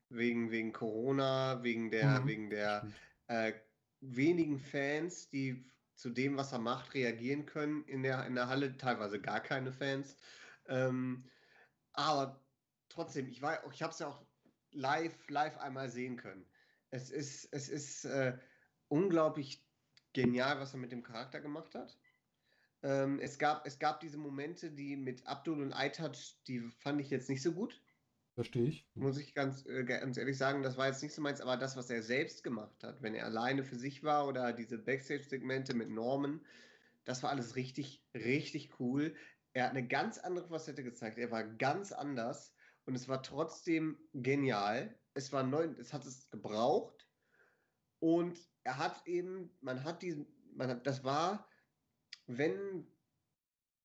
wegen, 0.08 0.50
wegen 0.50 0.72
Corona, 0.72 1.62
wegen 1.62 1.90
der, 1.90 2.20
mhm. 2.20 2.26
wegen 2.26 2.50
der 2.50 2.88
äh, 3.28 3.52
wenigen 4.00 4.58
Fans, 4.58 5.28
die 5.30 5.64
zu 5.96 6.10
dem, 6.10 6.36
was 6.36 6.52
er 6.52 6.58
macht, 6.58 6.94
reagieren 6.94 7.46
können 7.46 7.84
in 7.84 8.02
der, 8.02 8.26
in 8.26 8.34
der 8.34 8.48
Halle, 8.48 8.76
teilweise 8.76 9.20
gar 9.20 9.40
keine 9.40 9.72
Fans. 9.72 10.16
Ähm, 10.66 11.24
aber 11.92 12.44
trotzdem, 12.88 13.28
ich, 13.28 13.42
ich 13.72 13.82
habe 13.82 13.92
es 13.92 13.98
ja 13.98 14.08
auch 14.08 14.24
live, 14.72 15.28
live 15.28 15.58
einmal 15.58 15.88
sehen 15.88 16.16
können. 16.16 16.46
Es 16.90 17.10
ist, 17.10 17.48
es 17.52 17.68
ist 17.68 18.04
äh, 18.04 18.36
unglaublich 18.88 19.64
genial, 20.12 20.58
was 20.60 20.74
er 20.74 20.80
mit 20.80 20.92
dem 20.92 21.02
Charakter 21.02 21.40
gemacht 21.40 21.74
hat. 21.74 21.98
Ähm, 22.82 23.20
es, 23.20 23.38
gab, 23.38 23.66
es 23.66 23.78
gab 23.78 24.00
diese 24.00 24.18
Momente, 24.18 24.70
die 24.70 24.96
mit 24.96 25.26
Abdul 25.26 25.62
und 25.62 25.72
iTouch, 25.72 26.36
die 26.48 26.60
fand 26.80 27.00
ich 27.00 27.10
jetzt 27.10 27.28
nicht 27.28 27.42
so 27.42 27.52
gut. 27.52 27.80
Verstehe 28.34 28.68
ich. 28.68 28.86
Muss 28.94 29.18
ich 29.18 29.34
ganz, 29.34 29.66
äh, 29.66 29.84
ganz 29.84 30.16
ehrlich 30.16 30.38
sagen, 30.38 30.62
das 30.62 30.76
war 30.76 30.88
jetzt 30.88 31.02
nicht 31.02 31.14
so 31.14 31.20
meins, 31.20 31.40
aber 31.40 31.56
das, 31.56 31.76
was 31.76 31.90
er 31.90 32.02
selbst 32.02 32.42
gemacht 32.42 32.82
hat, 32.82 33.02
wenn 33.02 33.14
er 33.14 33.26
alleine 33.26 33.62
für 33.62 33.76
sich 33.76 34.02
war 34.02 34.26
oder 34.26 34.52
diese 34.52 34.78
Backstage-Segmente 34.78 35.74
mit 35.74 35.90
Norman, 35.90 36.40
das 37.04 37.22
war 37.22 37.30
alles 37.30 37.56
richtig, 37.56 38.02
richtig 38.14 38.80
cool. 38.80 39.14
Er 39.52 39.64
hat 39.64 39.72
eine 39.72 39.86
ganz 39.86 40.18
andere 40.18 40.48
Facette 40.48 40.82
gezeigt. 40.82 41.18
Er 41.18 41.30
war 41.30 41.44
ganz 41.44 41.92
anders 41.92 42.54
und 42.86 42.94
es 42.94 43.06
war 43.08 43.22
trotzdem 43.22 43.98
genial. 44.14 44.98
Es 45.14 45.32
war 45.32 45.42
neu, 45.42 45.64
es 45.78 45.92
hat 45.92 46.06
es 46.06 46.30
gebraucht 46.30 47.06
und 47.98 48.38
er 48.64 48.78
hat 48.78 49.06
eben, 49.06 49.50
man 49.60 49.84
hat 49.84 50.02
diesen, 50.02 50.26
man 50.54 50.68
hat, 50.68 50.86
das 50.86 51.04
war, 51.04 51.48
wenn, 52.26 52.86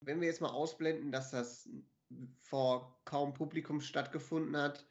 wenn 0.01 0.21
wir 0.21 0.27
jetzt 0.27 0.41
mal 0.41 0.51
ausblenden, 0.51 1.11
dass 1.11 1.31
das 1.31 1.69
vor 2.39 3.01
kaum 3.05 3.33
Publikum 3.33 3.81
stattgefunden 3.81 4.55
hat, 4.57 4.85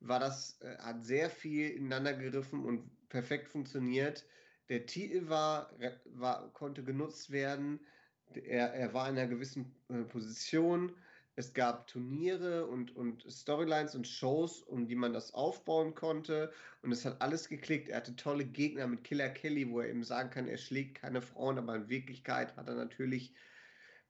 war 0.00 0.20
das, 0.20 0.60
äh, 0.62 0.76
hat 0.78 1.04
sehr 1.04 1.30
viel 1.30 1.70
ineinander 1.70 2.14
gegriffen 2.14 2.64
und 2.64 3.08
perfekt 3.08 3.48
funktioniert. 3.48 4.24
Der 4.68 4.86
Titel 4.86 5.28
war, 5.28 5.72
war, 6.14 6.52
konnte 6.52 6.84
genutzt 6.84 7.30
werden. 7.30 7.80
Er, 8.26 8.72
er 8.72 8.94
war 8.94 9.08
in 9.08 9.18
einer 9.18 9.26
gewissen 9.26 9.74
äh, 9.88 10.02
Position. 10.04 10.96
Es 11.40 11.54
gab 11.54 11.86
Turniere 11.86 12.66
und, 12.66 12.94
und 12.94 13.24
Storylines 13.26 13.94
und 13.94 14.06
Shows, 14.06 14.60
um 14.60 14.86
die 14.86 14.94
man 14.94 15.14
das 15.14 15.32
aufbauen 15.32 15.94
konnte. 15.94 16.52
Und 16.82 16.92
es 16.92 17.06
hat 17.06 17.22
alles 17.22 17.48
geklickt. 17.48 17.88
Er 17.88 17.96
hatte 17.96 18.14
tolle 18.14 18.44
Gegner 18.44 18.86
mit 18.86 19.04
Killer 19.04 19.30
Kelly, 19.30 19.70
wo 19.70 19.80
er 19.80 19.88
eben 19.88 20.04
sagen 20.04 20.28
kann, 20.28 20.46
er 20.46 20.58
schlägt 20.58 20.96
keine 21.00 21.22
Frauen, 21.22 21.56
aber 21.56 21.76
in 21.76 21.88
Wirklichkeit 21.88 22.54
hat 22.56 22.68
er 22.68 22.74
natürlich 22.74 23.32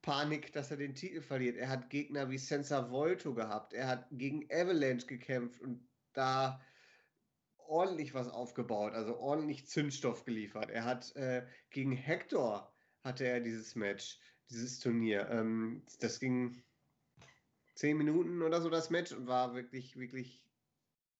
Panik, 0.02 0.52
dass 0.52 0.72
er 0.72 0.76
den 0.76 0.96
Titel 0.96 1.20
verliert. 1.20 1.56
Er 1.56 1.68
hat 1.68 1.88
Gegner 1.88 2.30
wie 2.30 2.38
Senza 2.38 2.90
Volto 2.90 3.32
gehabt. 3.32 3.74
Er 3.74 3.86
hat 3.86 4.08
gegen 4.10 4.48
Avalanche 4.50 5.06
gekämpft 5.06 5.60
und 5.60 5.86
da 6.14 6.60
ordentlich 7.58 8.12
was 8.12 8.28
aufgebaut, 8.28 8.92
also 8.92 9.16
ordentlich 9.18 9.68
Zündstoff 9.68 10.24
geliefert. 10.24 10.70
Er 10.70 10.84
hat 10.84 11.14
äh, 11.14 11.46
gegen 11.70 11.92
Hector 11.92 12.74
hatte 13.04 13.24
er 13.24 13.38
dieses 13.38 13.76
Match, 13.76 14.18
dieses 14.50 14.80
Turnier. 14.80 15.28
Ähm, 15.30 15.84
das 16.00 16.18
ging 16.18 16.60
zehn 17.80 17.96
Minuten 17.96 18.42
oder 18.42 18.60
so 18.60 18.68
das 18.68 18.90
Match 18.90 19.10
und 19.12 19.26
war 19.26 19.54
wirklich, 19.54 19.96
wirklich 19.96 20.44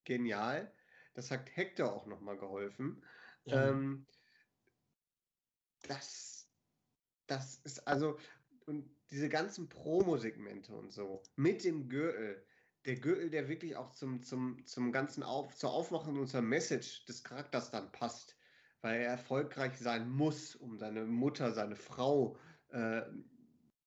genial. 0.04 0.70
Das 1.14 1.30
hat 1.30 1.56
Hector 1.56 1.90
auch 1.90 2.06
nochmal 2.06 2.36
geholfen. 2.36 3.02
Ja. 3.46 3.70
Ähm, 3.70 4.06
das, 5.88 6.46
das 7.26 7.56
ist 7.64 7.88
also, 7.88 8.18
und 8.66 8.94
diese 9.10 9.30
ganzen 9.30 9.70
Promo-Segmente 9.70 10.74
und 10.74 10.92
so 10.92 11.22
mit 11.34 11.64
dem 11.64 11.88
Gürtel, 11.88 12.44
der 12.84 12.96
Gürtel, 12.96 13.30
der 13.30 13.48
wirklich 13.48 13.76
auch 13.76 13.90
zum, 13.94 14.22
zum, 14.22 14.64
zum 14.66 14.92
ganzen 14.92 15.22
Auf, 15.22 15.56
zur 15.56 15.72
Aufmachung 15.72 16.18
unserer 16.18 16.42
Message 16.42 17.06
des 17.06 17.24
Charakters 17.24 17.70
dann 17.70 17.90
passt, 17.90 18.36
weil 18.82 19.00
er 19.00 19.12
erfolgreich 19.12 19.78
sein 19.78 20.10
muss, 20.10 20.56
um 20.56 20.76
seine 20.76 21.06
Mutter, 21.06 21.52
seine 21.52 21.76
Frau 21.76 22.38
äh, 22.68 23.00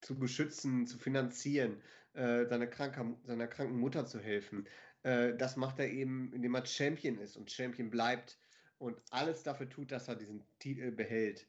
zu 0.01 0.17
beschützen, 0.17 0.88
zu 0.88 0.97
finanzieren. 0.97 1.82
Äh, 2.14 2.45
seiner, 2.45 2.68
kranker, 2.68 3.16
seiner 3.24 3.47
kranken 3.47 3.78
Mutter 3.78 4.05
zu 4.05 4.20
helfen. 4.20 4.68
Äh, 5.03 5.36
das 5.36 5.55
macht 5.55 5.80
er 5.80 5.89
eben, 5.89 6.32
indem 6.34 6.55
er 6.55 6.66
Champion 6.66 7.18
ist 7.18 7.36
und 7.38 7.51
Champion 7.51 7.89
bleibt 7.89 8.38
und 8.78 8.97
alles 9.11 9.43
dafür 9.43 9.70
tut, 9.70 9.91
dass 9.91 10.07
er 10.07 10.16
diesen 10.16 10.43
Titel 10.59 10.91
behält. 10.91 11.47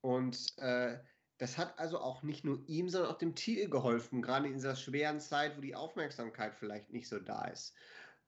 Und 0.00 0.56
äh, 0.58 0.98
das 1.38 1.58
hat 1.58 1.78
also 1.78 1.98
auch 1.98 2.22
nicht 2.22 2.44
nur 2.44 2.62
ihm, 2.68 2.88
sondern 2.88 3.10
auch 3.10 3.18
dem 3.18 3.34
Titel 3.34 3.68
geholfen, 3.68 4.22
gerade 4.22 4.46
in 4.46 4.54
dieser 4.54 4.76
schweren 4.76 5.20
Zeit, 5.20 5.56
wo 5.56 5.60
die 5.60 5.74
Aufmerksamkeit 5.74 6.54
vielleicht 6.54 6.92
nicht 6.92 7.08
so 7.08 7.18
da 7.18 7.46
ist. 7.46 7.74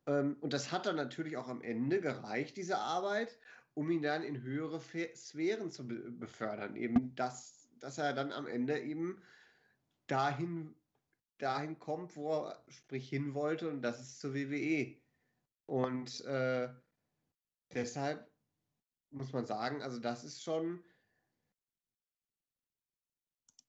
Ähm, 0.07 0.37
und 0.41 0.53
das 0.53 0.73
hat 0.73 0.87
dann 0.87 0.97
natürlich 0.97 1.37
auch 1.37 1.49
am 1.49 1.63
Ende 1.63 2.01
gereicht, 2.01 2.57
diese 2.57 2.79
Arbeit, 2.79 3.39
um 3.75 3.91
ihn 3.91 4.03
dann 4.03 4.23
in 4.23 4.43
höhere 4.43 4.81
Sphären 4.81 5.71
zu 5.71 5.87
be 5.87 6.11
befördern. 6.11 6.77
Eben 6.77 7.15
das, 7.15 7.69
dass 7.79 7.99
er 7.99 8.13
dann 8.13 8.33
am 8.33 8.47
Ende 8.47 8.81
eben 8.81 9.23
dahin, 10.07 10.75
dahin 11.39 11.79
kommt, 11.79 12.17
wo 12.17 12.45
er 12.45 12.65
sprich 12.69 13.09
hin 13.09 13.35
wollte, 13.35 13.69
und 13.69 13.83
das 13.83 14.01
ist 14.01 14.21
zur 14.21 14.35
WWE. 14.35 14.97
Und 15.67 16.25
äh, 16.25 16.69
deshalb 17.73 18.31
muss 19.11 19.33
man 19.33 19.47
sagen, 19.47 19.83
also 19.83 19.99
das 19.99 20.25
ist 20.25 20.43
schon. 20.43 20.83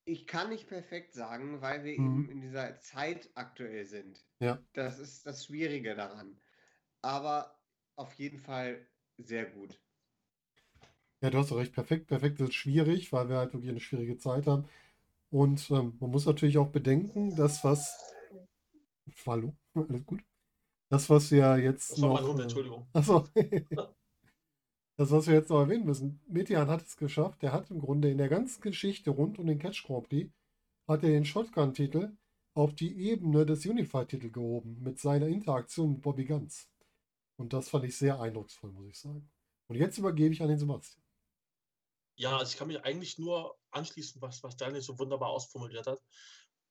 Ich 0.06 0.26
kann 0.26 0.50
nicht 0.50 0.70
perfekt 0.70 1.14
sagen, 1.14 1.62
weil 1.62 1.84
wir 1.84 2.00
mhm. 2.00 2.06
eben 2.06 2.30
in 2.30 2.42
dieser 2.42 2.80
Zeit 2.80 3.30
aktuell 3.36 3.86
sind. 3.86 4.26
Ja. 4.40 4.64
Das 4.74 5.00
ist 5.00 5.26
das 5.26 5.46
Schwierige 5.46 5.96
daran. 5.96 6.40
Aber 7.02 7.60
auf 7.98 8.14
jeden 8.14 8.40
Fall 8.40 8.88
sehr 9.18 9.46
gut. 9.46 9.80
Ja, 11.22 11.30
du 11.30 11.40
hast 11.40 11.52
recht. 11.52 11.74
Perfekt, 11.74 12.08
perfekt 12.08 12.40
ist 12.40 12.54
schwierig, 12.54 13.12
weil 13.12 13.28
wir 13.28 13.38
halt 13.38 13.54
wirklich 13.54 13.72
eine 13.72 13.80
schwierige 13.80 14.18
Zeit 14.18 14.46
haben. 14.46 14.70
Und 15.30 15.70
ähm, 15.72 15.98
man 16.00 16.12
muss 16.12 16.26
natürlich 16.26 16.58
auch 16.58 16.70
bedenken, 16.70 17.36
dass 17.36 17.64
was. 17.64 18.14
Hallo, 19.26 19.56
alles 19.74 20.06
gut. 20.06 20.22
Das, 20.90 21.10
was 21.10 21.32
wir 21.32 21.58
jetzt. 21.58 21.92
Das 21.92 22.02
war 22.02 22.10
noch, 22.10 22.22
mein 22.22 22.30
Hund, 22.30 22.40
Entschuldigung. 22.42 22.88
Achso. 22.94 23.28
das, 24.98 25.12
was 25.12 25.28
wir 25.28 25.34
jetzt 25.34 25.50
noch 25.50 25.60
erwähnen 25.60 25.86
müssen. 25.86 26.22
Metian 26.28 26.70
hat 26.70 26.84
es 26.84 26.96
geschafft. 26.96 27.42
Der 27.42 27.52
hat 27.52 27.70
im 27.72 27.80
Grunde 27.80 28.10
in 28.10 28.18
der 28.18 28.30
ganzen 28.30 28.62
Geschichte 28.62 29.10
rund 29.10 29.38
um 29.38 29.48
den 29.48 29.60
Catch 29.60 29.86
Grand 29.86 30.08
Prix 30.08 30.32
hat 30.88 31.04
er 31.04 31.10
den 31.10 31.26
Shotgun-Titel 31.26 32.16
auf 32.54 32.74
die 32.74 32.98
Ebene 33.10 33.46
des 33.46 33.66
Unified-Titel 33.66 34.32
gehoben 34.32 34.82
mit 34.82 35.00
seiner 35.00 35.28
Interaktion 35.28 35.92
mit 35.92 36.02
Bobby 36.02 36.26
Guns. 36.26 36.70
Und 37.38 37.54
das 37.54 37.70
fand 37.70 37.86
ich 37.86 37.96
sehr 37.96 38.20
eindrucksvoll, 38.20 38.72
muss 38.72 38.88
ich 38.88 38.98
sagen. 38.98 39.30
Und 39.68 39.76
jetzt 39.76 39.98
übergebe 39.98 40.34
ich 40.34 40.42
an 40.42 40.48
den 40.48 40.58
Sebastian. 40.58 41.04
Ja, 42.18 42.38
also 42.38 42.52
ich 42.52 42.58
kann 42.58 42.68
mich 42.68 42.84
eigentlich 42.84 43.20
nur 43.20 43.58
anschließen, 43.72 44.22
was, 44.22 44.42
was 44.42 44.58
Daniel 44.58 44.82
so 44.82 44.98
wunderbar 44.98 45.30
ausformuliert 45.30 45.86
hat. 45.86 46.02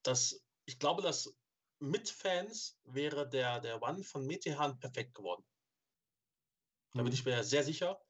Dass 0.02 0.44
ich 0.66 0.78
glaube, 0.78 1.02
dass 1.02 1.36
mit 1.78 2.08
Fans 2.08 2.78
wäre 2.84 3.28
der, 3.28 3.60
der 3.60 3.80
One 3.80 4.02
von 4.02 4.26
Metehan 4.26 4.78
perfekt 4.78 5.14
geworden. 5.14 5.44
Da 6.94 7.02
bin 7.02 7.12
mhm. 7.12 7.12
ich 7.12 7.24
mir 7.24 7.44
sehr 7.44 7.62
sicher, 7.62 8.00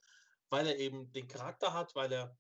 weil 0.49 0.67
er 0.67 0.79
eben 0.79 1.13
den 1.13 1.29
Charakter 1.29 1.75
hat, 1.75 1.95
weil 1.95 2.13
er 2.13 2.37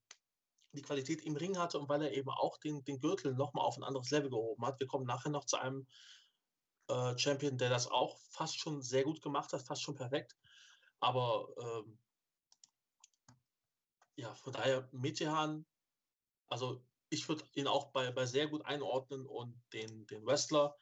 die 0.72 0.82
Qualität 0.82 1.22
im 1.22 1.36
Ring 1.36 1.58
hatte 1.58 1.78
und 1.78 1.88
weil 1.88 2.02
er 2.02 2.12
eben 2.12 2.30
auch 2.30 2.58
den, 2.58 2.84
den 2.84 3.00
Gürtel 3.00 3.34
nochmal 3.34 3.66
auf 3.66 3.76
ein 3.76 3.84
anderes 3.84 4.10
Level 4.10 4.30
gehoben 4.30 4.64
hat. 4.64 4.80
Wir 4.80 4.86
kommen 4.86 5.06
nachher 5.06 5.30
noch 5.30 5.44
zu 5.44 5.56
einem 5.58 5.86
äh, 6.88 7.18
Champion, 7.18 7.58
der 7.58 7.70
das 7.70 7.86
auch 7.86 8.18
fast 8.30 8.58
schon 8.58 8.80
sehr 8.82 9.04
gut 9.04 9.20
gemacht 9.20 9.52
hat, 9.52 9.62
fast 9.62 9.82
schon 9.82 9.94
perfekt. 9.94 10.36
Aber 11.00 11.48
ähm, 11.58 11.98
ja, 14.16 14.34
von 14.34 14.52
daher 14.52 14.88
Metehan, 14.92 15.64
also 16.48 16.84
ich 17.10 17.28
würde 17.28 17.44
ihn 17.54 17.66
auch 17.66 17.92
bei, 17.92 18.10
bei 18.12 18.26
sehr 18.26 18.48
gut 18.48 18.64
einordnen 18.66 19.26
und 19.26 19.60
den, 19.72 20.06
den 20.08 20.26
Wrestler 20.26 20.76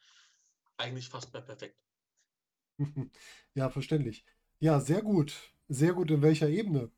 eigentlich 0.77 1.09
fast 1.09 1.31
bei 1.31 1.41
perfekt. 1.41 1.77
Ja, 3.53 3.69
verständlich. 3.69 4.25
Ja, 4.59 4.79
sehr 4.79 5.01
gut. 5.01 5.33
Sehr 5.67 5.93
gut 5.93 6.11
in 6.11 6.21
welcher 6.21 6.49
Ebene? 6.49 6.91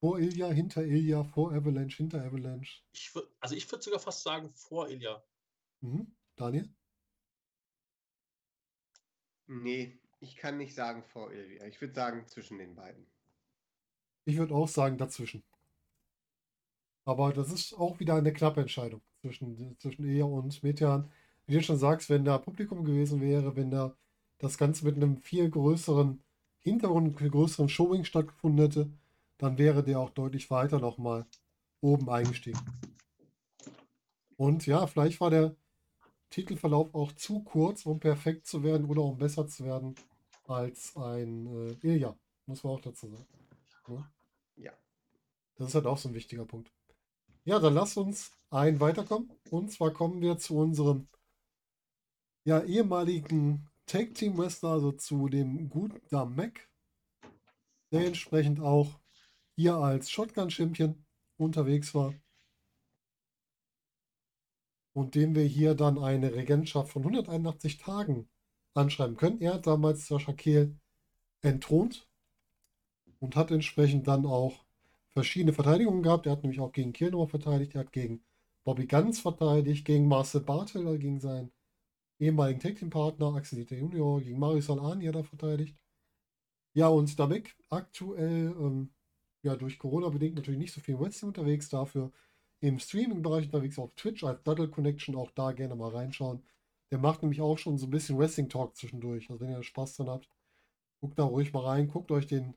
Vor 0.00 0.18
Ilya, 0.18 0.48
hinter 0.50 0.82
Ilya, 0.84 1.22
vor 1.22 1.52
Avalanche, 1.52 1.98
hinter 1.98 2.24
Avalanche. 2.24 2.82
Ich 2.92 3.14
würd, 3.14 3.30
also 3.40 3.54
ich 3.54 3.70
würde 3.72 3.82
sogar 3.82 3.98
fast 4.00 4.22
sagen 4.22 4.52
vor 4.52 4.88
Ilya. 4.90 5.24
Mhm. 5.82 6.06
Daniel? 6.36 6.68
Nee, 9.48 10.00
ich 10.20 10.36
kann 10.36 10.58
nicht 10.58 10.76
sagen 10.76 11.02
vor 11.02 11.32
Ilya. 11.32 11.66
Ich 11.66 11.80
würde 11.80 11.92
sagen 11.94 12.28
zwischen 12.28 12.58
den 12.58 12.76
beiden. 12.76 13.04
Ich 14.28 14.36
würde 14.36 14.54
auch 14.54 14.68
sagen 14.68 14.98
dazwischen. 14.98 15.42
Aber 17.06 17.32
das 17.32 17.50
ist 17.50 17.72
auch 17.72 17.98
wieder 17.98 18.16
eine 18.16 18.30
knappe 18.30 18.60
Entscheidung 18.60 19.00
zwischen, 19.22 19.78
zwischen 19.78 20.04
Ilya 20.04 20.26
und 20.26 20.62
Metean. 20.62 21.10
Wie 21.46 21.54
du 21.54 21.62
schon 21.62 21.78
sagst, 21.78 22.10
wenn 22.10 22.26
da 22.26 22.36
Publikum 22.36 22.84
gewesen 22.84 23.22
wäre, 23.22 23.56
wenn 23.56 23.70
da 23.70 23.96
das 24.36 24.58
Ganze 24.58 24.84
mit 24.84 24.96
einem 24.96 25.16
viel 25.16 25.48
größeren 25.48 26.22
Hintergrund, 26.58 27.18
viel 27.18 27.30
größeren 27.30 27.70
Showing 27.70 28.04
stattgefunden 28.04 28.66
hätte, 28.66 28.90
dann 29.38 29.56
wäre 29.56 29.82
der 29.82 29.98
auch 29.98 30.10
deutlich 30.10 30.50
weiter 30.50 30.78
nochmal 30.78 31.24
oben 31.80 32.10
eingestiegen. 32.10 32.60
Und 34.36 34.66
ja, 34.66 34.86
vielleicht 34.86 35.22
war 35.22 35.30
der 35.30 35.56
Titelverlauf 36.28 36.94
auch 36.94 37.12
zu 37.12 37.40
kurz, 37.44 37.86
um 37.86 37.98
perfekt 37.98 38.46
zu 38.46 38.62
werden 38.62 38.90
oder 38.90 39.00
um 39.04 39.16
besser 39.16 39.48
zu 39.48 39.64
werden 39.64 39.94
als 40.46 40.94
ein 40.98 41.46
äh, 41.46 41.86
Ilya. 41.86 42.14
Muss 42.44 42.62
man 42.62 42.74
auch 42.74 42.80
dazu 42.82 43.08
sagen. 43.08 43.26
Ja? 43.88 43.94
ja. 43.94 44.10
Das 45.58 45.68
ist 45.68 45.74
halt 45.74 45.86
auch 45.86 45.98
so 45.98 46.08
ein 46.08 46.14
wichtiger 46.14 46.44
Punkt. 46.44 46.72
Ja, 47.44 47.58
dann 47.58 47.74
lass 47.74 47.96
uns 47.96 48.32
ein 48.50 48.80
weiterkommen. 48.80 49.30
Und 49.50 49.72
zwar 49.72 49.92
kommen 49.92 50.20
wir 50.20 50.38
zu 50.38 50.56
unserem 50.56 51.08
ja, 52.44 52.62
ehemaligen 52.62 53.68
Tag 53.86 54.14
Team 54.14 54.38
Wrestler, 54.38 54.70
also 54.70 54.92
zu 54.92 55.28
dem 55.28 55.68
guten 55.68 56.00
Mac, 56.34 56.70
der 57.90 58.06
entsprechend 58.06 58.60
auch 58.60 59.00
hier 59.56 59.76
als 59.76 60.10
Shotgun-Champion 60.10 61.04
unterwegs 61.36 61.94
war. 61.94 62.14
Und 64.94 65.14
dem 65.14 65.34
wir 65.34 65.44
hier 65.44 65.74
dann 65.74 65.98
eine 65.98 66.34
Regentschaft 66.34 66.92
von 66.92 67.02
181 67.02 67.78
Tagen 67.78 68.28
anschreiben 68.74 69.16
können. 69.16 69.40
Er 69.40 69.54
hat 69.54 69.66
damals 69.66 70.06
Sascha 70.06 70.32
Kehl 70.32 70.78
entthront 71.40 72.08
und 73.20 73.36
hat 73.36 73.50
entsprechend 73.50 74.06
dann 74.06 74.26
auch 74.26 74.67
verschiedene 75.18 75.52
Verteidigungen 75.52 76.04
gehabt. 76.04 76.26
Er 76.26 76.32
hat 76.32 76.44
nämlich 76.44 76.60
auch 76.60 76.70
gegen 76.70 76.92
nochmal 77.10 77.26
verteidigt, 77.26 77.74
er 77.74 77.80
hat 77.80 77.92
gegen 77.92 78.22
Bobby 78.64 78.86
Ganz 78.86 79.18
verteidigt, 79.18 79.84
gegen 79.84 80.06
Marcel 80.06 80.42
Bartel, 80.42 80.86
also 80.86 80.98
gegen 80.98 81.18
seinen 81.18 81.50
ehemaligen 82.20 82.60
Tag 82.60 82.76
Team 82.76 82.90
Partner 82.90 83.34
Axel 83.34 83.58
Dieter 83.58 83.76
Junior, 83.76 84.20
gegen 84.20 84.38
Marisol 84.38 84.78
Ani 84.78 85.06
hat 85.06 85.16
er 85.16 85.24
verteidigt. 85.24 85.76
Ja, 86.76 86.86
und 86.86 87.18
Dabek 87.18 87.56
aktuell 87.68 88.54
ähm, 88.60 88.94
ja 89.42 89.56
durch 89.56 89.80
Corona 89.80 90.08
bedingt 90.08 90.36
natürlich 90.36 90.60
nicht 90.60 90.72
so 90.72 90.80
viel 90.80 91.00
Wrestling 91.00 91.30
unterwegs, 91.30 91.68
dafür 91.68 92.12
im 92.60 92.78
Streaming-Bereich 92.78 93.46
unterwegs 93.46 93.78
auf 93.78 93.94
Twitch 93.94 94.22
als 94.22 94.42
Duddle 94.44 94.68
Connection, 94.68 95.16
auch 95.16 95.32
da 95.32 95.50
gerne 95.50 95.74
mal 95.74 95.90
reinschauen. 95.90 96.44
Der 96.92 96.98
macht 96.98 97.22
nämlich 97.22 97.40
auch 97.40 97.58
schon 97.58 97.76
so 97.76 97.86
ein 97.86 97.90
bisschen 97.90 98.18
Wrestling-Talk 98.18 98.76
zwischendurch. 98.76 99.28
Also 99.30 99.40
wenn 99.40 99.50
ihr 99.50 99.62
Spaß 99.64 99.96
dran 99.96 100.10
habt, 100.10 100.28
guckt 101.00 101.18
da 101.18 101.24
ruhig 101.24 101.52
mal 101.52 101.64
rein, 101.64 101.88
guckt 101.88 102.12
euch 102.12 102.26
den 102.28 102.54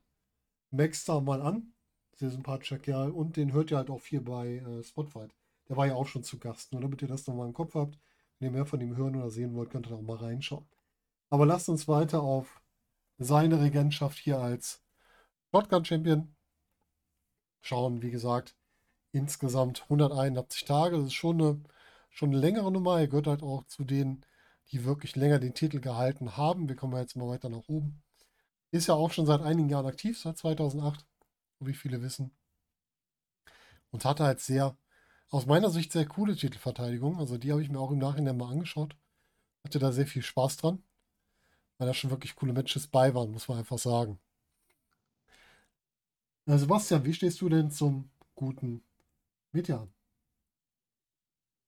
Maxstar 0.70 1.20
mal 1.20 1.42
an. 1.42 1.71
Sehr 2.16 2.30
sympathischer 2.30 2.78
Kerl. 2.78 3.10
Und 3.10 3.36
den 3.36 3.52
hört 3.52 3.70
ihr 3.70 3.76
halt 3.78 3.90
auch 3.90 4.00
viel 4.00 4.20
bei 4.20 4.56
äh, 4.56 4.82
Spotlight. 4.82 5.34
Der 5.68 5.76
war 5.76 5.86
ja 5.86 5.94
auch 5.94 6.06
schon 6.06 6.22
zu 6.22 6.38
Gast. 6.38 6.72
Nur 6.72 6.82
damit 6.82 7.02
ihr 7.02 7.08
das 7.08 7.26
nochmal 7.26 7.46
im 7.46 7.54
Kopf 7.54 7.74
habt. 7.74 7.98
Wenn 8.38 8.48
ihr 8.48 8.52
mehr 8.52 8.66
von 8.66 8.80
ihm 8.80 8.96
hören 8.96 9.16
oder 9.16 9.30
sehen 9.30 9.54
wollt, 9.54 9.70
könnt 9.70 9.86
ihr 9.86 9.90
da 9.90 9.96
auch 9.96 10.02
mal 10.02 10.16
reinschauen. 10.16 10.66
Aber 11.30 11.46
lasst 11.46 11.68
uns 11.68 11.88
weiter 11.88 12.22
auf 12.22 12.60
seine 13.18 13.60
Regentschaft 13.60 14.18
hier 14.18 14.38
als 14.38 14.82
Shotgun 15.50 15.84
Champion 15.84 16.34
schauen, 17.60 18.02
wie 18.02 18.10
gesagt, 18.10 18.56
insgesamt 19.12 19.82
181 19.84 20.64
Tage. 20.64 20.96
Das 20.96 21.06
ist 21.06 21.14
schon 21.14 21.40
eine, 21.40 21.60
schon 22.10 22.30
eine 22.30 22.38
längere 22.38 22.72
Nummer. 22.72 22.98
Er 22.98 23.08
gehört 23.08 23.26
halt 23.26 23.42
auch 23.42 23.64
zu 23.64 23.84
denen, 23.84 24.24
die 24.70 24.84
wirklich 24.84 25.16
länger 25.16 25.38
den 25.38 25.54
Titel 25.54 25.80
gehalten 25.80 26.36
haben. 26.36 26.68
Wir 26.68 26.76
kommen 26.76 26.96
jetzt 26.96 27.16
mal 27.16 27.28
weiter 27.28 27.48
nach 27.48 27.68
oben. 27.68 28.02
Ist 28.70 28.88
ja 28.88 28.94
auch 28.94 29.10
schon 29.10 29.26
seit 29.26 29.42
einigen 29.42 29.68
Jahren 29.68 29.86
aktiv, 29.86 30.18
seit 30.18 30.38
2008, 30.38 31.06
wie 31.66 31.74
viele 31.74 32.02
wissen. 32.02 32.32
Und 33.90 34.04
hatte 34.04 34.24
halt 34.24 34.40
sehr, 34.40 34.76
aus 35.30 35.46
meiner 35.46 35.70
Sicht, 35.70 35.92
sehr 35.92 36.06
coole 36.06 36.36
Titelverteidigung. 36.36 37.18
Also 37.18 37.38
die 37.38 37.52
habe 37.52 37.62
ich 37.62 37.70
mir 37.70 37.80
auch 37.80 37.90
im 37.90 37.98
Nachhinein 37.98 38.36
mal 38.36 38.50
angeschaut. 38.50 38.96
Hatte 39.64 39.78
da 39.78 39.92
sehr 39.92 40.06
viel 40.06 40.22
Spaß 40.22 40.56
dran, 40.58 40.82
weil 41.78 41.86
da 41.88 41.94
schon 41.94 42.10
wirklich 42.10 42.34
coole 42.36 42.52
Matches 42.52 42.88
bei 42.88 43.14
waren, 43.14 43.30
muss 43.32 43.48
man 43.48 43.58
einfach 43.58 43.78
sagen. 43.78 44.18
Äh, 46.46 46.58
Sebastian, 46.58 47.04
wie 47.04 47.14
stehst 47.14 47.40
du 47.40 47.48
denn 47.48 47.70
zum 47.70 48.10
guten 48.34 48.82
Mitjan? 49.52 49.92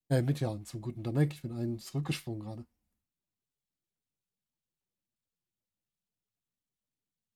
Äh, 0.09 0.23
Mitjan, 0.23 0.65
zum 0.65 0.81
guten 0.81 1.03
Damek. 1.03 1.33
Ich 1.35 1.43
bin 1.43 1.53
einen 1.53 1.79
zurückgesprungen 1.79 2.41
gerade. 2.41 2.67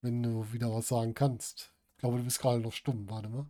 Wenn 0.02 0.22
du 0.22 0.52
wieder 0.52 0.72
was 0.72 0.88
sagen 0.88 1.14
kannst. 1.14 1.72
Ich 1.98 2.00
glaube, 2.00 2.18
du 2.18 2.22
bist 2.24 2.38
gerade 2.38 2.60
noch 2.60 2.72
stumm. 2.72 3.10
Warte 3.10 3.28
mal. 3.28 3.44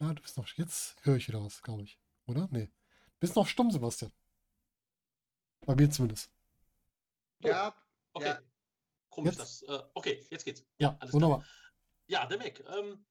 Ja, 0.00 0.12
du 0.12 0.20
bist 0.20 0.36
noch. 0.36 0.48
Jetzt 0.56 0.96
höre 1.04 1.14
ich 1.14 1.28
wieder 1.28 1.40
was, 1.44 1.62
glaube 1.62 1.84
ich. 1.84 2.00
Oder? 2.26 2.48
Nee. 2.50 2.66
Du 2.66 3.20
bist 3.20 3.36
noch 3.36 3.46
stumm, 3.46 3.70
Sebastian. 3.70 4.12
Bei 5.64 5.76
mir 5.76 5.88
zumindest. 5.90 6.32
Ja, 7.44 7.72
Okay. 8.14 8.26
Ja. 8.26 8.42
Komisch, 9.10 9.36
Jetzt? 9.36 9.40
das. 9.40 9.62
Äh, 9.62 9.82
okay, 9.94 10.26
jetzt 10.30 10.44
geht's. 10.44 10.64
Ja, 10.78 10.96
alles 10.98 11.14
wunderbar. 11.14 11.44
Ja, 12.08 12.26
der 12.26 12.38
Mac. 12.38 12.60
Ähm, 12.66 13.06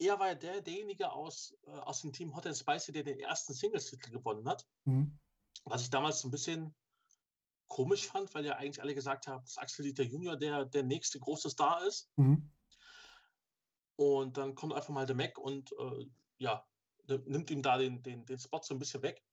er 0.00 0.18
war 0.18 0.28
ja 0.28 0.34
der, 0.34 0.60
derjenige 0.60 1.12
aus, 1.12 1.56
äh, 1.66 1.70
aus 1.70 2.00
dem 2.00 2.12
Team 2.12 2.34
Hot 2.34 2.46
and 2.46 2.56
Spicy, 2.56 2.90
der 2.90 3.04
den 3.04 3.20
ersten 3.20 3.54
Singles-Titel 3.54 4.10
gewonnen 4.10 4.48
hat. 4.48 4.66
Mhm. 4.86 5.18
Was 5.66 5.82
ich 5.82 5.90
damals 5.90 6.20
so 6.20 6.28
ein 6.28 6.32
bisschen 6.32 6.74
komisch 7.68 8.06
fand, 8.06 8.34
weil 8.34 8.44
ja 8.44 8.56
eigentlich 8.56 8.82
alle 8.82 8.94
gesagt 8.94 9.26
haben, 9.26 9.44
dass 9.44 9.58
Axel 9.58 9.84
Dieter 9.84 10.04
Junior 10.04 10.36
der, 10.36 10.64
der 10.64 10.82
nächste 10.82 11.18
große 11.18 11.50
Star 11.50 11.84
ist. 11.86 12.10
Mhm. 12.16 12.50
Und 13.96 14.36
dann 14.36 14.54
kommt 14.54 14.74
einfach 14.74 14.90
mal 14.90 15.06
der 15.06 15.16
Mac 15.16 15.38
und 15.38 15.72
äh, 15.72 16.06
ja, 16.38 16.66
nimmt 17.26 17.50
ihm 17.50 17.62
da 17.62 17.78
den, 17.78 18.02
den, 18.02 18.24
den 18.26 18.38
Spot 18.38 18.60
so 18.62 18.74
ein 18.74 18.78
bisschen 18.78 19.02
weg. 19.02 19.24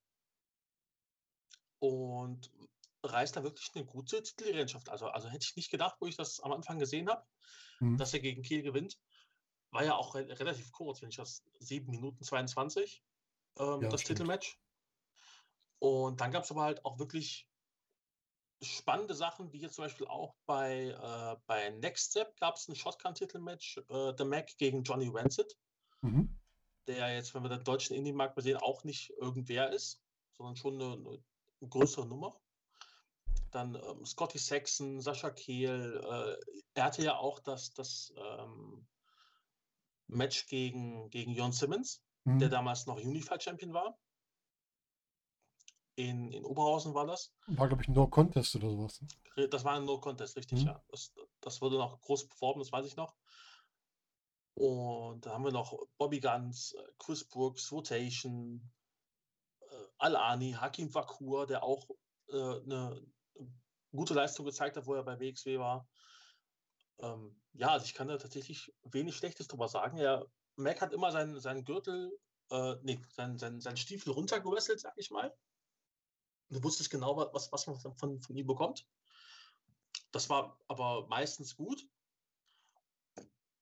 Und 1.79 2.51
reißt 3.03 3.35
da 3.35 3.43
wirklich 3.43 3.71
eine 3.73 3.85
gute 3.85 4.21
Titelregentschaft. 4.21 4.89
Also, 4.89 5.07
also 5.07 5.29
hätte 5.29 5.45
ich 5.49 5.55
nicht 5.55 5.71
gedacht, 5.71 5.95
wo 5.99 6.05
ich 6.05 6.15
das 6.15 6.39
am 6.39 6.51
Anfang 6.51 6.77
gesehen 6.77 7.09
habe, 7.09 7.25
Mhm. 7.81 7.97
dass 7.97 8.13
er 8.13 8.19
gegen 8.19 8.43
Kiel 8.43 8.61
gewinnt. 8.61 8.99
War 9.71 9.83
ja 9.83 9.95
auch 9.95 10.15
re 10.15 10.27
relativ 10.39 10.71
kurz, 10.71 11.01
wenn 11.01 11.09
ich 11.09 11.15
das 11.15 11.43
7 11.59 11.89
Minuten 11.89 12.23
22, 12.23 13.03
ähm, 13.57 13.81
Ja, 13.81 13.89
das 13.89 14.01
stimmt. 14.01 14.19
Titelmatch. 14.19 14.59
Und 15.79 16.21
dann 16.21 16.31
gab 16.31 16.43
es 16.43 16.51
aber 16.51 16.61
halt 16.61 16.85
auch 16.85 16.99
wirklich 16.99 17.49
spannende 18.61 19.15
Sachen, 19.15 19.51
wie 19.53 19.59
jetzt 19.59 19.75
zum 19.75 19.85
Beispiel 19.85 20.07
auch 20.07 20.35
bei, 20.45 20.89
äh, 20.89 21.37
bei 21.47 21.69
Next 21.69 22.11
Step 22.11 22.37
gab 22.39 22.55
es 22.55 22.67
ein 22.67 22.75
Shotgun-Titelmatch, 22.75 23.77
äh, 23.89 24.13
The 24.17 24.25
Mac 24.25 24.57
gegen 24.57 24.83
Johnny 24.83 25.09
Rancid, 25.11 25.57
Mhm. 26.01 26.37
der 26.87 27.13
jetzt, 27.13 27.33
wenn 27.33 27.43
wir 27.43 27.49
den 27.49 27.63
deutschen 27.63 27.95
Indie-Markt 27.95 28.41
sehen, 28.41 28.57
auch 28.57 28.83
nicht 28.83 29.11
irgendwer 29.11 29.71
ist, 29.71 30.01
sondern 30.33 30.55
schon 30.55 30.81
eine, 30.81 30.93
eine 30.93 31.69
größere 31.69 32.05
Nummer. 32.07 32.39
Dann 33.51 33.75
ähm, 33.75 34.05
Scotty 34.05 34.37
Saxon, 34.37 35.01
Sascha 35.01 35.29
Kehl, 35.31 36.01
äh, 36.03 36.61
er 36.73 36.83
hatte 36.83 37.03
ja 37.03 37.17
auch 37.17 37.39
das, 37.39 37.73
das 37.73 38.13
ähm, 38.15 38.87
Match 40.07 40.45
gegen, 40.47 41.09
gegen 41.09 41.33
Jon 41.33 41.51
Simmons, 41.51 42.03
der 42.25 42.47
Mhm. 42.47 42.51
damals 42.51 42.85
noch 42.85 42.97
Unified 42.97 43.41
Champion 43.41 43.73
war. 43.73 43.97
In, 46.09 46.31
in 46.31 46.45
Oberhausen 46.45 46.93
war 46.93 47.05
das. 47.05 47.31
War, 47.47 47.67
glaube 47.67 47.83
ich, 47.83 47.89
ein 47.89 47.93
No-Contest 47.93 48.55
oder 48.55 48.69
sowas. 48.69 49.03
Re- 49.37 49.47
Das 49.49 49.63
war 49.63 49.73
ein 49.75 49.85
No-Contest, 49.85 50.35
richtig, 50.37 50.61
Mhm. 50.61 50.67
ja. 50.67 50.83
Das, 50.89 51.13
das 51.41 51.61
wurde 51.61 51.77
noch 51.77 51.99
groß 52.01 52.27
beworben, 52.27 52.59
das 52.59 52.71
weiß 52.71 52.85
ich 52.85 52.95
noch. 52.95 53.15
Und 54.55 55.25
da 55.25 55.31
haben 55.33 55.43
wir 55.45 55.51
noch 55.51 55.77
Bobby 55.97 56.19
Guns, 56.19 56.73
äh, 56.73 56.83
Chris 56.99 57.23
Brooks, 57.27 57.71
Rotation, 57.71 58.71
äh, 59.61 59.87
Al-Ani, 59.97 60.53
Hakim 60.53 60.93
Vakur, 60.93 61.45
der 61.47 61.63
auch 61.63 61.87
äh, 62.29 62.35
eine 62.35 63.01
gute 63.91 64.13
Leistung 64.13 64.45
gezeigt 64.45 64.77
hat, 64.77 64.85
wo 64.85 64.93
er 64.93 65.03
bei 65.03 65.19
WXW 65.19 65.57
war. 65.59 65.87
Ähm, 66.99 67.39
ja, 67.53 67.69
also 67.69 67.85
ich 67.85 67.93
kann 67.93 68.07
da 68.07 68.17
tatsächlich 68.17 68.73
wenig 68.83 69.15
Schlechtes 69.15 69.47
drüber 69.47 69.67
sagen. 69.67 69.97
Er, 69.97 70.25
Mac 70.55 70.81
hat 70.81 70.93
immer 70.93 71.11
seinen, 71.11 71.39
seinen 71.39 71.63
Gürtel, 71.63 72.11
äh, 72.51 72.75
nee, 72.83 73.01
seinen, 73.13 73.37
seinen, 73.39 73.59
seinen 73.61 73.77
Stiefel 73.77 74.11
runtergewesselt, 74.13 74.79
sag 74.79 74.93
ich 74.97 75.11
mal. 75.11 75.33
Du 76.51 76.61
wusstest 76.63 76.89
genau, 76.89 77.15
wa- 77.15 77.29
was, 77.33 77.51
was 77.51 77.65
man 77.67 77.77
von, 77.77 78.19
von, 78.19 78.35
ihm 78.37 78.47
bekommt. 78.47 78.85
Das 80.11 80.29
war 80.29 80.59
aber 80.67 81.07
meistens 81.07 81.55
gut. 81.55 81.87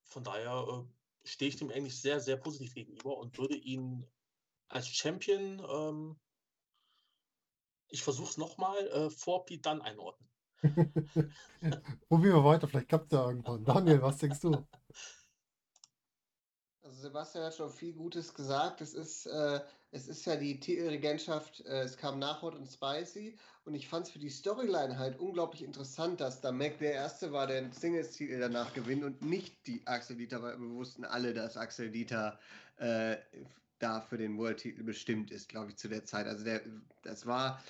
Von 0.04 0.24
daher 0.24 0.66
äh, 0.68 1.28
stehe 1.28 1.50
ich 1.50 1.58
dem 1.58 1.70
eigentlich 1.70 2.02
sehr, 2.02 2.20
sehr 2.20 2.38
positiv 2.38 2.74
gegenüber 2.74 3.18
und 3.18 3.38
würde 3.38 3.56
ihn 3.56 4.06
als 4.68 4.88
Champion, 4.88 5.62
ähm, 5.70 6.20
ich 7.90 8.04
versuche 8.04 8.30
es 8.30 8.38
nochmal, 8.38 8.88
äh, 8.88 9.10
vor 9.12 9.46
Pete 9.46 9.62
Dunne 9.62 9.84
einordnen. 9.84 10.28
Probieren 12.08 12.36
wir 12.36 12.44
weiter, 12.44 12.68
vielleicht 12.68 12.90
klappt 12.90 13.14
ja 13.14 13.28
irgendwann. 13.28 13.64
Daniel, 13.66 14.02
was 14.02 14.18
denkst 14.18 14.42
du? 14.42 14.66
Sebastian 17.00 17.46
hat 17.46 17.56
schon 17.56 17.70
viel 17.70 17.94
Gutes 17.94 18.34
gesagt. 18.34 18.82
Es 18.82 18.94
ist, 18.94 19.26
äh, 19.26 19.60
es 19.92 20.08
ist 20.08 20.26
ja 20.26 20.36
die 20.36 20.60
Titelregentschaft, 20.60 21.66
äh, 21.66 21.82
es 21.82 21.98
kam 21.98 22.20
nach 22.20 22.42
Hot 22.42 22.56
und 22.56 22.68
Spicy 22.68 23.38
und 23.66 23.74
ich 23.74 23.88
fand 23.88 24.06
es 24.06 24.12
für 24.12 24.20
die 24.20 24.30
Storyline 24.30 24.98
halt 24.98 25.20
unglaublich 25.20 25.64
interessant, 25.64 26.22
dass 26.22 26.42
da 26.42 26.52
Mac 26.52 26.78
der 26.80 26.94
Erste 26.94 27.32
war, 27.32 27.48
der 27.48 27.62
den 27.62 27.72
Singles-Titel 27.72 28.40
danach 28.40 28.74
gewinnt 28.74 29.04
und 29.04 29.22
nicht 29.22 29.56
die 29.68 29.82
Axel 29.86 30.18
Dieter, 30.18 30.42
weil 30.42 30.60
wir 30.60 30.70
wussten 30.72 31.06
alle, 31.06 31.34
dass 31.34 31.58
Axel 31.58 31.90
Dieter 31.90 32.38
äh, 32.78 33.18
da 33.80 34.02
für 34.02 34.18
den 34.18 34.38
World-Titel 34.38 34.84
bestimmt 34.84 35.32
ist, 35.32 35.50
glaube 35.50 35.72
ich, 35.72 35.78
zu 35.78 35.88
der 35.88 36.06
Zeit. 36.06 36.28
Also 36.28 36.44
der, 36.44 36.62
das 37.04 37.26
war, 37.26 37.64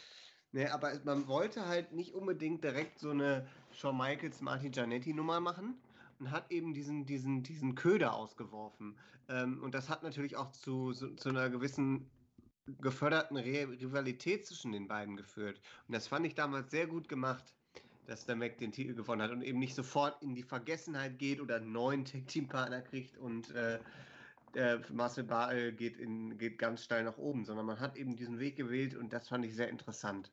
ne, 0.52 0.72
aber 0.74 0.94
man 1.04 1.28
wollte 1.28 1.68
halt 1.68 1.94
nicht 1.94 2.14
unbedingt 2.14 2.64
direkt 2.64 3.00
so 3.00 3.12
eine 3.12 3.48
Shawn 3.72 3.98
Michaels, 3.98 4.42
Martin 4.42 4.72
Giannetti 4.72 5.14
Nummer 5.14 5.40
machen 5.40 5.80
und 6.20 6.32
hat 6.32 6.52
eben 6.52 6.74
diesen, 6.74 7.06
diesen, 7.06 7.44
diesen 7.44 7.76
Köder 7.76 8.14
ausgeworfen. 8.14 8.98
Ähm, 9.28 9.62
und 9.64 9.74
das 9.74 9.90
hat 9.90 10.04
natürlich 10.04 10.36
auch 10.36 10.52
zu, 10.52 10.94
zu, 10.94 11.16
zu 11.16 11.30
einer 11.30 11.50
gewissen 11.50 12.10
geförderten 12.82 13.38
Re 13.38 13.68
Rivalität 13.68 14.46
zwischen 14.46 14.72
den 14.72 14.88
beiden 14.88 15.16
geführt. 15.16 15.60
Und 15.88 15.96
das 15.96 16.08
fand 16.08 16.26
ich 16.26 16.36
damals 16.36 16.70
sehr 16.70 16.88
gut 16.88 17.10
gemacht, 17.10 17.56
dass 18.06 18.26
der 18.26 18.36
Mac 18.36 18.58
den 18.58 18.72
Titel 18.72 18.96
gewonnen 18.96 19.22
hat 19.22 19.32
und 19.32 19.44
eben 19.44 19.60
nicht 19.60 19.76
sofort 19.76 20.22
in 20.22 20.36
die 20.36 20.44
Vergessenheit 20.44 21.20
geht 21.20 21.40
oder 21.42 21.58
einen 21.58 21.72
neuen 21.72 22.06
Tag-Team-Partner 22.06 22.82
kriegt 22.82 23.18
und 23.18 23.52
äh, 23.52 23.80
der 24.56 24.82
Marcel 24.92 25.24
Baal 25.24 25.72
geht, 25.74 25.98
in, 25.98 26.38
geht 26.38 26.58
ganz 26.58 26.84
steil 26.84 27.04
nach 27.04 27.18
oben, 27.18 27.46
sondern 27.46 27.68
man 27.68 27.80
hat 27.80 27.98
eben 27.98 28.16
diesen 28.16 28.40
Weg 28.40 28.56
gewählt 28.56 28.96
und 28.96 29.14
das 29.14 29.28
fand 29.28 29.46
ich 29.46 29.56
sehr 29.56 29.70
interessant. 29.70 30.32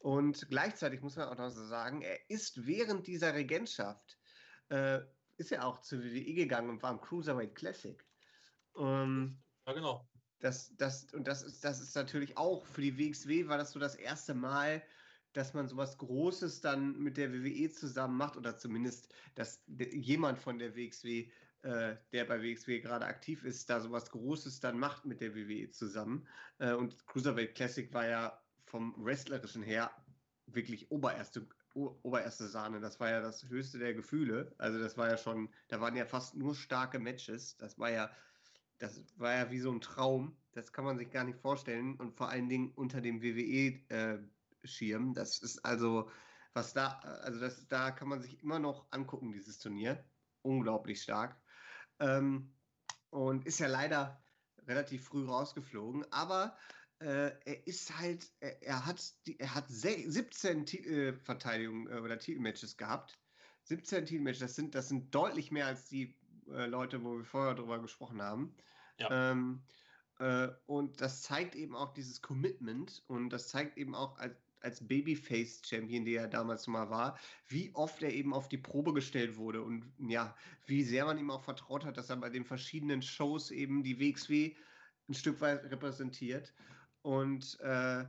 Und 0.00 0.48
gleichzeitig 0.48 1.00
muss 1.00 1.14
man 1.14 1.28
auch 1.28 1.38
noch 1.38 1.50
so 1.50 1.64
sagen, 1.64 2.02
er 2.02 2.18
ist 2.28 2.66
während 2.66 3.06
dieser 3.06 3.34
Regentschaft 3.34 4.18
äh, 4.68 5.00
ist 5.42 5.52
er 5.52 5.66
auch 5.66 5.80
zu 5.80 6.02
WWE 6.02 6.34
gegangen 6.34 6.70
und 6.70 6.82
war 6.82 6.92
im 6.92 7.00
Cruiserweight 7.00 7.54
Classic. 7.54 8.02
Ähm, 8.78 9.42
Ja, 9.66 9.72
genau. 9.74 10.08
das, 10.38 10.74
das, 10.76 11.12
und 11.12 11.26
das 11.26 11.42
ist, 11.42 11.64
das 11.64 11.80
ist 11.80 11.94
natürlich 11.96 12.36
auch 12.38 12.64
für 12.64 12.80
die 12.80 12.96
WXW 12.96 13.48
war 13.48 13.58
das 13.58 13.72
so 13.72 13.80
das 13.80 13.96
erste 13.96 14.34
Mal, 14.34 14.82
dass 15.32 15.52
man 15.52 15.66
sowas 15.66 15.98
Großes 15.98 16.60
dann 16.60 16.98
mit 16.98 17.16
der 17.16 17.32
WWE 17.32 17.70
zusammen 17.70 18.16
macht 18.16 18.36
oder 18.36 18.56
zumindest, 18.56 19.12
dass 19.34 19.62
jemand 19.66 20.38
von 20.38 20.58
der 20.58 20.76
WXW, 20.76 21.30
äh, 21.62 21.96
der 22.12 22.24
bei 22.24 22.40
WXW 22.40 22.80
gerade 22.80 23.06
aktiv 23.06 23.44
ist, 23.44 23.68
da 23.68 23.80
sowas 23.80 24.10
Großes 24.10 24.60
dann 24.60 24.78
macht 24.78 25.04
mit 25.04 25.20
der 25.20 25.34
WWE 25.34 25.70
zusammen. 25.70 26.28
Äh, 26.58 26.72
und 26.74 27.04
Cruiserweight 27.06 27.54
Classic 27.54 27.92
war 27.92 28.06
ja 28.06 28.42
vom 28.66 28.94
Wrestlerischen 28.98 29.62
her 29.62 29.90
wirklich 30.46 30.90
obererste, 30.90 31.48
obererste 31.74 32.48
Sahne. 32.48 32.80
Das 32.80 33.00
war 33.00 33.10
ja 33.10 33.20
das 33.20 33.48
höchste 33.48 33.78
der 33.78 33.94
Gefühle. 33.94 34.54
Also 34.58 34.78
das 34.78 34.96
war 34.96 35.08
ja 35.08 35.16
schon, 35.16 35.48
da 35.68 35.80
waren 35.80 35.96
ja 35.96 36.06
fast 36.06 36.34
nur 36.34 36.54
starke 36.54 36.98
Matches. 36.98 37.56
Das 37.56 37.78
war 37.78 37.90
ja 37.90 38.10
das 38.82 39.00
war 39.16 39.32
ja 39.32 39.50
wie 39.50 39.60
so 39.60 39.70
ein 39.70 39.80
Traum. 39.80 40.36
Das 40.52 40.72
kann 40.72 40.84
man 40.84 40.98
sich 40.98 41.10
gar 41.10 41.22
nicht 41.22 41.38
vorstellen. 41.38 41.94
Und 41.96 42.16
vor 42.16 42.28
allen 42.28 42.48
Dingen 42.48 42.72
unter 42.74 43.00
dem 43.00 43.22
WWE-Schirm. 43.22 45.14
das 45.14 45.38
ist 45.38 45.64
also, 45.64 46.10
was 46.52 46.72
da, 46.74 46.98
also 47.22 47.38
das, 47.38 47.68
da 47.68 47.92
kann 47.92 48.08
man 48.08 48.20
sich 48.20 48.42
immer 48.42 48.58
noch 48.58 48.90
angucken, 48.90 49.32
dieses 49.32 49.60
Turnier. 49.60 50.04
Unglaublich 50.42 51.00
stark. 51.00 51.40
Ähm, 52.00 52.52
und 53.10 53.46
ist 53.46 53.60
ja 53.60 53.68
leider 53.68 54.20
relativ 54.66 55.04
früh 55.04 55.24
rausgeflogen. 55.26 56.04
Aber 56.10 56.56
äh, 57.02 57.36
er 57.44 57.66
ist 57.66 57.98
halt, 57.98 58.30
er, 58.40 58.62
er 58.62 58.86
hat, 58.86 59.02
die, 59.26 59.38
er 59.38 59.54
hat 59.54 59.68
se- 59.68 60.10
17 60.10 60.66
Titelverteidigungen 60.66 61.88
äh, 61.92 62.00
oder 62.00 62.18
Titelmatches 62.18 62.76
gehabt. 62.76 63.18
17 63.64 64.06
Titelmatches, 64.06 64.40
das 64.40 64.54
sind, 64.54 64.74
das 64.74 64.88
sind 64.88 65.14
deutlich 65.14 65.50
mehr 65.50 65.66
als 65.66 65.88
die 65.88 66.16
äh, 66.48 66.66
Leute, 66.66 67.02
wo 67.04 67.18
wir 67.18 67.24
vorher 67.24 67.54
drüber 67.54 67.80
gesprochen 67.80 68.22
haben. 68.22 68.54
Ja. 68.98 69.32
Ähm, 69.32 69.62
äh, 70.18 70.48
und 70.66 71.00
das 71.00 71.22
zeigt 71.22 71.54
eben 71.54 71.74
auch 71.74 71.92
dieses 71.92 72.22
Commitment 72.22 73.02
und 73.06 73.30
das 73.30 73.48
zeigt 73.48 73.76
eben 73.78 73.94
auch 73.94 74.18
als, 74.18 74.36
als 74.60 74.86
Babyface-Champion, 74.86 76.04
der 76.04 76.22
er 76.22 76.28
damals 76.28 76.66
mal 76.66 76.88
war, 76.90 77.18
wie 77.48 77.74
oft 77.74 78.02
er 78.02 78.12
eben 78.12 78.32
auf 78.32 78.48
die 78.48 78.58
Probe 78.58 78.92
gestellt 78.92 79.36
wurde 79.36 79.62
und 79.62 79.92
ja, 79.98 80.36
wie 80.66 80.84
sehr 80.84 81.04
man 81.04 81.18
ihm 81.18 81.30
auch 81.30 81.42
vertraut 81.42 81.84
hat, 81.84 81.96
dass 81.96 82.10
er 82.10 82.16
bei 82.16 82.30
den 82.30 82.44
verschiedenen 82.44 83.02
Shows 83.02 83.50
eben 83.50 83.82
die 83.82 83.98
WXW 83.98 84.54
ein 85.08 85.14
Stück 85.14 85.40
weit 85.40 85.64
repräsentiert. 85.64 86.52
Und 87.02 87.58
äh, 87.60 88.06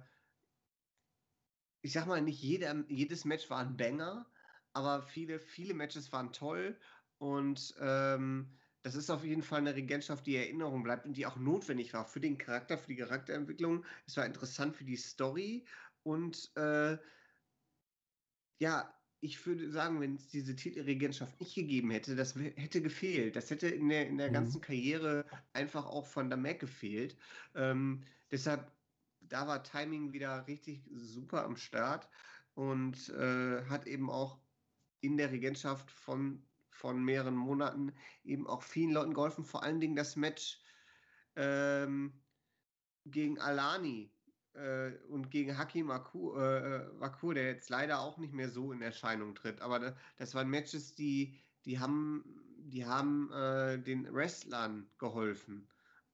ich 1.81 1.93
sag 1.93 2.07
mal, 2.07 2.21
nicht 2.21 2.41
jeder, 2.41 2.85
jedes 2.89 3.25
Match 3.25 3.49
war 3.49 3.59
ein 3.59 3.77
Banger, 3.77 4.31
aber 4.73 5.01
viele, 5.01 5.39
viele 5.39 5.73
Matches 5.73 6.11
waren 6.11 6.31
toll 6.33 6.79
und 7.17 7.75
ähm, 7.79 8.57
das 8.81 8.95
ist 8.95 9.09
auf 9.09 9.23
jeden 9.23 9.43
Fall 9.43 9.59
eine 9.59 9.75
Regentschaft, 9.75 10.25
die 10.25 10.35
in 10.35 10.41
Erinnerung 10.41 10.83
bleibt 10.83 11.05
und 11.05 11.15
die 11.17 11.25
auch 11.25 11.37
notwendig 11.37 11.93
war 11.93 12.05
für 12.05 12.19
den 12.19 12.37
Charakter, 12.37 12.77
für 12.77 12.87
die 12.87 12.97
Charakterentwicklung. 12.97 13.85
Es 14.05 14.17
war 14.17 14.25
interessant 14.25 14.75
für 14.75 14.83
die 14.85 14.97
Story 14.97 15.65
und 16.03 16.51
äh, 16.57 16.97
ja, 18.59 18.99
ich 19.19 19.45
würde 19.45 19.69
sagen, 19.71 20.01
wenn 20.01 20.15
es 20.15 20.27
diese 20.29 20.55
Titelregentschaft 20.55 21.39
nicht 21.39 21.55
gegeben 21.55 21.91
hätte, 21.91 22.15
das 22.15 22.35
hätte 22.35 22.81
gefehlt. 22.81 23.35
Das 23.35 23.49
hätte 23.49 23.67
in 23.69 23.87
der, 23.89 24.07
in 24.07 24.17
der 24.17 24.29
Mhm. 24.29 24.31
ganzen 24.31 24.59
Karriere 24.61 25.25
einfach 25.53 25.85
auch 25.85 26.05
von 26.05 26.29
der 26.29 26.37
Mac 26.37 26.59
gefehlt. 26.59 27.17
Ähm, 27.55 28.03
deshalb 28.31 28.72
da 29.33 29.47
war 29.47 29.63
Timing 29.63 30.13
wieder 30.13 30.45
richtig 30.45 30.87
super 30.93 31.43
am 31.43 31.57
Start 31.57 32.07
und 32.53 33.09
äh, 33.09 33.65
hat 33.65 33.87
eben 33.87 34.11
auch 34.11 34.39
in 35.01 35.17
der 35.17 35.31
Regentschaft 35.31 35.89
von, 35.89 36.45
von 36.69 37.03
mehreren 37.03 37.35
Monaten 37.35 37.91
eben 38.23 38.45
auch 38.45 38.61
vielen 38.61 38.91
Leuten 38.91 39.15
geholfen. 39.15 39.43
Vor 39.43 39.63
allen 39.63 39.79
Dingen 39.79 39.95
das 39.95 40.15
Match 40.15 40.61
ähm, 41.35 42.13
gegen 43.05 43.39
Alani 43.39 44.13
äh, 44.53 44.91
und 45.09 45.31
gegen 45.31 45.57
Hakim 45.57 45.89
Akur, 45.89 46.39
äh, 46.39 46.99
Wakur, 46.99 47.33
der 47.33 47.47
jetzt 47.47 47.71
leider 47.71 48.01
auch 48.01 48.19
nicht 48.19 48.33
mehr 48.33 48.49
so 48.49 48.71
in 48.71 48.83
Erscheinung 48.83 49.33
tritt. 49.33 49.61
Aber 49.61 49.79
da, 49.79 49.95
das 50.17 50.35
waren 50.35 50.47
Matches, 50.47 50.93
die, 50.93 51.39
die 51.65 51.79
haben, 51.79 52.23
die 52.59 52.85
haben 52.85 53.31
äh, 53.31 53.79
den 53.79 54.13
Wrestlern 54.13 54.87
geholfen, 54.99 55.67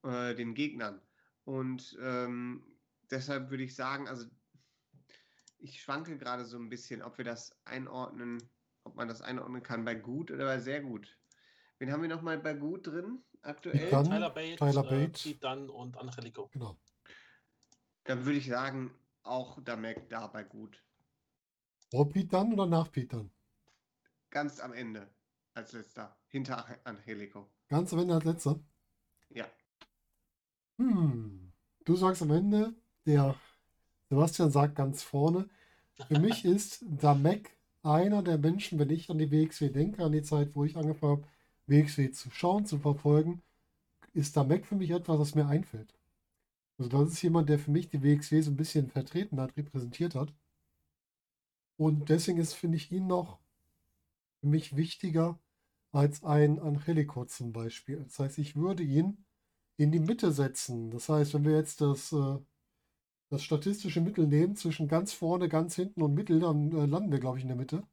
äh, 0.04 0.34
den 0.36 0.54
Gegnern. 0.54 1.02
Und 1.44 1.98
ähm, 2.02 2.64
deshalb 3.12 3.50
würde 3.50 3.64
ich 3.64 3.76
sagen, 3.76 4.08
also 4.08 4.26
ich 5.60 5.82
schwanke 5.82 6.18
gerade 6.18 6.46
so 6.46 6.58
ein 6.58 6.70
bisschen, 6.70 7.02
ob 7.02 7.18
wir 7.18 7.26
das 7.26 7.56
einordnen, 7.66 8.42
ob 8.84 8.96
man 8.96 9.08
das 9.08 9.22
einordnen 9.22 9.62
kann 9.62 9.86
bei 9.86 9.96
gut 9.96 10.32
oder 10.32 10.46
bei 10.46 10.60
sehr 10.60 10.82
gut. 10.82 11.18
Wen 11.80 11.92
haben 11.92 12.02
wir 12.02 12.10
nochmal 12.10 12.40
bei 12.40 12.54
gut 12.54 12.88
drin 12.88 13.22
aktuell? 13.42 13.90
Dann, 13.90 14.06
Tyler 14.06 14.30
Bates, 14.30 14.60
Tyler 14.60 14.86
äh, 14.86 15.06
Bates. 15.06 15.24
Pete 15.24 15.40
Dunne 15.40 15.72
und 15.72 15.98
Angelico. 15.98 16.50
Genau. 16.52 16.78
Dann 18.06 18.26
würde 18.26 18.38
ich 18.38 18.48
sagen, 18.48 18.94
auch 19.24 19.62
Damek 19.62 20.10
da 20.10 20.28
bei 20.28 20.44
gut. 20.44 20.82
Vor 21.92 22.10
Pete 22.10 22.28
dann 22.28 22.54
oder 22.54 22.66
nach 22.66 22.92
Pete 22.92 23.18
dann? 23.18 23.32
Ganz 24.30 24.60
am 24.60 24.74
Ende 24.74 25.10
als 25.54 25.74
letzter, 25.74 26.18
hinter 26.28 26.66
Angelico. 26.84 27.50
Ganz 27.68 27.94
am 27.94 28.00
Ende 28.00 28.16
als 28.16 28.26
letzter. 28.26 28.60
Ja. 29.30 29.46
Hm. 30.78 31.52
Du 31.86 31.96
sagst 31.96 32.22
am 32.22 32.32
Ende, 32.32 32.76
der 33.10 33.36
Sebastian 34.10 34.52
sagt 34.52 34.76
ganz 34.76 35.04
vorne. 35.04 35.50
Für 36.08 36.20
mich 36.20 36.46
ist 36.56 36.86
Damek 36.88 37.58
einer 37.84 38.22
der 38.22 38.38
Menschen, 38.38 38.80
wenn 38.80 38.90
ich 38.90 39.10
an 39.10 39.18
die 39.18 39.32
WXW 39.32 39.70
denke, 39.70 40.04
an 40.04 40.12
die 40.12 40.22
Zeit, 40.22 40.56
wo 40.56 40.64
ich 40.64 40.78
angefangen 40.78 41.24
habe, 41.24 41.28
WXW 41.68 42.12
zu 42.12 42.30
schauen, 42.32 42.66
zu 42.66 42.78
verfolgen, 42.78 43.42
ist 44.14 44.38
Damek 44.38 44.66
für 44.66 44.76
mich 44.76 44.92
etwas, 44.92 45.20
was 45.20 45.36
mir 45.36 45.48
einfällt. 45.48 45.94
Also 46.78 46.90
das 46.90 47.14
ist 47.14 47.22
jemand, 47.22 47.50
der 47.50 47.60
für 47.60 47.72
mich 47.72 47.90
die 47.90 48.02
WXW 48.04 48.42
so 48.42 48.52
ein 48.52 48.58
bisschen 48.58 48.90
vertreten 48.90 49.40
hat, 49.40 49.58
repräsentiert 49.58 50.16
hat. 50.16 50.34
Und 51.78 52.10
deswegen 52.10 52.40
ist, 52.40 52.54
finde 52.54 52.78
ich, 52.78 52.92
ihn 52.92 53.08
noch 53.08 53.40
für 54.40 54.48
mich 54.48 54.76
wichtiger 54.76 55.40
als 55.92 56.24
ein 56.24 56.60
Angelico 56.60 57.26
zum 57.26 57.54
Beispiel. 57.54 57.98
Das 58.04 58.20
heißt, 58.20 58.38
ich 58.38 58.56
würde 58.56 58.84
ihn 58.84 59.18
in 59.78 59.92
die 59.92 60.00
Mitte 60.00 60.32
setzen. 60.32 60.92
Das 60.92 61.10
heißt, 61.10 61.34
wenn 61.34 61.46
wir 61.46 61.56
jetzt 61.56 61.82
das, 61.82 62.12
äh, 62.12 62.38
das 63.30 63.44
statistische 63.44 64.02
Mittel 64.02 64.28
nehmen 64.28 64.56
zwischen 64.56 64.88
ganz 64.88 65.14
vorne, 65.14 65.50
ganz 65.50 65.76
hinten 65.76 66.02
und 66.02 66.14
Mittel, 66.14 66.40
dann 66.40 66.72
äh, 66.72 66.86
landen 66.86 67.12
wir, 67.12 67.20
glaube 67.20 67.38
ich, 67.38 67.44
in 67.44 67.50
der 67.50 67.58
Mitte. 67.58 67.84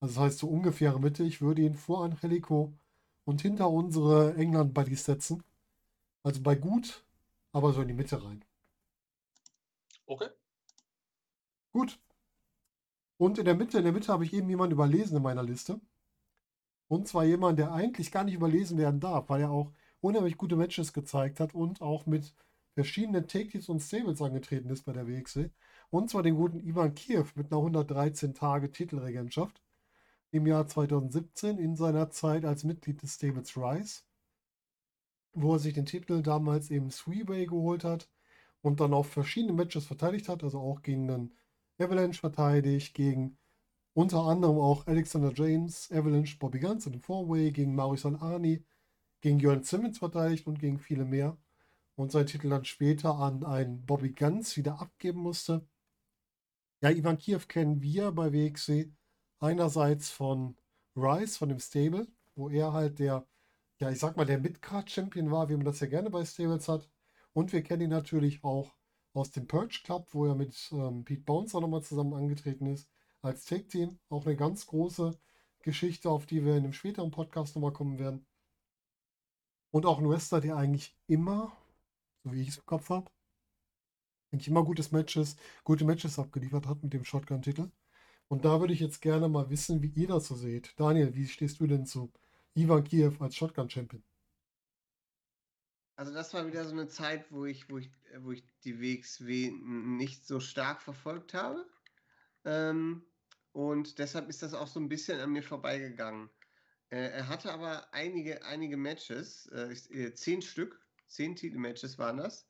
Also 0.00 0.14
das 0.14 0.24
heißt, 0.24 0.38
so 0.38 0.48
ungefähre 0.48 1.00
Mitte. 1.00 1.24
Ich 1.24 1.40
würde 1.40 1.62
ihn 1.62 1.74
vor 1.74 2.04
Angelico 2.04 2.72
und 3.24 3.42
hinter 3.42 3.70
unsere 3.70 4.34
England-Buddies 4.36 5.04
setzen. 5.04 5.42
Also 6.22 6.42
bei 6.42 6.54
gut, 6.54 7.04
aber 7.52 7.72
so 7.72 7.82
in 7.82 7.88
die 7.88 7.94
Mitte 7.94 8.22
rein. 8.24 8.44
Okay. 10.06 10.28
Gut. 11.72 11.98
Und 13.18 13.38
in 13.38 13.44
der 13.44 13.54
Mitte, 13.54 13.78
in 13.78 13.84
der 13.84 13.92
Mitte 13.92 14.12
habe 14.12 14.24
ich 14.24 14.32
eben 14.32 14.48
jemanden 14.48 14.72
überlesen 14.72 15.16
in 15.16 15.22
meiner 15.22 15.42
Liste. 15.42 15.80
Und 16.88 17.06
zwar 17.06 17.24
jemand, 17.24 17.58
der 17.58 17.72
eigentlich 17.72 18.10
gar 18.10 18.24
nicht 18.24 18.34
überlesen 18.34 18.78
werden 18.78 19.00
darf, 19.00 19.28
weil 19.28 19.42
er 19.42 19.50
auch 19.50 19.72
unheimlich 20.00 20.38
gute 20.38 20.56
Matches 20.56 20.92
gezeigt 20.92 21.40
hat 21.40 21.54
und 21.54 21.82
auch 21.82 22.06
mit 22.06 22.34
verschiedenen 22.78 23.26
Take-Teams 23.26 23.68
und 23.70 23.80
Stables 23.80 24.22
angetreten 24.22 24.70
ist 24.70 24.84
bei 24.84 24.92
der 24.92 25.08
WXW. 25.08 25.50
Und 25.90 26.10
zwar 26.10 26.22
den 26.22 26.36
guten 26.36 26.60
Ivan 26.60 26.94
Kiev 26.94 27.34
mit 27.34 27.50
einer 27.50 27.58
113 27.58 28.34
Tage 28.34 28.70
Titelregentschaft 28.70 29.60
im 30.30 30.46
Jahr 30.46 30.68
2017 30.68 31.58
in 31.58 31.74
seiner 31.74 32.10
Zeit 32.10 32.44
als 32.44 32.62
Mitglied 32.62 33.02
des 33.02 33.14
Stables 33.14 33.56
Rise, 33.56 34.02
wo 35.32 35.54
er 35.54 35.58
sich 35.58 35.74
den 35.74 35.86
Titel 35.86 36.22
damals 36.22 36.70
im 36.70 36.92
Freeway 36.92 37.46
geholt 37.46 37.82
hat 37.82 38.08
und 38.62 38.78
dann 38.78 38.94
auch 38.94 39.06
verschiedene 39.06 39.54
Matches 39.54 39.86
verteidigt 39.86 40.28
hat, 40.28 40.44
also 40.44 40.60
auch 40.60 40.82
gegen 40.82 41.08
den 41.08 41.34
Avalanche 41.78 42.20
verteidigt, 42.20 42.94
gegen 42.94 43.38
unter 43.92 44.20
anderem 44.20 44.58
auch 44.58 44.86
Alexander 44.86 45.32
James, 45.34 45.90
Avalanche, 45.90 46.38
Bobby 46.38 46.60
Guns 46.60 46.86
in 46.86 46.92
dem 46.92 47.02
Four-Way, 47.02 47.50
gegen 47.50 47.74
Maurice 47.74 48.06
Arni, 48.20 48.64
gegen 49.20 49.40
Jörn 49.40 49.64
Simmons 49.64 49.98
verteidigt 49.98 50.46
und 50.46 50.60
gegen 50.60 50.78
viele 50.78 51.04
mehr. 51.04 51.36
Und 51.98 52.12
seinen 52.12 52.28
Titel 52.28 52.48
dann 52.48 52.64
später 52.64 53.16
an 53.16 53.42
einen 53.44 53.84
Bobby 53.84 54.10
Guns 54.10 54.56
wieder 54.56 54.80
abgeben 54.80 55.18
musste. 55.18 55.66
Ja, 56.80 56.90
Ivan 56.90 57.18
Kiev 57.18 57.48
kennen 57.48 57.82
wir 57.82 58.12
bei 58.12 58.32
WXW 58.32 58.86
einerseits 59.40 60.08
von 60.08 60.56
Rice, 60.94 61.36
von 61.36 61.48
dem 61.48 61.58
Stable, 61.58 62.06
wo 62.36 62.50
er 62.50 62.72
halt 62.72 63.00
der, 63.00 63.26
ja, 63.80 63.90
ich 63.90 63.98
sag 63.98 64.16
mal, 64.16 64.26
der 64.26 64.38
Midcard-Champion 64.38 65.32
war, 65.32 65.48
wie 65.48 65.56
man 65.56 65.64
das 65.64 65.80
ja 65.80 65.88
gerne 65.88 66.08
bei 66.08 66.24
Stables 66.24 66.68
hat. 66.68 66.88
Und 67.32 67.52
wir 67.52 67.64
kennen 67.64 67.82
ihn 67.82 67.90
natürlich 67.90 68.44
auch 68.44 68.76
aus 69.12 69.32
dem 69.32 69.48
Purge 69.48 69.80
Club, 69.82 70.06
wo 70.12 70.24
er 70.24 70.36
mit 70.36 70.54
ähm, 70.70 71.04
Pete 71.04 71.22
Bouncer 71.22 71.60
nochmal 71.60 71.82
zusammen 71.82 72.14
angetreten 72.14 72.66
ist, 72.66 72.88
als 73.22 73.44
Tag-Team. 73.44 73.98
Auch 74.08 74.24
eine 74.24 74.36
ganz 74.36 74.68
große 74.68 75.18
Geschichte, 75.62 76.10
auf 76.10 76.26
die 76.26 76.44
wir 76.44 76.52
in 76.52 76.62
einem 76.62 76.72
späteren 76.74 77.10
Podcast 77.10 77.56
nochmal 77.56 77.72
kommen 77.72 77.98
werden. 77.98 78.24
Und 79.72 79.84
auch 79.84 79.98
ein 79.98 80.08
Wrestler, 80.08 80.40
der 80.40 80.56
eigentlich 80.56 80.96
immer, 81.08 81.50
wie 82.32 82.42
ich 82.42 82.48
es 82.48 82.58
im 82.58 82.66
Kopf 82.66 82.90
habe, 82.90 83.10
eigentlich 84.30 84.48
immer 84.48 84.64
gutes 84.64 84.92
Matches, 84.92 85.36
gute 85.64 85.84
Matches 85.84 86.18
abgeliefert 86.18 86.66
hat 86.66 86.82
mit 86.82 86.92
dem 86.92 87.04
Shotgun-Titel. 87.04 87.70
Und 88.28 88.44
da 88.44 88.60
würde 88.60 88.74
ich 88.74 88.80
jetzt 88.80 89.00
gerne 89.00 89.28
mal 89.28 89.48
wissen, 89.48 89.82
wie 89.82 89.88
ihr 89.88 90.08
das 90.08 90.26
so 90.26 90.34
seht. 90.34 90.78
Daniel, 90.78 91.14
wie 91.14 91.26
stehst 91.26 91.60
du 91.60 91.66
denn 91.66 91.86
zu 91.86 92.12
Ivan 92.54 92.84
Kiev 92.84 93.20
als 93.22 93.36
Shotgun-Champion? 93.36 94.02
Also 95.96 96.12
das 96.12 96.32
war 96.34 96.46
wieder 96.46 96.64
so 96.64 96.72
eine 96.72 96.88
Zeit, 96.88 97.32
wo 97.32 97.44
ich, 97.46 97.68
wo 97.70 97.78
ich, 97.78 97.90
wo 98.18 98.30
ich 98.32 98.44
die 98.64 98.80
WXW 98.80 99.50
nicht 99.50 100.26
so 100.26 100.38
stark 100.40 100.82
verfolgt 100.82 101.34
habe. 101.34 101.66
Ähm, 102.44 103.02
und 103.52 103.98
deshalb 103.98 104.28
ist 104.28 104.42
das 104.42 104.54
auch 104.54 104.68
so 104.68 104.78
ein 104.78 104.88
bisschen 104.88 105.18
an 105.18 105.32
mir 105.32 105.42
vorbeigegangen. 105.42 106.30
Äh, 106.90 107.10
er 107.10 107.28
hatte 107.28 107.52
aber 107.52 107.92
einige, 107.92 108.44
einige 108.44 108.76
Matches, 108.76 109.46
äh, 109.46 109.72
äh, 109.90 110.14
zehn 110.14 110.42
Stück, 110.42 110.80
zehn 111.08 111.36
Titelmatches 111.36 111.98
waren 111.98 112.18
das. 112.18 112.46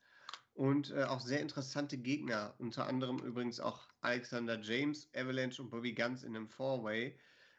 Und 0.54 0.90
äh, 0.90 1.04
auch 1.04 1.20
sehr 1.20 1.40
interessante 1.40 1.96
Gegner, 1.96 2.54
unter 2.58 2.88
anderem 2.88 3.20
übrigens 3.20 3.60
auch 3.60 3.88
Alexander 4.00 4.60
James, 4.60 5.08
Avalanche 5.14 5.62
und 5.62 5.70
Bobby 5.70 5.94
Guns 5.94 6.24
in 6.24 6.34
einem 6.34 6.48
Four-Way. 6.48 7.16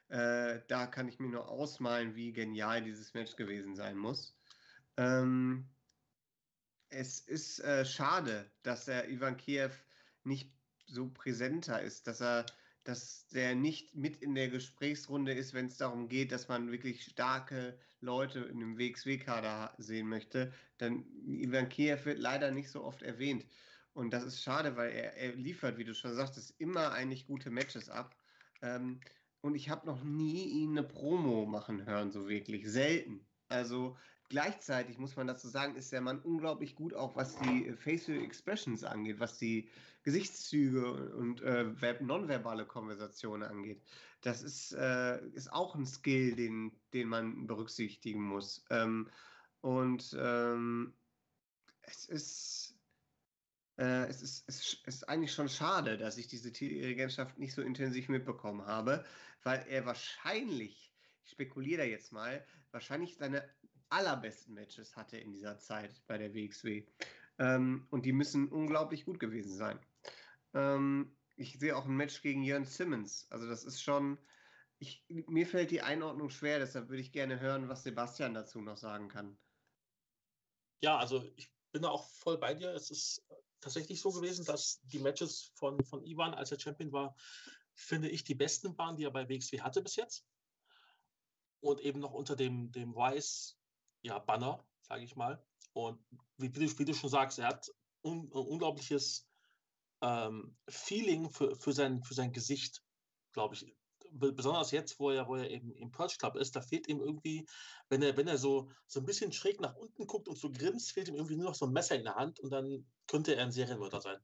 Äh, 0.10 0.60
da 0.68 0.86
kann 0.88 1.08
ich 1.08 1.20
mir 1.20 1.30
nur 1.30 1.48
ausmalen, 1.48 2.16
wie 2.16 2.34
genial 2.34 2.84
dieses 2.84 3.14
Match 3.14 3.36
gewesen 3.38 3.76
sein 3.76 3.96
muss. 3.96 4.36
Ähm, 4.98 5.70
es 6.90 7.20
ist 7.20 7.60
äh, 7.60 7.86
schade, 7.86 8.52
dass 8.64 8.86
der 8.86 9.10
Ivan 9.10 9.38
Kiev 9.38 9.72
nicht 10.24 10.52
so 10.88 11.10
präsenter 11.10 11.82
ist, 11.82 12.08
dass 12.08 12.22
er, 12.22 12.46
dass 12.84 13.28
der 13.28 13.56
nicht 13.56 13.96
mit 13.96 14.18
in 14.18 14.36
der 14.36 14.50
Gesprächsrunde 14.50 15.34
ist, 15.34 15.54
wenn 15.54 15.68
es 15.68 15.78
darum 15.78 16.10
geht, 16.10 16.32
dass 16.32 16.48
man 16.48 16.72
wirklich 16.72 17.04
starke 17.04 17.80
Leute 18.02 18.40
in 18.40 18.60
dem 18.60 18.78
WXW-Kader 18.78 19.74
sehen 19.78 20.08
möchte. 20.08 20.54
Denn 20.80 21.06
Ivan 21.26 21.70
Kiev 21.70 22.06
wird 22.06 22.20
leider 22.20 22.52
nicht 22.52 22.70
so 22.70 22.84
oft 22.84 23.02
erwähnt. 23.02 23.46
Und 23.94 24.12
das 24.12 24.24
ist 24.24 24.42
schade, 24.42 24.78
weil 24.78 24.92
er, 24.92 25.16
er 25.18 25.36
liefert, 25.36 25.78
wie 25.78 25.84
du 25.84 25.94
schon 25.94 26.14
sagtest, 26.14 26.56
immer 26.60 26.92
eigentlich 26.92 27.28
gute 27.28 27.50
Matches 27.50 27.90
ab. 27.90 28.16
Ähm, 28.62 29.00
und 29.42 29.56
ich 29.56 29.70
habe 29.70 29.86
noch 29.86 30.04
nie 30.04 30.46
ihn 30.46 30.78
eine 30.78 30.88
Promo 30.88 31.46
machen 31.46 31.86
hören, 31.86 32.12
so 32.12 32.28
wirklich. 32.28 32.70
Selten. 32.70 33.26
Also 33.48 33.98
gleichzeitig 34.30 34.98
muss 34.98 35.16
man 35.16 35.28
dazu 35.28 35.48
sagen, 35.48 35.76
ist 35.76 35.92
der 35.92 36.02
Mann 36.02 36.20
unglaublich 36.20 36.76
gut, 36.76 36.94
auch 36.94 37.16
was 37.16 37.38
die 37.40 37.74
Facial 37.74 38.22
Expressions 38.22 38.84
angeht, 38.84 39.20
was 39.20 39.38
die 39.38 39.70
Gesichtszüge 40.04 41.16
und 41.16 41.42
äh, 41.42 41.66
nonverbale 42.00 42.66
Konversationen 42.66 43.50
angeht. 43.50 43.82
Das 44.22 44.44
ist, 44.44 44.74
äh, 44.74 45.26
ist 45.30 45.52
auch 45.52 45.76
ein 45.76 45.86
Skill, 45.86 46.36
den, 46.36 46.72
den 46.94 47.08
man 47.08 47.48
berücksichtigen 47.48 48.22
muss. 48.22 48.66
Ähm, 48.70 49.10
und 49.62 50.16
ähm, 50.20 50.94
es 51.82 52.06
ist. 52.06 52.76
Äh, 53.78 54.08
es, 54.08 54.22
ist, 54.22 54.44
es 54.48 54.82
ist 54.86 55.08
eigentlich 55.08 55.32
schon 55.32 55.48
schade, 55.48 55.98
dass 55.98 56.18
ich 56.18 56.28
diese 56.28 56.50
Regentschaft 56.50 57.38
nicht 57.38 57.54
so 57.54 57.62
intensiv 57.62 58.10
mitbekommen 58.10 58.66
habe, 58.66 59.06
weil 59.44 59.66
er 59.70 59.86
wahrscheinlich, 59.86 60.94
ich 61.24 61.32
spekuliere 61.32 61.84
da 61.84 61.88
jetzt 61.88 62.12
mal, 62.12 62.46
wahrscheinlich 62.72 63.16
seine 63.16 63.50
allerbesten 63.90 64.54
Matches 64.54 64.98
hatte 64.98 65.18
in 65.18 65.32
dieser 65.32 65.60
Zeit 65.60 66.02
bei 66.08 66.18
der 66.18 66.34
WXW. 66.34 66.86
Ähm, 67.38 67.88
und 67.90 68.06
die 68.06 68.12
müssen 68.12 68.50
unglaublich 68.50 69.06
gut 69.06 69.20
gewesen 69.20 69.56
sein. 69.56 69.80
Ähm, 70.54 71.16
ich 71.40 71.58
sehe 71.58 71.76
auch 71.76 71.86
ein 71.86 71.96
Match 71.96 72.22
gegen 72.22 72.44
Jörn 72.44 72.66
Simmons. 72.66 73.26
Also 73.30 73.48
das 73.48 73.64
ist 73.64 73.82
schon, 73.82 74.18
ich, 74.78 75.06
mir 75.08 75.48
fällt 75.48 75.72
die 75.72 75.82
Einordnung 75.82 76.30
schwer, 76.30 76.60
deshalb 76.60 76.90
würde 76.90 77.02
ich 77.02 77.14
gerne 77.14 77.40
hören, 77.40 77.70
was 77.70 77.84
Sebastian 77.84 78.34
dazu 78.34 78.62
noch 78.62 78.78
sagen 78.78 79.08
kann. 79.08 79.40
Ja, 80.82 80.98
also 80.98 81.24
ich 81.38 81.50
bin 81.72 81.82
da 81.82 81.90
auch 81.90 82.10
voll 82.10 82.38
bei 82.38 82.54
dir. 82.54 82.74
Es 82.74 82.92
ist 82.92 83.26
tatsächlich 83.62 84.02
so 84.02 84.12
gewesen, 84.12 84.46
dass 84.46 84.82
die 84.84 85.00
Matches 85.00 85.52
von, 85.56 85.84
von 85.86 86.04
Ivan, 86.06 86.34
als 86.34 86.52
er 86.52 86.60
Champion 86.60 86.92
war, 86.92 87.16
finde 87.74 88.10
ich, 88.10 88.26
die 88.26 88.36
besten 88.36 88.78
waren, 88.78 88.98
die 88.98 89.06
er 89.06 89.12
bei 89.12 89.28
WXW 89.30 89.62
hatte 89.62 89.82
bis 89.82 89.96
jetzt. 89.96 90.26
Und 91.62 91.80
eben 91.82 92.00
noch 92.00 92.14
unter 92.14 92.36
dem, 92.36 92.72
dem 92.72 92.96
Weiß, 92.96 93.58
ja, 94.02 94.20
Banner, 94.20 94.66
sage 94.82 95.04
ich 95.04 95.16
mal. 95.16 95.42
Und 95.72 96.04
wie, 96.38 96.54
wie, 96.54 96.86
du, 96.86 96.94
schon 96.94 97.10
sagst, 97.10 97.40
er 97.40 97.48
hat 97.48 97.70
un, 98.02 98.26
ein 98.26 98.32
unglaubliches 98.32 99.29
ähm, 100.02 100.56
Feeling 100.68 101.30
für, 101.30 101.56
für, 101.56 101.74
sein, 101.74 102.04
für 102.04 102.14
sein 102.14 102.32
Gesicht, 102.32 102.84
glaube 103.34 103.56
ich. 103.56 103.76
Besonders 104.12 104.72
jetzt, 104.72 105.00
wo 105.00 105.12
er, 105.12 105.28
wo 105.28 105.36
er 105.36 105.52
eben 105.52 105.72
im 105.76 105.92
Perch 105.92 106.18
Club 106.18 106.36
ist, 106.36 106.56
da 106.56 106.62
fehlt 106.62 106.88
ihm 106.88 107.00
irgendwie, 107.00 107.46
wenn 107.90 108.02
er, 108.02 108.18
wenn 108.18 108.28
er 108.28 108.40
so, 108.40 108.72
so 108.88 109.00
ein 109.00 109.06
bisschen 109.06 109.32
schräg 109.32 109.62
nach 109.62 109.76
unten 109.76 110.08
guckt 110.08 110.28
und 110.28 110.38
so 110.38 110.52
grinst, 110.52 110.94
fehlt 110.94 111.10
ihm 111.10 111.16
irgendwie 111.16 111.36
nur 111.36 111.46
noch 111.46 111.56
so 111.56 111.68
ein 111.68 111.74
Messer 111.74 111.96
in 111.96 112.06
der 112.06 112.16
Hand 112.16 112.40
und 112.40 112.50
dann 112.50 112.88
könnte 113.06 113.36
er 113.36 113.44
ein 113.44 113.52
Serienmörder 113.52 114.02
sein. 114.02 114.18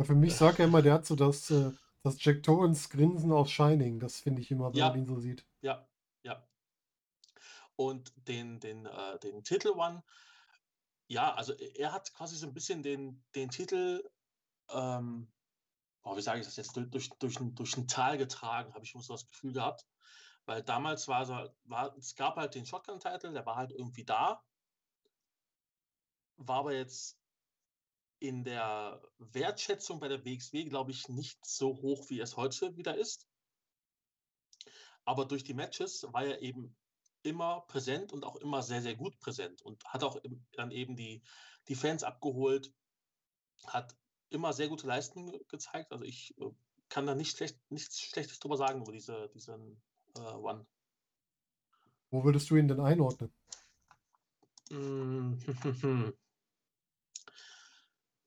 für 0.00 0.14
mich 0.14 0.36
sagt 0.36 0.60
er 0.60 0.66
immer, 0.66 0.82
der 0.82 0.94
hat 0.94 1.06
so 1.06 1.16
das, 1.16 1.50
äh, 1.50 1.72
das 2.04 2.22
Jack 2.22 2.42
Torrance 2.44 2.88
Grinsen 2.90 3.32
aus 3.32 3.50
Shining. 3.50 3.98
Das 3.98 4.20
finde 4.20 4.42
ich 4.42 4.50
immer, 4.50 4.70
wenn 4.70 4.78
ja, 4.78 4.90
man 4.90 4.98
ihn 4.98 5.06
so 5.06 5.18
sieht. 5.18 5.44
Ja, 5.62 5.88
ja. 6.22 6.46
Und 7.74 8.12
den, 8.28 8.60
den, 8.60 8.86
äh, 8.86 9.18
den 9.18 9.42
Titel 9.42 9.70
One, 9.70 10.04
ja, 11.08 11.34
also 11.34 11.54
er 11.54 11.92
hat 11.92 12.14
quasi 12.14 12.36
so 12.36 12.46
ein 12.46 12.54
bisschen 12.54 12.82
den, 12.82 13.22
den 13.34 13.50
Titel, 13.50 14.02
ähm, 14.74 15.32
oh, 16.02 16.16
wie 16.16 16.22
sage 16.22 16.40
ich 16.40 16.46
das 16.46 16.56
jetzt, 16.56 16.76
durch, 16.76 16.90
durch, 16.90 17.10
durch, 17.18 17.40
ein, 17.40 17.54
durch 17.54 17.76
ein 17.76 17.88
Tal 17.88 18.18
getragen, 18.18 18.74
habe 18.74 18.84
ich 18.84 18.92
so 18.92 19.14
das 19.14 19.26
Gefühl 19.26 19.52
gehabt. 19.52 19.86
Weil 20.46 20.62
damals 20.62 21.08
war, 21.08 21.24
so, 21.24 21.48
war 21.64 21.96
es 21.96 22.14
gab 22.14 22.36
halt 22.36 22.54
den 22.54 22.66
Shotgun-Titel, 22.66 23.32
der 23.32 23.46
war 23.46 23.56
halt 23.56 23.72
irgendwie 23.72 24.04
da, 24.04 24.42
war 26.36 26.58
aber 26.58 26.74
jetzt 26.74 27.18
in 28.18 28.44
der 28.44 29.02
Wertschätzung 29.18 30.00
bei 30.00 30.08
der 30.08 30.24
WXW, 30.24 30.64
glaube 30.64 30.90
ich, 30.90 31.08
nicht 31.08 31.44
so 31.44 31.76
hoch, 31.76 32.08
wie 32.10 32.20
es 32.20 32.36
heute 32.36 32.76
wieder 32.76 32.96
ist. 32.96 33.26
Aber 35.04 35.26
durch 35.26 35.44
die 35.44 35.54
Matches 35.54 36.06
war 36.10 36.24
er 36.24 36.40
eben 36.40 36.76
immer 37.22 37.62
präsent 37.62 38.12
und 38.12 38.24
auch 38.24 38.36
immer 38.36 38.62
sehr, 38.62 38.82
sehr 38.82 38.96
gut 38.96 39.18
präsent 39.18 39.62
und 39.62 39.84
hat 39.86 40.04
auch 40.04 40.18
dann 40.52 40.70
eben 40.70 40.96
die, 40.96 41.22
die 41.68 41.74
Fans 41.74 42.02
abgeholt, 42.02 42.72
hat 43.66 43.96
immer 44.30 44.52
sehr 44.52 44.68
gute 44.68 44.86
Leistungen 44.86 45.38
gezeigt. 45.48 45.92
Also 45.92 46.04
ich 46.04 46.36
äh, 46.38 46.50
kann 46.88 47.06
da 47.06 47.14
nicht 47.14 47.36
schlecht, 47.36 47.58
nichts 47.70 48.00
Schlechtes 48.00 48.38
drüber 48.38 48.56
sagen 48.56 48.82
über 48.82 48.92
diese, 48.92 49.28
diesen 49.34 49.80
äh, 50.16 50.20
One. 50.20 50.66
Wo 52.10 52.24
würdest 52.24 52.50
du 52.50 52.56
ihn 52.56 52.68
denn 52.68 52.80
einordnen? 52.80 53.32
Mm, 54.70 55.34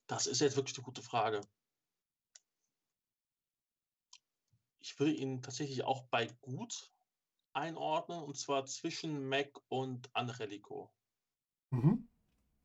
Das 0.07 0.25
ist 0.25 0.39
jetzt 0.39 0.55
wirklich 0.55 0.77
eine 0.77 0.85
gute 0.85 1.01
Frage. 1.01 1.41
Ich 4.79 4.97
würde 4.99 5.13
ihn 5.13 5.41
tatsächlich 5.41 5.83
auch 5.83 6.03
bei 6.03 6.27
gut 6.41 6.93
einordnen, 7.51 8.23
und 8.23 8.37
zwar 8.37 8.65
zwischen 8.65 9.27
Mac 9.27 9.59
und 9.67 10.09
Angelico. 10.15 10.89
Mhm. 11.71 12.07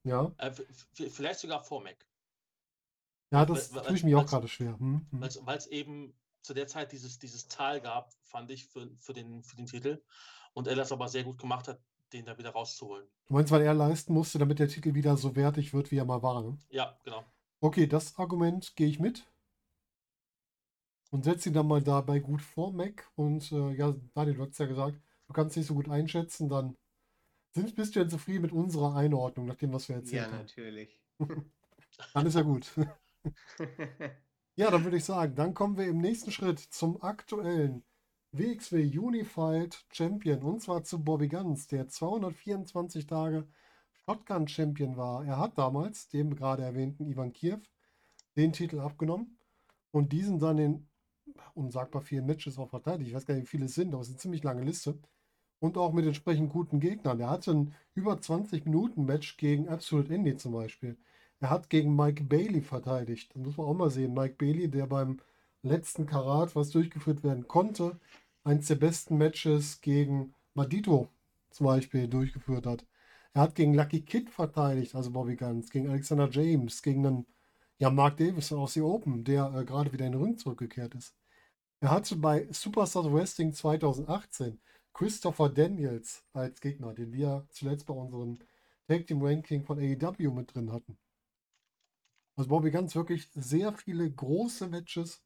Ja. 0.05 0.33
Äh, 0.39 0.53
vielleicht 0.93 1.41
sogar 1.41 1.65
vor 1.65 1.83
Mac. 1.83 2.07
Ja, 3.33 3.47
das 3.47 3.71
tue 3.71 3.97
ich 3.97 4.05
mir 4.05 4.19
auch 4.19 4.27
gerade 4.27 4.47
schwer. 4.47 4.79
Hm, 4.79 5.07
hm. 5.11 5.21
Weil 5.21 5.57
es 5.57 5.67
eben 5.69 6.15
zu 6.43 6.53
der 6.53 6.67
Zeit 6.67 6.93
dieses, 6.93 7.19
dieses 7.19 7.49
Tal 7.49 7.81
gab, 7.81 8.13
fand 8.25 8.51
ich, 8.51 8.67
für, 8.67 8.91
für, 8.99 9.15
den, 9.15 9.43
für 9.43 9.57
den 9.57 9.67
Titel. 9.67 10.03
Und 10.53 10.69
er 10.69 10.77
das 10.77 10.93
aber 10.93 11.09
sehr 11.09 11.25
gut 11.25 11.39
gemacht 11.39 11.67
hat, 11.67 11.81
den 12.13 12.27
da 12.27 12.37
wieder 12.37 12.51
rauszuholen. 12.51 13.07
Du 13.27 13.35
meinst, 13.35 13.51
weil 13.51 13.63
er 13.63 13.73
leisten 13.73 14.13
musste, 14.13 14.39
damit 14.39 14.59
der 14.59 14.69
Titel 14.69 14.93
wieder 14.93 15.17
so 15.17 15.35
wertig 15.35 15.73
wird, 15.73 15.91
wie 15.91 15.97
er 15.97 16.05
mal 16.05 16.23
war, 16.23 16.43
ne? 16.43 16.59
Ja, 16.69 16.99
genau. 17.05 17.25
Okay, 17.61 17.87
das 17.87 18.19
Argument 18.19 18.77
gehe 18.77 18.89
ich 18.89 19.01
mit. 19.01 19.27
Und 21.11 21.25
setze 21.25 21.49
ihn 21.49 21.55
dann 21.55 21.69
mal 21.69 21.83
dabei 21.83 22.19
gut 22.19 22.43
vor, 22.43 22.73
Mac. 22.73 23.11
Und 23.15 23.51
äh, 23.53 23.73
ja, 23.73 23.95
Daniel, 24.15 24.37
du 24.37 24.47
hast 24.47 24.59
ja 24.59 24.67
gesagt, 24.67 25.01
du 25.27 25.33
kannst 25.33 25.57
nicht 25.57 25.67
so 25.67 25.75
gut 25.75 25.89
einschätzen, 25.89 26.51
dann 26.51 26.77
sind, 27.55 27.75
bist 27.77 27.95
du 27.95 28.01
denn 28.01 28.11
zufrieden 28.11 28.43
mit 28.43 28.53
unserer 28.53 28.95
Einordnung, 28.95 29.47
nach 29.47 29.57
dem, 29.57 29.73
was 29.73 29.89
wir 29.89 29.97
erzählt 29.97 30.25
haben? 30.25 30.33
Ja, 30.33 30.39
natürlich. 30.39 31.01
dann 32.15 32.27
ist 32.27 32.35
ja 32.35 32.43
gut. 32.43 32.73
ja, 34.57 34.71
dann 34.71 34.85
würde 34.85 34.97
ich 34.97 35.05
sagen, 35.05 35.35
dann 35.35 35.55
kommen 35.55 35.77
wir 35.77 35.87
im 35.87 35.99
nächsten 35.99 36.31
Schritt 36.33 36.59
zum 36.59 37.03
aktuellen 37.03 37.85
WXW 38.33 38.99
Unified 38.99 39.85
Champion 39.93 40.43
und 40.43 40.61
zwar 40.63 40.85
zu 40.85 41.03
Bobby 41.03 41.29
Guns, 41.29 41.67
der 41.67 41.89
224 41.89 43.07
Tage 43.07 43.47
Shotgun-Champion 44.07 44.97
war. 44.97 45.25
Er 45.25 45.39
hat 45.39 45.59
damals 45.59 46.09
dem 46.09 46.35
gerade 46.35 46.63
erwähnten 46.63 47.07
Ivan 47.07 47.33
Kiev 47.33 47.61
den 48.37 48.53
Titel 48.53 48.81
abgenommen 48.81 49.39
und 49.91 50.13
diesen 50.13 50.39
dann 50.39 50.59
in 50.59 50.89
unsagbar 51.55 52.03
vielen 52.03 52.27
Matches 52.27 52.59
auch 52.59 52.71
verteidigt. 52.71 53.09
Ich 53.09 53.15
weiß 53.15 53.27
gar 53.27 53.35
nicht, 53.35 53.45
wie 53.45 53.51
viele 53.51 53.67
es 53.67 53.75
sind, 53.75 53.93
aber 53.93 54.03
es 54.03 54.09
ist 54.09 54.15
eine 54.15 54.21
ziemlich 54.21 54.43
lange 54.43 54.63
Liste. 54.63 54.99
Und 55.61 55.79
auch 55.79 55.93
mit 55.93 56.05
entsprechend 56.07 56.51
guten 56.51 56.81
Gegnern. 56.81 57.21
Er 57.21 57.31
hatte 57.31 57.53
ein 57.53 57.75
über 57.95 58.21
20 58.21 58.65
Minuten 58.65 59.05
Match 59.05 59.37
gegen 59.37 59.69
Absolute 59.69 60.13
Indy 60.13 60.37
zum 60.37 60.53
Beispiel. 60.53 60.99
Er 61.43 61.51
hat 61.51 61.71
gegen 61.71 61.97
Mike 61.97 62.23
Bailey 62.23 62.61
verteidigt. 62.63 63.33
Das 63.35 63.43
muss 63.43 63.57
man 63.57 63.67
auch 63.67 63.75
mal 63.75 63.91
sehen. 63.91 64.15
Mike 64.15 64.37
Bailey, 64.39 64.71
der 64.71 64.87
beim 64.87 65.19
letzten 65.63 66.07
Karat, 66.07 66.55
was 66.55 66.71
durchgeführt 66.71 67.25
werden 67.25 67.49
konnte, 67.49 67.99
eins 68.45 68.69
der 68.69 68.77
besten 68.77 69.19
Matches 69.19 69.81
gegen 69.81 70.35
Madito 70.55 71.09
zum 71.51 71.67
Beispiel 71.67 72.07
durchgeführt 72.07 72.65
hat. 72.67 72.87
Er 73.35 73.43
hat 73.43 73.57
gegen 73.57 73.75
Lucky 73.75 74.03
Kid 74.03 74.31
verteidigt, 74.31 74.95
also 74.95 75.11
Bobby 75.11 75.35
Guns, 75.35 75.71
gegen 75.71 75.89
Alexander 75.89 76.29
James, 76.31 76.81
gegen 76.81 77.05
einen, 77.05 77.27
ja, 77.79 77.91
Mark 77.91 78.19
Davis 78.19 78.53
aus 78.53 78.75
The 78.75 78.83
Open, 78.83 79.25
der 79.25 79.53
äh, 79.53 79.65
gerade 79.65 79.93
wieder 79.93 80.07
in 80.07 80.13
den 80.13 80.23
Ring 80.23 80.39
zurückgekehrt 80.39 80.95
ist. 80.95 81.17
Er 81.81 81.91
hatte 81.91 82.15
bei 82.17 82.47
Superstars 82.53 83.13
Wrestling 83.13 83.53
2018 83.53 84.61
Christopher 84.93 85.49
Daniels 85.49 86.25
als 86.35 86.61
Gegner, 86.61 86.95
den 86.95 87.13
wir 87.13 87.47
zuletzt 87.51 87.87
bei 87.87 87.95
unserem 87.95 88.39
Tag 88.87 89.09
Team 89.09 89.23
Ranking 89.23 89.65
von 89.65 89.79
AEW 89.81 90.31
mit 90.31 90.55
drin 90.55 90.73
hatten. 90.73 90.97
Also 92.37 92.49
Bobby 92.49 92.71
Guns 92.71 92.95
wirklich 92.95 93.29
sehr 93.35 93.73
viele 93.73 94.11
große 94.11 94.69
Matches 94.69 95.23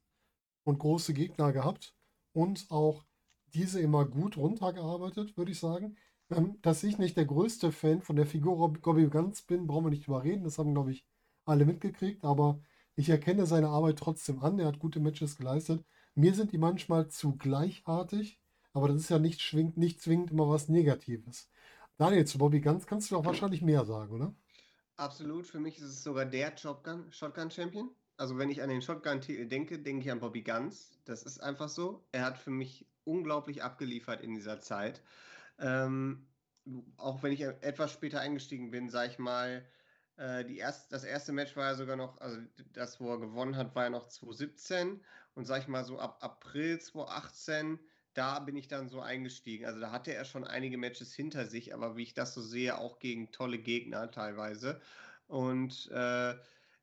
und 0.63 0.79
große 0.79 1.13
Gegner 1.13 1.53
gehabt 1.53 1.95
und 2.33 2.67
auch 2.69 3.05
diese 3.53 3.79
immer 3.79 4.05
gut 4.05 4.37
runtergearbeitet, 4.37 5.37
würde 5.37 5.51
ich 5.51 5.59
sagen. 5.59 5.95
Ähm, 6.29 6.57
dass 6.61 6.83
ich 6.83 6.97
nicht 6.97 7.15
der 7.17 7.25
größte 7.25 7.71
Fan 7.71 8.01
von 8.01 8.15
der 8.15 8.25
Figur 8.25 8.73
Bobby 8.73 9.07
Ganz 9.07 9.41
bin, 9.41 9.67
brauchen 9.67 9.85
wir 9.85 9.89
nicht 9.91 10.07
drüber 10.07 10.23
reden. 10.23 10.43
Das 10.43 10.57
haben, 10.59 10.73
glaube 10.73 10.91
ich, 10.91 11.05
alle 11.45 11.65
mitgekriegt. 11.65 12.23
Aber 12.25 12.59
ich 12.95 13.09
erkenne 13.09 13.45
seine 13.45 13.69
Arbeit 13.69 13.97
trotzdem 13.99 14.39
an. 14.43 14.59
Er 14.59 14.67
hat 14.67 14.79
gute 14.79 14.99
Matches 14.99 15.37
geleistet. 15.37 15.83
Mir 16.15 16.33
sind 16.33 16.51
die 16.51 16.57
manchmal 16.57 17.07
zu 17.07 17.37
gleichartig. 17.37 18.41
Aber 18.73 18.89
das 18.89 18.97
ist 18.97 19.09
ja 19.09 19.19
nicht, 19.19 19.41
schwingt, 19.41 19.77
nicht 19.77 20.01
zwingend 20.01 20.31
immer 20.31 20.49
was 20.49 20.67
Negatives. 20.69 21.49
Daniel, 21.97 22.25
zu 22.25 22.37
Bobby 22.37 22.61
Ganz 22.61 22.85
kannst 22.85 23.09
du 23.09 23.17
auch 23.17 23.25
wahrscheinlich 23.25 23.61
mehr 23.61 23.85
sagen, 23.85 24.13
oder? 24.13 24.35
Absolut. 24.97 25.45
Für 25.47 25.59
mich 25.59 25.77
ist 25.77 25.83
es 25.83 26.03
sogar 26.03 26.25
der 26.25 26.55
Shotgun-Champion. 26.57 27.95
Also 28.17 28.37
wenn 28.37 28.49
ich 28.49 28.61
an 28.63 28.69
den 28.69 28.81
Shotgun-Titel 28.81 29.47
denke, 29.47 29.79
denke 29.79 30.05
ich 30.05 30.11
an 30.11 30.19
Bobby 30.19 30.41
Ganz. 30.41 30.99
Das 31.05 31.23
ist 31.23 31.39
einfach 31.39 31.69
so. 31.69 32.07
Er 32.11 32.25
hat 32.25 32.37
für 32.37 32.49
mich 32.49 32.91
unglaublich 33.03 33.63
abgeliefert 33.63 34.21
in 34.21 34.33
dieser 34.33 34.59
Zeit. 34.59 35.03
Ähm, 35.59 36.27
auch 36.97 37.21
wenn 37.23 37.31
ich 37.31 37.41
etwas 37.41 37.91
später 37.91 38.19
eingestiegen 38.21 38.71
bin, 38.71 38.89
sag 38.89 39.11
ich 39.11 39.19
mal, 39.19 39.67
äh, 40.17 40.43
die 40.45 40.57
erst, 40.57 40.91
das 40.91 41.03
erste 41.03 41.31
Match 41.31 41.55
war 41.55 41.65
ja 41.65 41.75
sogar 41.75 41.95
noch, 41.95 42.19
also 42.19 42.39
das, 42.73 42.99
wo 42.99 43.11
er 43.11 43.19
gewonnen 43.19 43.55
hat, 43.55 43.75
war 43.75 43.83
ja 43.83 43.89
noch 43.91 44.07
2017 44.07 45.05
und 45.35 45.45
sag 45.45 45.61
ich 45.61 45.67
mal 45.67 45.85
so 45.85 45.99
ab 45.99 46.17
April 46.23 46.79
2018, 46.79 47.79
da 48.17 48.39
bin 48.39 48.55
ich 48.55 48.67
dann 48.67 48.89
so 48.89 49.01
eingestiegen. 49.01 49.65
Also 49.65 49.79
da 49.79 49.91
hatte 49.91 50.13
er 50.13 50.25
schon 50.25 50.43
einige 50.43 50.77
Matches 50.77 51.13
hinter 51.13 51.45
sich, 51.45 51.73
aber 51.73 51.97
wie 51.97 52.03
ich 52.03 52.13
das 52.13 52.33
so 52.33 52.41
sehe, 52.41 52.77
auch 52.77 52.99
gegen 52.99 53.31
tolle 53.31 53.59
Gegner 53.59 54.11
teilweise. 54.11 54.81
Und 55.27 55.89
äh, 55.91 56.35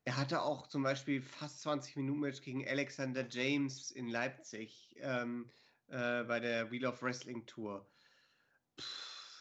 er 0.06 0.16
hatte 0.16 0.43
auch 0.43 0.66
zum 0.66 0.82
Beispiel 0.82 1.23
fast 1.23 1.62
20 1.62 1.97
Minuten 1.97 2.20
Match 2.20 2.43
gegen 2.43 2.66
Alexander 2.66 3.27
James 3.28 3.90
in 3.90 4.09
Leipzig 4.09 4.94
ähm, 5.01 5.51
äh, 5.89 6.24
bei 6.24 6.40
der 6.40 6.70
Wheel 6.70 6.86
of 6.86 7.02
Wrestling 7.02 7.47
Tour 7.47 7.86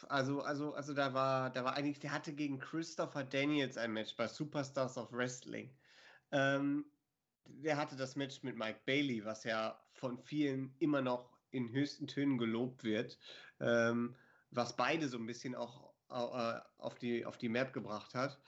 also, 0.08 0.42
also, 0.42 0.74
also 0.74 0.94
da 0.94 1.14
war, 1.14 1.50
da 1.50 1.64
war 1.64 1.74
eigentlich, 1.74 1.98
der 1.98 2.12
hatte 2.12 2.32
gegen 2.32 2.58
Christopher 2.58 3.24
Daniels 3.24 3.76
ein 3.76 3.92
Match 3.92 4.16
bei 4.16 4.26
Superstars 4.28 4.98
of 4.98 5.12
Wrestling. 5.12 5.70
Ähm, 6.32 6.84
der 7.46 7.76
hatte 7.76 7.96
das 7.96 8.16
Match 8.16 8.42
mit 8.42 8.56
Mike 8.56 8.80
Bailey, 8.86 9.24
was 9.24 9.44
ja 9.44 9.78
von 9.92 10.18
vielen 10.18 10.74
immer 10.78 11.02
noch 11.02 11.33
in 11.54 11.70
höchsten 11.72 12.06
Tönen 12.06 12.38
gelobt 12.38 12.84
wird, 12.84 13.18
ähm, 13.60 14.16
was 14.50 14.76
beide 14.76 15.08
so 15.08 15.18
ein 15.18 15.26
bisschen 15.26 15.54
auch 15.54 15.94
äh, 16.10 16.60
auf, 16.78 16.96
die, 16.98 17.24
auf 17.26 17.38
die 17.38 17.48
Map 17.48 17.72
gebracht 17.72 18.14
hat. 18.14 18.40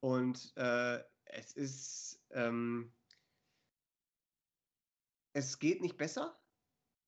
Und 0.00 0.52
äh, 0.56 1.02
es 1.24 1.52
ist, 1.52 2.24
ähm, 2.30 2.94
es 5.32 5.58
geht 5.58 5.80
nicht 5.80 5.96
besser 5.96 6.38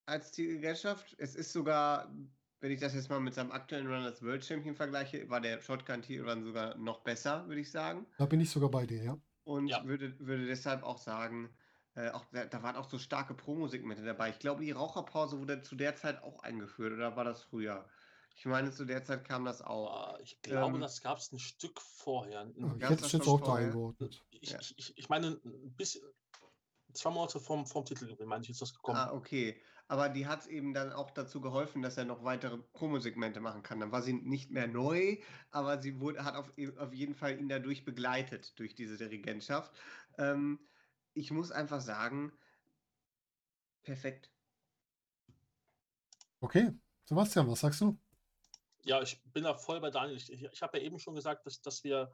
als 0.06 0.32
die 0.32 0.46
Gesellschaft. 0.48 1.14
Es 1.18 1.34
ist 1.36 1.52
sogar 1.52 2.14
wenn 2.60 2.72
ich 2.72 2.80
das 2.80 2.94
jetzt 2.94 3.10
mal 3.10 3.20
mit 3.20 3.34
seinem 3.34 3.52
aktuellen 3.52 3.86
Run 3.86 4.04
als 4.04 4.22
World 4.22 4.44
Champion 4.44 4.74
vergleiche, 4.74 5.28
war 5.28 5.42
der 5.42 5.60
Shotgun-Titel 5.60 6.28
Run 6.28 6.44
sogar 6.44 6.76
noch 6.78 7.04
besser, 7.04 7.46
würde 7.46 7.60
ich 7.60 7.70
sagen. 7.70 8.06
Da 8.16 8.26
bin 8.26 8.40
ich 8.40 8.50
sogar 8.50 8.70
bei 8.70 8.86
dir, 8.86 9.02
ja. 9.02 9.20
Und 9.44 9.68
Ja. 9.68 9.84
würde, 9.84 10.18
würde 10.18 10.46
deshalb 10.46 10.82
auch 10.82 10.98
sagen, 10.98 11.54
äh, 11.94 12.10
auch, 12.10 12.24
da, 12.32 12.44
da 12.46 12.62
waren 12.62 12.76
auch 12.76 12.88
so 12.88 12.98
starke 12.98 13.34
Promosegmente 13.34 14.04
dabei. 14.04 14.30
Ich 14.30 14.38
glaube, 14.38 14.64
die 14.64 14.72
Raucherpause 14.72 15.38
wurde 15.38 15.62
zu 15.62 15.76
der 15.76 15.96
Zeit 15.96 16.22
auch 16.22 16.42
eingeführt, 16.42 16.92
oder 16.92 17.16
war 17.16 17.24
das 17.24 17.42
früher? 17.42 17.88
Ich 18.36 18.46
meine, 18.46 18.72
zu 18.72 18.84
der 18.84 19.04
Zeit 19.04 19.24
kam 19.26 19.44
das 19.44 19.62
auch. 19.62 19.90
Ah, 19.90 20.18
Ich 20.20 20.40
glaube, 20.42 20.74
Ähm, 20.76 20.80
das 20.80 21.00
gab 21.00 21.18
es 21.18 21.30
ein 21.32 21.38
Stück 21.38 21.80
vorher. 21.80 22.40
Ein- 22.40 22.54
Ich 22.80 22.90
hätte 22.90 23.04
es 23.04 23.12
jetzt 23.12 23.28
auch 23.28 23.40
da 23.40 23.54
eingeordnet. 23.54 24.22
Ich, 24.30 24.50
Ja. 24.50 24.58
ich, 24.58 24.98
ich, 24.98 25.08
meine, 25.08 25.40
ein 25.44 25.74
bisschen, 25.76 26.02
zwei 26.92 27.10
Monate 27.10 27.40
vom, 27.40 27.66
vom 27.66 27.84
Titel, 27.84 28.16
meine 28.24 28.42
ich, 28.42 28.50
ist 28.50 28.62
das 28.62 28.74
gekommen. 28.74 28.98
Ah, 28.98 29.12
okay. 29.12 29.60
Aber 29.88 30.08
die 30.08 30.26
hat 30.26 30.46
eben 30.46 30.72
dann 30.72 30.92
auch 30.92 31.10
dazu 31.10 31.40
geholfen, 31.40 31.82
dass 31.82 31.96
er 31.98 32.04
noch 32.06 32.24
weitere 32.24 32.58
Promosegmente 32.58 33.40
machen 33.40 33.62
kann. 33.62 33.80
Dann 33.80 33.92
war 33.92 34.02
sie 34.02 34.14
nicht 34.14 34.50
mehr 34.50 34.66
neu, 34.66 35.18
aber 35.50 35.80
sie 35.82 36.00
wurde, 36.00 36.24
hat 36.24 36.36
auf, 36.36 36.50
auf 36.78 36.92
jeden 36.94 37.14
Fall 37.14 37.38
ihn 37.38 37.48
dadurch 37.48 37.84
begleitet, 37.84 38.58
durch 38.58 38.74
diese 38.74 38.96
Dirigentschaft. 38.96 39.76
Ähm, 40.16 40.60
ich 41.14 41.30
muss 41.30 41.50
einfach 41.50 41.80
sagen, 41.80 42.32
perfekt. 43.82 44.30
Okay, 46.40 46.72
Sebastian, 47.04 47.48
was 47.48 47.60
sagst 47.60 47.80
du? 47.80 47.98
Ja, 48.82 49.00
ich 49.00 49.22
bin 49.32 49.44
da 49.44 49.54
voll 49.54 49.80
bei 49.80 49.90
Daniel. 49.90 50.16
Ich, 50.16 50.30
ich, 50.30 50.42
ich 50.42 50.62
habe 50.62 50.78
ja 50.78 50.84
eben 50.84 50.98
schon 50.98 51.14
gesagt, 51.14 51.46
dass, 51.46 51.62
dass 51.62 51.84
wir, 51.84 52.12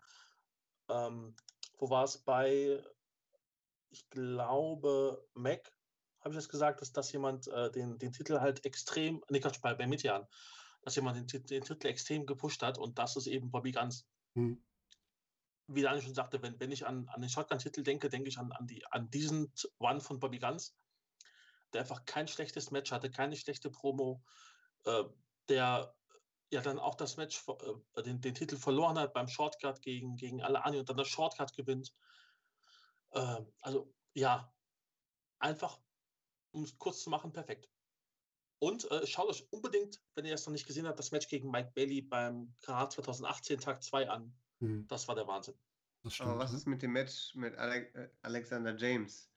ähm, 0.88 1.34
wo 1.78 1.90
war 1.90 2.04
es 2.04 2.18
bei, 2.18 2.82
ich 3.90 4.08
glaube, 4.10 5.26
Mac, 5.34 5.72
habe 6.20 6.30
ich 6.30 6.36
das 6.36 6.48
gesagt, 6.48 6.80
dass, 6.80 6.92
dass 6.92 7.10
jemand 7.12 7.48
äh, 7.48 7.72
den, 7.72 7.98
den 7.98 8.12
Titel 8.12 8.40
halt 8.40 8.64
extrem, 8.64 9.24
nee, 9.30 9.40
Quatsch, 9.40 9.60
bei, 9.60 9.74
bei 9.74 9.86
Mitjan, 9.86 10.26
dass 10.82 10.94
jemand 10.94 11.32
den, 11.32 11.46
den 11.46 11.64
Titel 11.64 11.86
extrem 11.88 12.26
gepusht 12.26 12.62
hat 12.62 12.78
und 12.78 12.98
das 12.98 13.16
ist 13.16 13.26
eben 13.26 13.50
Bobby 13.50 13.72
Guns. 13.72 14.06
Hm. 14.34 14.62
Wie 15.72 15.82
Daniel 15.82 16.02
schon 16.02 16.14
sagte, 16.14 16.42
wenn, 16.42 16.58
wenn 16.58 16.72
ich 16.72 16.86
an, 16.86 17.08
an 17.08 17.20
den 17.20 17.30
Shotgun-Titel 17.30 17.82
denke, 17.82 18.08
denke 18.08 18.28
ich 18.28 18.38
an, 18.38 18.50
an, 18.52 18.66
die, 18.66 18.84
an 18.86 19.10
diesen 19.10 19.52
One 19.78 20.00
von 20.00 20.18
Bobby 20.18 20.38
Guns, 20.38 20.76
der 21.72 21.82
einfach 21.82 22.04
kein 22.04 22.26
schlechtes 22.26 22.70
Match 22.70 22.90
hatte, 22.90 23.10
keine 23.10 23.36
schlechte 23.36 23.70
Promo, 23.70 24.22
äh, 24.84 25.04
der 25.48 25.94
ja 26.50 26.60
dann 26.60 26.78
auch 26.78 26.96
das 26.96 27.16
Match, 27.16 27.44
äh, 27.96 28.02
den, 28.02 28.20
den 28.20 28.34
Titel 28.34 28.56
verloren 28.56 28.98
hat 28.98 29.12
beim 29.12 29.28
Shortcut 29.28 29.80
gegen, 29.82 30.16
gegen 30.16 30.42
Alani 30.42 30.78
und 30.78 30.88
dann 30.88 30.96
das 30.96 31.08
Shortcut 31.08 31.54
gewinnt. 31.54 31.94
Äh, 33.12 33.40
also 33.60 33.94
ja, 34.14 34.52
einfach, 35.38 35.80
um 36.52 36.64
es 36.64 36.76
kurz 36.78 37.02
zu 37.02 37.10
machen, 37.10 37.32
perfekt. 37.32 37.68
Und 38.58 38.90
äh, 38.90 39.06
schaut 39.06 39.28
euch 39.28 39.46
unbedingt, 39.50 40.02
wenn 40.14 40.26
ihr 40.26 40.34
es 40.34 40.44
noch 40.44 40.52
nicht 40.52 40.66
gesehen 40.66 40.86
habt, 40.86 40.98
das 40.98 41.12
Match 41.12 41.28
gegen 41.28 41.50
Mike 41.50 41.72
Bailey 41.74 42.02
beim 42.02 42.54
Karat 42.60 42.92
2018 42.92 43.60
Tag 43.60 43.82
2 43.82 44.10
an. 44.10 44.36
Hm, 44.60 44.86
Das 44.88 45.08
war 45.08 45.14
der 45.14 45.26
Wahnsinn. 45.26 45.54
Aber 46.18 46.38
was 46.38 46.52
ist 46.52 46.66
mit 46.66 46.82
dem 46.82 46.92
Match 46.92 47.34
mit 47.34 47.56
Ale 47.56 47.92
äh, 47.94 48.08
Alexander 48.22 48.76
James? 48.76 49.28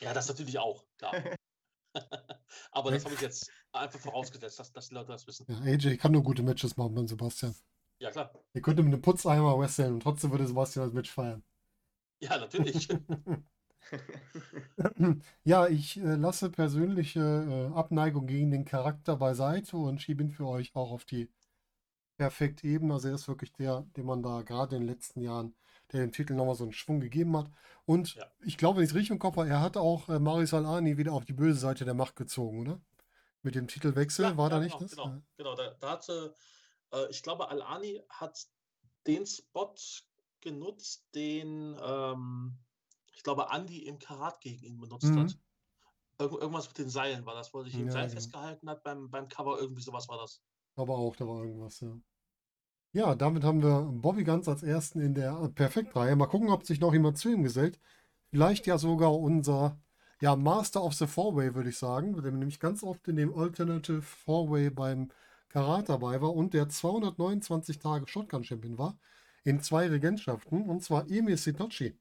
Ja, 0.00 0.14
das 0.14 0.28
natürlich 0.28 0.58
auch, 0.58 0.84
klar. 0.96 1.12
Aber 2.72 2.90
das 2.90 3.04
habe 3.04 3.14
ich 3.14 3.20
jetzt 3.20 3.50
einfach 3.72 3.98
vorausgesetzt, 4.00 4.58
dass, 4.58 4.72
dass 4.72 4.88
die 4.88 4.94
Leute 4.94 5.08
das 5.08 5.26
wissen. 5.26 5.46
Ja, 5.48 5.60
AJ 5.60 5.96
kann 5.96 6.12
nur 6.12 6.22
gute 6.22 6.42
Matches 6.42 6.76
machen 6.76 6.94
beim 6.94 7.06
Sebastian. 7.06 7.54
Ja, 7.98 8.10
klar. 8.10 8.32
Ihr 8.54 8.62
könnt 8.62 8.78
mit 8.78 8.86
einem 8.86 9.02
Putzeimer 9.02 9.58
wresteln 9.58 9.94
und 9.94 10.02
trotzdem 10.02 10.30
würde 10.30 10.46
Sebastian 10.46 10.86
das 10.86 10.94
Match 10.94 11.10
feiern. 11.10 11.42
Ja, 12.20 12.38
natürlich. 12.38 12.88
Ja, 15.44 15.66
ich 15.66 15.96
äh, 15.98 16.14
lasse 16.14 16.50
persönliche 16.50 17.20
äh, 17.20 17.74
Abneigung 17.76 18.26
gegen 18.26 18.50
den 18.50 18.64
Charakter 18.64 19.16
beiseite 19.16 19.76
und 19.76 20.00
schiebe 20.00 20.22
ihn 20.22 20.30
für 20.30 20.46
euch 20.46 20.74
auch 20.74 20.92
auf 20.92 21.04
die 21.04 21.28
perfekte 22.20 22.66
Ebene. 22.66 22.92
Also 22.94 23.08
er 23.08 23.14
ist 23.14 23.28
wirklich 23.28 23.50
der, 23.52 23.86
den 23.96 24.04
man 24.04 24.22
da 24.22 24.42
gerade 24.42 24.76
in 24.76 24.82
den 24.82 24.88
letzten 24.88 25.22
Jahren, 25.22 25.54
der 25.90 26.00
dem 26.00 26.12
Titel 26.12 26.34
nochmal 26.34 26.54
so 26.54 26.64
einen 26.64 26.72
Schwung 26.74 27.00
gegeben 27.00 27.34
hat. 27.34 27.50
Und 27.86 28.14
Ja. 28.14 28.26
ich 28.44 28.58
glaube, 28.58 28.76
wenn 28.76 28.84
ich 28.84 28.90
es 28.90 28.94
richtig 28.94 29.10
im 29.12 29.18
Kopf 29.18 29.36
habe, 29.38 29.48
er 29.48 29.62
hat 29.62 29.78
auch 29.78 30.08
äh, 30.10 30.18
Maris 30.18 30.52
Alani 30.52 30.98
wieder 30.98 31.14
auf 31.14 31.24
die 31.24 31.32
böse 31.32 31.58
Seite 31.58 31.86
der 31.86 31.94
Macht 31.94 32.16
gezogen, 32.16 32.60
oder? 32.60 32.80
Mit 33.42 33.54
dem 33.54 33.68
Titelwechsel, 33.68 34.26
Ja, 34.26 34.36
war 34.36 34.50
ja, 34.50 34.58
da 34.58 34.62
nicht 34.62 34.78
genau, 34.78 34.82
das? 34.82 34.90
Genau, 34.90 35.22
genau. 35.38 35.54
Da, 35.54 35.70
da 35.80 35.90
hatte, 35.92 36.34
äh, 36.92 37.06
ich 37.08 37.22
glaube, 37.22 37.48
Al-Ani 37.48 38.02
hat 38.10 38.46
den 39.06 39.24
Spot 39.26 39.74
genutzt, 40.42 41.06
den, 41.14 41.74
ähm, 41.82 42.58
ich 43.14 43.22
glaube, 43.22 43.46
Andy 43.50 43.86
im 43.86 43.98
Karat 43.98 44.42
gegen 44.42 44.62
ihn 44.62 44.78
benutzt 44.78 45.04
Mhm. 45.04 45.20
hat. 45.20 45.38
Irgend, 46.18 46.40
irgendwas 46.42 46.68
mit 46.68 46.76
den 46.76 46.90
Seilen 46.90 47.24
war 47.24 47.34
das, 47.34 47.54
wo 47.54 47.60
er 47.60 47.64
sich 47.64 47.74
im 47.74 47.90
Seil 47.90 48.10
festgehalten 48.10 48.68
hat 48.68 48.82
beim, 48.84 49.10
beim 49.10 49.26
Cover, 49.28 49.58
irgendwie 49.58 49.80
sowas 49.82 50.06
war 50.10 50.18
das. 50.18 50.42
Aber 50.76 50.98
auch, 50.98 51.14
da 51.16 51.26
war 51.26 51.44
irgendwas, 51.44 51.80
ja. 51.80 51.96
Ja, 52.92 53.14
damit 53.14 53.44
haben 53.44 53.62
wir 53.62 53.82
Bobby 53.92 54.24
ganz 54.24 54.48
als 54.48 54.62
ersten 54.62 55.00
in 55.00 55.14
der 55.14 55.48
Perfektreihe. 55.54 56.16
Mal 56.16 56.26
gucken, 56.26 56.50
ob 56.50 56.64
sich 56.66 56.80
noch 56.80 56.92
jemand 56.92 57.18
zu 57.18 57.30
ihm 57.30 57.42
gesellt. 57.44 57.78
Vielleicht 58.30 58.66
ja 58.66 58.78
sogar 58.78 59.14
unser 59.18 59.78
ja, 60.20 60.36
Master 60.36 60.82
of 60.84 60.94
the 60.94 61.06
Four-Way, 61.06 61.54
würde 61.54 61.70
ich 61.70 61.78
sagen, 61.78 62.20
der 62.22 62.32
nämlich 62.32 62.60
ganz 62.60 62.82
oft 62.82 63.06
in 63.08 63.16
dem 63.16 63.34
Alternative 63.34 64.02
Four-Way 64.02 64.70
beim 64.70 65.10
Karat 65.48 65.88
dabei 65.88 66.20
war 66.20 66.34
und 66.34 66.54
der 66.54 66.68
229 66.68 67.78
Tage 67.78 68.06
Shotgun-Champion 68.08 68.78
war 68.78 68.98
in 69.44 69.60
zwei 69.62 69.88
Regentschaften, 69.88 70.62
und 70.68 70.82
zwar 70.82 71.08
Emil 71.10 71.36
Sitochi. 71.38 71.94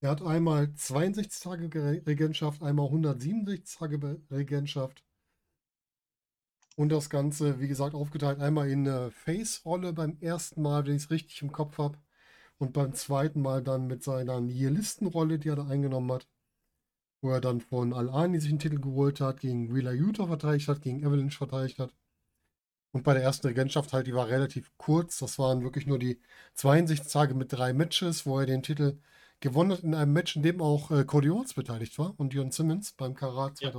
Er 0.00 0.08
hat 0.12 0.22
einmal 0.22 0.72
62 0.72 1.42
Tage 1.42 1.68
Ge- 1.68 2.02
Regentschaft, 2.06 2.62
einmal 2.62 2.86
167 2.88 3.76
Tage 3.78 4.22
Regentschaft. 4.30 5.04
Und 6.76 6.90
das 6.90 7.08
Ganze, 7.10 7.58
wie 7.58 7.68
gesagt, 7.68 7.94
aufgeteilt 7.94 8.38
einmal 8.40 8.70
in 8.70 8.86
eine 8.86 9.10
Face-Rolle 9.10 9.94
beim 9.94 10.18
ersten 10.20 10.60
Mal, 10.62 10.86
wenn 10.86 10.96
ich 10.96 11.04
es 11.04 11.10
richtig 11.10 11.40
im 11.42 11.50
Kopf 11.50 11.78
habe. 11.78 11.98
Und 12.58 12.72
beim 12.72 12.94
zweiten 12.94 13.40
Mal 13.40 13.62
dann 13.62 13.86
mit 13.86 14.02
seiner 14.04 14.40
Nihilistenrolle, 14.40 15.38
die 15.38 15.48
er 15.48 15.56
da 15.56 15.66
eingenommen 15.66 16.12
hat. 16.12 16.28
Wo 17.22 17.30
er 17.30 17.40
dann 17.40 17.60
von 17.62 17.94
Al-Ani 17.94 18.40
sich 18.40 18.50
einen 18.50 18.58
Titel 18.58 18.78
geholt 18.78 19.20
hat, 19.20 19.40
gegen 19.40 19.74
Wheeler 19.74 19.92
Utah 19.92 20.26
verteidigt 20.26 20.68
hat, 20.68 20.82
gegen 20.82 21.04
Avalanche 21.04 21.38
verteidigt 21.38 21.78
hat. 21.78 21.94
Und 22.92 23.02
bei 23.02 23.14
der 23.14 23.22
ersten 23.22 23.46
Regentschaft 23.48 23.92
halt, 23.92 24.06
die 24.06 24.14
war 24.14 24.28
relativ 24.28 24.70
kurz. 24.76 25.18
Das 25.18 25.38
waren 25.38 25.62
wirklich 25.62 25.86
nur 25.86 25.98
die 25.98 26.20
62 26.54 27.10
Tage 27.12 27.34
mit 27.34 27.52
drei 27.52 27.72
Matches, 27.72 28.26
wo 28.26 28.38
er 28.38 28.46
den 28.46 28.62
Titel 28.62 28.98
gewonnen 29.40 29.72
hat 29.72 29.80
in 29.82 29.94
einem 29.94 30.12
Match, 30.12 30.36
in 30.36 30.42
dem 30.42 30.60
auch 30.62 30.90
äh, 30.90 31.04
Cody 31.04 31.28
Rhodes 31.28 31.54
beteiligt 31.54 31.98
war 31.98 32.14
und 32.18 32.32
Dion 32.32 32.50
Simmons 32.50 32.92
beim 32.92 33.14
Karat 33.14 33.60
Ja. 33.60 33.70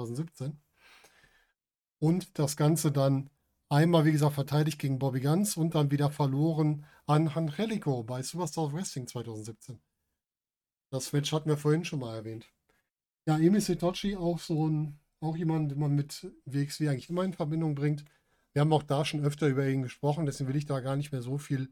2017. 2.00 2.00
Und 2.00 2.38
das 2.40 2.58
Ganze 2.58 2.92
dann 2.92 3.30
einmal, 3.70 4.06
wie 4.06 4.12
gesagt, 4.12 4.36
verteidigt 4.36 4.80
gegen 4.80 5.00
Bobby 5.00 5.22
Guns 5.22 5.58
und 5.58 5.76
dann 5.76 5.92
wieder 5.92 6.12
verloren 6.12 6.86
an 7.06 7.28
Angelico 7.28 8.04
bei 8.04 8.22
Superstar 8.22 8.72
Wrestling 8.74 9.08
2017. 9.08 9.80
Das 10.90 11.12
Match 11.12 11.32
hatten 11.34 11.50
wir 11.50 11.58
vorhin 11.58 11.86
schon 11.86 12.00
mal 12.00 12.16
erwähnt. 12.16 12.48
Ja, 13.26 13.38
Emi 13.38 13.60
Setochi 13.60 14.16
auch 14.16 14.40
so 14.40 14.70
ein, 14.70 15.00
auch 15.20 15.36
jemand, 15.36 15.72
den 15.72 15.80
man 15.80 15.94
mit 15.96 16.32
WXW 16.46 16.90
eigentlich 16.90 17.10
immer 17.10 17.24
in 17.24 17.34
Verbindung 17.34 17.76
bringt. 17.76 18.06
Wir 18.54 18.62
haben 18.62 18.72
auch 18.74 18.84
da 18.84 19.04
schon 19.04 19.24
öfter 19.24 19.48
über 19.48 19.68
ihn 19.68 19.84
gesprochen, 19.84 20.26
deswegen 20.26 20.50
will 20.50 20.56
ich 20.56 20.66
da 20.66 20.80
gar 20.80 20.96
nicht 20.96 21.12
mehr 21.12 21.22
so 21.22 21.38
viel 21.38 21.70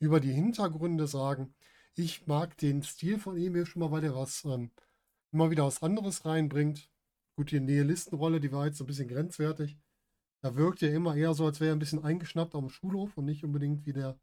über 0.00 0.20
die 0.20 0.32
Hintergründe 0.32 1.06
sagen. 1.06 1.54
Ich 1.94 2.26
mag 2.26 2.56
den 2.58 2.82
Stil 2.82 3.18
von 3.18 3.36
Emil 3.36 3.66
schon 3.66 3.80
mal, 3.80 3.90
weil 3.90 4.04
er 4.04 4.14
was 4.14 4.44
ähm, 4.44 4.70
immer 5.32 5.50
wieder 5.50 5.64
was 5.64 5.82
anderes 5.82 6.24
reinbringt. 6.24 6.90
Gut, 7.38 7.52
die 7.52 7.60
Nihilistenrolle, 7.60 8.40
die 8.40 8.50
war 8.50 8.66
jetzt 8.66 8.78
so 8.78 8.84
ein 8.84 8.88
bisschen 8.88 9.06
grenzwertig. 9.06 9.78
Da 10.40 10.56
wirkt 10.56 10.82
er 10.82 10.92
immer 10.92 11.14
eher 11.14 11.34
so, 11.34 11.46
als 11.46 11.60
wäre 11.60 11.70
er 11.70 11.76
ein 11.76 11.78
bisschen 11.78 12.02
eingeschnappt 12.02 12.56
auf 12.56 12.62
dem 12.62 12.68
Schulhof 12.68 13.16
und 13.16 13.26
nicht 13.26 13.44
unbedingt 13.44 13.86
wie 13.86 13.92
der, 13.92 14.18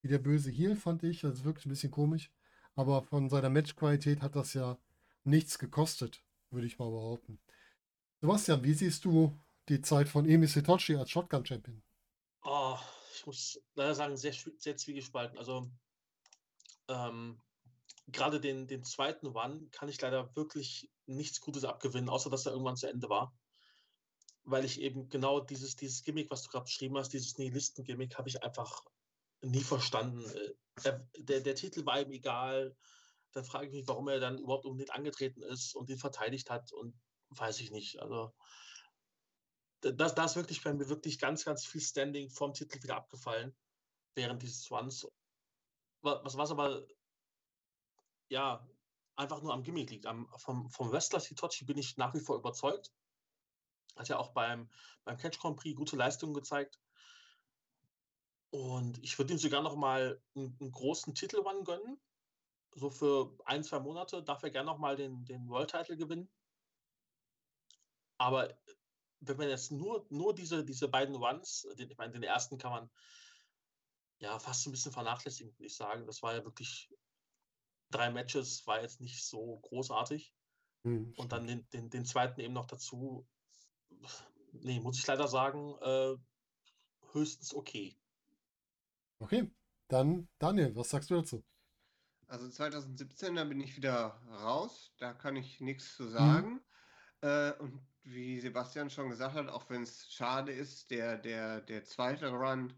wie 0.00 0.08
der 0.08 0.20
böse 0.20 0.50
Heel, 0.50 0.74
fand 0.74 1.02
ich. 1.02 1.20
Das 1.20 1.44
wirkt 1.44 1.66
ein 1.66 1.68
bisschen 1.68 1.90
komisch. 1.90 2.32
Aber 2.74 3.02
von 3.02 3.28
seiner 3.28 3.50
Matchqualität 3.50 4.22
hat 4.22 4.36
das 4.36 4.54
ja 4.54 4.78
nichts 5.22 5.58
gekostet, 5.58 6.24
würde 6.50 6.66
ich 6.66 6.78
mal 6.78 6.88
behaupten. 6.88 7.38
Sebastian, 8.22 8.64
wie 8.64 8.72
siehst 8.72 9.04
du 9.04 9.38
die 9.68 9.82
Zeit 9.82 10.08
von 10.08 10.26
Emi 10.26 10.46
Sitochi 10.46 10.96
als 10.96 11.10
Shotgun-Champion? 11.10 11.82
Oh, 12.42 12.78
ich 13.14 13.26
muss 13.26 13.60
leider 13.74 13.94
sagen, 13.94 14.16
sehr, 14.16 14.32
sehr 14.56 14.78
zwiegespalten. 14.78 15.36
Also, 15.36 15.70
ähm, 16.88 17.38
gerade 18.06 18.40
den, 18.40 18.66
den 18.66 18.84
zweiten 18.84 19.28
One 19.28 19.68
kann 19.70 19.88
ich 19.88 20.00
leider 20.00 20.34
wirklich 20.36 20.90
nichts 21.06 21.40
Gutes 21.40 21.64
abgewinnen, 21.64 22.08
außer 22.08 22.30
dass 22.30 22.46
er 22.46 22.52
irgendwann 22.52 22.76
zu 22.76 22.88
Ende 22.88 23.08
war. 23.08 23.38
Weil 24.44 24.64
ich 24.64 24.80
eben 24.80 25.08
genau 25.08 25.40
dieses, 25.40 25.74
dieses 25.74 26.02
Gimmick, 26.02 26.30
was 26.30 26.42
du 26.42 26.50
gerade 26.50 26.64
beschrieben 26.64 26.96
hast, 26.96 27.12
dieses 27.12 27.36
Nihilisten-Gimmick, 27.36 28.16
habe 28.16 28.28
ich 28.28 28.42
einfach 28.42 28.84
nie 29.42 29.62
verstanden. 29.62 30.24
Äh, 30.30 30.54
Er, 30.84 31.08
der, 31.18 31.40
der 31.40 31.54
Titel 31.54 31.86
war 31.86 32.00
ihm 32.00 32.12
egal. 32.12 32.76
Dann 33.32 33.44
frage 33.44 33.66
ich 33.66 33.72
mich, 33.72 33.88
warum 33.88 34.08
er 34.08 34.20
dann 34.20 34.38
überhaupt 34.38 34.66
unbedingt 34.66 34.92
angetreten 34.92 35.42
ist 35.42 35.74
und 35.74 35.90
ihn 35.90 35.98
verteidigt 35.98 36.50
hat 36.50 36.72
und 36.72 36.94
weiß 37.30 37.60
ich 37.60 37.70
nicht. 37.70 38.00
Also, 38.00 38.34
da- 39.80 39.92
das, 39.92 40.14
da 40.14 40.24
ist 40.26 40.36
wirklich 40.36 40.62
bei 40.62 40.72
mir 40.72 40.88
wirklich 40.88 41.18
ganz, 41.18 41.44
ganz 41.44 41.66
viel 41.66 41.80
Standing 41.80 42.30
vom 42.30 42.52
Titel 42.52 42.82
wieder 42.82 42.96
abgefallen 42.96 43.56
während 44.14 44.42
dieses. 44.42 44.70
Wa- 44.70 44.90
Was, 46.02 46.36
was 46.36 46.50
aber 46.50 46.86
ja 48.28 48.66
einfach 49.16 49.42
nur 49.42 49.52
am 49.52 49.62
Gimmick 49.62 49.90
liegt. 49.90 50.06
Am, 50.06 50.28
vom, 50.36 50.68
vom 50.70 50.92
Wrestler 50.92 51.20
Hitochi 51.20 51.64
bin 51.64 51.78
ich 51.78 51.96
nach 51.96 52.14
wie 52.14 52.20
vor 52.20 52.36
überzeugt. 52.36 52.92
Hat 53.96 54.08
ja 54.08 54.18
auch 54.18 54.32
beim, 54.32 54.68
beim 55.04 55.16
Catch 55.16 55.40
Grand 55.40 55.56
Prix 55.56 55.76
gute 55.76 55.96
Leistungen 55.96 56.34
gezeigt. 56.34 56.78
Und 58.50 59.02
ich 59.02 59.18
würde 59.18 59.32
ihm 59.32 59.38
sogar 59.38 59.62
noch 59.62 59.76
mal 59.76 60.22
einen, 60.34 60.56
einen 60.60 60.72
großen 60.72 61.14
Titel-One 61.14 61.64
gönnen. 61.64 62.00
so 62.74 62.90
für 62.90 63.36
ein, 63.44 63.64
zwei 63.64 63.80
Monate 63.80 64.22
darf 64.22 64.42
er 64.42 64.50
gerne 64.50 64.70
nochmal 64.70 64.96
den, 64.96 65.24
den 65.24 65.48
World 65.48 65.70
Title 65.70 65.96
gewinnen. 65.96 66.28
Aber 68.18 68.56
wenn 69.20 69.36
man 69.36 69.48
jetzt 69.48 69.72
nur, 69.72 70.06
nur 70.10 70.34
diese, 70.34 70.64
diese 70.64 70.88
beiden 70.88 71.16
Runs, 71.16 71.66
den, 71.78 71.90
ich 71.90 71.98
meine, 71.98 72.12
den 72.12 72.22
ersten 72.22 72.58
kann 72.58 72.70
man 72.70 72.90
ja 74.18 74.38
fast 74.38 74.66
ein 74.66 74.72
bisschen 74.72 74.92
vernachlässigen, 74.92 75.52
würde 75.54 75.66
ich 75.66 75.76
sagen. 75.76 76.06
Das 76.06 76.22
war 76.22 76.34
ja 76.34 76.44
wirklich 76.44 76.90
drei 77.90 78.10
Matches, 78.10 78.66
war 78.66 78.82
jetzt 78.82 79.00
nicht 79.00 79.24
so 79.24 79.58
großartig. 79.62 80.34
Hm, 80.84 81.12
Und 81.16 81.32
dann 81.32 81.46
den, 81.46 81.68
den, 81.70 81.90
den 81.90 82.04
zweiten 82.04 82.40
eben 82.40 82.54
noch 82.54 82.66
dazu. 82.66 83.26
Nee, 84.52 84.80
muss 84.80 84.98
ich 84.98 85.06
leider 85.06 85.28
sagen, 85.28 85.74
äh, 85.80 86.16
höchstens 87.12 87.54
okay. 87.54 87.96
Okay, 89.18 89.50
dann 89.88 90.28
Daniel, 90.38 90.74
was 90.76 90.90
sagst 90.90 91.10
du 91.10 91.14
dazu? 91.16 91.44
Also 92.28 92.48
2017, 92.48 93.36
da 93.36 93.44
bin 93.44 93.60
ich 93.60 93.76
wieder 93.76 94.20
raus, 94.30 94.92
da 94.98 95.12
kann 95.12 95.36
ich 95.36 95.60
nichts 95.60 95.94
zu 95.96 96.08
sagen. 96.08 96.60
Äh, 97.20 97.52
und 97.54 97.80
wie 98.02 98.40
Sebastian 98.40 98.90
schon 98.90 99.10
gesagt 99.10 99.34
hat, 99.34 99.48
auch 99.48 99.68
wenn 99.70 99.82
es 99.82 100.08
schade 100.10 100.52
ist, 100.52 100.90
der, 100.90 101.18
der, 101.18 101.60
der 101.60 101.84
zweite 101.84 102.30
Run 102.30 102.72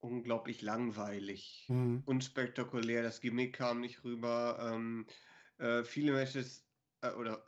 unglaublich 0.00 0.62
langweilig, 0.62 1.66
Hm, 1.68 2.02
unspektakulär, 2.06 3.02
das 3.02 3.20
Gimmick 3.20 3.56
kam 3.56 3.80
nicht 3.80 4.04
rüber. 4.04 4.58
Ähm, 4.72 5.06
äh, 5.58 5.84
viele 5.84 6.12
Matches 6.12 6.66
äh, 7.02 7.12
oder 7.12 7.44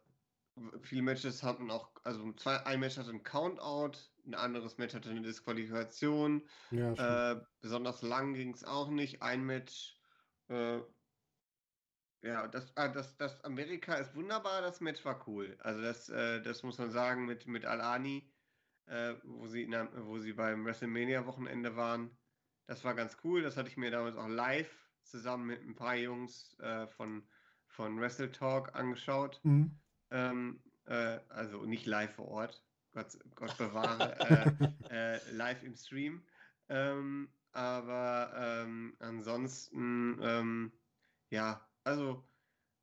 viele 0.82 1.02
Matches 1.02 1.42
hatten 1.42 1.70
auch, 1.70 1.92
also 2.04 2.32
zwei, 2.34 2.64
ein 2.66 2.80
Match 2.80 2.98
hatte 2.98 3.10
einen 3.10 3.22
Countout, 3.22 3.98
ein 4.26 4.34
anderes 4.34 4.78
Match 4.78 4.94
hatte 4.94 5.10
eine 5.10 5.22
Disqualifikation. 5.22 6.46
ja. 6.70 7.32
Äh, 7.32 7.40
besonders 7.60 8.02
lang 8.02 8.34
ging 8.34 8.52
es 8.52 8.64
auch 8.64 8.90
nicht. 8.90 9.22
Ein 9.22 9.44
Match. 9.44 9.96
Äh, 10.48 10.80
ja, 12.22 12.46
das, 12.46 12.76
ah, 12.76 12.88
das, 12.88 13.16
das 13.16 13.42
Amerika 13.44 13.94
ist 13.94 14.14
wunderbar, 14.14 14.60
das 14.62 14.80
Match 14.80 15.04
war 15.04 15.26
cool. 15.26 15.56
Also 15.60 15.82
das, 15.82 16.08
äh, 16.08 16.40
das 16.42 16.62
muss 16.62 16.78
man 16.78 16.90
sagen 16.90 17.26
mit, 17.26 17.46
mit 17.46 17.64
Al-Ani, 17.64 18.30
äh, 18.86 19.14
wo 19.24 19.46
sie, 19.48 19.62
in 19.62 19.72
wo 20.06 20.18
sie 20.18 20.32
beim 20.32 20.64
WrestleMania-Wochenende 20.64 21.74
waren. 21.76 22.16
Das 22.66 22.84
war 22.84 22.94
ganz 22.94 23.16
cool. 23.24 23.42
Das 23.42 23.56
hatte 23.56 23.68
ich 23.68 23.76
mir 23.76 23.90
damals 23.90 24.16
auch 24.16 24.28
live 24.28 24.70
zusammen 25.02 25.46
mit 25.46 25.62
ein 25.62 25.74
paar 25.74 25.96
Jungs 25.96 26.56
äh, 26.60 26.86
von, 26.86 27.26
von 27.66 28.00
Wrestle 28.00 28.30
Talk 28.30 28.74
angeschaut. 28.74 29.40
Hm. 29.42 29.78
Ähm, 30.10 30.62
äh, 30.86 31.18
also 31.28 31.64
nicht 31.64 31.86
live 31.86 32.14
vor 32.14 32.28
Ort, 32.28 32.64
Gott, 32.92 33.18
Gott 33.34 33.56
bewahre, 33.58 34.18
äh, 34.90 35.16
äh, 35.16 35.20
live 35.32 35.62
im 35.62 35.76
Stream. 35.76 36.24
Ähm, 36.68 37.32
aber 37.52 38.32
ähm, 38.36 38.96
ansonsten, 38.98 40.18
ähm, 40.22 40.72
ja, 41.30 41.66
also 41.84 42.24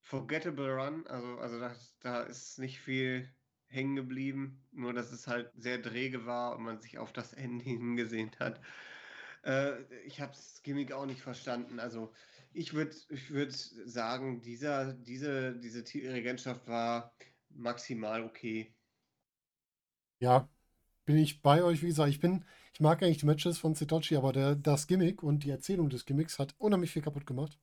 forgettable 0.02 0.76
run, 0.76 1.08
also, 1.08 1.38
also 1.40 1.60
da, 1.60 1.76
da 2.02 2.22
ist 2.22 2.60
nicht 2.60 2.80
viel 2.80 3.34
hängen 3.68 3.96
geblieben, 3.96 4.68
nur 4.72 4.94
dass 4.94 5.12
es 5.12 5.28
halt 5.28 5.52
sehr 5.56 5.78
drege 5.78 6.26
war 6.26 6.56
und 6.56 6.64
man 6.64 6.80
sich 6.80 6.98
auf 6.98 7.14
das 7.14 7.34
Ende 7.34 7.64
hingesehen 7.66 8.32
hat. 8.40 8.60
Äh, 9.44 9.84
ich 10.06 10.20
habe 10.22 10.32
das 10.32 10.62
Gimmick 10.64 10.92
auch 10.92 11.06
nicht 11.06 11.22
verstanden. 11.22 11.80
Also 11.80 12.14
ich 12.54 12.74
würde 12.74 12.96
ich 13.10 13.32
würd 13.32 13.54
sagen, 13.54 14.42
dieser, 14.42 14.94
diese, 14.94 15.56
diese 15.56 15.84
Titelregentschaft 15.84 16.68
war 16.68 17.14
maximal 17.50 18.24
okay. 18.24 18.74
Ja, 20.20 20.50
bin 21.06 21.18
ich 21.18 21.42
bei 21.42 21.64
euch, 21.64 21.82
wie 21.82 21.88
gesagt, 21.88 22.10
ich 22.10 22.20
bin, 22.20 22.46
ich 22.74 22.80
mag 22.80 23.02
eigentlich 23.02 23.20
die 23.20 23.26
Matches 23.26 23.58
von 23.58 23.76
Sitochi, 23.76 24.16
aber 24.16 24.34
der, 24.34 24.56
das 24.56 24.88
Gimmick 24.88 25.24
und 25.24 25.44
die 25.44 25.50
Erzählung 25.50 25.90
des 25.90 26.06
Gimmicks 26.06 26.40
hat 26.40 26.54
unheimlich 26.58 26.92
viel 26.92 27.02
kaputt 27.02 27.26
gemacht. 27.26 27.58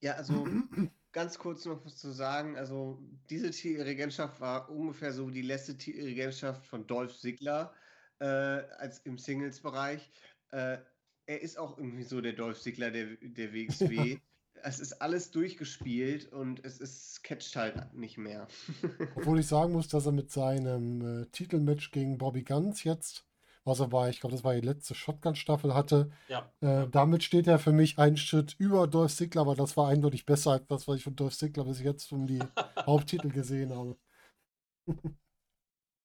Ja, 0.00 0.14
also 0.14 0.46
ganz 1.12 1.38
kurz 1.38 1.64
noch 1.64 1.84
was 1.84 1.96
zu 1.96 2.12
sagen. 2.12 2.56
Also 2.56 3.02
diese 3.28 3.50
Titelregentschaft 3.50 4.40
war 4.40 4.70
ungefähr 4.70 5.12
so 5.12 5.30
die 5.30 5.42
letzte 5.42 5.76
Titelregentschaft 5.76 6.66
von 6.66 6.86
Dolph 6.86 7.18
Ziggler 7.18 7.72
äh, 8.20 8.24
als 8.24 9.00
im 9.00 9.18
Singles-Bereich. 9.18 10.10
Äh, 10.52 10.78
er 11.26 11.40
ist 11.42 11.58
auch 11.58 11.78
irgendwie 11.78 12.02
so 12.02 12.20
der 12.20 12.32
Dolph 12.32 12.60
Ziggler 12.60 12.90
der, 12.90 13.06
der 13.22 13.52
WXW. 13.52 14.18
es 14.62 14.80
ist 14.80 15.00
alles 15.00 15.30
durchgespielt 15.30 16.32
und 16.32 16.64
es 16.64 16.78
ist 16.78 17.22
catcht 17.22 17.54
halt 17.56 17.94
nicht 17.94 18.18
mehr. 18.18 18.48
Obwohl 19.16 19.40
ich 19.40 19.46
sagen 19.46 19.72
muss, 19.72 19.88
dass 19.88 20.06
er 20.06 20.12
mit 20.12 20.30
seinem 20.30 21.22
äh, 21.22 21.26
Titelmatch 21.26 21.92
gegen 21.92 22.18
Bobby 22.18 22.42
Guns 22.42 22.84
jetzt, 22.84 23.24
was 23.64 23.80
er 23.80 23.92
war, 23.92 24.08
ich 24.08 24.20
glaube, 24.20 24.34
das 24.34 24.44
war 24.44 24.54
die 24.54 24.66
letzte 24.66 24.94
Shotgun-Staffel 24.94 25.74
hatte, 25.74 26.10
Ja, 26.28 26.50
äh, 26.60 26.88
damit 26.88 27.22
steht 27.22 27.46
er 27.46 27.58
für 27.58 27.72
mich 27.72 27.98
einen 27.98 28.16
Schritt 28.16 28.56
über 28.58 28.86
Dolph 28.86 29.14
Ziggler, 29.14 29.42
aber 29.42 29.54
das 29.54 29.76
war 29.76 29.88
eindeutig 29.88 30.26
besser 30.26 30.52
als 30.52 30.66
das, 30.66 30.88
was 30.88 30.96
ich 30.96 31.04
von 31.04 31.16
Dolph 31.16 31.36
Ziggler 31.36 31.64
bis 31.64 31.80
jetzt 31.80 32.10
um 32.12 32.26
die 32.26 32.40
Haupttitel 32.86 33.30
gesehen 33.30 33.74
habe. 33.74 33.96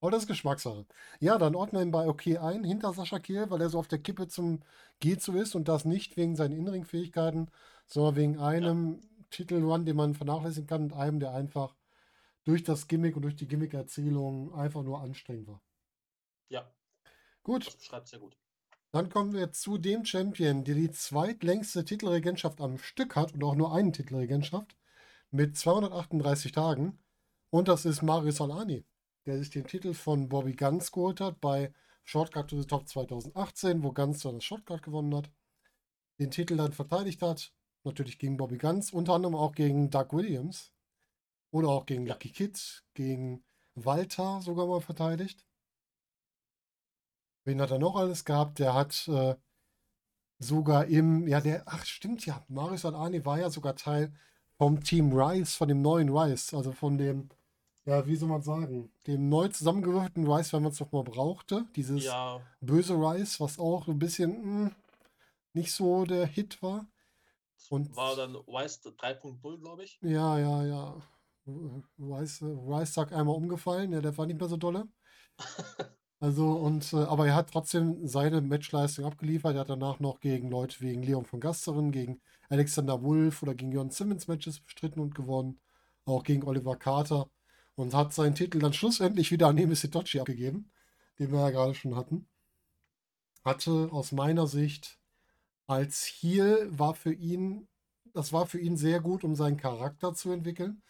Aber 0.01 0.11
das 0.11 0.23
ist 0.23 0.27
Geschmackssache. 0.27 0.85
Ja, 1.19 1.37
dann 1.37 1.55
ordne 1.55 1.81
ihn 1.81 1.91
bei 1.91 2.07
OK 2.07 2.27
ein, 2.27 2.63
hinter 2.63 2.93
Sascha 2.93 3.19
Kehl, 3.19 3.49
weil 3.49 3.61
er 3.61 3.69
so 3.69 3.79
auf 3.79 3.87
der 3.87 3.99
Kippe 3.99 4.27
zum 4.27 4.61
Geht 4.99 5.21
so 5.21 5.33
ist 5.33 5.55
und 5.55 5.67
das 5.67 5.85
nicht 5.85 6.15
wegen 6.17 6.35
seinen 6.35 6.53
Innenringfähigkeiten, 6.57 7.49
sondern 7.87 8.15
wegen 8.15 8.39
einem 8.39 9.01
Titelrun, 9.31 9.85
den 9.85 9.95
man 9.97 10.13
vernachlässigen 10.15 10.67
kann 10.67 10.83
und 10.83 10.93
einem, 10.93 11.19
der 11.19 11.33
einfach 11.33 11.75
durch 12.45 12.63
das 12.63 12.87
Gimmick 12.87 13.15
und 13.15 13.23
durch 13.23 13.35
die 13.35 13.47
Gimmick-Erzählung 13.47 14.53
einfach 14.55 14.83
nur 14.83 15.01
anstrengend 15.01 15.47
war. 15.47 15.61
ja, 16.49 16.71
Gut, 17.43 17.65
das 17.67 17.77
beschreibt 17.77 18.07
sehr 18.09 18.19
gut. 18.19 18.37
dann 18.91 19.09
kommen 19.09 19.33
wir 19.33 19.51
zu 19.51 19.77
dem 19.77 20.05
Champion, 20.05 20.63
der 20.63 20.75
die 20.75 20.89
zweitlängste 20.91 21.85
Titelregentschaft 21.85 22.61
am 22.61 22.77
Stück 22.79 23.15
hat 23.15 23.33
und 23.33 23.43
auch 23.43 23.55
nur 23.55 23.73
eine 23.73 23.91
Titelregentschaft 23.91 24.75
mit 25.31 25.57
238 25.57 26.51
Tagen. 26.53 26.99
Und 27.51 27.67
das 27.67 27.85
ist 27.85 28.01
Mario 28.03 28.31
Salani, 28.31 28.85
der 29.25 29.39
sich 29.39 29.49
den 29.49 29.65
Titel 29.65 29.93
von 29.93 30.29
Bobby 30.29 30.53
Guns 30.53 30.91
geholt 30.91 31.19
hat 31.19 31.41
bei 31.41 31.73
Shortcut 32.03 32.49
to 32.49 32.61
the 32.61 32.67
Top 32.67 32.87
2018, 32.87 33.83
wo 33.83 33.91
Guns 33.91 34.21
dann 34.21 34.35
das 34.35 34.43
Shortcut 34.43 34.83
gewonnen 34.83 35.15
hat. 35.15 35.31
Den 36.19 36.31
Titel 36.31 36.57
dann 36.57 36.71
verteidigt 36.71 37.21
hat, 37.21 37.53
natürlich 37.83 38.19
gegen 38.19 38.37
Bobby 38.37 38.57
Guns, 38.57 38.93
unter 38.93 39.13
anderem 39.13 39.35
auch 39.35 39.53
gegen 39.53 39.89
Doug 39.89 40.07
Williams 40.11 40.71
oder 41.51 41.69
auch 41.69 41.85
gegen. 41.85 42.05
Lucky 42.05 42.31
Kid, 42.31 42.83
gegen 42.93 43.43
Walter 43.73 44.41
sogar 44.41 44.67
mal 44.67 44.81
verteidigt. 44.81 45.45
Wen 47.43 47.61
hat 47.61 47.71
er 47.71 47.79
noch 47.79 47.95
alles 47.95 48.25
gehabt? 48.25 48.59
Der 48.59 48.73
hat 48.73 49.07
äh, 49.07 49.35
sogar 50.39 50.85
im, 50.85 51.27
ja, 51.27 51.41
der, 51.41 51.63
ach 51.65 51.85
stimmt 51.85 52.25
ja, 52.25 52.43
Marius 52.47 52.85
Alani 52.85 53.25
war 53.25 53.39
ja 53.39 53.49
sogar 53.49 53.75
Teil 53.75 54.13
vom 54.57 54.83
Team 54.83 55.11
Rice, 55.13 55.55
von 55.55 55.67
dem 55.67 55.81
neuen 55.81 56.09
Rice, 56.09 56.53
also 56.53 56.71
von 56.71 56.97
dem, 56.97 57.29
ja, 57.85 58.05
wie 58.07 58.15
soll 58.15 58.29
man 58.29 58.41
sagen, 58.41 58.91
dem 59.07 59.29
neu 59.29 59.47
zusammengewürfelten 59.49 60.27
Rice, 60.31 60.53
wenn 60.53 60.63
man 60.63 60.71
es 60.71 60.79
noch 60.79 60.91
mal 60.91 61.03
brauchte. 61.03 61.65
Dieses 61.75 62.03
Ja, 62.03 62.41
böse 62.61 62.95
Rice, 62.95 63.39
was 63.39 63.59
auch 63.59 63.87
ein 63.87 63.99
bisschen 63.99 64.65
mh, 64.65 64.71
nicht 65.53 65.73
so 65.73 66.05
der 66.05 66.25
Hit 66.27 66.61
war. 66.63 66.87
Und 67.69 67.95
war 67.95 68.15
dann 68.15 68.35
Wise 68.35 68.79
3.0, 68.95 69.57
glaube 69.59 69.83
ich. 69.83 69.99
ja, 70.01 70.37
ja, 70.39 70.63
ja. 70.65 71.01
Rice, 71.99 72.41
Rice 72.43 72.93
sagt 72.93 73.13
einmal 73.13 73.35
umgefallen, 73.35 73.91
ja, 73.91 74.01
der 74.01 74.17
war 74.17 74.25
nicht 74.25 74.39
mehr 74.39 74.49
so 74.49 74.57
dolle. 74.57 74.87
Also, 76.19 76.53
und, 76.53 76.91
äh, 76.93 76.97
aber 76.97 77.27
er 77.27 77.35
hat 77.35 77.51
trotzdem 77.51 78.07
seine 78.07 78.41
Matchleistung 78.41 79.05
abgeliefert. 79.05 79.55
Er 79.55 79.61
hat 79.61 79.69
danach 79.69 79.99
noch 79.99 80.19
gegen 80.19 80.49
Leute 80.49 80.79
wegen 80.81 81.03
Leon 81.03 81.25
von 81.25 81.39
Gasteren, 81.39 81.91
gegen 81.91 82.21
Alexander 82.49 83.01
Wolf 83.03 83.43
oder 83.43 83.53
gegen 83.53 83.71
Jon 83.71 83.89
Simmons 83.91 84.27
Matches 84.27 84.59
bestritten 84.61 84.99
und 85.01 85.13
gewonnen. 85.15 85.59
Auch 86.05 86.23
gegen 86.23 86.43
Oliver 86.43 86.77
Carter. 86.77 87.29
Und 87.75 87.93
hat 87.93 88.13
seinen 88.13 88.35
Titel 88.35 88.59
dann 88.59 88.73
schlussendlich 88.73 89.31
wieder 89.31 89.47
an 89.47 89.55
Nemesis 89.55 89.81
Sitochi 89.81 90.19
abgegeben, 90.19 90.69
den 91.19 91.31
wir 91.31 91.41
ja 91.41 91.49
gerade 91.49 91.75
schon 91.75 91.95
hatten. 91.95 92.27
Hatte 93.43 93.89
aus 93.91 94.11
meiner 94.11 94.47
Sicht 94.47 94.97
als 95.67 96.05
Heel 96.05 96.67
war 96.69 96.93
für 96.93 97.13
ihn, 97.13 97.67
das 98.13 98.31
war 98.33 98.45
für 98.45 98.59
ihn 98.59 98.77
sehr 98.77 99.01
gut, 99.01 99.23
um 99.23 99.35
seinen 99.35 99.57
Charakter 99.57 100.13
zu 100.13 100.31
entwickeln. 100.31 100.81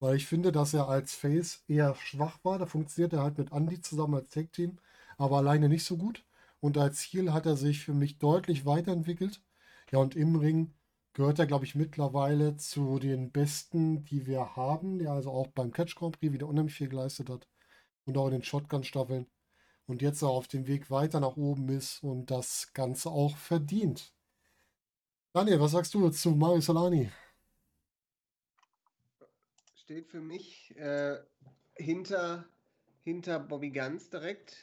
Weil 0.00 0.16
ich 0.16 0.26
finde, 0.26 0.52
dass 0.52 0.74
er 0.74 0.88
als 0.88 1.14
Face 1.14 1.62
eher 1.68 1.94
schwach 1.94 2.38
war. 2.42 2.58
Da 2.58 2.66
funktioniert 2.66 3.12
er 3.12 3.22
halt 3.22 3.38
mit 3.38 3.52
Andy 3.52 3.80
zusammen 3.80 4.16
als 4.16 4.28
Tag-Team, 4.28 4.78
aber 5.16 5.38
alleine 5.38 5.68
nicht 5.68 5.84
so 5.84 5.96
gut. 5.96 6.24
Und 6.60 6.76
als 6.78 7.00
Heel 7.02 7.32
hat 7.32 7.46
er 7.46 7.56
sich 7.56 7.80
für 7.84 7.94
mich 7.94 8.18
deutlich 8.18 8.66
weiterentwickelt. 8.66 9.40
Ja, 9.92 9.98
und 10.00 10.16
im 10.16 10.36
Ring 10.36 10.72
gehört 11.14 11.38
er, 11.38 11.46
glaube 11.46 11.64
ich, 11.64 11.74
mittlerweile 11.74 12.56
zu 12.56 12.98
den 12.98 13.30
Besten, 13.30 14.04
die 14.04 14.26
wir 14.26 14.56
haben. 14.56 14.98
Der 14.98 15.12
also 15.12 15.30
auch 15.30 15.46
beim 15.48 15.72
Catch 15.72 15.94
Grand 15.94 16.18
Prix 16.18 16.32
wieder 16.32 16.48
unheimlich 16.48 16.74
viel 16.74 16.88
geleistet 16.88 17.30
hat. 17.30 17.48
Und 18.04 18.18
auch 18.18 18.26
in 18.26 18.32
den 18.32 18.42
Shotgun-Staffeln. 18.42 19.26
Und 19.86 20.02
jetzt 20.02 20.22
auch 20.22 20.36
auf 20.36 20.48
dem 20.48 20.66
Weg 20.66 20.90
weiter 20.90 21.20
nach 21.20 21.36
oben 21.36 21.68
ist 21.68 22.02
und 22.02 22.30
das 22.30 22.72
Ganze 22.72 23.10
auch 23.10 23.36
verdient. 23.36 24.12
Daniel, 25.32 25.60
was 25.60 25.72
sagst 25.72 25.94
du 25.94 26.08
zu 26.10 26.30
Mario 26.30 26.60
Solani? 26.60 27.10
Steht 29.76 30.08
für 30.08 30.20
mich 30.20 30.74
äh, 30.76 31.18
hinter, 31.74 32.46
hinter 33.02 33.38
Bobby 33.40 33.70
Guns 33.70 34.08
direkt. 34.08 34.56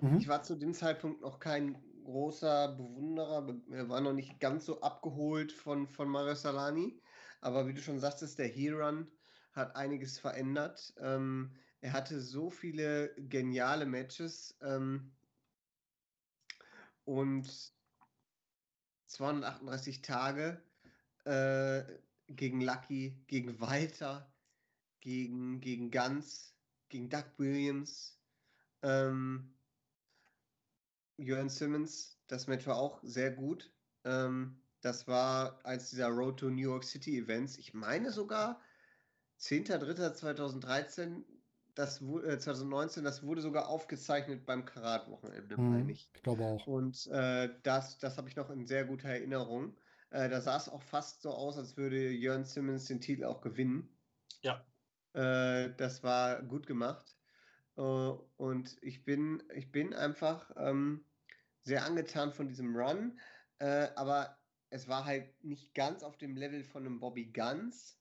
Mhm. 0.00 0.18
Ich 0.18 0.28
war 0.28 0.42
zu 0.42 0.54
dem 0.54 0.74
Zeitpunkt 0.74 1.22
noch 1.22 1.40
kein 1.40 1.76
großer 2.08 2.76
Bewunderer, 2.76 3.42
be- 3.42 3.62
er 3.76 3.88
war 3.88 4.00
noch 4.00 4.14
nicht 4.14 4.40
ganz 4.40 4.66
so 4.66 4.80
abgeholt 4.82 5.52
von, 5.52 5.86
von 5.88 6.08
Mario 6.08 6.34
Salani. 6.34 7.02
aber 7.40 7.66
wie 7.68 7.74
du 7.74 7.82
schon 7.82 8.00
sagtest, 8.00 8.38
der 8.38 8.48
Heel 8.48 8.74
Run 8.80 9.12
hat 9.52 9.76
einiges 9.76 10.18
verändert. 10.18 10.94
Ähm, 10.98 11.56
er 11.80 11.92
hatte 11.92 12.20
so 12.20 12.50
viele 12.50 13.14
geniale 13.18 13.86
Matches 13.86 14.58
ähm, 14.62 15.16
und 17.04 17.74
238 19.06 20.02
Tage 20.02 20.62
äh, 21.24 21.84
gegen 22.28 22.60
Lucky, 22.60 23.24
gegen 23.26 23.60
Walter, 23.60 24.34
gegen, 25.00 25.60
gegen 25.60 25.90
Guns, 25.90 26.58
gegen 26.88 27.10
Doug 27.10 27.24
Williams, 27.38 28.22
ähm, 28.82 29.57
Jörn 31.18 31.48
Simmons. 31.50 32.22
Das 32.28 32.46
Match 32.46 32.66
war 32.66 32.76
auch 32.78 33.00
sehr 33.02 33.32
gut. 33.32 33.72
Ähm, 34.04 34.62
das 34.80 35.08
war 35.08 35.60
als 35.64 35.90
dieser 35.90 36.08
Road 36.08 36.40
to 36.40 36.50
New 36.50 36.62
York 36.62 36.84
City 36.84 37.18
Events. 37.18 37.58
Ich 37.58 37.74
meine 37.74 38.10
sogar 38.12 38.62
10.3.2013 39.36 41.24
das 41.74 42.00
äh, 42.02 42.38
2019, 42.38 43.04
das 43.04 43.22
wurde 43.22 43.40
sogar 43.40 43.68
aufgezeichnet 43.68 44.46
beim 44.46 44.64
Karat-Wochenende, 44.64 45.56
Hm, 45.56 45.70
meine 45.70 45.92
ich. 45.92 46.12
ich 46.14 46.22
glaube 46.22 46.44
auch. 46.44 46.66
Und 46.66 47.06
äh, 47.08 47.50
das, 47.62 47.98
das 47.98 48.18
habe 48.18 48.28
ich 48.28 48.36
noch 48.36 48.50
in 48.50 48.66
sehr 48.66 48.84
guter 48.84 49.08
Erinnerung. 49.10 49.78
Äh, 50.10 50.28
da 50.28 50.40
sah 50.40 50.56
es 50.56 50.68
auch 50.68 50.82
fast 50.82 51.22
so 51.22 51.30
aus, 51.30 51.56
als 51.56 51.76
würde 51.76 52.10
Jörn 52.10 52.44
Simmons 52.44 52.86
den 52.86 53.00
Titel 53.00 53.24
auch 53.24 53.40
gewinnen. 53.40 53.96
Ja. 54.42 54.66
Äh, 55.12 55.74
das 55.76 56.02
war 56.02 56.42
gut 56.42 56.66
gemacht. 56.66 57.16
Äh, 57.76 57.82
und 57.82 58.76
ich 58.82 59.04
bin, 59.04 59.42
ich 59.54 59.72
bin 59.72 59.94
einfach 59.94 60.52
ähm, 60.56 61.04
sehr 61.68 61.84
angetan 61.84 62.32
von 62.32 62.48
diesem 62.48 62.74
Run. 62.74 63.18
Äh, 63.58 63.88
aber 63.94 64.36
es 64.70 64.88
war 64.88 65.04
halt 65.04 65.44
nicht 65.44 65.74
ganz 65.74 66.02
auf 66.02 66.16
dem 66.16 66.36
Level 66.36 66.64
von 66.64 66.84
einem 66.84 66.98
Bobby 66.98 67.26
Guns. 67.26 67.98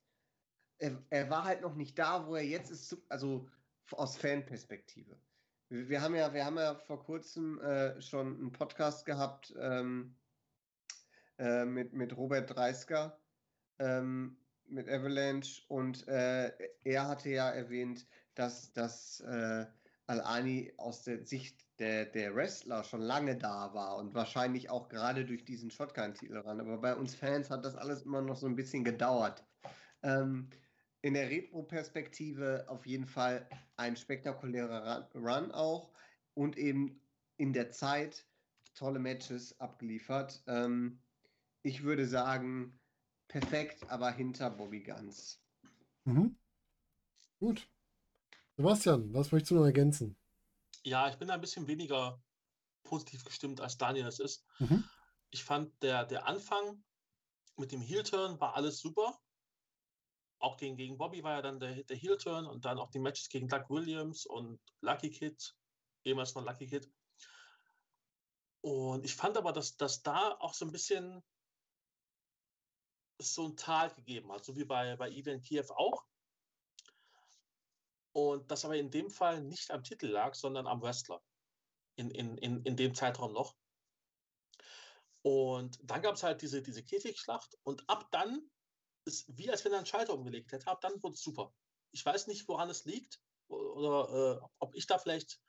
Er, 0.79 1.03
er 1.09 1.29
war 1.29 1.43
halt 1.43 1.61
noch 1.61 1.75
nicht 1.75 1.99
da, 1.99 2.25
wo 2.27 2.35
er 2.35 2.43
jetzt 2.43 2.71
ist. 2.71 2.97
Also 3.09 3.47
aus 3.91 4.17
Fanperspektive. 4.17 5.17
Wir, 5.69 5.89
wir, 5.89 6.01
haben 6.01 6.15
ja, 6.15 6.33
wir 6.33 6.45
haben 6.45 6.57
ja 6.57 6.75
vor 6.75 7.03
kurzem 7.03 7.59
äh, 7.61 8.01
schon 8.01 8.37
einen 8.37 8.51
Podcast 8.51 9.05
gehabt 9.05 9.53
ähm, 9.59 10.15
äh, 11.37 11.65
mit, 11.65 11.93
mit 11.93 12.15
Robert 12.15 12.53
Dreisker, 12.53 13.19
ähm, 13.79 14.37
mit 14.65 14.89
Avalanche 14.89 15.61
und 15.67 16.07
äh, 16.07 16.51
er 16.83 17.07
hatte 17.07 17.29
ja 17.29 17.49
erwähnt, 17.49 18.05
dass, 18.35 18.73
dass 18.73 19.21
äh, 19.21 19.65
Al-Ani 20.07 20.73
aus 20.77 21.03
der 21.03 21.25
Sicht 21.25 21.67
der, 21.79 22.05
der 22.05 22.33
Wrestler 22.33 22.83
schon 22.83 23.01
lange 23.01 23.37
da 23.37 23.73
war 23.73 23.97
und 23.97 24.13
wahrscheinlich 24.13 24.69
auch 24.69 24.89
gerade 24.89 25.25
durch 25.25 25.43
diesen 25.45 25.69
Shotgun-Titel 25.69 26.37
ran. 26.37 26.61
Aber 26.61 26.77
bei 26.77 26.95
uns 26.95 27.13
Fans 27.13 27.49
hat 27.49 27.65
das 27.65 27.75
alles 27.75 28.03
immer 28.03 28.21
noch 28.21 28.37
so 28.37 28.47
ein 28.47 28.55
bisschen 28.55 28.83
gedauert. 28.83 29.45
Ähm, 30.03 30.49
in 31.01 31.13
der 31.13 31.29
Retro-Perspektive 31.29 32.65
auf 32.67 32.85
jeden 32.85 33.05
Fall 33.05 33.47
ein 33.75 33.95
spektakulärer 33.95 35.09
Run 35.13 35.51
auch 35.51 35.91
und 36.33 36.57
eben 36.57 37.01
in 37.37 37.53
der 37.53 37.69
Zeit 37.71 38.25
tolle 38.73 38.99
Matches 38.99 39.59
abgeliefert. 39.59 40.41
Ähm, 40.47 40.99
ich 41.63 41.83
würde 41.83 42.07
sagen, 42.07 42.79
perfekt, 43.27 43.89
aber 43.89 44.11
hinter 44.11 44.49
Bobby 44.49 44.81
Guns. 44.81 45.41
Mhm. 46.05 46.37
Gut. 47.39 47.69
Sebastian, 48.57 49.13
was 49.13 49.31
möchtest 49.31 49.51
du 49.51 49.55
noch 49.55 49.65
ergänzen? 49.65 50.17
Ja, 50.83 51.09
ich 51.09 51.15
bin 51.15 51.29
ein 51.29 51.41
bisschen 51.41 51.67
weniger 51.67 52.21
positiv 52.83 53.23
gestimmt, 53.23 53.61
als 53.61 53.77
Daniel 53.77 54.07
es 54.07 54.19
ist. 54.19 54.45
Mhm. 54.59 54.83
Ich 55.29 55.43
fand, 55.43 55.71
der, 55.83 56.05
der 56.05 56.27
Anfang 56.27 56.83
mit 57.55 57.71
dem 57.71 57.81
Heel-Turn 57.81 58.39
war 58.39 58.55
alles 58.55 58.79
super 58.79 59.19
auch 60.39 60.57
gegen, 60.57 60.77
gegen 60.77 60.97
Bobby 60.97 61.23
war 61.23 61.35
ja 61.35 61.41
dann 61.41 61.59
der, 61.59 61.83
der 61.83 61.97
Heel-Turn 61.97 62.45
und 62.45 62.65
dann 62.65 62.79
auch 62.79 62.89
die 62.91 62.99
Matches 62.99 63.29
gegen 63.29 63.47
Doug 63.47 63.69
Williams 63.69 64.25
und 64.25 64.59
Lucky 64.81 65.09
Kid, 65.09 65.55
ehemals 66.03 66.35
noch 66.35 66.45
Lucky 66.45 66.67
Kid. 66.67 66.91
Und 68.61 69.05
ich 69.05 69.15
fand 69.15 69.37
aber, 69.37 69.53
dass, 69.53 69.77
dass 69.77 70.03
da 70.03 70.35
auch 70.39 70.53
so 70.53 70.65
ein 70.65 70.71
bisschen 70.71 71.23
so 73.19 73.47
ein 73.47 73.57
Tal 73.57 73.93
gegeben 73.95 74.31
hat, 74.31 74.45
so 74.45 74.55
wie 74.55 74.65
bei, 74.65 74.95
bei 74.95 75.09
Event 75.09 75.43
Kiev 75.43 75.71
auch. 75.71 76.05
Und 78.17 78.49
das 78.49 78.65
aber 78.65 78.75
in 78.75 78.89
dem 78.89 79.11
Fall 79.11 79.43
nicht 79.43 79.69
am 79.69 79.83
Titel 79.83 80.07
lag, 80.07 80.33
sondern 80.33 80.65
am 80.65 80.81
Wrestler. 80.81 81.21
In, 81.97 82.09
in, 82.09 82.35
in, 82.39 82.63
in 82.63 82.75
dem 82.75 82.95
Zeitraum 82.95 83.31
noch. 83.31 83.55
Und 85.21 85.77
dann 85.83 86.01
gab 86.01 86.15
es 86.15 86.23
halt 86.23 86.41
diese, 86.41 86.63
diese 86.63 86.83
Käfigschlacht 86.83 87.55
und 87.61 87.87
ab 87.87 88.07
dann 88.09 88.49
ist 89.05 89.25
wie 89.37 89.51
als 89.51 89.63
wenn 89.63 89.71
er 89.71 89.77
einen 89.77 89.85
Schalter 89.85 90.15
umgelegt 90.15 90.51
hätte, 90.51 90.65
ab 90.65 90.81
dann 90.81 90.93
wurde 91.03 91.13
es 91.13 91.21
super. 91.21 91.53
Ich 91.91 92.03
weiß 92.03 92.25
nicht, 92.25 92.47
woran 92.47 92.71
es 92.71 92.85
liegt 92.85 93.21
oder 93.49 94.41
äh, 94.41 94.47
ob 94.57 94.73
ich 94.73 94.87
da 94.87 94.97
vielleicht, 94.97 95.39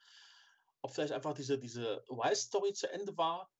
ob 0.83 0.93
vielleicht 0.93 1.13
einfach 1.13 1.33
diese, 1.33 1.57
diese 1.57 2.05
Wise-Story 2.07 2.73
zu 2.73 2.91
Ende 2.91 3.17
war 3.17 3.51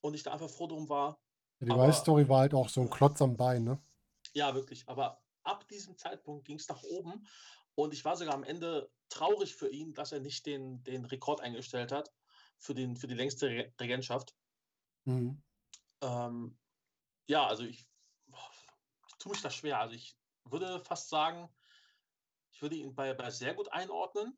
und 0.00 0.14
ich 0.14 0.24
da 0.24 0.32
einfach 0.32 0.50
froh 0.50 0.66
drum 0.66 0.88
war. 0.88 1.22
Die 1.60 1.68
Wise-Story 1.68 2.28
war 2.28 2.40
halt 2.40 2.54
auch 2.54 2.68
so 2.68 2.80
ein 2.80 2.90
Klotz 2.90 3.22
am 3.22 3.36
Bein, 3.36 3.62
ne? 3.62 3.80
Ja, 4.32 4.56
wirklich. 4.56 4.88
Aber 4.88 5.22
ab 5.44 5.68
diesem 5.68 5.96
Zeitpunkt 5.96 6.46
ging 6.46 6.56
es 6.56 6.66
nach 6.66 6.82
oben 6.82 7.24
und 7.74 7.94
ich 7.94 8.04
war 8.04 8.16
sogar 8.16 8.34
am 8.34 8.44
Ende 8.44 8.90
traurig 9.08 9.54
für 9.54 9.68
ihn, 9.68 9.94
dass 9.94 10.12
er 10.12 10.20
nicht 10.20 10.46
den, 10.46 10.82
den 10.84 11.04
Rekord 11.04 11.40
eingestellt 11.40 11.92
hat 11.92 12.12
für, 12.58 12.74
den, 12.74 12.96
für 12.96 13.06
die 13.06 13.14
längste 13.14 13.72
Regentschaft. 13.80 14.34
Mhm. 15.04 15.42
Ähm, 16.02 16.58
ja, 17.26 17.46
also 17.46 17.64
ich 17.64 17.86
tue 19.18 19.32
mich 19.32 19.42
das 19.42 19.54
schwer. 19.54 19.78
Also 19.80 19.94
ich 19.94 20.16
würde 20.44 20.80
fast 20.84 21.08
sagen, 21.08 21.48
ich 22.52 22.62
würde 22.62 22.76
ihn 22.76 22.94
bei, 22.94 23.14
bei 23.14 23.30
sehr 23.30 23.54
gut 23.54 23.72
einordnen. 23.72 24.36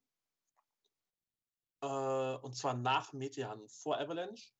Äh, 1.83 1.87
und 1.87 2.57
zwar 2.57 2.75
nach 2.75 3.13
Metehan 3.13 3.69
vor 3.69 3.99
Avalanche. 3.99 4.51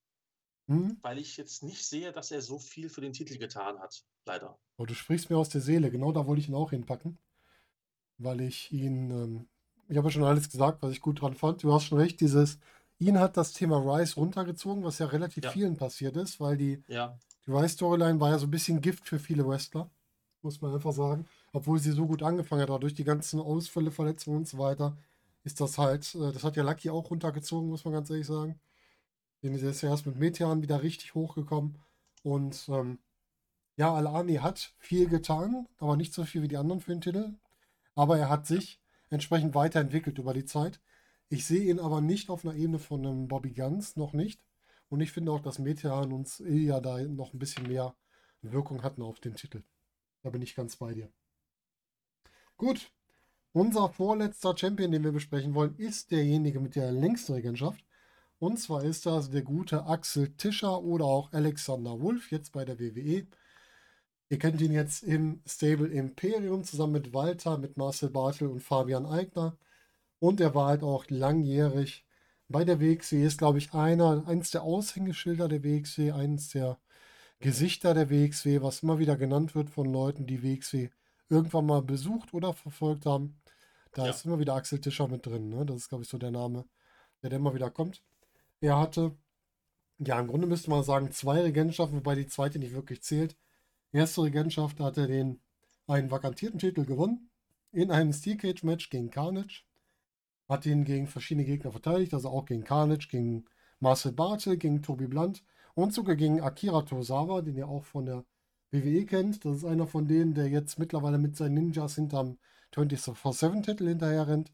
Mhm. 0.67 0.97
Weil 1.01 1.17
ich 1.17 1.37
jetzt 1.37 1.63
nicht 1.63 1.85
sehe, 1.85 2.11
dass 2.11 2.31
er 2.31 2.41
so 2.41 2.57
viel 2.57 2.89
für 2.89 3.01
den 3.01 3.13
Titel 3.13 3.37
getan 3.37 3.79
hat. 3.79 4.05
Leider. 4.25 4.57
Oh, 4.77 4.85
du 4.85 4.93
sprichst 4.93 5.29
mir 5.29 5.37
aus 5.37 5.49
der 5.49 5.61
Seele. 5.61 5.91
Genau 5.91 6.11
da 6.11 6.25
wollte 6.25 6.41
ich 6.41 6.47
ihn 6.47 6.55
auch 6.55 6.69
hinpacken. 6.69 7.19
Weil 8.23 8.41
ich 8.41 8.71
ihn, 8.71 9.11
ähm, 9.11 9.47
ich 9.87 9.97
habe 9.97 10.07
ja 10.07 10.11
schon 10.11 10.23
alles 10.23 10.49
gesagt, 10.49 10.81
was 10.81 10.91
ich 10.91 11.01
gut 11.01 11.21
dran 11.21 11.35
fand. 11.35 11.63
Du 11.63 11.73
hast 11.73 11.85
schon 11.85 11.97
recht, 11.97 12.21
dieses, 12.21 12.59
ihn 12.99 13.19
hat 13.19 13.37
das 13.37 13.53
Thema 13.53 13.77
Rise 13.77 14.15
runtergezogen, 14.15 14.83
was 14.83 14.99
ja 14.99 15.07
relativ 15.07 15.43
ja. 15.43 15.51
vielen 15.51 15.77
passiert 15.77 16.17
ist, 16.17 16.39
weil 16.39 16.57
die, 16.57 16.83
ja. 16.87 17.17
die 17.45 17.51
Rise-Storyline 17.51 18.19
war 18.19 18.31
ja 18.31 18.39
so 18.39 18.47
ein 18.47 18.51
bisschen 18.51 18.81
Gift 18.81 19.07
für 19.07 19.19
viele 19.19 19.47
Wrestler 19.47 19.89
muss 20.43 20.61
man 20.61 20.73
einfach 20.73 20.91
sagen. 20.91 21.25
Obwohl 21.51 21.79
sie 21.79 21.91
so 21.91 22.05
gut 22.05 22.23
angefangen 22.23 22.61
hat, 22.61 22.69
aber 22.69 22.79
durch 22.79 22.93
die 22.93 23.03
ganzen 23.03 23.39
Ausfälle, 23.39 23.91
Verletzungen 23.91 24.37
und 24.37 24.47
so 24.47 24.57
weiter, 24.57 24.97
ist 25.43 25.59
das 25.61 25.77
halt, 25.77 26.13
äh, 26.15 26.31
das 26.31 26.43
hat 26.43 26.55
ja 26.55 26.63
Lucky 26.63 26.89
auch 26.89 27.09
runtergezogen, 27.09 27.69
muss 27.69 27.85
man 27.85 27.93
ganz 27.93 28.09
ehrlich 28.09 28.27
sagen. 28.27 28.59
Den 29.41 29.53
ist 29.53 29.81
ja 29.81 29.89
erst 29.89 30.05
mit 30.05 30.17
Metean 30.17 30.61
wieder 30.61 30.83
richtig 30.83 31.15
hochgekommen. 31.15 31.77
Und 32.23 32.67
ähm, 32.69 32.99
ja, 33.75 33.93
Alani 33.93 34.35
hat 34.35 34.73
viel 34.77 35.09
getan, 35.09 35.67
aber 35.79 35.97
nicht 35.97 36.13
so 36.13 36.23
viel 36.23 36.43
wie 36.43 36.47
die 36.47 36.57
anderen 36.57 36.79
für 36.79 36.91
den 36.91 37.01
Titel. 37.01 37.33
Aber 37.95 38.17
er 38.17 38.29
hat 38.29 38.47
sich 38.47 38.79
entsprechend 39.09 39.55
weiterentwickelt 39.55 40.17
über 40.17 40.33
die 40.33 40.45
Zeit. 40.45 40.81
Ich 41.29 41.45
sehe 41.45 41.69
ihn 41.69 41.79
aber 41.79 42.01
nicht 42.01 42.29
auf 42.29 42.45
einer 42.45 42.55
Ebene 42.55 42.79
von 42.79 43.05
einem 43.05 43.27
Bobby 43.27 43.51
Guns, 43.51 43.95
noch 43.95 44.13
nicht. 44.13 44.41
Und 44.89 45.01
ich 45.01 45.11
finde 45.11 45.31
auch, 45.31 45.41
dass 45.41 45.59
Metean 45.59 46.11
und 46.13 46.39
Ilya 46.39 46.79
da 46.79 47.01
noch 47.01 47.33
ein 47.33 47.39
bisschen 47.39 47.67
mehr 47.67 47.95
Wirkung 48.41 48.83
hatten 48.83 49.01
auf 49.01 49.19
den 49.19 49.35
Titel. 49.35 49.63
Da 50.21 50.29
bin 50.29 50.41
ich 50.41 50.55
ganz 50.55 50.75
bei 50.75 50.93
dir. 50.93 51.09
Gut. 52.57 52.91
Unser 53.51 53.89
vorletzter 53.89 54.57
Champion, 54.57 54.91
den 54.91 55.03
wir 55.03 55.11
besprechen 55.11 55.53
wollen, 55.53 55.75
ist 55.77 56.09
derjenige 56.09 56.59
mit 56.59 56.75
der 56.75 56.91
längsten 56.91 57.33
Regentschaft. 57.33 57.85
Und 58.39 58.57
zwar 58.57 58.83
ist 58.83 59.05
das 59.05 59.29
der 59.29 59.43
gute 59.43 59.85
Axel 59.85 60.35
Tischer 60.37 60.81
oder 60.81 61.05
auch 61.05 61.31
Alexander 61.33 62.01
Wolf, 62.01 62.31
jetzt 62.31 62.51
bei 62.51 62.65
der 62.65 62.79
WWE. 62.79 63.27
Ihr 64.33 64.39
kennt 64.39 64.61
ihn 64.61 64.71
jetzt 64.71 65.03
im 65.03 65.43
Stable 65.45 65.89
Imperium 65.89 66.63
zusammen 66.63 66.93
mit 66.93 67.13
Walter, 67.13 67.59
mit 67.59 67.77
Marcel 67.77 68.09
Bartel 68.09 68.47
und 68.47 68.61
Fabian 68.61 69.05
Eigner. 69.05 69.55
Und 70.17 70.41
er 70.41 70.55
war 70.55 70.69
halt 70.69 70.81
auch 70.81 71.05
langjährig 71.07 72.03
bei 72.47 72.65
der 72.65 72.81
WXW. 72.81 73.23
Ist, 73.23 73.37
glaube 73.37 73.59
ich, 73.59 73.75
einer, 73.75 74.27
eins 74.27 74.49
der 74.49 74.63
Aushängeschilder 74.63 75.47
der 75.47 75.63
WXW, 75.63 76.13
eins 76.13 76.49
der 76.49 76.79
Gesichter 77.41 77.93
der 77.93 78.09
WXW, 78.09 78.63
was 78.63 78.81
immer 78.81 78.97
wieder 78.97 79.17
genannt 79.17 79.53
wird 79.53 79.69
von 79.69 79.85
Leuten, 79.85 80.25
die 80.25 80.41
WXW 80.41 80.89
irgendwann 81.29 81.67
mal 81.67 81.83
besucht 81.83 82.33
oder 82.33 82.53
verfolgt 82.53 83.05
haben. 83.05 83.39
Da 83.91 84.05
ja. 84.05 84.09
ist 84.09 84.25
immer 84.25 84.39
wieder 84.39 84.55
Axel 84.55 84.81
Tischer 84.81 85.07
mit 85.09 85.27
drin. 85.27 85.49
Ne? 85.49 85.63
Das 85.63 85.75
ist, 85.75 85.89
glaube 85.89 86.05
ich, 86.05 86.09
so 86.09 86.17
der 86.17 86.31
Name, 86.31 86.65
der, 87.21 87.29
der 87.29 87.37
immer 87.37 87.53
wieder 87.53 87.69
kommt. 87.69 88.01
Er 88.61 88.79
hatte, 88.79 89.15
ja, 89.99 90.19
im 90.19 90.25
Grunde 90.25 90.47
müsste 90.47 90.71
man 90.71 90.83
sagen, 90.83 91.11
zwei 91.11 91.41
Regentschaften, 91.41 91.99
wobei 91.99 92.15
die 92.15 92.25
zweite 92.25 92.57
nicht 92.57 92.73
wirklich 92.73 93.03
zählt. 93.03 93.35
Erste 93.93 94.23
Regentschaft 94.23 94.79
hat 94.79 94.97
er 94.97 95.07
den 95.07 95.39
einen 95.85 96.09
vakantierten 96.09 96.59
Titel 96.59 96.83
gewonnen 96.83 97.29
in 97.71 97.91
einem 97.91 98.11
Steel 98.11 98.37
Cage 98.37 98.63
Match 98.63 98.89
gegen 98.89 99.11
Carnage. 99.11 99.63
Hat 100.49 100.65
ihn 100.65 100.83
gegen 100.83 101.07
verschiedene 101.07 101.45
Gegner 101.45 101.71
verteidigt, 101.71 102.13
also 102.13 102.29
auch 102.29 102.45
gegen 102.45 102.63
Carnage, 102.63 103.07
gegen 103.09 103.45
Marcel 103.79 104.11
Bartel, 104.11 104.57
gegen 104.57 104.81
Tobi 104.81 105.05
Blunt 105.05 105.43
und 105.75 105.93
sogar 105.93 106.15
gegen 106.15 106.41
Akira 106.41 106.81
Tosawa, 106.81 107.41
den 107.41 107.55
ihr 107.55 107.67
auch 107.67 107.83
von 107.83 108.07
der 108.07 108.25
WWE 108.71 109.05
kennt. 109.05 109.45
Das 109.45 109.57
ist 109.57 109.65
einer 109.65 109.85
von 109.85 110.07
denen, 110.07 110.33
der 110.33 110.49
jetzt 110.49 110.79
mittlerweile 110.79 111.19
mit 111.19 111.37
seinen 111.37 111.53
Ninjas 111.53 111.95
hinterm 111.95 112.39
24-7-Titel 112.73 113.87
hinterher 113.87 114.27
rennt. 114.27 114.51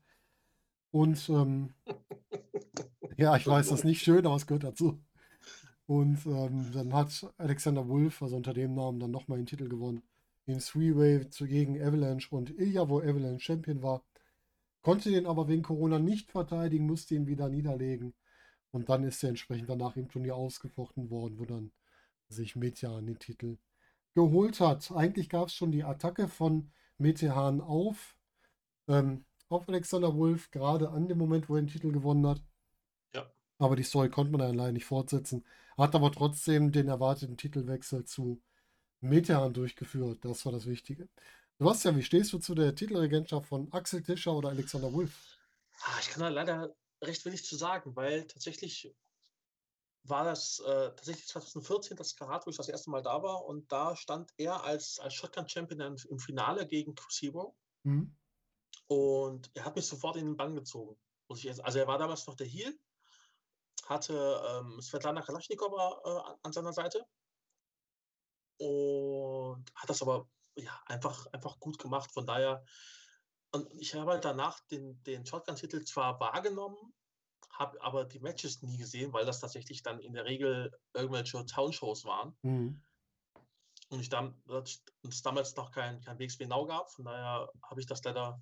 Und 0.92 1.30
ähm, 1.30 1.74
ja, 3.18 3.38
ich 3.38 3.48
weiß, 3.48 3.70
das 3.70 3.80
ist 3.80 3.86
nicht 3.86 4.02
schön, 4.02 4.26
aber 4.26 4.36
es 4.36 4.48
gehört 4.48 4.66
dazu. 4.66 5.00
Und 5.90 6.24
ähm, 6.28 6.72
dann 6.72 6.94
hat 6.94 7.34
Alexander 7.40 7.88
Wolf, 7.88 8.22
also 8.22 8.36
unter 8.36 8.54
dem 8.54 8.76
Namen, 8.76 9.00
dann 9.00 9.10
nochmal 9.10 9.40
den 9.40 9.48
Titel 9.48 9.68
gewonnen. 9.68 10.04
In 10.46 10.60
Three-Way 10.60 11.26
gegen 11.48 11.82
Avalanche 11.82 12.28
und 12.30 12.52
Ilya, 12.60 12.88
wo 12.90 13.00
Avalanche 13.00 13.40
Champion 13.40 13.82
war. 13.82 14.04
Konnte 14.84 15.10
den 15.10 15.26
aber 15.26 15.48
wegen 15.48 15.64
Corona 15.64 15.98
nicht 15.98 16.30
verteidigen, 16.30 16.86
musste 16.86 17.16
ihn 17.16 17.26
wieder 17.26 17.50
niederlegen. 17.50 18.14
Und 18.70 18.88
dann 18.88 19.04
ist 19.04 19.24
er 19.24 19.30
entsprechend 19.30 19.68
danach 19.68 19.96
im 19.96 20.08
Turnier 20.08 20.36
ausgefochten 20.36 21.10
worden, 21.10 21.40
wo 21.40 21.46
dann 21.46 21.72
sich 22.28 22.56
Metjan 22.56 23.08
den 23.08 23.18
Titel 23.18 23.58
geholt 24.14 24.60
hat. 24.60 24.92
Eigentlich 24.92 25.28
gab 25.28 25.48
es 25.48 25.56
schon 25.56 25.72
die 25.72 25.84
Attacke 25.84 26.28
von 26.28 26.70
Metehan 27.00 27.62
auf, 27.62 28.16
ähm, 28.88 29.26
auf 29.48 29.68
Alexander 29.68 30.16
Wolf, 30.16 30.52
gerade 30.52 30.90
an 30.92 31.08
dem 31.08 31.18
Moment, 31.18 31.50
wo 31.50 31.56
er 31.56 31.64
den 31.64 31.68
Titel 31.68 31.92
gewonnen 31.92 32.28
hat. 32.28 32.44
Ja. 33.16 33.26
Aber 33.58 33.76
die 33.76 33.82
Story 33.82 34.10
konnte 34.10 34.32
man 34.32 34.42
allein 34.42 34.76
nicht 34.76 34.86
fortsetzen. 34.86 35.44
Hat 35.80 35.96
aber 35.96 36.12
trotzdem 36.12 36.72
den 36.72 36.90
erwarteten 36.90 37.38
Titelwechsel 37.38 38.06
zu 38.06 38.42
Metehan 39.02 39.54
durchgeführt. 39.54 40.24
Das 40.24 40.46
war 40.46 40.52
das 40.52 40.66
Wichtige. 40.66 41.08
Sebastian, 41.58 41.98
wie 41.98 42.04
stehst 42.04 42.32
du 42.34 42.40
zu 42.40 42.54
der 42.54 42.76
Titelregentschaft 42.76 43.48
von 43.48 43.72
Axel 43.72 44.04
Tischer 44.04 44.34
oder 44.34 44.50
Alexander 44.50 44.94
Wolf? 44.94 45.12
Ah, 45.82 45.98
ich 46.02 46.10
kann 46.10 46.22
da 46.22 46.30
leider 46.30 46.76
recht 47.02 47.26
wenig 47.26 47.46
zu 47.46 47.56
sagen, 47.56 47.96
weil 47.96 48.28
tatsächlich 48.28 48.94
war 50.04 50.26
das 50.26 50.60
äh, 50.60 50.90
tatsächlich 50.96 51.28
2014 51.28 51.96
das 51.98 52.16
Karat, 52.16 52.46
wo 52.46 52.50
ich 52.50 52.58
das 52.58 52.70
erste 52.70 52.90
Mal 52.90 53.02
da 53.02 53.22
war 53.24 53.46
und 53.46 53.72
da 53.72 53.96
stand 53.96 54.32
er 54.38 54.64
als, 54.64 55.00
als 55.00 55.14
Shotgun-Champion 55.14 55.98
im 56.10 56.20
Finale 56.20 56.68
gegen 56.68 56.96
Crucebo 56.96 57.56
Mhm. 57.84 58.14
und 58.88 59.50
er 59.54 59.64
hat 59.64 59.78
mich 59.78 59.86
sofort 59.86 60.18
in 60.18 60.26
den 60.26 60.36
Bann 60.36 60.56
gezogen. 60.56 60.98
Also 61.30 61.80
er 61.80 61.88
war 61.88 61.98
damals 61.98 62.28
noch 62.28 62.36
der 62.36 62.48
Heel, 62.48 62.78
hatte 63.90 64.42
ähm, 64.48 64.82
Svetlana 64.82 65.22
Kalaschnikova 65.22 66.02
äh, 66.06 66.38
an 66.44 66.54
seiner 66.54 66.74
Seite 66.74 67.06
und 68.58 69.66
hat 69.76 69.90
das 69.90 70.02
aber 70.02 70.28
ja, 70.56 70.80
einfach, 70.86 71.26
einfach 71.28 71.60
gut 71.60 71.80
gemacht. 71.80 72.12
Von 72.12 72.26
daher, 72.26 72.64
und 73.52 73.74
ich 73.74 73.96
habe 73.96 74.12
halt 74.12 74.26
danach 74.26 74.60
den, 74.68 75.02
den 75.04 75.26
Shotgun-Titel 75.26 75.84
zwar 75.84 76.20
wahrgenommen, 76.20 76.78
habe 77.52 77.82
aber 77.82 78.06
die 78.06 78.20
Matches 78.20 78.62
nie 78.62 78.78
gesehen, 78.78 79.12
weil 79.14 79.26
das 79.26 79.40
tatsächlich 79.40 79.82
dann 79.82 80.00
in 80.00 80.14
der 80.14 80.26
Regel 80.26 80.72
irgendwelche 80.94 81.46
Townshows 81.46 82.06
waren. 82.06 82.38
Mhm. 82.42 82.82
Und 83.90 84.00
ich 84.02 84.10
dann, 84.10 84.40
es 84.48 85.22
damals 85.24 85.56
noch 85.56 85.72
kein, 85.72 86.00
kein 86.02 86.20
WXW 86.20 86.46
Now 86.46 86.66
gab, 86.66 86.92
von 86.92 87.06
daher 87.06 87.52
habe 87.64 87.80
ich 87.80 87.88
das 87.88 88.04
leider 88.04 88.40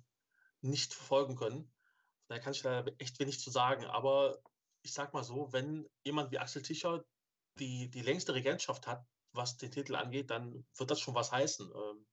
nicht 0.60 0.92
verfolgen 0.92 1.36
können. 1.36 1.72
Da 2.28 2.38
kann 2.38 2.52
ich 2.52 2.62
leider 2.62 2.92
echt 2.98 3.18
wenig 3.18 3.40
zu 3.40 3.50
sagen. 3.50 3.86
Aber 3.86 4.42
ich 4.82 4.92
sag 4.92 5.12
mal 5.14 5.24
so, 5.24 5.52
wenn 5.52 5.88
jemand 6.04 6.30
wie 6.30 6.38
Axel 6.38 6.62
Tischer 6.62 7.04
die, 7.58 7.90
die 7.90 8.02
längste 8.02 8.34
Regentschaft 8.34 8.86
hat, 8.86 9.06
was 9.32 9.56
den 9.56 9.70
Titel 9.70 9.96
angeht, 9.96 10.30
dann 10.30 10.66
wird 10.76 10.90
das 10.90 11.00
schon 11.00 11.14
was 11.14 11.32
heißen. 11.32 11.70
Ähm, 11.70 12.06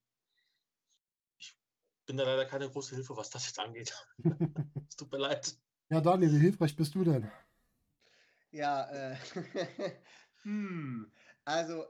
ich 1.37 1.57
bin 2.05 2.17
da 2.17 2.23
leider 2.23 2.45
keine 2.45 2.69
große 2.69 2.95
Hilfe, 2.95 3.15
was 3.15 3.29
das 3.29 3.45
jetzt 3.45 3.59
angeht. 3.59 3.93
es 4.89 4.95
tut 4.95 5.11
mir 5.11 5.19
leid. 5.19 5.57
Ja, 5.89 6.01
Daniel, 6.01 6.31
wie 6.33 6.39
hilfreich 6.39 6.75
bist 6.75 6.95
du 6.95 7.03
denn? 7.03 7.31
Ja, 8.51 8.89
äh, 8.89 9.17
hm, 10.43 11.11
also 11.43 11.85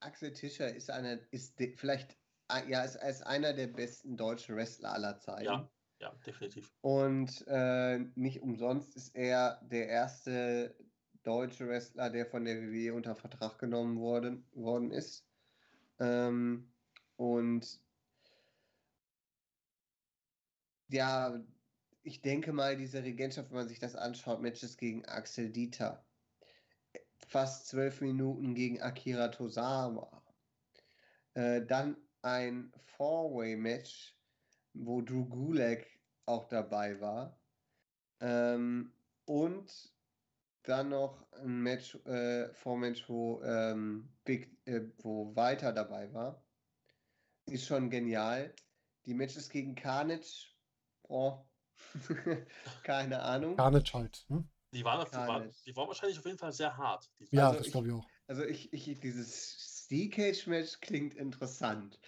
Axel 0.00 0.32
Tischer 0.32 0.74
ist 0.74 0.90
einer, 0.90 1.18
ist 1.32 1.58
de, 1.58 1.76
vielleicht, 1.76 2.16
ah, 2.48 2.62
ja, 2.64 2.82
ist, 2.82 2.96
ist 2.96 3.26
einer 3.26 3.52
der 3.52 3.68
besten 3.68 4.16
deutschen 4.16 4.56
Wrestler 4.56 4.92
aller 4.92 5.18
Zeiten. 5.18 5.44
Ja, 5.44 5.70
ja, 6.00 6.14
definitiv. 6.26 6.72
Und 6.80 7.44
äh, 7.48 7.98
nicht 8.14 8.42
umsonst 8.42 8.96
ist 8.96 9.14
er 9.14 9.60
der 9.62 9.88
erste 9.88 10.76
deutsche 11.22 11.68
Wrestler, 11.68 12.10
der 12.10 12.26
von 12.26 12.44
der 12.44 12.62
WWE 12.62 12.94
unter 12.94 13.14
Vertrag 13.14 13.58
genommen 13.58 13.98
worden, 13.98 14.46
worden 14.52 14.90
ist. 14.90 15.26
Ähm, 15.98 16.72
und 17.16 17.80
ja, 20.88 21.44
ich 22.02 22.22
denke 22.22 22.52
mal, 22.52 22.76
diese 22.76 23.02
Regentschaft, 23.02 23.50
wenn 23.50 23.58
man 23.58 23.68
sich 23.68 23.78
das 23.78 23.94
anschaut, 23.94 24.40
Matches 24.40 24.76
gegen 24.76 25.04
Axel 25.04 25.50
Dieter, 25.50 26.04
fast 27.26 27.66
zwölf 27.66 28.00
Minuten 28.00 28.54
gegen 28.54 28.80
Akira 28.80 29.28
Tozawa, 29.28 30.22
äh, 31.34 31.66
dann 31.66 31.96
ein 32.22 32.72
Four-Way-Match, 32.96 34.17
wo 34.84 35.00
Drew 35.02 35.24
Gulak 35.26 35.86
auch 36.26 36.46
dabei 36.48 37.00
war. 37.00 37.38
Ähm, 38.20 38.92
und 39.24 39.92
dann 40.62 40.90
noch 40.90 41.30
ein 41.32 41.60
Match, 41.62 41.94
äh, 42.06 42.52
Vormatch, 42.54 43.08
wo, 43.08 43.42
ähm, 43.42 44.08
Big, 44.24 44.56
äh, 44.66 44.82
wo 44.98 45.34
Walter 45.34 45.72
dabei 45.72 46.12
war. 46.12 46.42
Ist 47.46 47.66
schon 47.66 47.90
genial. 47.90 48.54
Die 49.06 49.14
Matches 49.14 49.48
gegen 49.48 49.74
Carnage, 49.74 50.48
oh, 51.04 51.38
keine 52.82 53.22
Ahnung. 53.22 53.56
Carnage 53.56 53.92
halt. 53.94 54.24
Ne? 54.28 54.44
Die 54.74 54.84
waren, 54.84 55.06
die, 55.10 55.16
waren, 55.16 55.50
die 55.64 55.76
waren 55.76 55.88
wahrscheinlich 55.88 56.18
auf 56.18 56.26
jeden 56.26 56.36
Fall 56.38 56.52
sehr 56.52 56.76
hart. 56.76 57.08
Die, 57.18 57.28
Ja, 57.34 57.46
Also 57.46 57.58
das 57.58 57.66
ich- 57.68 57.72
glaube 57.72 57.88
ich 57.88 57.94
auch. 57.94 58.06
Also 58.26 58.44
ich, 58.44 58.70
ich, 58.74 59.00
dieses 59.00 59.67
Steel 59.88 60.10
Cage 60.10 60.46
Match 60.48 60.80
klingt 60.82 61.14
interessant. 61.14 61.98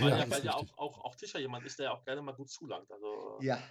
weil 0.00 0.10
Ja, 0.10 0.18
ja, 0.20 0.30
weil 0.30 0.42
ja 0.42 0.54
auch, 0.54 0.78
auch, 0.78 1.04
auch 1.04 1.14
Tischer 1.16 1.38
jemand 1.38 1.66
ist, 1.66 1.78
der 1.78 1.92
auch 1.92 2.02
gerne 2.02 2.22
mal 2.22 2.32
gut 2.32 2.48
zulangt. 2.48 2.90
Also, 2.90 3.38
Ja, 3.42 3.62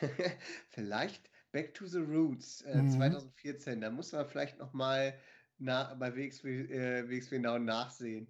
vielleicht 0.70 1.28
Back 1.50 1.74
to 1.74 1.86
the 1.86 1.98
Roots 1.98 2.62
äh, 2.62 2.76
Mhm. 2.76 2.90
2014. 2.90 3.80
Da 3.80 3.90
muss 3.90 4.12
man 4.12 4.24
vielleicht 4.28 4.56
noch 4.56 4.72
mal 4.72 5.18
na, 5.58 5.92
bei 5.94 6.14
WXW, 6.14 6.60
äh, 6.72 7.08
WXW 7.08 7.40
Now 7.40 7.58
nachsehen. 7.58 8.28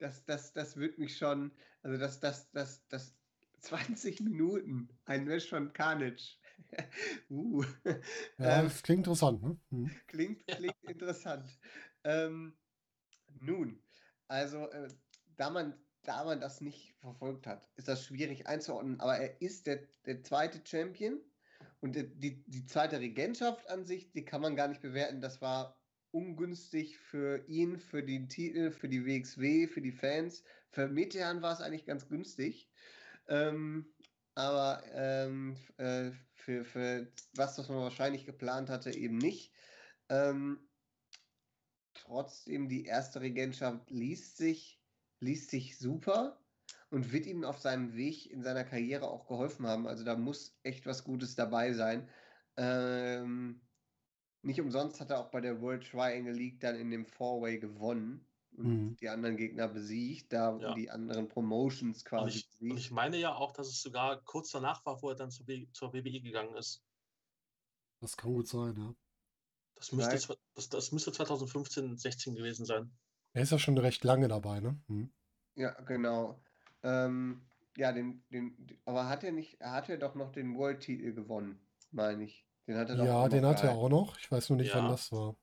Das, 0.00 0.26
das, 0.26 0.52
das 0.52 0.76
wird 0.76 0.98
mich 0.98 1.16
schon, 1.16 1.50
also 1.82 1.96
das, 1.96 2.20
das, 2.20 2.50
das, 2.50 2.86
das 2.88 3.16
20 3.60 4.20
Minuten, 4.20 4.90
ein 5.06 5.24
Match 5.24 5.48
von 5.48 5.72
Carnage. 5.72 6.36
uh. 7.30 7.64
Ja, 8.38 8.58
ähm, 8.58 8.64
das 8.64 8.82
klingt 8.82 9.06
interessant. 9.06 9.42
Ne? 9.42 9.58
Mhm. 9.70 9.90
Klingt, 10.08 10.46
klingt 10.46 10.82
interessant. 10.82 11.58
Ähm, 12.04 12.54
nun, 13.40 13.82
also 14.28 14.68
äh, 14.70 14.88
da, 15.36 15.50
man, 15.50 15.74
da 16.02 16.24
man 16.24 16.40
das 16.40 16.60
nicht 16.60 16.94
verfolgt 17.00 17.46
hat, 17.46 17.68
ist 17.76 17.88
das 17.88 18.04
schwierig 18.04 18.46
einzuordnen, 18.46 19.00
aber 19.00 19.18
er 19.18 19.40
ist 19.40 19.66
der, 19.66 19.80
der 20.06 20.22
zweite 20.22 20.60
Champion 20.64 21.20
und 21.80 21.96
die, 21.96 22.44
die 22.46 22.66
zweite 22.66 23.00
Regentschaft 23.00 23.68
an 23.70 23.84
sich, 23.84 24.10
die 24.12 24.24
kann 24.24 24.40
man 24.40 24.56
gar 24.56 24.68
nicht 24.68 24.82
bewerten. 24.82 25.20
Das 25.20 25.40
war 25.40 25.78
ungünstig 26.10 26.98
für 26.98 27.46
ihn, 27.46 27.78
für 27.78 28.02
den 28.02 28.28
Titel, 28.28 28.70
für 28.70 28.88
die 28.88 29.04
WXW, 29.04 29.66
für 29.66 29.82
die 29.82 29.92
Fans. 29.92 30.42
Für 30.70 30.88
Metean 30.88 31.42
war 31.42 31.52
es 31.52 31.60
eigentlich 31.60 31.84
ganz 31.84 32.08
günstig. 32.08 32.70
Ähm, 33.28 33.92
aber 34.34 34.82
ähm, 34.94 35.56
äh, 35.76 36.10
für, 36.34 36.64
für 36.64 37.12
was, 37.34 37.58
was 37.58 37.68
man 37.68 37.78
wahrscheinlich 37.78 38.24
geplant 38.24 38.70
hatte, 38.70 38.90
eben 38.94 39.18
nicht. 39.18 39.52
Ähm, 40.08 40.65
trotzdem, 42.06 42.68
die 42.68 42.84
erste 42.84 43.20
Regentschaft 43.20 43.90
liest 43.90 44.36
sich, 44.38 44.82
liest 45.20 45.50
sich 45.50 45.78
super 45.78 46.44
und 46.90 47.12
wird 47.12 47.26
ihm 47.26 47.44
auf 47.44 47.58
seinem 47.58 47.94
Weg 47.96 48.30
in 48.30 48.42
seiner 48.42 48.64
Karriere 48.64 49.08
auch 49.08 49.26
geholfen 49.28 49.66
haben. 49.66 49.86
Also 49.86 50.04
da 50.04 50.16
muss 50.16 50.58
echt 50.62 50.86
was 50.86 51.04
Gutes 51.04 51.34
dabei 51.36 51.72
sein. 51.72 52.08
Ähm, 52.56 53.68
nicht 54.42 54.60
umsonst 54.60 55.00
hat 55.00 55.10
er 55.10 55.20
auch 55.20 55.30
bei 55.30 55.40
der 55.40 55.60
World 55.60 55.88
Triangle 55.90 56.32
League 56.34 56.60
dann 56.60 56.76
in 56.76 56.90
dem 56.90 57.06
Four-Way 57.06 57.58
gewonnen 57.60 58.28
und 58.52 58.68
Mhm. 58.68 58.96
die 59.00 59.08
anderen 59.08 59.36
Gegner 59.36 59.68
besiegt, 59.68 60.32
da 60.32 60.58
Ja. 60.58 60.74
die 60.74 60.90
anderen 60.90 61.28
Promotions 61.28 62.04
und, 62.14 62.28
quasi 62.28 62.38
ich, 62.38 62.48
und 62.68 62.76
besiegt. 62.76 62.78
ich 62.78 62.90
meine 62.90 63.18
ja 63.18 63.34
auch, 63.34 63.52
dass 63.52 63.68
es 63.68 63.80
sogar 63.82 64.22
kurz 64.24 64.50
danach 64.50 64.84
war, 64.86 65.00
wo 65.02 65.10
er 65.10 65.16
dann 65.16 65.30
zur, 65.30 65.46
W- 65.46 65.70
zur 65.72 65.92
WWE 65.92 66.20
gegangen 66.20 66.56
ist. 66.56 66.86
Das 68.00 68.16
kann 68.16 68.32
gut 68.32 68.48
sein, 68.48 68.74
ja. 68.76 68.94
Das 69.76 69.92
müsste, 69.92 70.36
das, 70.54 70.68
das 70.68 70.92
müsste 70.92 71.12
2015, 71.12 71.96
16 71.96 72.34
gewesen 72.34 72.64
sein. 72.66 72.90
Er 73.34 73.42
ist 73.42 73.52
ja 73.52 73.58
schon 73.58 73.76
recht 73.78 74.02
lange 74.04 74.26
dabei, 74.28 74.60
ne? 74.60 74.76
Mhm. 74.88 75.10
Ja, 75.54 75.70
genau. 75.82 76.40
Ähm, 76.82 77.42
ja, 77.76 77.92
den, 77.92 78.22
den, 78.32 78.56
aber 78.86 79.08
hat 79.08 79.22
er 79.24 79.32
nicht, 79.32 79.60
er 79.60 79.72
hat 79.72 79.88
ja 79.88 79.96
doch 79.96 80.14
noch 80.14 80.32
den 80.32 80.56
World-Titel 80.56 81.12
gewonnen, 81.12 81.60
meine 81.90 82.24
ich. 82.24 82.44
Den 82.66 82.76
hat 82.78 82.88
er 82.88 82.96
doch 82.96 83.04
Ja, 83.04 83.28
den 83.28 83.44
hat 83.44 83.62
er 83.62 83.72
auch 83.72 83.88
noch. 83.90 84.18
Ich 84.18 84.30
weiß 84.32 84.48
nur 84.50 84.56
nicht, 84.58 84.74
wann 84.74 84.84
Ja. 84.84 84.90
das 84.90 85.12
war. 85.12 85.36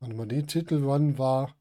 Warte 0.00 0.14
mal, 0.14 0.26
den 0.26 0.46
Titel, 0.46 0.84
wann 0.84 1.16
war 1.18 1.54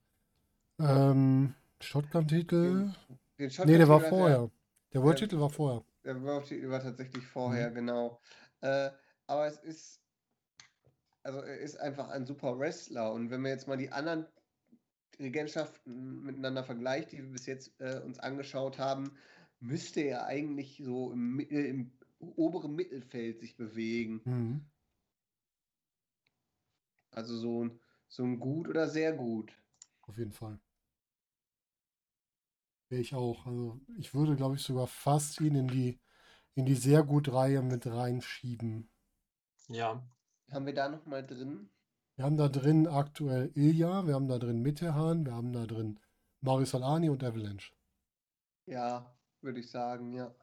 ähm, 0.79 1.53
Shotgun-Titel? 1.79 2.91
Den 3.39 3.51
Nee, 3.65 3.77
der 3.77 3.87
war 3.87 3.97
hat 3.97 4.03
er- 4.05 4.09
vorher. 4.09 4.51
Der. 4.93 5.03
World-Titel 5.03 5.39
war 5.39 5.49
vorher. 5.49 5.83
Der 6.03 6.21
World-Titel 6.21 6.69
war 6.69 6.81
tatsächlich 6.81 7.25
vorher, 7.27 7.69
Mhm. 7.69 7.75
genau. 7.75 8.19
Äh, 8.61 8.89
aber 9.27 9.45
es 9.47 9.57
ist, 9.59 10.01
also 11.27 11.41
er 11.41 11.59
ist 11.59 11.75
einfach 11.77 12.07
ein 12.09 12.25
super 12.25 12.57
Wrestler. 12.57 13.11
Und 13.11 13.29
wenn 13.29 13.41
wir 13.41 13.49
jetzt 13.49 13.67
mal 13.67 13.75
die 13.75 13.91
anderen, 13.91 14.25
Regentschaften 15.19 16.21
miteinander 16.23 16.63
vergleicht, 16.63 17.11
die 17.11 17.17
wir 17.17 17.31
bis 17.31 17.47
jetzt 17.47 17.73
äh, 17.79 17.99
uns 17.99 18.19
angeschaut 18.19 18.77
haben, 18.77 19.11
müsste 19.59 20.01
er 20.01 20.25
eigentlich 20.25 20.81
so 20.83 21.11
im, 21.11 21.39
im 21.39 21.91
oberen 22.19 22.75
Mittelfeld 22.75 23.39
sich 23.39 23.57
bewegen. 23.57 24.21
Mhm. 24.25 24.65
Also 27.11 27.35
so 27.37 27.65
ein, 27.65 27.79
so 28.07 28.23
ein 28.23 28.39
gut 28.39 28.69
oder 28.69 28.87
sehr 28.87 29.13
gut. 29.13 29.51
Auf 30.03 30.17
jeden 30.17 30.31
Fall. 30.31 30.59
Wäre 32.89 33.01
ich 33.01 33.15
auch. 33.15 33.45
Also 33.47 33.81
ich 33.97 34.13
würde, 34.13 34.35
glaube 34.35 34.55
ich, 34.55 34.61
sogar 34.61 34.87
fast 34.87 35.41
ihn 35.41 35.55
in 35.55 35.67
die, 35.67 35.99
in 36.53 36.65
die 36.65 36.75
sehr 36.75 37.03
gut 37.03 37.33
Reihe 37.33 37.61
mit 37.61 37.85
reinschieben. 37.85 38.89
Ja. 39.67 40.07
Haben 40.51 40.65
wir 40.65 40.73
da 40.73 40.89
nochmal 40.89 41.25
drin? 41.25 41.69
Wir 42.15 42.25
haben 42.25 42.37
da 42.37 42.47
drin 42.47 42.87
aktuell 42.87 43.51
Ilja, 43.55 44.07
wir 44.07 44.15
haben 44.15 44.27
da 44.27 44.39
drin 44.39 44.61
Mitterhahn, 44.61 45.25
wir 45.25 45.33
haben 45.33 45.53
da 45.53 45.65
drin 45.65 45.99
Marius 46.41 46.73
Alani 46.73 47.09
und 47.09 47.23
Avalanche. 47.23 47.73
Ja, 48.65 49.15
würde 49.41 49.59
ich 49.59 49.69
sagen, 49.69 50.13
ja. 50.13 50.33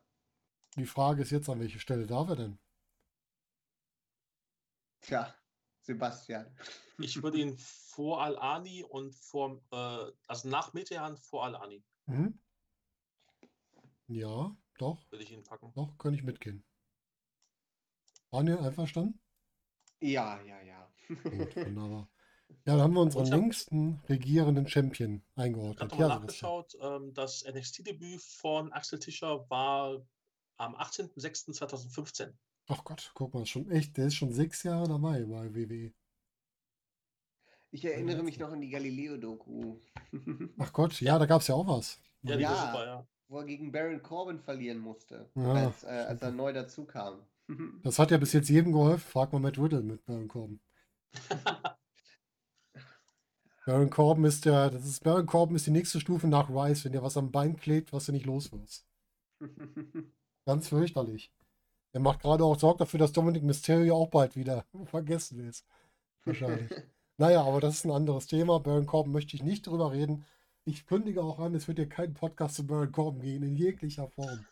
Die 0.76 0.86
Frage 0.86 1.22
ist 1.22 1.30
jetzt, 1.30 1.48
an 1.48 1.60
welche 1.60 1.78
Stelle 1.80 2.06
darf 2.06 2.28
er 2.28 2.36
denn? 2.36 2.58
Tja, 5.00 5.34
Sebastian. 5.80 6.46
Ich 6.98 7.22
würde 7.22 7.38
ihn 7.38 7.56
vor 7.58 8.22
Al-Ani 8.22 8.84
und 8.84 9.14
vor, 9.14 9.60
äh, 9.72 10.12
also 10.26 10.48
nach 10.48 10.72
Metehan 10.74 11.16
vor 11.16 11.44
Al-Ani 11.44 11.82
Mhm. 12.06 12.38
Ja, 14.06 14.54
doch, 14.78 15.10
würde 15.10 15.24
ich 15.24 15.32
ihn 15.32 15.42
packen. 15.42 15.72
doch, 15.74 15.96
kann 15.98 16.12
ich 16.14 16.22
mitgehen. 16.22 16.62
Daniel, 18.30 18.58
einverstanden? 18.58 19.18
Ja, 20.12 20.40
ja, 20.42 20.60
ja. 20.62 20.90
Gut, 21.08 21.56
wunderbar. 21.56 22.08
Ja, 22.66 22.74
dann 22.74 22.80
haben 22.82 22.94
wir 22.94 23.00
unseren 23.00 23.24
hab- 23.26 23.32
längsten 23.32 24.00
regierenden 24.08 24.66
Champion 24.68 25.16
Ich 25.16 25.22
habe 25.36 25.42
eingeordnet. 25.46 25.92
Ja, 25.96 26.08
nachgeschaut, 26.08 26.76
ähm, 26.80 27.12
das 27.14 27.44
NXT-Debüt 27.44 28.20
von 28.22 28.72
Axel 28.72 28.98
Tischer 28.98 29.48
war 29.50 30.06
am 30.56 30.74
18.06.2015. 30.76 32.32
Ach 32.68 32.84
Gott, 32.84 33.10
guck 33.14 33.34
mal, 33.34 33.44
schon 33.44 33.70
echt, 33.70 33.96
der 33.96 34.06
ist 34.06 34.14
schon 34.14 34.32
sechs 34.32 34.62
Jahre 34.62 34.88
dabei 34.88 35.22
bei. 35.24 35.54
WWE. 35.54 35.92
Ich 37.70 37.84
erinnere 37.84 38.22
mich 38.22 38.38
noch 38.38 38.52
an 38.52 38.60
die 38.60 38.70
Galileo-Doku. 38.70 39.78
Ach 40.58 40.72
Gott, 40.72 41.00
ja, 41.00 41.18
da 41.18 41.26
gab 41.26 41.40
es 41.40 41.48
ja 41.48 41.54
auch 41.56 41.66
was. 41.66 42.00
Ja, 42.22 42.36
die 42.36 42.44
war 42.44 42.52
Ja. 42.52 42.66
super, 42.66 42.86
ja. 42.86 43.06
Wo 43.28 43.38
er 43.38 43.46
gegen 43.46 43.72
Baron 43.72 44.02
Corbin 44.02 44.38
verlieren 44.38 44.78
musste, 44.78 45.28
Ja, 45.34 45.52
als, 45.54 45.82
äh, 45.82 45.88
als 45.88 46.22
er 46.22 46.30
neu 46.30 46.52
dazu 46.52 46.84
kam. 46.84 47.26
Das 47.82 47.98
hat 47.98 48.10
ja 48.10 48.16
bis 48.16 48.32
jetzt 48.32 48.48
jedem 48.48 48.72
geholfen. 48.72 49.06
Frag 49.06 49.32
mal 49.32 49.38
Matt 49.38 49.58
Riddle 49.58 49.82
mit 49.82 50.04
Baron 50.06 50.28
Corbin. 50.28 50.60
Baron 53.66 53.90
Corbin 53.90 54.24
ist 54.24 54.44
der, 54.44 54.70
das 54.70 54.84
ist 54.84 55.02
Baron 55.04 55.26
Corbin 55.26 55.56
ist 55.56 55.66
die 55.66 55.70
nächste 55.70 56.00
Stufe 56.00 56.28
nach 56.28 56.50
Rice, 56.50 56.84
wenn 56.84 56.92
dir 56.92 57.02
was 57.02 57.16
am 57.16 57.30
Bein 57.30 57.56
klebt, 57.56 57.92
was 57.92 58.06
du 58.06 58.12
nicht 58.12 58.26
los 58.26 58.52
wirst. 58.52 58.86
Ganz 60.46 60.68
fürchterlich. 60.68 61.32
Er 61.92 62.00
macht 62.00 62.20
gerade 62.20 62.44
auch 62.44 62.58
Sorge 62.58 62.78
dafür, 62.80 62.98
dass 62.98 63.12
Dominic 63.12 63.42
Mysterio 63.42 63.96
auch 63.96 64.08
bald 64.10 64.36
wieder 64.36 64.66
vergessen 64.84 65.48
ist. 65.48 65.64
Wahrscheinlich. 66.24 66.70
naja, 67.16 67.42
aber 67.42 67.60
das 67.60 67.76
ist 67.76 67.84
ein 67.84 67.90
anderes 67.90 68.26
Thema. 68.26 68.58
Baron 68.60 68.86
Corbin 68.86 69.12
möchte 69.12 69.36
ich 69.36 69.42
nicht 69.42 69.66
drüber 69.66 69.92
reden. 69.92 70.24
Ich 70.66 70.86
kündige 70.86 71.22
auch 71.22 71.38
an, 71.38 71.54
es 71.54 71.68
wird 71.68 71.78
hier 71.78 71.88
kein 71.88 72.14
Podcast 72.14 72.56
zu 72.56 72.66
Baron 72.66 72.90
Corbin 72.92 73.20
gehen, 73.20 73.42
in 73.42 73.56
jeglicher 73.56 74.08
Form. 74.08 74.44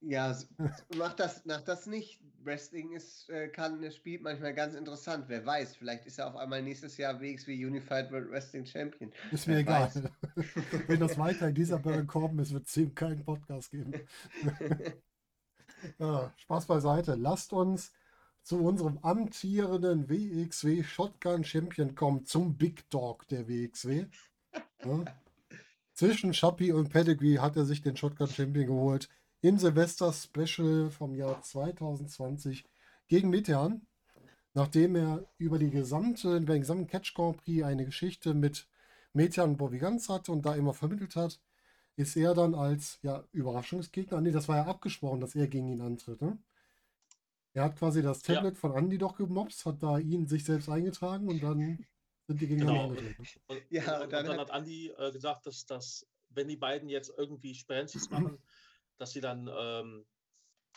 Ja, 0.00 0.30
s- 0.30 0.48
mach 0.96 1.14
das, 1.14 1.42
mach 1.44 1.62
das 1.62 1.86
nicht. 1.86 2.20
Wrestling 2.42 2.92
ist, 2.92 3.28
äh, 3.28 3.48
kann, 3.48 3.90
spielt 3.90 4.22
manchmal 4.22 4.54
ganz 4.54 4.74
interessant. 4.76 5.24
Wer 5.26 5.44
weiß, 5.44 5.74
vielleicht 5.76 6.06
ist 6.06 6.18
er 6.18 6.28
auf 6.28 6.36
einmal 6.36 6.62
nächstes 6.62 6.96
Jahr 6.96 7.20
WXW 7.20 7.66
Unified 7.66 8.12
World 8.12 8.30
Wrestling 8.30 8.64
Champion. 8.64 9.12
Ist 9.32 9.48
mir 9.48 9.54
Wer 9.54 9.60
egal. 9.62 9.90
Wenn 10.86 11.00
das 11.00 11.18
weiter 11.18 11.48
in 11.48 11.54
dieser 11.56 11.78
Baron 11.80 12.06
Corbin 12.06 12.38
ist, 12.38 12.52
wird 12.52 12.66
es 12.68 12.76
ihm 12.76 12.94
keinen 12.94 13.24
Podcast 13.24 13.70
geben. 13.70 13.92
Ja, 15.98 16.32
Spaß 16.38 16.66
beiseite. 16.66 17.14
Lasst 17.16 17.52
uns 17.52 17.92
zu 18.42 18.64
unserem 18.64 18.98
amtierenden 19.02 20.08
WXW 20.08 20.82
Shotgun 20.82 21.44
Champion 21.44 21.94
kommen, 21.94 22.24
zum 22.24 22.56
Big 22.56 22.88
Dog 22.90 23.28
der 23.28 23.46
WXW. 23.48 24.06
Ja. 24.84 25.04
Zwischen 25.92 26.32
Schappi 26.34 26.72
und 26.72 26.88
Pedigree 26.90 27.38
hat 27.38 27.56
er 27.56 27.64
sich 27.66 27.82
den 27.82 27.96
Shotgun 27.96 28.28
Champion 28.28 28.66
geholt 28.66 29.08
im 29.46 29.58
Silvester 29.58 30.12
Special 30.12 30.90
vom 30.90 31.14
Jahr 31.14 31.40
2020 31.40 32.64
gegen 33.06 33.30
Metean, 33.30 33.86
nachdem 34.54 34.96
er 34.96 35.24
über 35.38 35.58
die 35.58 35.70
gesamte, 35.70 36.36
über 36.38 36.54
den 36.54 36.62
gesamten 36.62 36.88
Catch 36.88 37.14
Grand 37.14 37.36
Prix 37.38 37.62
eine 37.64 37.84
Geschichte 37.84 38.34
mit 38.34 38.66
Metean 39.12 39.50
und 39.50 39.56
Bobby 39.58 39.78
Ganz 39.78 40.08
hatte 40.08 40.32
und 40.32 40.44
da 40.46 40.54
immer 40.56 40.74
vermittelt 40.74 41.14
hat, 41.16 41.40
ist 41.96 42.16
er 42.16 42.34
dann 42.34 42.54
als 42.54 42.98
ja, 43.02 43.24
Überraschungsgegner, 43.32 44.20
nee, 44.20 44.32
das 44.32 44.48
war 44.48 44.56
ja 44.56 44.66
abgesprochen, 44.66 45.20
dass 45.20 45.34
er 45.36 45.46
gegen 45.46 45.68
ihn 45.68 45.80
antritt. 45.80 46.20
Ne? 46.20 46.38
Er 47.54 47.64
hat 47.64 47.76
quasi 47.76 48.02
das 48.02 48.26
Ja. 48.26 48.34
Tablet 48.34 48.58
von 48.58 48.72
Andy 48.76 48.98
doch 48.98 49.16
gemobst, 49.16 49.64
hat 49.66 49.82
da 49.82 49.98
ihn 49.98 50.26
sich 50.26 50.44
selbst 50.44 50.68
eingetragen 50.68 51.28
und 51.28 51.42
dann 51.42 51.84
sind 52.26 52.40
die 52.40 52.46
gegeneinander 52.48 52.82
Genau. 52.82 52.90
angetreten. 52.90 53.26
Und, 53.46 53.62
Ja, 53.70 53.96
und, 53.96 54.02
und 54.04 54.12
dann 54.12 54.26
dann, 54.26 54.38
hat- 54.38 54.50
Andi 54.50 54.90
äh, 54.98 55.12
gesagt, 55.12 55.46
dass, 55.46 55.64
dass, 55.66 56.06
wenn 56.30 56.48
die 56.48 56.56
beiden 56.56 56.88
jetzt 56.88 57.12
irgendwie 57.16 57.54
Sperenzis 57.54 58.10
machen, 58.10 58.38
dass 58.98 59.12
sie 59.12 59.20
dann, 59.20 59.48
ähm, 59.52 60.06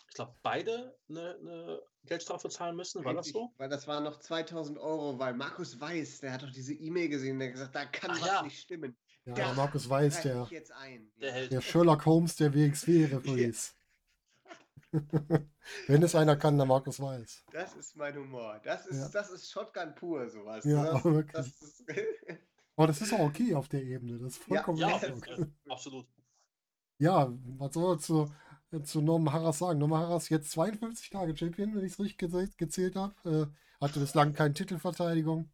ich 0.07 0.15
glaube, 0.15 0.35
beide 0.41 0.97
eine, 1.09 1.35
eine 1.35 1.81
Geldstrafe 2.05 2.49
zahlen 2.49 2.75
müssen. 2.75 3.03
War 3.05 3.13
das 3.13 3.27
Richtig, 3.27 3.41
so? 3.41 3.53
Weil 3.57 3.69
das 3.69 3.87
waren 3.87 4.03
noch 4.03 4.19
2000 4.19 4.77
Euro, 4.79 5.19
weil 5.19 5.33
Markus 5.33 5.79
Weiß, 5.79 6.19
der 6.21 6.33
hat 6.33 6.43
doch 6.43 6.51
diese 6.51 6.73
E-Mail 6.73 7.09
gesehen, 7.09 7.39
der 7.39 7.49
hat 7.49 7.53
gesagt, 7.53 7.75
da 7.75 7.85
kann 7.85 8.11
Ach 8.11 8.21
was 8.21 8.27
ja. 8.27 8.41
nicht 8.41 8.59
stimmen. 8.59 8.97
Ja, 9.25 9.33
Da 9.35 9.45
der 9.45 9.53
Markus 9.53 9.89
Weiß, 9.89 10.21
der, 10.21 10.43
ich 10.43 10.49
jetzt 10.51 10.71
ein. 10.71 11.11
Der 11.17 11.47
der 11.47 11.61
Sherlock 11.61 12.05
Holmes 12.05 12.35
der 12.35 12.53
WXW-Referees. 12.53 13.75
Wenn 15.87 16.01
es 16.01 16.15
einer 16.15 16.35
kann, 16.35 16.57
der 16.57 16.65
Markus 16.65 16.99
Weiß. 16.99 17.43
Das 17.51 17.75
ist 17.75 17.95
mein 17.95 18.15
Humor. 18.15 18.59
Das 18.63 18.87
ist, 18.87 18.97
Ja. 18.97 19.09
das 19.09 19.29
ist 19.29 19.51
Shotgun 19.51 19.93
pur, 19.93 20.27
sowas. 20.29 20.65
Ja, 20.65 20.83
das, 20.83 20.95
aber 20.95 21.13
wirklich. 21.15 21.33
das 21.33 21.47
ist, 21.61 21.83
Aber 22.75 22.87
das 22.87 23.01
ist 23.01 23.13
auch 23.13 23.19
okay 23.19 23.53
auf 23.53 23.67
der 23.67 23.83
Ebene. 23.83 24.17
Das 24.17 24.33
ist 24.37 24.39
Ja, 24.47 24.63
vollkommen 24.63 24.77
Ja, 24.79 24.97
das 24.97 25.19
Fall. 25.19 25.51
absolut. 25.67 26.07
Ja, 26.99 27.31
was 27.57 27.73
soll 27.73 27.89
man 27.89 27.99
zu, 27.99 28.31
zu 28.83 29.01
Norman 29.01 29.33
Harras 29.33 29.59
sagen? 29.59 29.79
Norman 29.79 30.01
Harras 30.01 30.29
jetzt 30.29 30.51
52 30.51 31.09
Tage 31.09 31.35
Champion, 31.35 31.73
wenn 31.75 31.85
ich 31.85 31.93
es 31.93 31.99
richtig 31.99 32.57
gezählt 32.57 32.95
habe. 32.95 33.15
Äh, 33.25 33.81
hatte 33.81 33.99
bislang 33.99 34.33
keine 34.33 34.53
Titelverteidigung. 34.53 35.49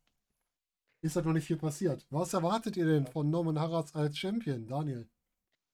Ist 1.01 1.15
halt 1.15 1.27
noch 1.27 1.34
nicht 1.34 1.45
viel 1.45 1.57
passiert. 1.57 2.05
Was 2.09 2.34
erwartet 2.34 2.77
ihr 2.77 2.85
denn 2.85 3.05
von 3.05 3.30
Norman 3.30 3.59
Harras 3.59 3.93
als 3.93 4.17
Champion, 4.17 4.67
Daniel? 4.67 5.07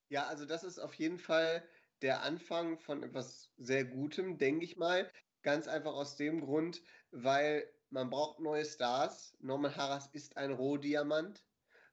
Ja, 0.09 0.27
also 0.27 0.45
das 0.45 0.65
ist 0.65 0.77
auf 0.77 0.93
jeden 0.95 1.19
Fall 1.19 1.63
der 2.01 2.23
Anfang 2.23 2.77
von 2.79 3.01
etwas 3.01 3.53
sehr 3.57 3.85
Gutem, 3.85 4.37
denke 4.37 4.65
ich 4.65 4.75
mal. 4.75 5.09
Ganz 5.41 5.69
einfach 5.69 5.93
aus 5.93 6.17
dem 6.17 6.41
Grund, 6.41 6.81
weil 7.11 7.65
man 7.89 8.09
braucht 8.09 8.41
neue 8.41 8.65
Stars. 8.65 9.37
Norman 9.39 9.75
Harras 9.75 10.09
ist 10.11 10.35
ein 10.35 10.51
Rohdiamant. 10.51 11.45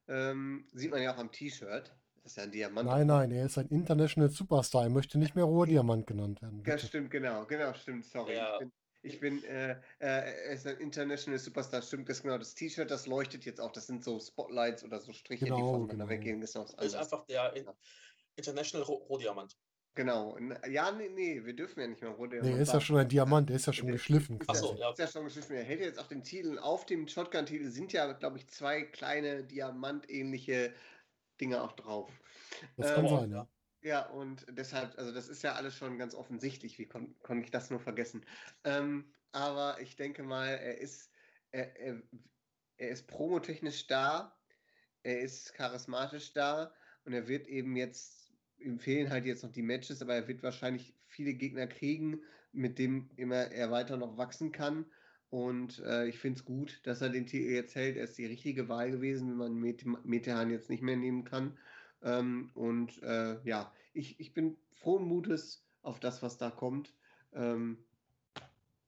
Ähm, 0.09 0.67
sieht 0.73 0.91
man 0.91 1.03
ja 1.03 1.15
auch 1.15 1.19
am 1.19 1.31
T-Shirt. 1.31 1.95
Das 2.29 2.33
ist 2.33 2.37
ja 2.37 2.43
ein 2.43 2.51
Diamant. 2.51 2.87
Nein, 2.91 3.07
nein, 3.07 3.31
er 3.31 3.47
ist 3.47 3.57
ein 3.57 3.69
International 3.69 4.29
Superstar. 4.29 4.83
Er 4.83 4.91
möchte 4.91 5.19
nicht 5.19 5.35
mehr 5.35 5.45
Rohdiamant 5.45 6.07
genannt 6.07 6.43
werden. 6.43 6.63
Ja, 6.67 6.75
Bitte. 6.75 6.87
stimmt, 6.87 7.11
genau, 7.11 7.47
genau, 7.47 7.73
stimmt, 7.73 8.05
sorry. 8.05 8.35
Ja. 8.35 8.53
Ich 8.53 8.59
bin, 8.59 8.73
ich 9.01 9.21
bin 9.21 9.45
äh, 9.45 9.71
äh, 9.71 9.77
er 10.01 10.51
ist 10.51 10.67
ein 10.67 10.77
International 10.77 11.39
Superstar, 11.39 11.81
stimmt, 11.81 12.07
das 12.11 12.19
ist 12.19 12.23
genau. 12.25 12.37
Das 12.37 12.55
T-Shirt, 12.55 12.91
das 12.91 13.07
leuchtet 13.07 13.47
jetzt 13.47 13.63
auch. 13.63 13.73
Das 13.73 13.87
sind 13.87 14.05
so 14.05 14.21
Spotlights 14.21 14.85
oder 14.85 15.01
so 15.01 15.15
Striche, 15.15 15.47
die 15.47 15.51
Genau, 15.53 15.71
voneinander 15.73 15.95
genau. 16.05 16.09
weggehen. 16.11 16.43
Das 16.43 16.51
ist 16.51 16.57
noch 16.57 16.65
was 16.65 16.77
Das 16.77 16.87
ist 16.89 16.95
einfach 16.97 17.25
der 17.25 17.57
in, 17.57 17.65
International 18.37 18.85
Ro- 18.87 19.07
Rohdiamant. 19.09 19.57
Genau. 19.95 20.37
Ja, 20.71 20.93
nee, 20.93 21.09
nee, 21.09 21.43
wir 21.43 21.57
dürfen 21.57 21.81
ja 21.81 21.87
nicht 21.89 22.03
mehr 22.03 22.11
runter. 22.11 22.37
Nee, 22.43 22.53
er 22.53 22.59
ist 22.61 22.75
ja 22.75 22.81
schon 22.81 22.99
ein 22.99 23.09
Diamant, 23.09 23.49
er 23.49 23.57
ist 23.57 23.67
ja 23.67 23.73
schon 23.73 23.87
Der- 23.87 23.95
geschliffen. 23.95 24.39
Ist 24.39 24.51
Ach 24.51 24.55
so, 24.55 24.69
quasi. 24.69 24.81
ja. 24.83 24.91
Ist 24.91 24.99
ja 24.99 25.07
schon 25.09 25.25
geschliffen. 25.25 25.57
Er 25.57 25.65
hält 25.65 25.81
jetzt 25.81 25.99
auch 25.99 26.07
den 26.09 26.23
Titel. 26.23 26.59
Auf 26.59 26.85
dem 26.85 27.09
Shotgun-Titel 27.09 27.71
sind 27.71 27.95
ja, 27.95 28.13
glaube 28.13 28.37
ich, 28.37 28.47
zwei 28.49 28.83
kleine 28.83 29.45
diamantähnliche 29.45 30.75
Dinge 31.41 31.63
auch 31.63 31.73
drauf. 31.73 32.21
Das 32.77 32.93
kann 32.95 33.07
Ähm, 33.07 33.09
sein, 33.09 33.31
ja. 33.31 33.49
Ja, 33.83 34.09
und 34.11 34.47
deshalb, 34.51 34.99
also 34.99 35.13
das 35.13 35.29
ist 35.29 35.43
ja 35.43 35.55
alles 35.55 35.77
schon 35.77 35.99
ganz 35.99 36.15
offensichtlich. 36.15 36.79
Wie 36.79 36.89
kon 36.89 37.19
konnte 37.23 37.45
ich 37.45 37.51
das 37.53 37.71
nur 37.71 37.81
vergessen? 37.81 38.27
Ähm, 38.65 39.15
aber 39.33 39.81
ich 39.81 39.97
denke 39.97 40.23
mal, 40.25 40.49
er 40.49 40.79
ist, 40.79 41.13
er, 41.53 41.77
er, 41.81 42.03
er 42.77 42.91
ist 42.91 43.07
promotechnisch 43.09 43.87
da, 43.87 44.41
er 45.03 45.21
ist 45.21 45.55
charismatisch 45.55 46.33
da 46.33 46.75
und 47.05 47.13
er 47.13 47.29
wird 47.29 47.47
eben 47.49 47.77
jetzt, 47.77 48.33
ihm 48.59 48.79
fehlen 48.81 49.11
halt 49.11 49.27
jetzt 49.27 49.43
noch 49.45 49.53
die 49.53 49.63
Matches, 49.63 50.03
aber 50.03 50.15
er 50.15 50.29
wird 50.29 50.43
wahrscheinlich 50.43 50.99
viele 51.07 51.35
Gegner 51.35 51.67
kriegen, 51.67 52.25
mit 52.53 52.79
dem 52.79 53.11
immer 53.17 53.51
er 53.53 53.71
weiter 53.71 53.97
noch 53.97 54.17
wachsen 54.19 54.53
kann. 54.53 54.93
Und 55.31 55.81
äh, 55.81 56.07
ich 56.07 56.19
finde 56.19 56.39
es 56.39 56.45
gut, 56.45 56.81
dass 56.85 57.03
er 57.03 57.11
den 57.11 57.27
Titel 57.27 57.51
jetzt 57.51 57.75
hält. 57.75 57.97
Er 57.97 58.05
ist 58.05 58.17
die 58.17 58.27
richtige 58.27 58.69
Wahl 58.69 58.91
gewesen, 58.91 59.29
wenn 59.29 59.37
man 59.37 59.55
Met 59.55 59.85
Metehan 60.05 60.51
jetzt 60.51 60.71
nicht 60.71 60.83
mehr 60.83 60.97
nehmen 60.97 61.25
kann. 61.25 61.59
Ähm, 62.03 62.51
und 62.55 63.03
äh, 63.03 63.39
ja, 63.45 63.73
ich, 63.93 64.19
ich 64.21 64.33
bin 64.33 64.57
frohen 64.73 65.05
Mutes 65.05 65.65
auf 65.83 66.01
das, 66.01 66.23
was 66.23 66.39
da 66.39 66.51
kommt. 66.51 66.95
Ähm, 67.35 67.85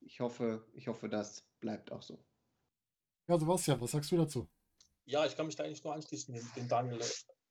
ich 0.01 0.21
hoffe, 0.21 0.65
ich 0.73 0.89
hoffe, 0.89 1.09
das 1.09 1.45
bleibt 1.61 1.93
auch 1.93 2.03
so. 2.03 2.19
Ja, 3.29 3.39
Sebastian, 3.39 3.81
was 3.81 3.91
sagst 3.91 4.11
du 4.11 4.17
dazu? 4.17 4.49
Ja, 5.05 5.27
ich 5.27 5.37
kann 5.37 5.47
mich 5.47 5.57
da 5.57 5.65
eigentlich 5.65 5.85
nur 5.85 5.95
anschließen, 5.95 6.35
den, 6.35 6.47
den 6.57 6.69
Daniel. 6.69 7.01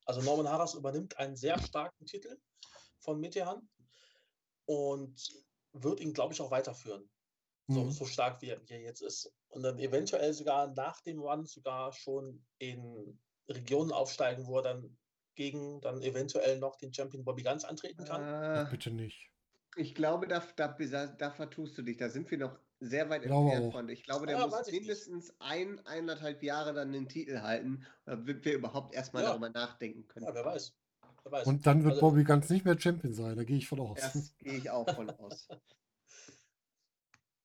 Also 0.06 0.22
Norman 0.22 0.49
Harras 0.49 0.74
übernimmt 0.74 1.18
einen 1.18 1.36
sehr 1.36 1.60
starken 1.60 2.06
Titel 2.06 2.38
von 2.99 3.20
Metehan 3.20 3.68
und 4.66 5.45
wird 5.74 5.99
ihn, 5.99 6.14
glaube 6.14 6.34
ich, 6.34 6.41
auch 6.41 6.52
weiterführen. 6.52 7.07
So, 7.70 7.84
Mhm. 7.84 7.91
so 7.91 8.06
stark 8.06 8.41
wie 8.41 8.50
er, 8.50 8.60
wie 8.68 8.74
er 8.74 8.82
jetzt 8.82 9.02
ist. 9.02 9.32
Und 9.50 9.62
dann 9.64 9.78
eventuell 9.80 10.34
sogar 10.34 10.68
nach 10.74 11.02
dem 11.02 11.20
Run 11.20 11.46
sogar 11.46 11.94
schon 11.94 12.44
in 12.58 13.20
Regionen 13.48 13.91
aufsteigen, 13.91 14.48
wo 14.48 14.58
er 14.58 14.64
dann 14.64 14.98
gegen 15.36 15.80
dann 15.82 16.02
eventuell 16.02 16.58
noch 16.60 16.76
den 16.78 16.94
Champion 16.94 17.24
Bobby 17.24 17.44
Guns 17.44 17.64
antreten 17.66 18.04
kann. 18.06 18.66
Äh, 18.68 18.70
bitte 18.72 18.91
nicht. 18.91 19.30
ich 19.78 19.94
glaube, 19.96 20.28
da, 20.28 20.44
da, 20.56 20.68
da, 20.78 21.06
da 21.08 21.32
vertust 21.32 21.78
du 21.78 21.84
dich. 21.84 21.98
Da 21.98 22.10
sind 22.10 22.30
wir 22.32 22.38
noch 22.40 22.58
sehr 22.80 23.10
weit 23.10 23.24
entfernt 23.24 23.72
von. 23.72 23.88
Ich 23.90 24.04
glaube, 24.04 24.26
der 24.26 24.38
Ja, 24.40 24.48
muss 24.48 24.70
mindestens 24.72 25.32
ein, 25.40 25.80
eineinhalb 25.86 26.41
Jahre 26.44 26.74
dann 26.74 26.91
den 26.91 27.08
Titel 27.08 27.41
halten, 27.41 27.86
damit 28.06 28.44
wir 28.46 28.54
überhaupt 28.56 28.94
erstmal 28.96 29.24
Ja. 29.24 29.30
darüber 29.30 29.50
nachdenken 29.50 30.08
können. 30.08 30.26
Ja, 30.26 30.34
wer 30.34 30.44
weiß. 30.46 30.74
Wer 31.24 31.32
weiß. 31.32 31.48
Und 31.48 31.66
dann 31.68 31.84
wird 31.84 31.94
Also- 31.94 32.02
Bobby 32.02 32.24
ganz 32.24 32.50
nicht 32.50 32.66
mehr 32.66 32.80
Champion 32.80 33.14
sein, 33.14 33.36
da 33.38 33.44
gehe 33.44 33.58
ich 33.58 33.68
von 33.68 33.80
aus. 33.80 34.00
Das 34.00 34.36
gehe 34.40 34.54
ich 34.58 34.70
auch 34.72 34.90
von 34.96 35.10
aus. 35.12 35.48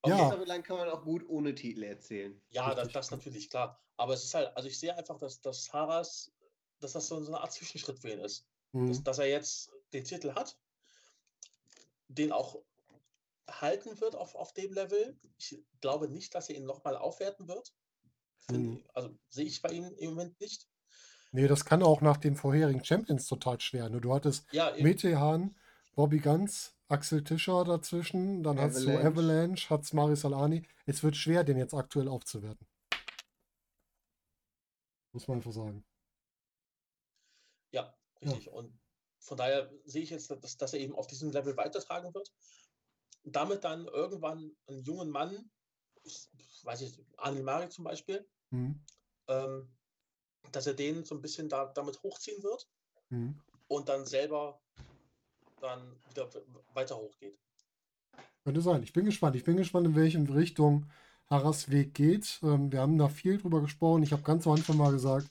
Okay. 0.04 0.18
Ja. 0.18 0.26
Storyline 0.26 0.62
kann 0.62 0.76
man 0.76 0.90
auch 0.90 1.02
gut 1.02 1.26
ohne 1.28 1.54
Titel 1.54 1.82
erzählen. 1.82 2.38
Ja, 2.50 2.74
das, 2.74 2.92
das 2.92 3.10
natürlich, 3.10 3.48
klar. 3.48 3.80
Aber 3.96 4.12
es 4.12 4.24
ist 4.24 4.34
halt, 4.34 4.54
also 4.54 4.68
ich 4.68 4.78
sehe 4.78 4.94
einfach, 4.94 5.18
dass, 5.18 5.40
dass 5.40 5.72
Haras, 5.72 6.30
dass 6.80 6.92
das 6.92 7.08
so, 7.08 7.22
so 7.22 7.32
eine 7.32 7.40
Art 7.40 7.52
Zwischenschritt 7.52 7.98
für 7.98 8.10
ihn 8.10 8.18
ist. 8.18 8.46
Mhm. 8.72 8.88
Dass, 8.88 9.02
dass 9.02 9.18
er 9.18 9.28
jetzt 9.28 9.70
den 9.94 10.04
Titel 10.04 10.34
hat, 10.34 10.58
den 12.08 12.32
auch 12.32 12.62
halten 13.50 13.98
wird 13.98 14.14
auf, 14.14 14.34
auf 14.34 14.52
dem 14.52 14.74
Level. 14.74 15.18
Ich 15.38 15.64
glaube 15.80 16.08
nicht, 16.08 16.34
dass 16.34 16.50
er 16.50 16.56
ihn 16.56 16.66
nochmal 16.66 16.98
aufwerten 16.98 17.48
wird. 17.48 17.72
Mhm. 18.50 18.84
Also 18.92 19.16
sehe 19.30 19.46
ich 19.46 19.62
bei 19.62 19.70
ihm 19.70 19.90
im 19.96 20.10
Moment 20.10 20.38
nicht. 20.38 20.68
Nee, 21.32 21.48
das 21.48 21.64
kann 21.64 21.82
auch 21.82 22.02
nach 22.02 22.18
den 22.18 22.36
vorherigen 22.36 22.84
Champions 22.84 23.26
total 23.26 23.58
schwer. 23.58 23.88
Ne? 23.88 24.02
Du 24.02 24.12
hattest 24.12 24.44
Ja. 24.52 24.74
Metehan, 24.78 25.56
Bobby 25.94 26.18
Ganz, 26.18 26.73
Axel 26.88 27.24
Tischer 27.24 27.64
dazwischen, 27.64 28.42
dann 28.42 28.58
hast 28.58 28.76
du 28.76 28.90
Avalanche. 28.90 29.06
Avalanche, 29.08 29.70
hat's 29.70 29.92
Maris 29.92 30.24
Alani. 30.24 30.66
Es 30.86 31.02
wird 31.02 31.16
schwer, 31.16 31.44
den 31.44 31.56
jetzt 31.56 31.74
aktuell 31.74 32.08
aufzuwerten. 32.08 32.66
Muss 35.12 35.28
man 35.28 35.38
einfach 35.38 35.52
sagen. 35.52 35.84
Ja, 37.72 37.94
richtig. 38.20 38.50
Und 38.50 38.78
von 39.20 39.38
daher 39.38 39.72
sehe 39.84 40.02
ich 40.02 40.10
jetzt, 40.10 40.30
dass, 40.30 40.56
dass 40.56 40.74
er 40.74 40.80
eben 40.80 40.94
auf 40.94 41.06
diesem 41.06 41.30
Level 41.30 41.56
weitertragen 41.56 42.12
wird. 42.12 42.32
Und 43.22 43.34
damit 43.34 43.64
dann 43.64 43.86
irgendwann 43.86 44.54
einen 44.66 44.82
jungen 44.82 45.08
Mann, 45.08 45.50
ich, 46.02 46.28
weiß 46.62 46.82
ich, 46.82 47.02
Anil 47.16 47.42
Mari 47.42 47.70
zum 47.70 47.84
Beispiel, 47.84 48.28
Mhm. 48.50 48.84
ähm, 49.28 49.74
dass 50.52 50.66
er 50.66 50.74
den 50.74 51.04
so 51.04 51.14
ein 51.14 51.22
bisschen 51.22 51.48
da, 51.48 51.66
damit 51.66 52.02
hochziehen 52.02 52.42
wird 52.42 52.68
Mhm. 53.08 53.40
und 53.68 53.88
dann 53.88 54.04
selber 54.04 54.60
dann 55.64 55.96
wieder 56.10 56.28
weiter 56.74 56.96
hochgeht. 56.96 57.38
Könnte 58.44 58.60
sein. 58.60 58.82
Ich 58.82 58.92
bin 58.92 59.04
gespannt. 59.06 59.36
Ich 59.36 59.44
bin 59.44 59.56
gespannt, 59.56 59.86
in 59.86 59.94
welche 59.96 60.18
Richtung 60.34 60.86
Harras 61.30 61.70
Weg 61.70 61.94
geht. 61.94 62.40
Ähm, 62.42 62.70
wir 62.72 62.80
haben 62.80 62.98
da 62.98 63.08
viel 63.08 63.38
drüber 63.38 63.60
gesprochen. 63.60 64.02
Ich 64.02 64.12
habe 64.12 64.22
ganz 64.22 64.46
am 64.46 64.54
Anfang 64.54 64.76
mal 64.76 64.92
gesagt, 64.92 65.28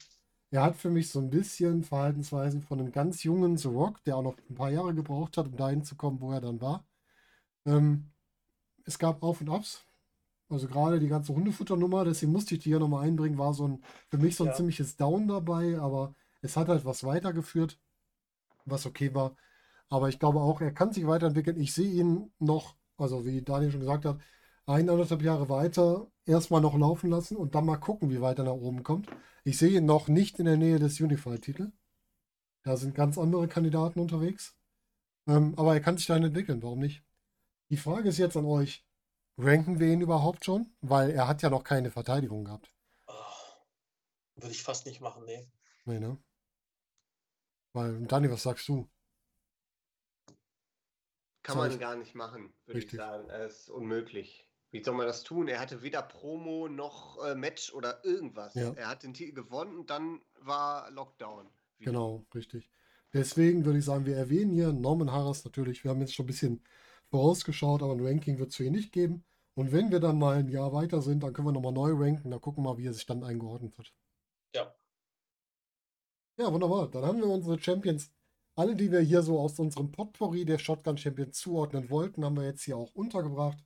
er 0.52 0.64
hat 0.64 0.76
für 0.76 0.90
mich 0.90 1.10
so 1.10 1.20
ein 1.20 1.30
bisschen 1.30 1.84
Verhaltensweisen 1.84 2.62
von 2.62 2.80
einem 2.80 2.92
ganz 2.92 3.24
jungen 3.24 3.58
The 3.58 3.68
Rock, 3.68 4.04
der 4.04 4.18
auch 4.18 4.24
noch 4.24 4.36
ein 4.50 4.56
paar 4.56 4.70
Jahre 4.72 4.94
gebraucht 4.94 5.38
hat, 5.38 5.48
um 5.48 5.56
dahin 5.58 5.84
zu 5.84 5.96
kommen, 5.96 6.20
wo 6.22 6.32
er 6.32 6.42
dann 6.42 6.62
war. 6.62 6.86
Ähm, 7.66 8.12
es 8.86 9.00
gab 9.00 9.24
Auf 9.24 9.42
und 9.42 9.50
Abs. 9.50 9.86
Also 10.50 10.68
gerade 10.68 11.00
die 11.00 11.08
ganze 11.10 11.34
Hundefutternummer, 11.34 12.06
deswegen 12.06 12.32
musste 12.32 12.56
ich 12.56 12.62
die 12.64 12.70
hier 12.70 12.80
nochmal 12.80 13.08
einbringen, 13.08 13.38
war 13.40 13.54
so 13.54 13.68
ein, 13.68 13.84
für 14.10 14.18
mich 14.20 14.36
so 14.36 14.46
ein 14.46 14.50
Ja. 14.50 14.56
ziemliches 14.56 14.98
Down 14.98 15.28
dabei, 15.28 15.80
aber 15.80 16.16
es 16.42 16.58
hat 16.58 16.70
halt 16.70 16.86
was 16.86 17.04
weitergeführt, 17.04 17.80
was 18.66 18.86
okay 18.86 19.14
war. 19.14 19.36
Aber 19.94 20.10
ich 20.10 20.18
glaube 20.18 20.40
auch, 20.40 20.60
er 20.60 20.72
kann 20.72 20.92
sich 20.92 21.06
weiterentwickeln. 21.06 21.60
Ich 21.60 21.72
sehe 21.72 21.92
ihn 21.92 22.34
noch, 22.40 22.76
also 22.98 23.28
wie 23.28 23.44
Daniel 23.44 23.70
schon 23.70 23.82
gesagt 23.82 24.06
hat, 24.06 24.20
ein, 24.66 24.90
anderthalb 24.90 25.22
Jahre 25.22 25.50
weiter 25.50 26.08
erstmal 26.26 26.62
noch 26.62 26.76
laufen 26.76 27.12
lassen 27.12 27.38
und 27.38 27.54
dann 27.54 27.68
mal 27.68 27.78
gucken, 27.78 28.10
wie 28.10 28.20
weit 28.20 28.40
er 28.40 28.46
nach 28.46 28.54
oben 28.54 28.82
kommt. 28.82 29.08
Ich 29.44 29.60
sehe 29.60 29.78
ihn 29.78 29.86
noch 29.86 30.08
nicht 30.08 30.40
in 30.40 30.46
der 30.46 30.58
Nähe 30.58 30.80
des 30.80 31.00
Unified-Titel. 31.00 31.72
Da 32.64 32.76
sind 32.76 32.96
ganz 32.96 33.20
andere 33.20 33.48
Kandidaten 33.48 34.00
unterwegs. 34.00 34.56
Ähm, 35.28 35.54
aber 35.58 35.76
er 35.76 35.80
kann 35.80 35.98
sich 35.98 36.08
dahin 36.08 36.24
entwickeln, 36.24 36.64
warum 36.64 36.80
nicht? 36.80 37.04
Die 37.70 37.78
Frage 37.78 38.10
ist 38.10 38.18
jetzt 38.18 38.36
an 38.36 38.46
euch, 38.46 38.84
ranken 39.38 39.80
wir 39.80 39.94
ihn 39.94 40.02
überhaupt 40.02 40.44
schon? 40.44 40.74
Weil 40.82 41.12
er 41.12 41.28
hat 41.28 41.44
ja 41.44 41.52
noch 41.52 41.64
keine 41.64 41.92
Verteidigung 41.92 42.46
gehabt. 42.46 42.74
Ah, 43.06 43.32
würde 44.38 44.54
ich 44.54 44.64
fast 44.64 44.88
nicht 44.88 45.02
machen, 45.02 45.24
nee. 45.26 45.48
Nee, 45.86 46.00
ne? 46.00 46.18
Weil, 47.74 48.02
Daniel, 48.08 48.32
was 48.32 48.42
sagst 48.42 48.68
du? 48.68 48.90
Kann 51.44 51.58
man 51.58 51.78
gar 51.78 51.96
nicht 51.96 52.16
machen, 52.16 52.54
würde 52.66 52.80
ich 52.80 52.90
sagen. 52.90 53.30
Es 53.30 53.62
ist 53.62 53.70
unmöglich. 53.70 54.50
Wie 54.72 54.84
soll 54.84 54.96
man 54.96 55.06
das 55.06 55.24
tun? 55.24 55.48
Er 55.48 55.60
hatte 55.60 55.84
weder 55.84 56.02
Promo 56.02 56.68
noch 56.68 57.24
äh, 57.24 57.36
Match 57.36 57.72
oder 57.74 58.04
irgendwas. 58.04 58.56
Ja. 58.56 58.72
Er 58.74 58.88
hat 58.88 59.04
den 59.04 59.14
Titel 59.14 59.34
gewonnen 59.34 59.78
und 59.78 59.90
dann 59.90 60.22
war 60.40 60.90
Lockdown. 60.90 61.48
wieder. 61.78 61.92
Genau, 61.92 62.26
richtig. 62.34 62.70
Deswegen 63.14 63.66
würde 63.66 63.78
ich 63.78 63.86
sagen, 63.86 64.08
wir 64.08 64.18
erwähnen 64.18 64.52
hier 64.52 64.74
Norman 64.74 65.12
Harras 65.12 65.46
natürlich. 65.46 65.84
Wir 65.84 65.92
haben 65.92 66.00
jetzt 66.02 66.16
schon 66.16 66.24
ein 66.24 66.28
bisschen 66.28 66.64
vorausgeschaut, 67.12 67.84
aber 67.84 67.94
ein 67.94 68.04
Ranking 68.04 68.40
wird 68.40 68.50
es 68.50 68.56
für 68.56 68.64
ihn 68.64 68.72
nicht 68.72 68.92
geben. 68.92 69.24
Und 69.54 69.72
wenn 69.72 69.92
wir 69.92 70.00
dann 70.00 70.18
mal 70.18 70.38
ein 70.38 70.48
Jahr 70.48 70.74
weiter 70.74 71.02
sind, 71.02 71.22
dann 71.22 71.34
können 71.34 71.48
wir 71.48 71.52
nochmal 71.52 71.74
neu 71.74 71.92
ranken. 71.94 72.32
Dann 72.32 72.42
gucken 72.42 72.64
wir 72.64 72.72
mal, 72.72 72.78
wie 72.80 72.88
er 72.88 72.94
sich 72.94 73.06
dann 73.06 73.24
eingeordnet 73.24 73.78
hat. 73.78 73.94
Ja. 74.56 74.74
Ja, 76.38 76.52
wunderbar. 76.52 76.90
Dann 76.90 77.06
haben 77.06 77.20
wir 77.20 77.28
unsere 77.28 77.60
Champions, 77.60 78.12
alle, 78.56 78.76
die 78.76 78.92
wir 78.92 79.00
hier 79.02 79.24
so 79.24 79.40
aus 79.40 79.60
unserem 79.60 79.92
Potpourri 79.92 80.46
der 80.46 80.60
Shotgun 80.60 80.98
Champions 80.98 81.40
zuordnen 81.40 81.90
wollten, 81.90 82.24
haben 82.24 82.38
wir 82.38 82.46
jetzt 82.46 82.64
hier 82.64 82.78
auch 82.78 82.94
untergebracht. 82.94 83.58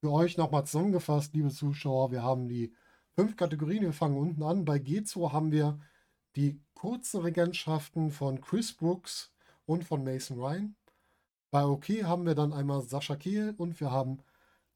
Für 0.00 0.12
euch 0.12 0.36
nochmal 0.36 0.64
zusammengefasst, 0.64 1.34
liebe 1.34 1.50
Zuschauer, 1.50 2.10
wir 2.10 2.22
haben 2.22 2.48
die 2.48 2.72
fünf 3.14 3.36
Kategorien. 3.36 3.82
Wir 3.82 3.92
fangen 3.92 4.16
unten 4.16 4.42
an. 4.42 4.64
Bei 4.64 4.76
G2 4.76 5.32
haben 5.32 5.52
wir 5.52 5.78
die 6.36 6.60
kurzen 6.74 7.20
Regentschaften 7.20 8.10
von 8.10 8.40
Chris 8.40 8.72
Brooks 8.72 9.32
und 9.66 9.84
von 9.84 10.04
Mason 10.04 10.38
Ryan. 10.38 10.76
Bei 11.50 11.64
OK 11.66 11.88
haben 12.04 12.26
wir 12.26 12.34
dann 12.34 12.52
einmal 12.52 12.82
Sascha 12.82 13.16
Kehl 13.16 13.54
und 13.58 13.80
wir 13.80 13.90
haben 13.90 14.18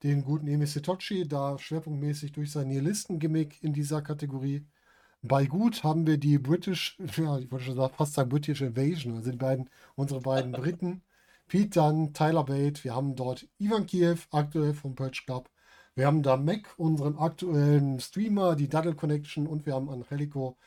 den 0.02 0.24
guten 0.24 0.48
Emi 0.48 0.66
Sitochi, 0.66 1.26
da 1.26 1.58
schwerpunktmäßig 1.58 2.32
durch 2.32 2.50
sein 2.52 2.68
Nihilisten-Gimmick 2.68 3.62
in 3.62 3.72
dieser 3.72 4.02
Kategorie. 4.02 4.66
Bei 5.26 5.46
Gut 5.46 5.84
haben 5.84 6.06
wir 6.06 6.18
die 6.18 6.36
British, 6.38 6.98
ja, 7.16 7.38
ich 7.38 7.50
wollte 7.50 7.64
schon 7.64 7.76
sagen, 7.76 7.94
fast 7.96 8.12
sagen 8.12 8.28
British 8.28 8.60
Invasion, 8.60 9.16
also 9.16 9.30
die 9.30 9.38
beiden, 9.38 9.70
unsere 9.94 10.20
beiden 10.20 10.52
Briten. 10.52 11.02
Pete 11.48 11.80
Dunn, 11.80 12.12
Tyler 12.12 12.44
Bate, 12.44 12.84
wir 12.84 12.94
haben 12.94 13.16
dort 13.16 13.48
Ivan 13.58 13.86
Kiev, 13.86 14.28
aktuell 14.32 14.74
vom 14.74 14.94
Purge 14.94 15.22
Club. 15.24 15.48
Wir 15.94 16.06
haben 16.06 16.22
da 16.22 16.36
Mac, 16.36 16.74
unseren 16.76 17.16
aktuellen 17.16 18.00
Streamer, 18.00 18.54
die 18.54 18.68
Duddle 18.68 18.94
Connection 18.94 19.46
und 19.46 19.64
wir 19.64 19.72
haben 19.72 19.88
Angelico, 19.88 20.58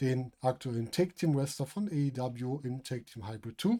den 0.00 0.32
aktuellen 0.40 0.90
Tag 0.90 1.16
Team 1.16 1.36
Wrestler 1.36 1.66
von 1.66 1.88
AEW 1.88 2.60
im 2.62 2.82
Tag 2.82 3.04
Team 3.06 3.28
Hybrid 3.28 3.60
2. 3.60 3.78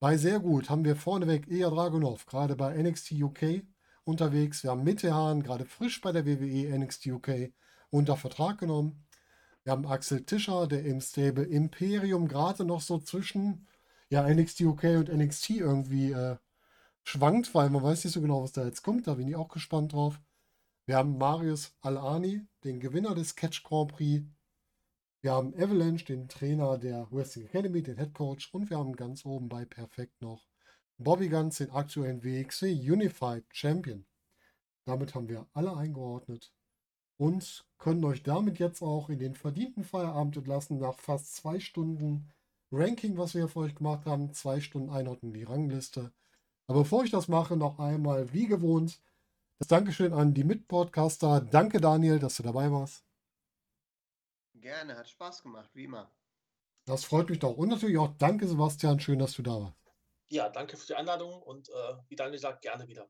Bei 0.00 0.16
sehr 0.16 0.40
gut 0.40 0.70
haben 0.70 0.86
wir 0.86 0.96
vorneweg 0.96 1.46
Ilya 1.46 1.68
Dragunov, 1.68 2.24
gerade 2.24 2.56
bei 2.56 2.74
NXT 2.82 3.12
UK 3.12 3.62
unterwegs. 4.04 4.62
Wir 4.62 4.70
haben 4.70 4.84
Mittehan, 4.84 5.42
gerade 5.42 5.66
frisch 5.66 6.00
bei 6.00 6.12
der 6.12 6.24
WWE 6.24 6.78
NXT 6.78 7.08
UK 7.08 7.52
unter 7.90 8.16
Vertrag 8.16 8.58
genommen. 8.58 9.05
Wir 9.66 9.72
haben 9.72 9.86
Axel 9.88 10.24
Tischer, 10.24 10.68
der 10.68 10.84
im 10.84 11.00
Stable 11.00 11.42
Imperium 11.42 12.28
gerade 12.28 12.64
noch 12.64 12.80
so 12.80 13.00
zwischen 13.00 13.66
ja, 14.10 14.22
NXT 14.22 14.60
UK 14.60 14.84
und 14.84 15.08
NXT 15.08 15.50
irgendwie 15.50 16.12
äh, 16.12 16.36
schwankt, 17.02 17.52
weil 17.52 17.68
man 17.70 17.82
weiß 17.82 18.04
nicht 18.04 18.14
so 18.14 18.20
genau, 18.20 18.44
was 18.44 18.52
da 18.52 18.64
jetzt 18.64 18.84
kommt. 18.84 19.08
Da 19.08 19.14
bin 19.14 19.26
ich 19.26 19.34
auch 19.34 19.48
gespannt 19.48 19.92
drauf. 19.92 20.20
Wir 20.84 20.98
haben 20.98 21.18
Marius 21.18 21.74
Alani, 21.80 22.46
den 22.62 22.78
Gewinner 22.78 23.16
des 23.16 23.34
Catch 23.34 23.64
Grand 23.64 23.90
Prix. 23.90 24.24
Wir 25.20 25.32
haben 25.32 25.52
Avalanche, 25.56 26.04
den 26.04 26.28
Trainer 26.28 26.78
der 26.78 27.08
Wrestling 27.10 27.46
Academy, 27.46 27.82
den 27.82 27.96
Head 27.96 28.14
Coach. 28.14 28.54
Und 28.54 28.70
wir 28.70 28.78
haben 28.78 28.94
ganz 28.94 29.26
oben 29.26 29.48
bei 29.48 29.64
Perfekt 29.64 30.22
noch 30.22 30.46
Bobby 30.96 31.28
Guns, 31.28 31.58
den 31.58 31.72
aktuellen 31.72 32.22
WXW 32.22 32.70
Unified 32.70 33.44
Champion. 33.52 34.06
Damit 34.84 35.16
haben 35.16 35.28
wir 35.28 35.48
alle 35.54 35.76
eingeordnet 35.76 36.52
und 37.18 37.64
können 37.78 38.04
euch 38.04 38.22
damit 38.22 38.58
jetzt 38.58 38.82
auch 38.82 39.08
in 39.08 39.18
den 39.18 39.34
verdienten 39.34 39.84
Feierabend 39.84 40.36
entlassen 40.36 40.78
nach 40.78 40.98
fast 40.98 41.36
zwei 41.36 41.60
Stunden 41.60 42.30
Ranking, 42.72 43.16
was 43.16 43.34
wir 43.34 43.42
hier 43.42 43.48
für 43.48 43.60
euch 43.60 43.74
gemacht 43.74 44.06
haben. 44.06 44.32
Zwei 44.32 44.60
Stunden 44.60 44.90
Einordnung 44.90 45.32
in 45.32 45.40
die 45.40 45.44
Rangliste. 45.44 46.12
Aber 46.66 46.80
bevor 46.80 47.04
ich 47.04 47.10
das 47.10 47.28
mache, 47.28 47.56
noch 47.56 47.78
einmal 47.78 48.32
wie 48.32 48.46
gewohnt 48.46 49.00
das 49.58 49.68
Dankeschön 49.68 50.12
an 50.12 50.34
die 50.34 50.44
Mitpodcaster. 50.44 51.40
Danke 51.40 51.80
Daniel, 51.80 52.18
dass 52.18 52.36
du 52.36 52.42
dabei 52.42 52.70
warst. 52.70 53.04
Gerne, 54.54 54.96
hat 54.96 55.08
Spaß 55.08 55.42
gemacht, 55.42 55.70
wie 55.74 55.84
immer. 55.84 56.10
Das 56.84 57.04
freut 57.04 57.30
mich 57.30 57.38
doch. 57.38 57.56
Und 57.56 57.70
natürlich 57.70 57.98
auch 57.98 58.12
danke 58.18 58.46
Sebastian, 58.46 59.00
schön, 59.00 59.18
dass 59.18 59.32
du 59.32 59.42
da 59.42 59.60
warst. 59.60 59.94
Ja, 60.28 60.48
danke 60.48 60.76
für 60.76 60.86
die 60.86 60.94
Einladung 60.94 61.42
und 61.42 61.68
äh, 61.68 61.94
wie 62.08 62.16
Daniel 62.16 62.38
sagt, 62.38 62.62
gerne 62.62 62.86
wieder. 62.86 63.08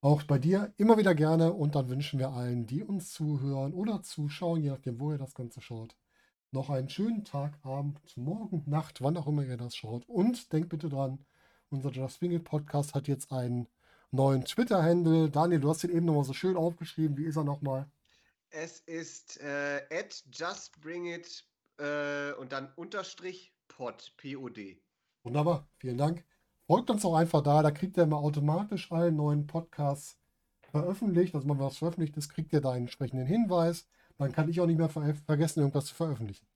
Auch 0.00 0.22
bei 0.22 0.38
dir 0.38 0.72
immer 0.76 0.96
wieder 0.96 1.14
gerne 1.14 1.52
und 1.52 1.74
dann 1.74 1.88
wünschen 1.88 2.20
wir 2.20 2.30
allen, 2.30 2.66
die 2.66 2.84
uns 2.84 3.12
zuhören 3.12 3.74
oder 3.74 4.00
zuschauen, 4.02 4.62
je 4.62 4.70
nachdem, 4.70 5.00
wo 5.00 5.10
ihr 5.10 5.18
das 5.18 5.34
Ganze 5.34 5.60
schaut, 5.60 5.96
noch 6.52 6.70
einen 6.70 6.88
schönen 6.88 7.24
Tag, 7.24 7.58
Abend, 7.64 8.00
Morgen, 8.16 8.62
Nacht, 8.66 9.02
wann 9.02 9.16
auch 9.16 9.26
immer 9.26 9.44
ihr 9.44 9.56
das 9.56 9.74
schaut. 9.74 10.08
Und 10.08 10.52
denkt 10.52 10.68
bitte 10.68 10.88
dran, 10.88 11.18
unser 11.68 11.90
Just 11.90 12.22
Wing 12.22 12.30
It 12.30 12.44
Podcast 12.44 12.94
hat 12.94 13.08
jetzt 13.08 13.32
einen 13.32 13.66
neuen 14.12 14.44
Twitter-Handle. 14.44 15.30
Daniel, 15.30 15.60
du 15.60 15.68
hast 15.68 15.82
den 15.82 15.90
eben 15.90 16.06
nochmal 16.06 16.24
so 16.24 16.32
schön 16.32 16.56
aufgeschrieben. 16.56 17.16
Wie 17.16 17.24
ist 17.24 17.36
er 17.36 17.44
nochmal? 17.44 17.90
Es 18.50 18.78
ist 18.80 19.40
äh, 19.40 19.82
at 19.90 20.24
justbringit 20.32 21.44
äh, 21.78 22.32
und 22.34 22.52
dann 22.52 22.72
Unterstrich 22.76 23.52
pod, 23.66 24.14
P-O-D. 24.16 24.80
Wunderbar, 25.24 25.68
vielen 25.76 25.98
Dank. 25.98 26.24
Folgt 26.68 26.90
uns 26.90 27.02
auch 27.06 27.14
einfach 27.14 27.42
da, 27.42 27.62
da 27.62 27.70
kriegt 27.70 27.96
ihr 27.96 28.02
immer 28.02 28.18
automatisch 28.18 28.92
alle 28.92 29.10
neuen 29.10 29.46
Podcasts 29.46 30.18
veröffentlicht. 30.70 31.34
Also 31.34 31.48
wenn 31.48 31.58
was 31.58 31.78
veröffentlicht 31.78 32.14
ist, 32.18 32.28
kriegt 32.28 32.52
ihr 32.52 32.60
da 32.60 32.72
einen 32.72 32.82
entsprechenden 32.82 33.26
Hinweis. 33.26 33.88
Dann 34.18 34.32
kann 34.32 34.50
ich 34.50 34.60
auch 34.60 34.66
nicht 34.66 34.76
mehr 34.76 34.90
ver 34.90 35.14
vergessen, 35.14 35.60
irgendwas 35.60 35.86
zu 35.86 35.94
veröffentlichen. 35.94 36.46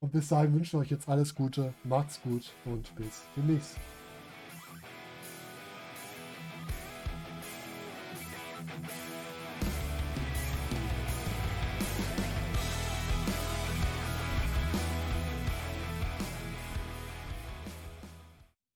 Und 0.00 0.12
bis 0.12 0.28
dahin 0.28 0.52
wünsche 0.52 0.76
ich 0.76 0.82
euch 0.82 0.90
jetzt 0.90 1.08
alles 1.08 1.34
Gute, 1.34 1.72
macht's 1.82 2.20
gut 2.20 2.52
und 2.66 2.94
bis 2.96 3.22
demnächst. 3.36 3.78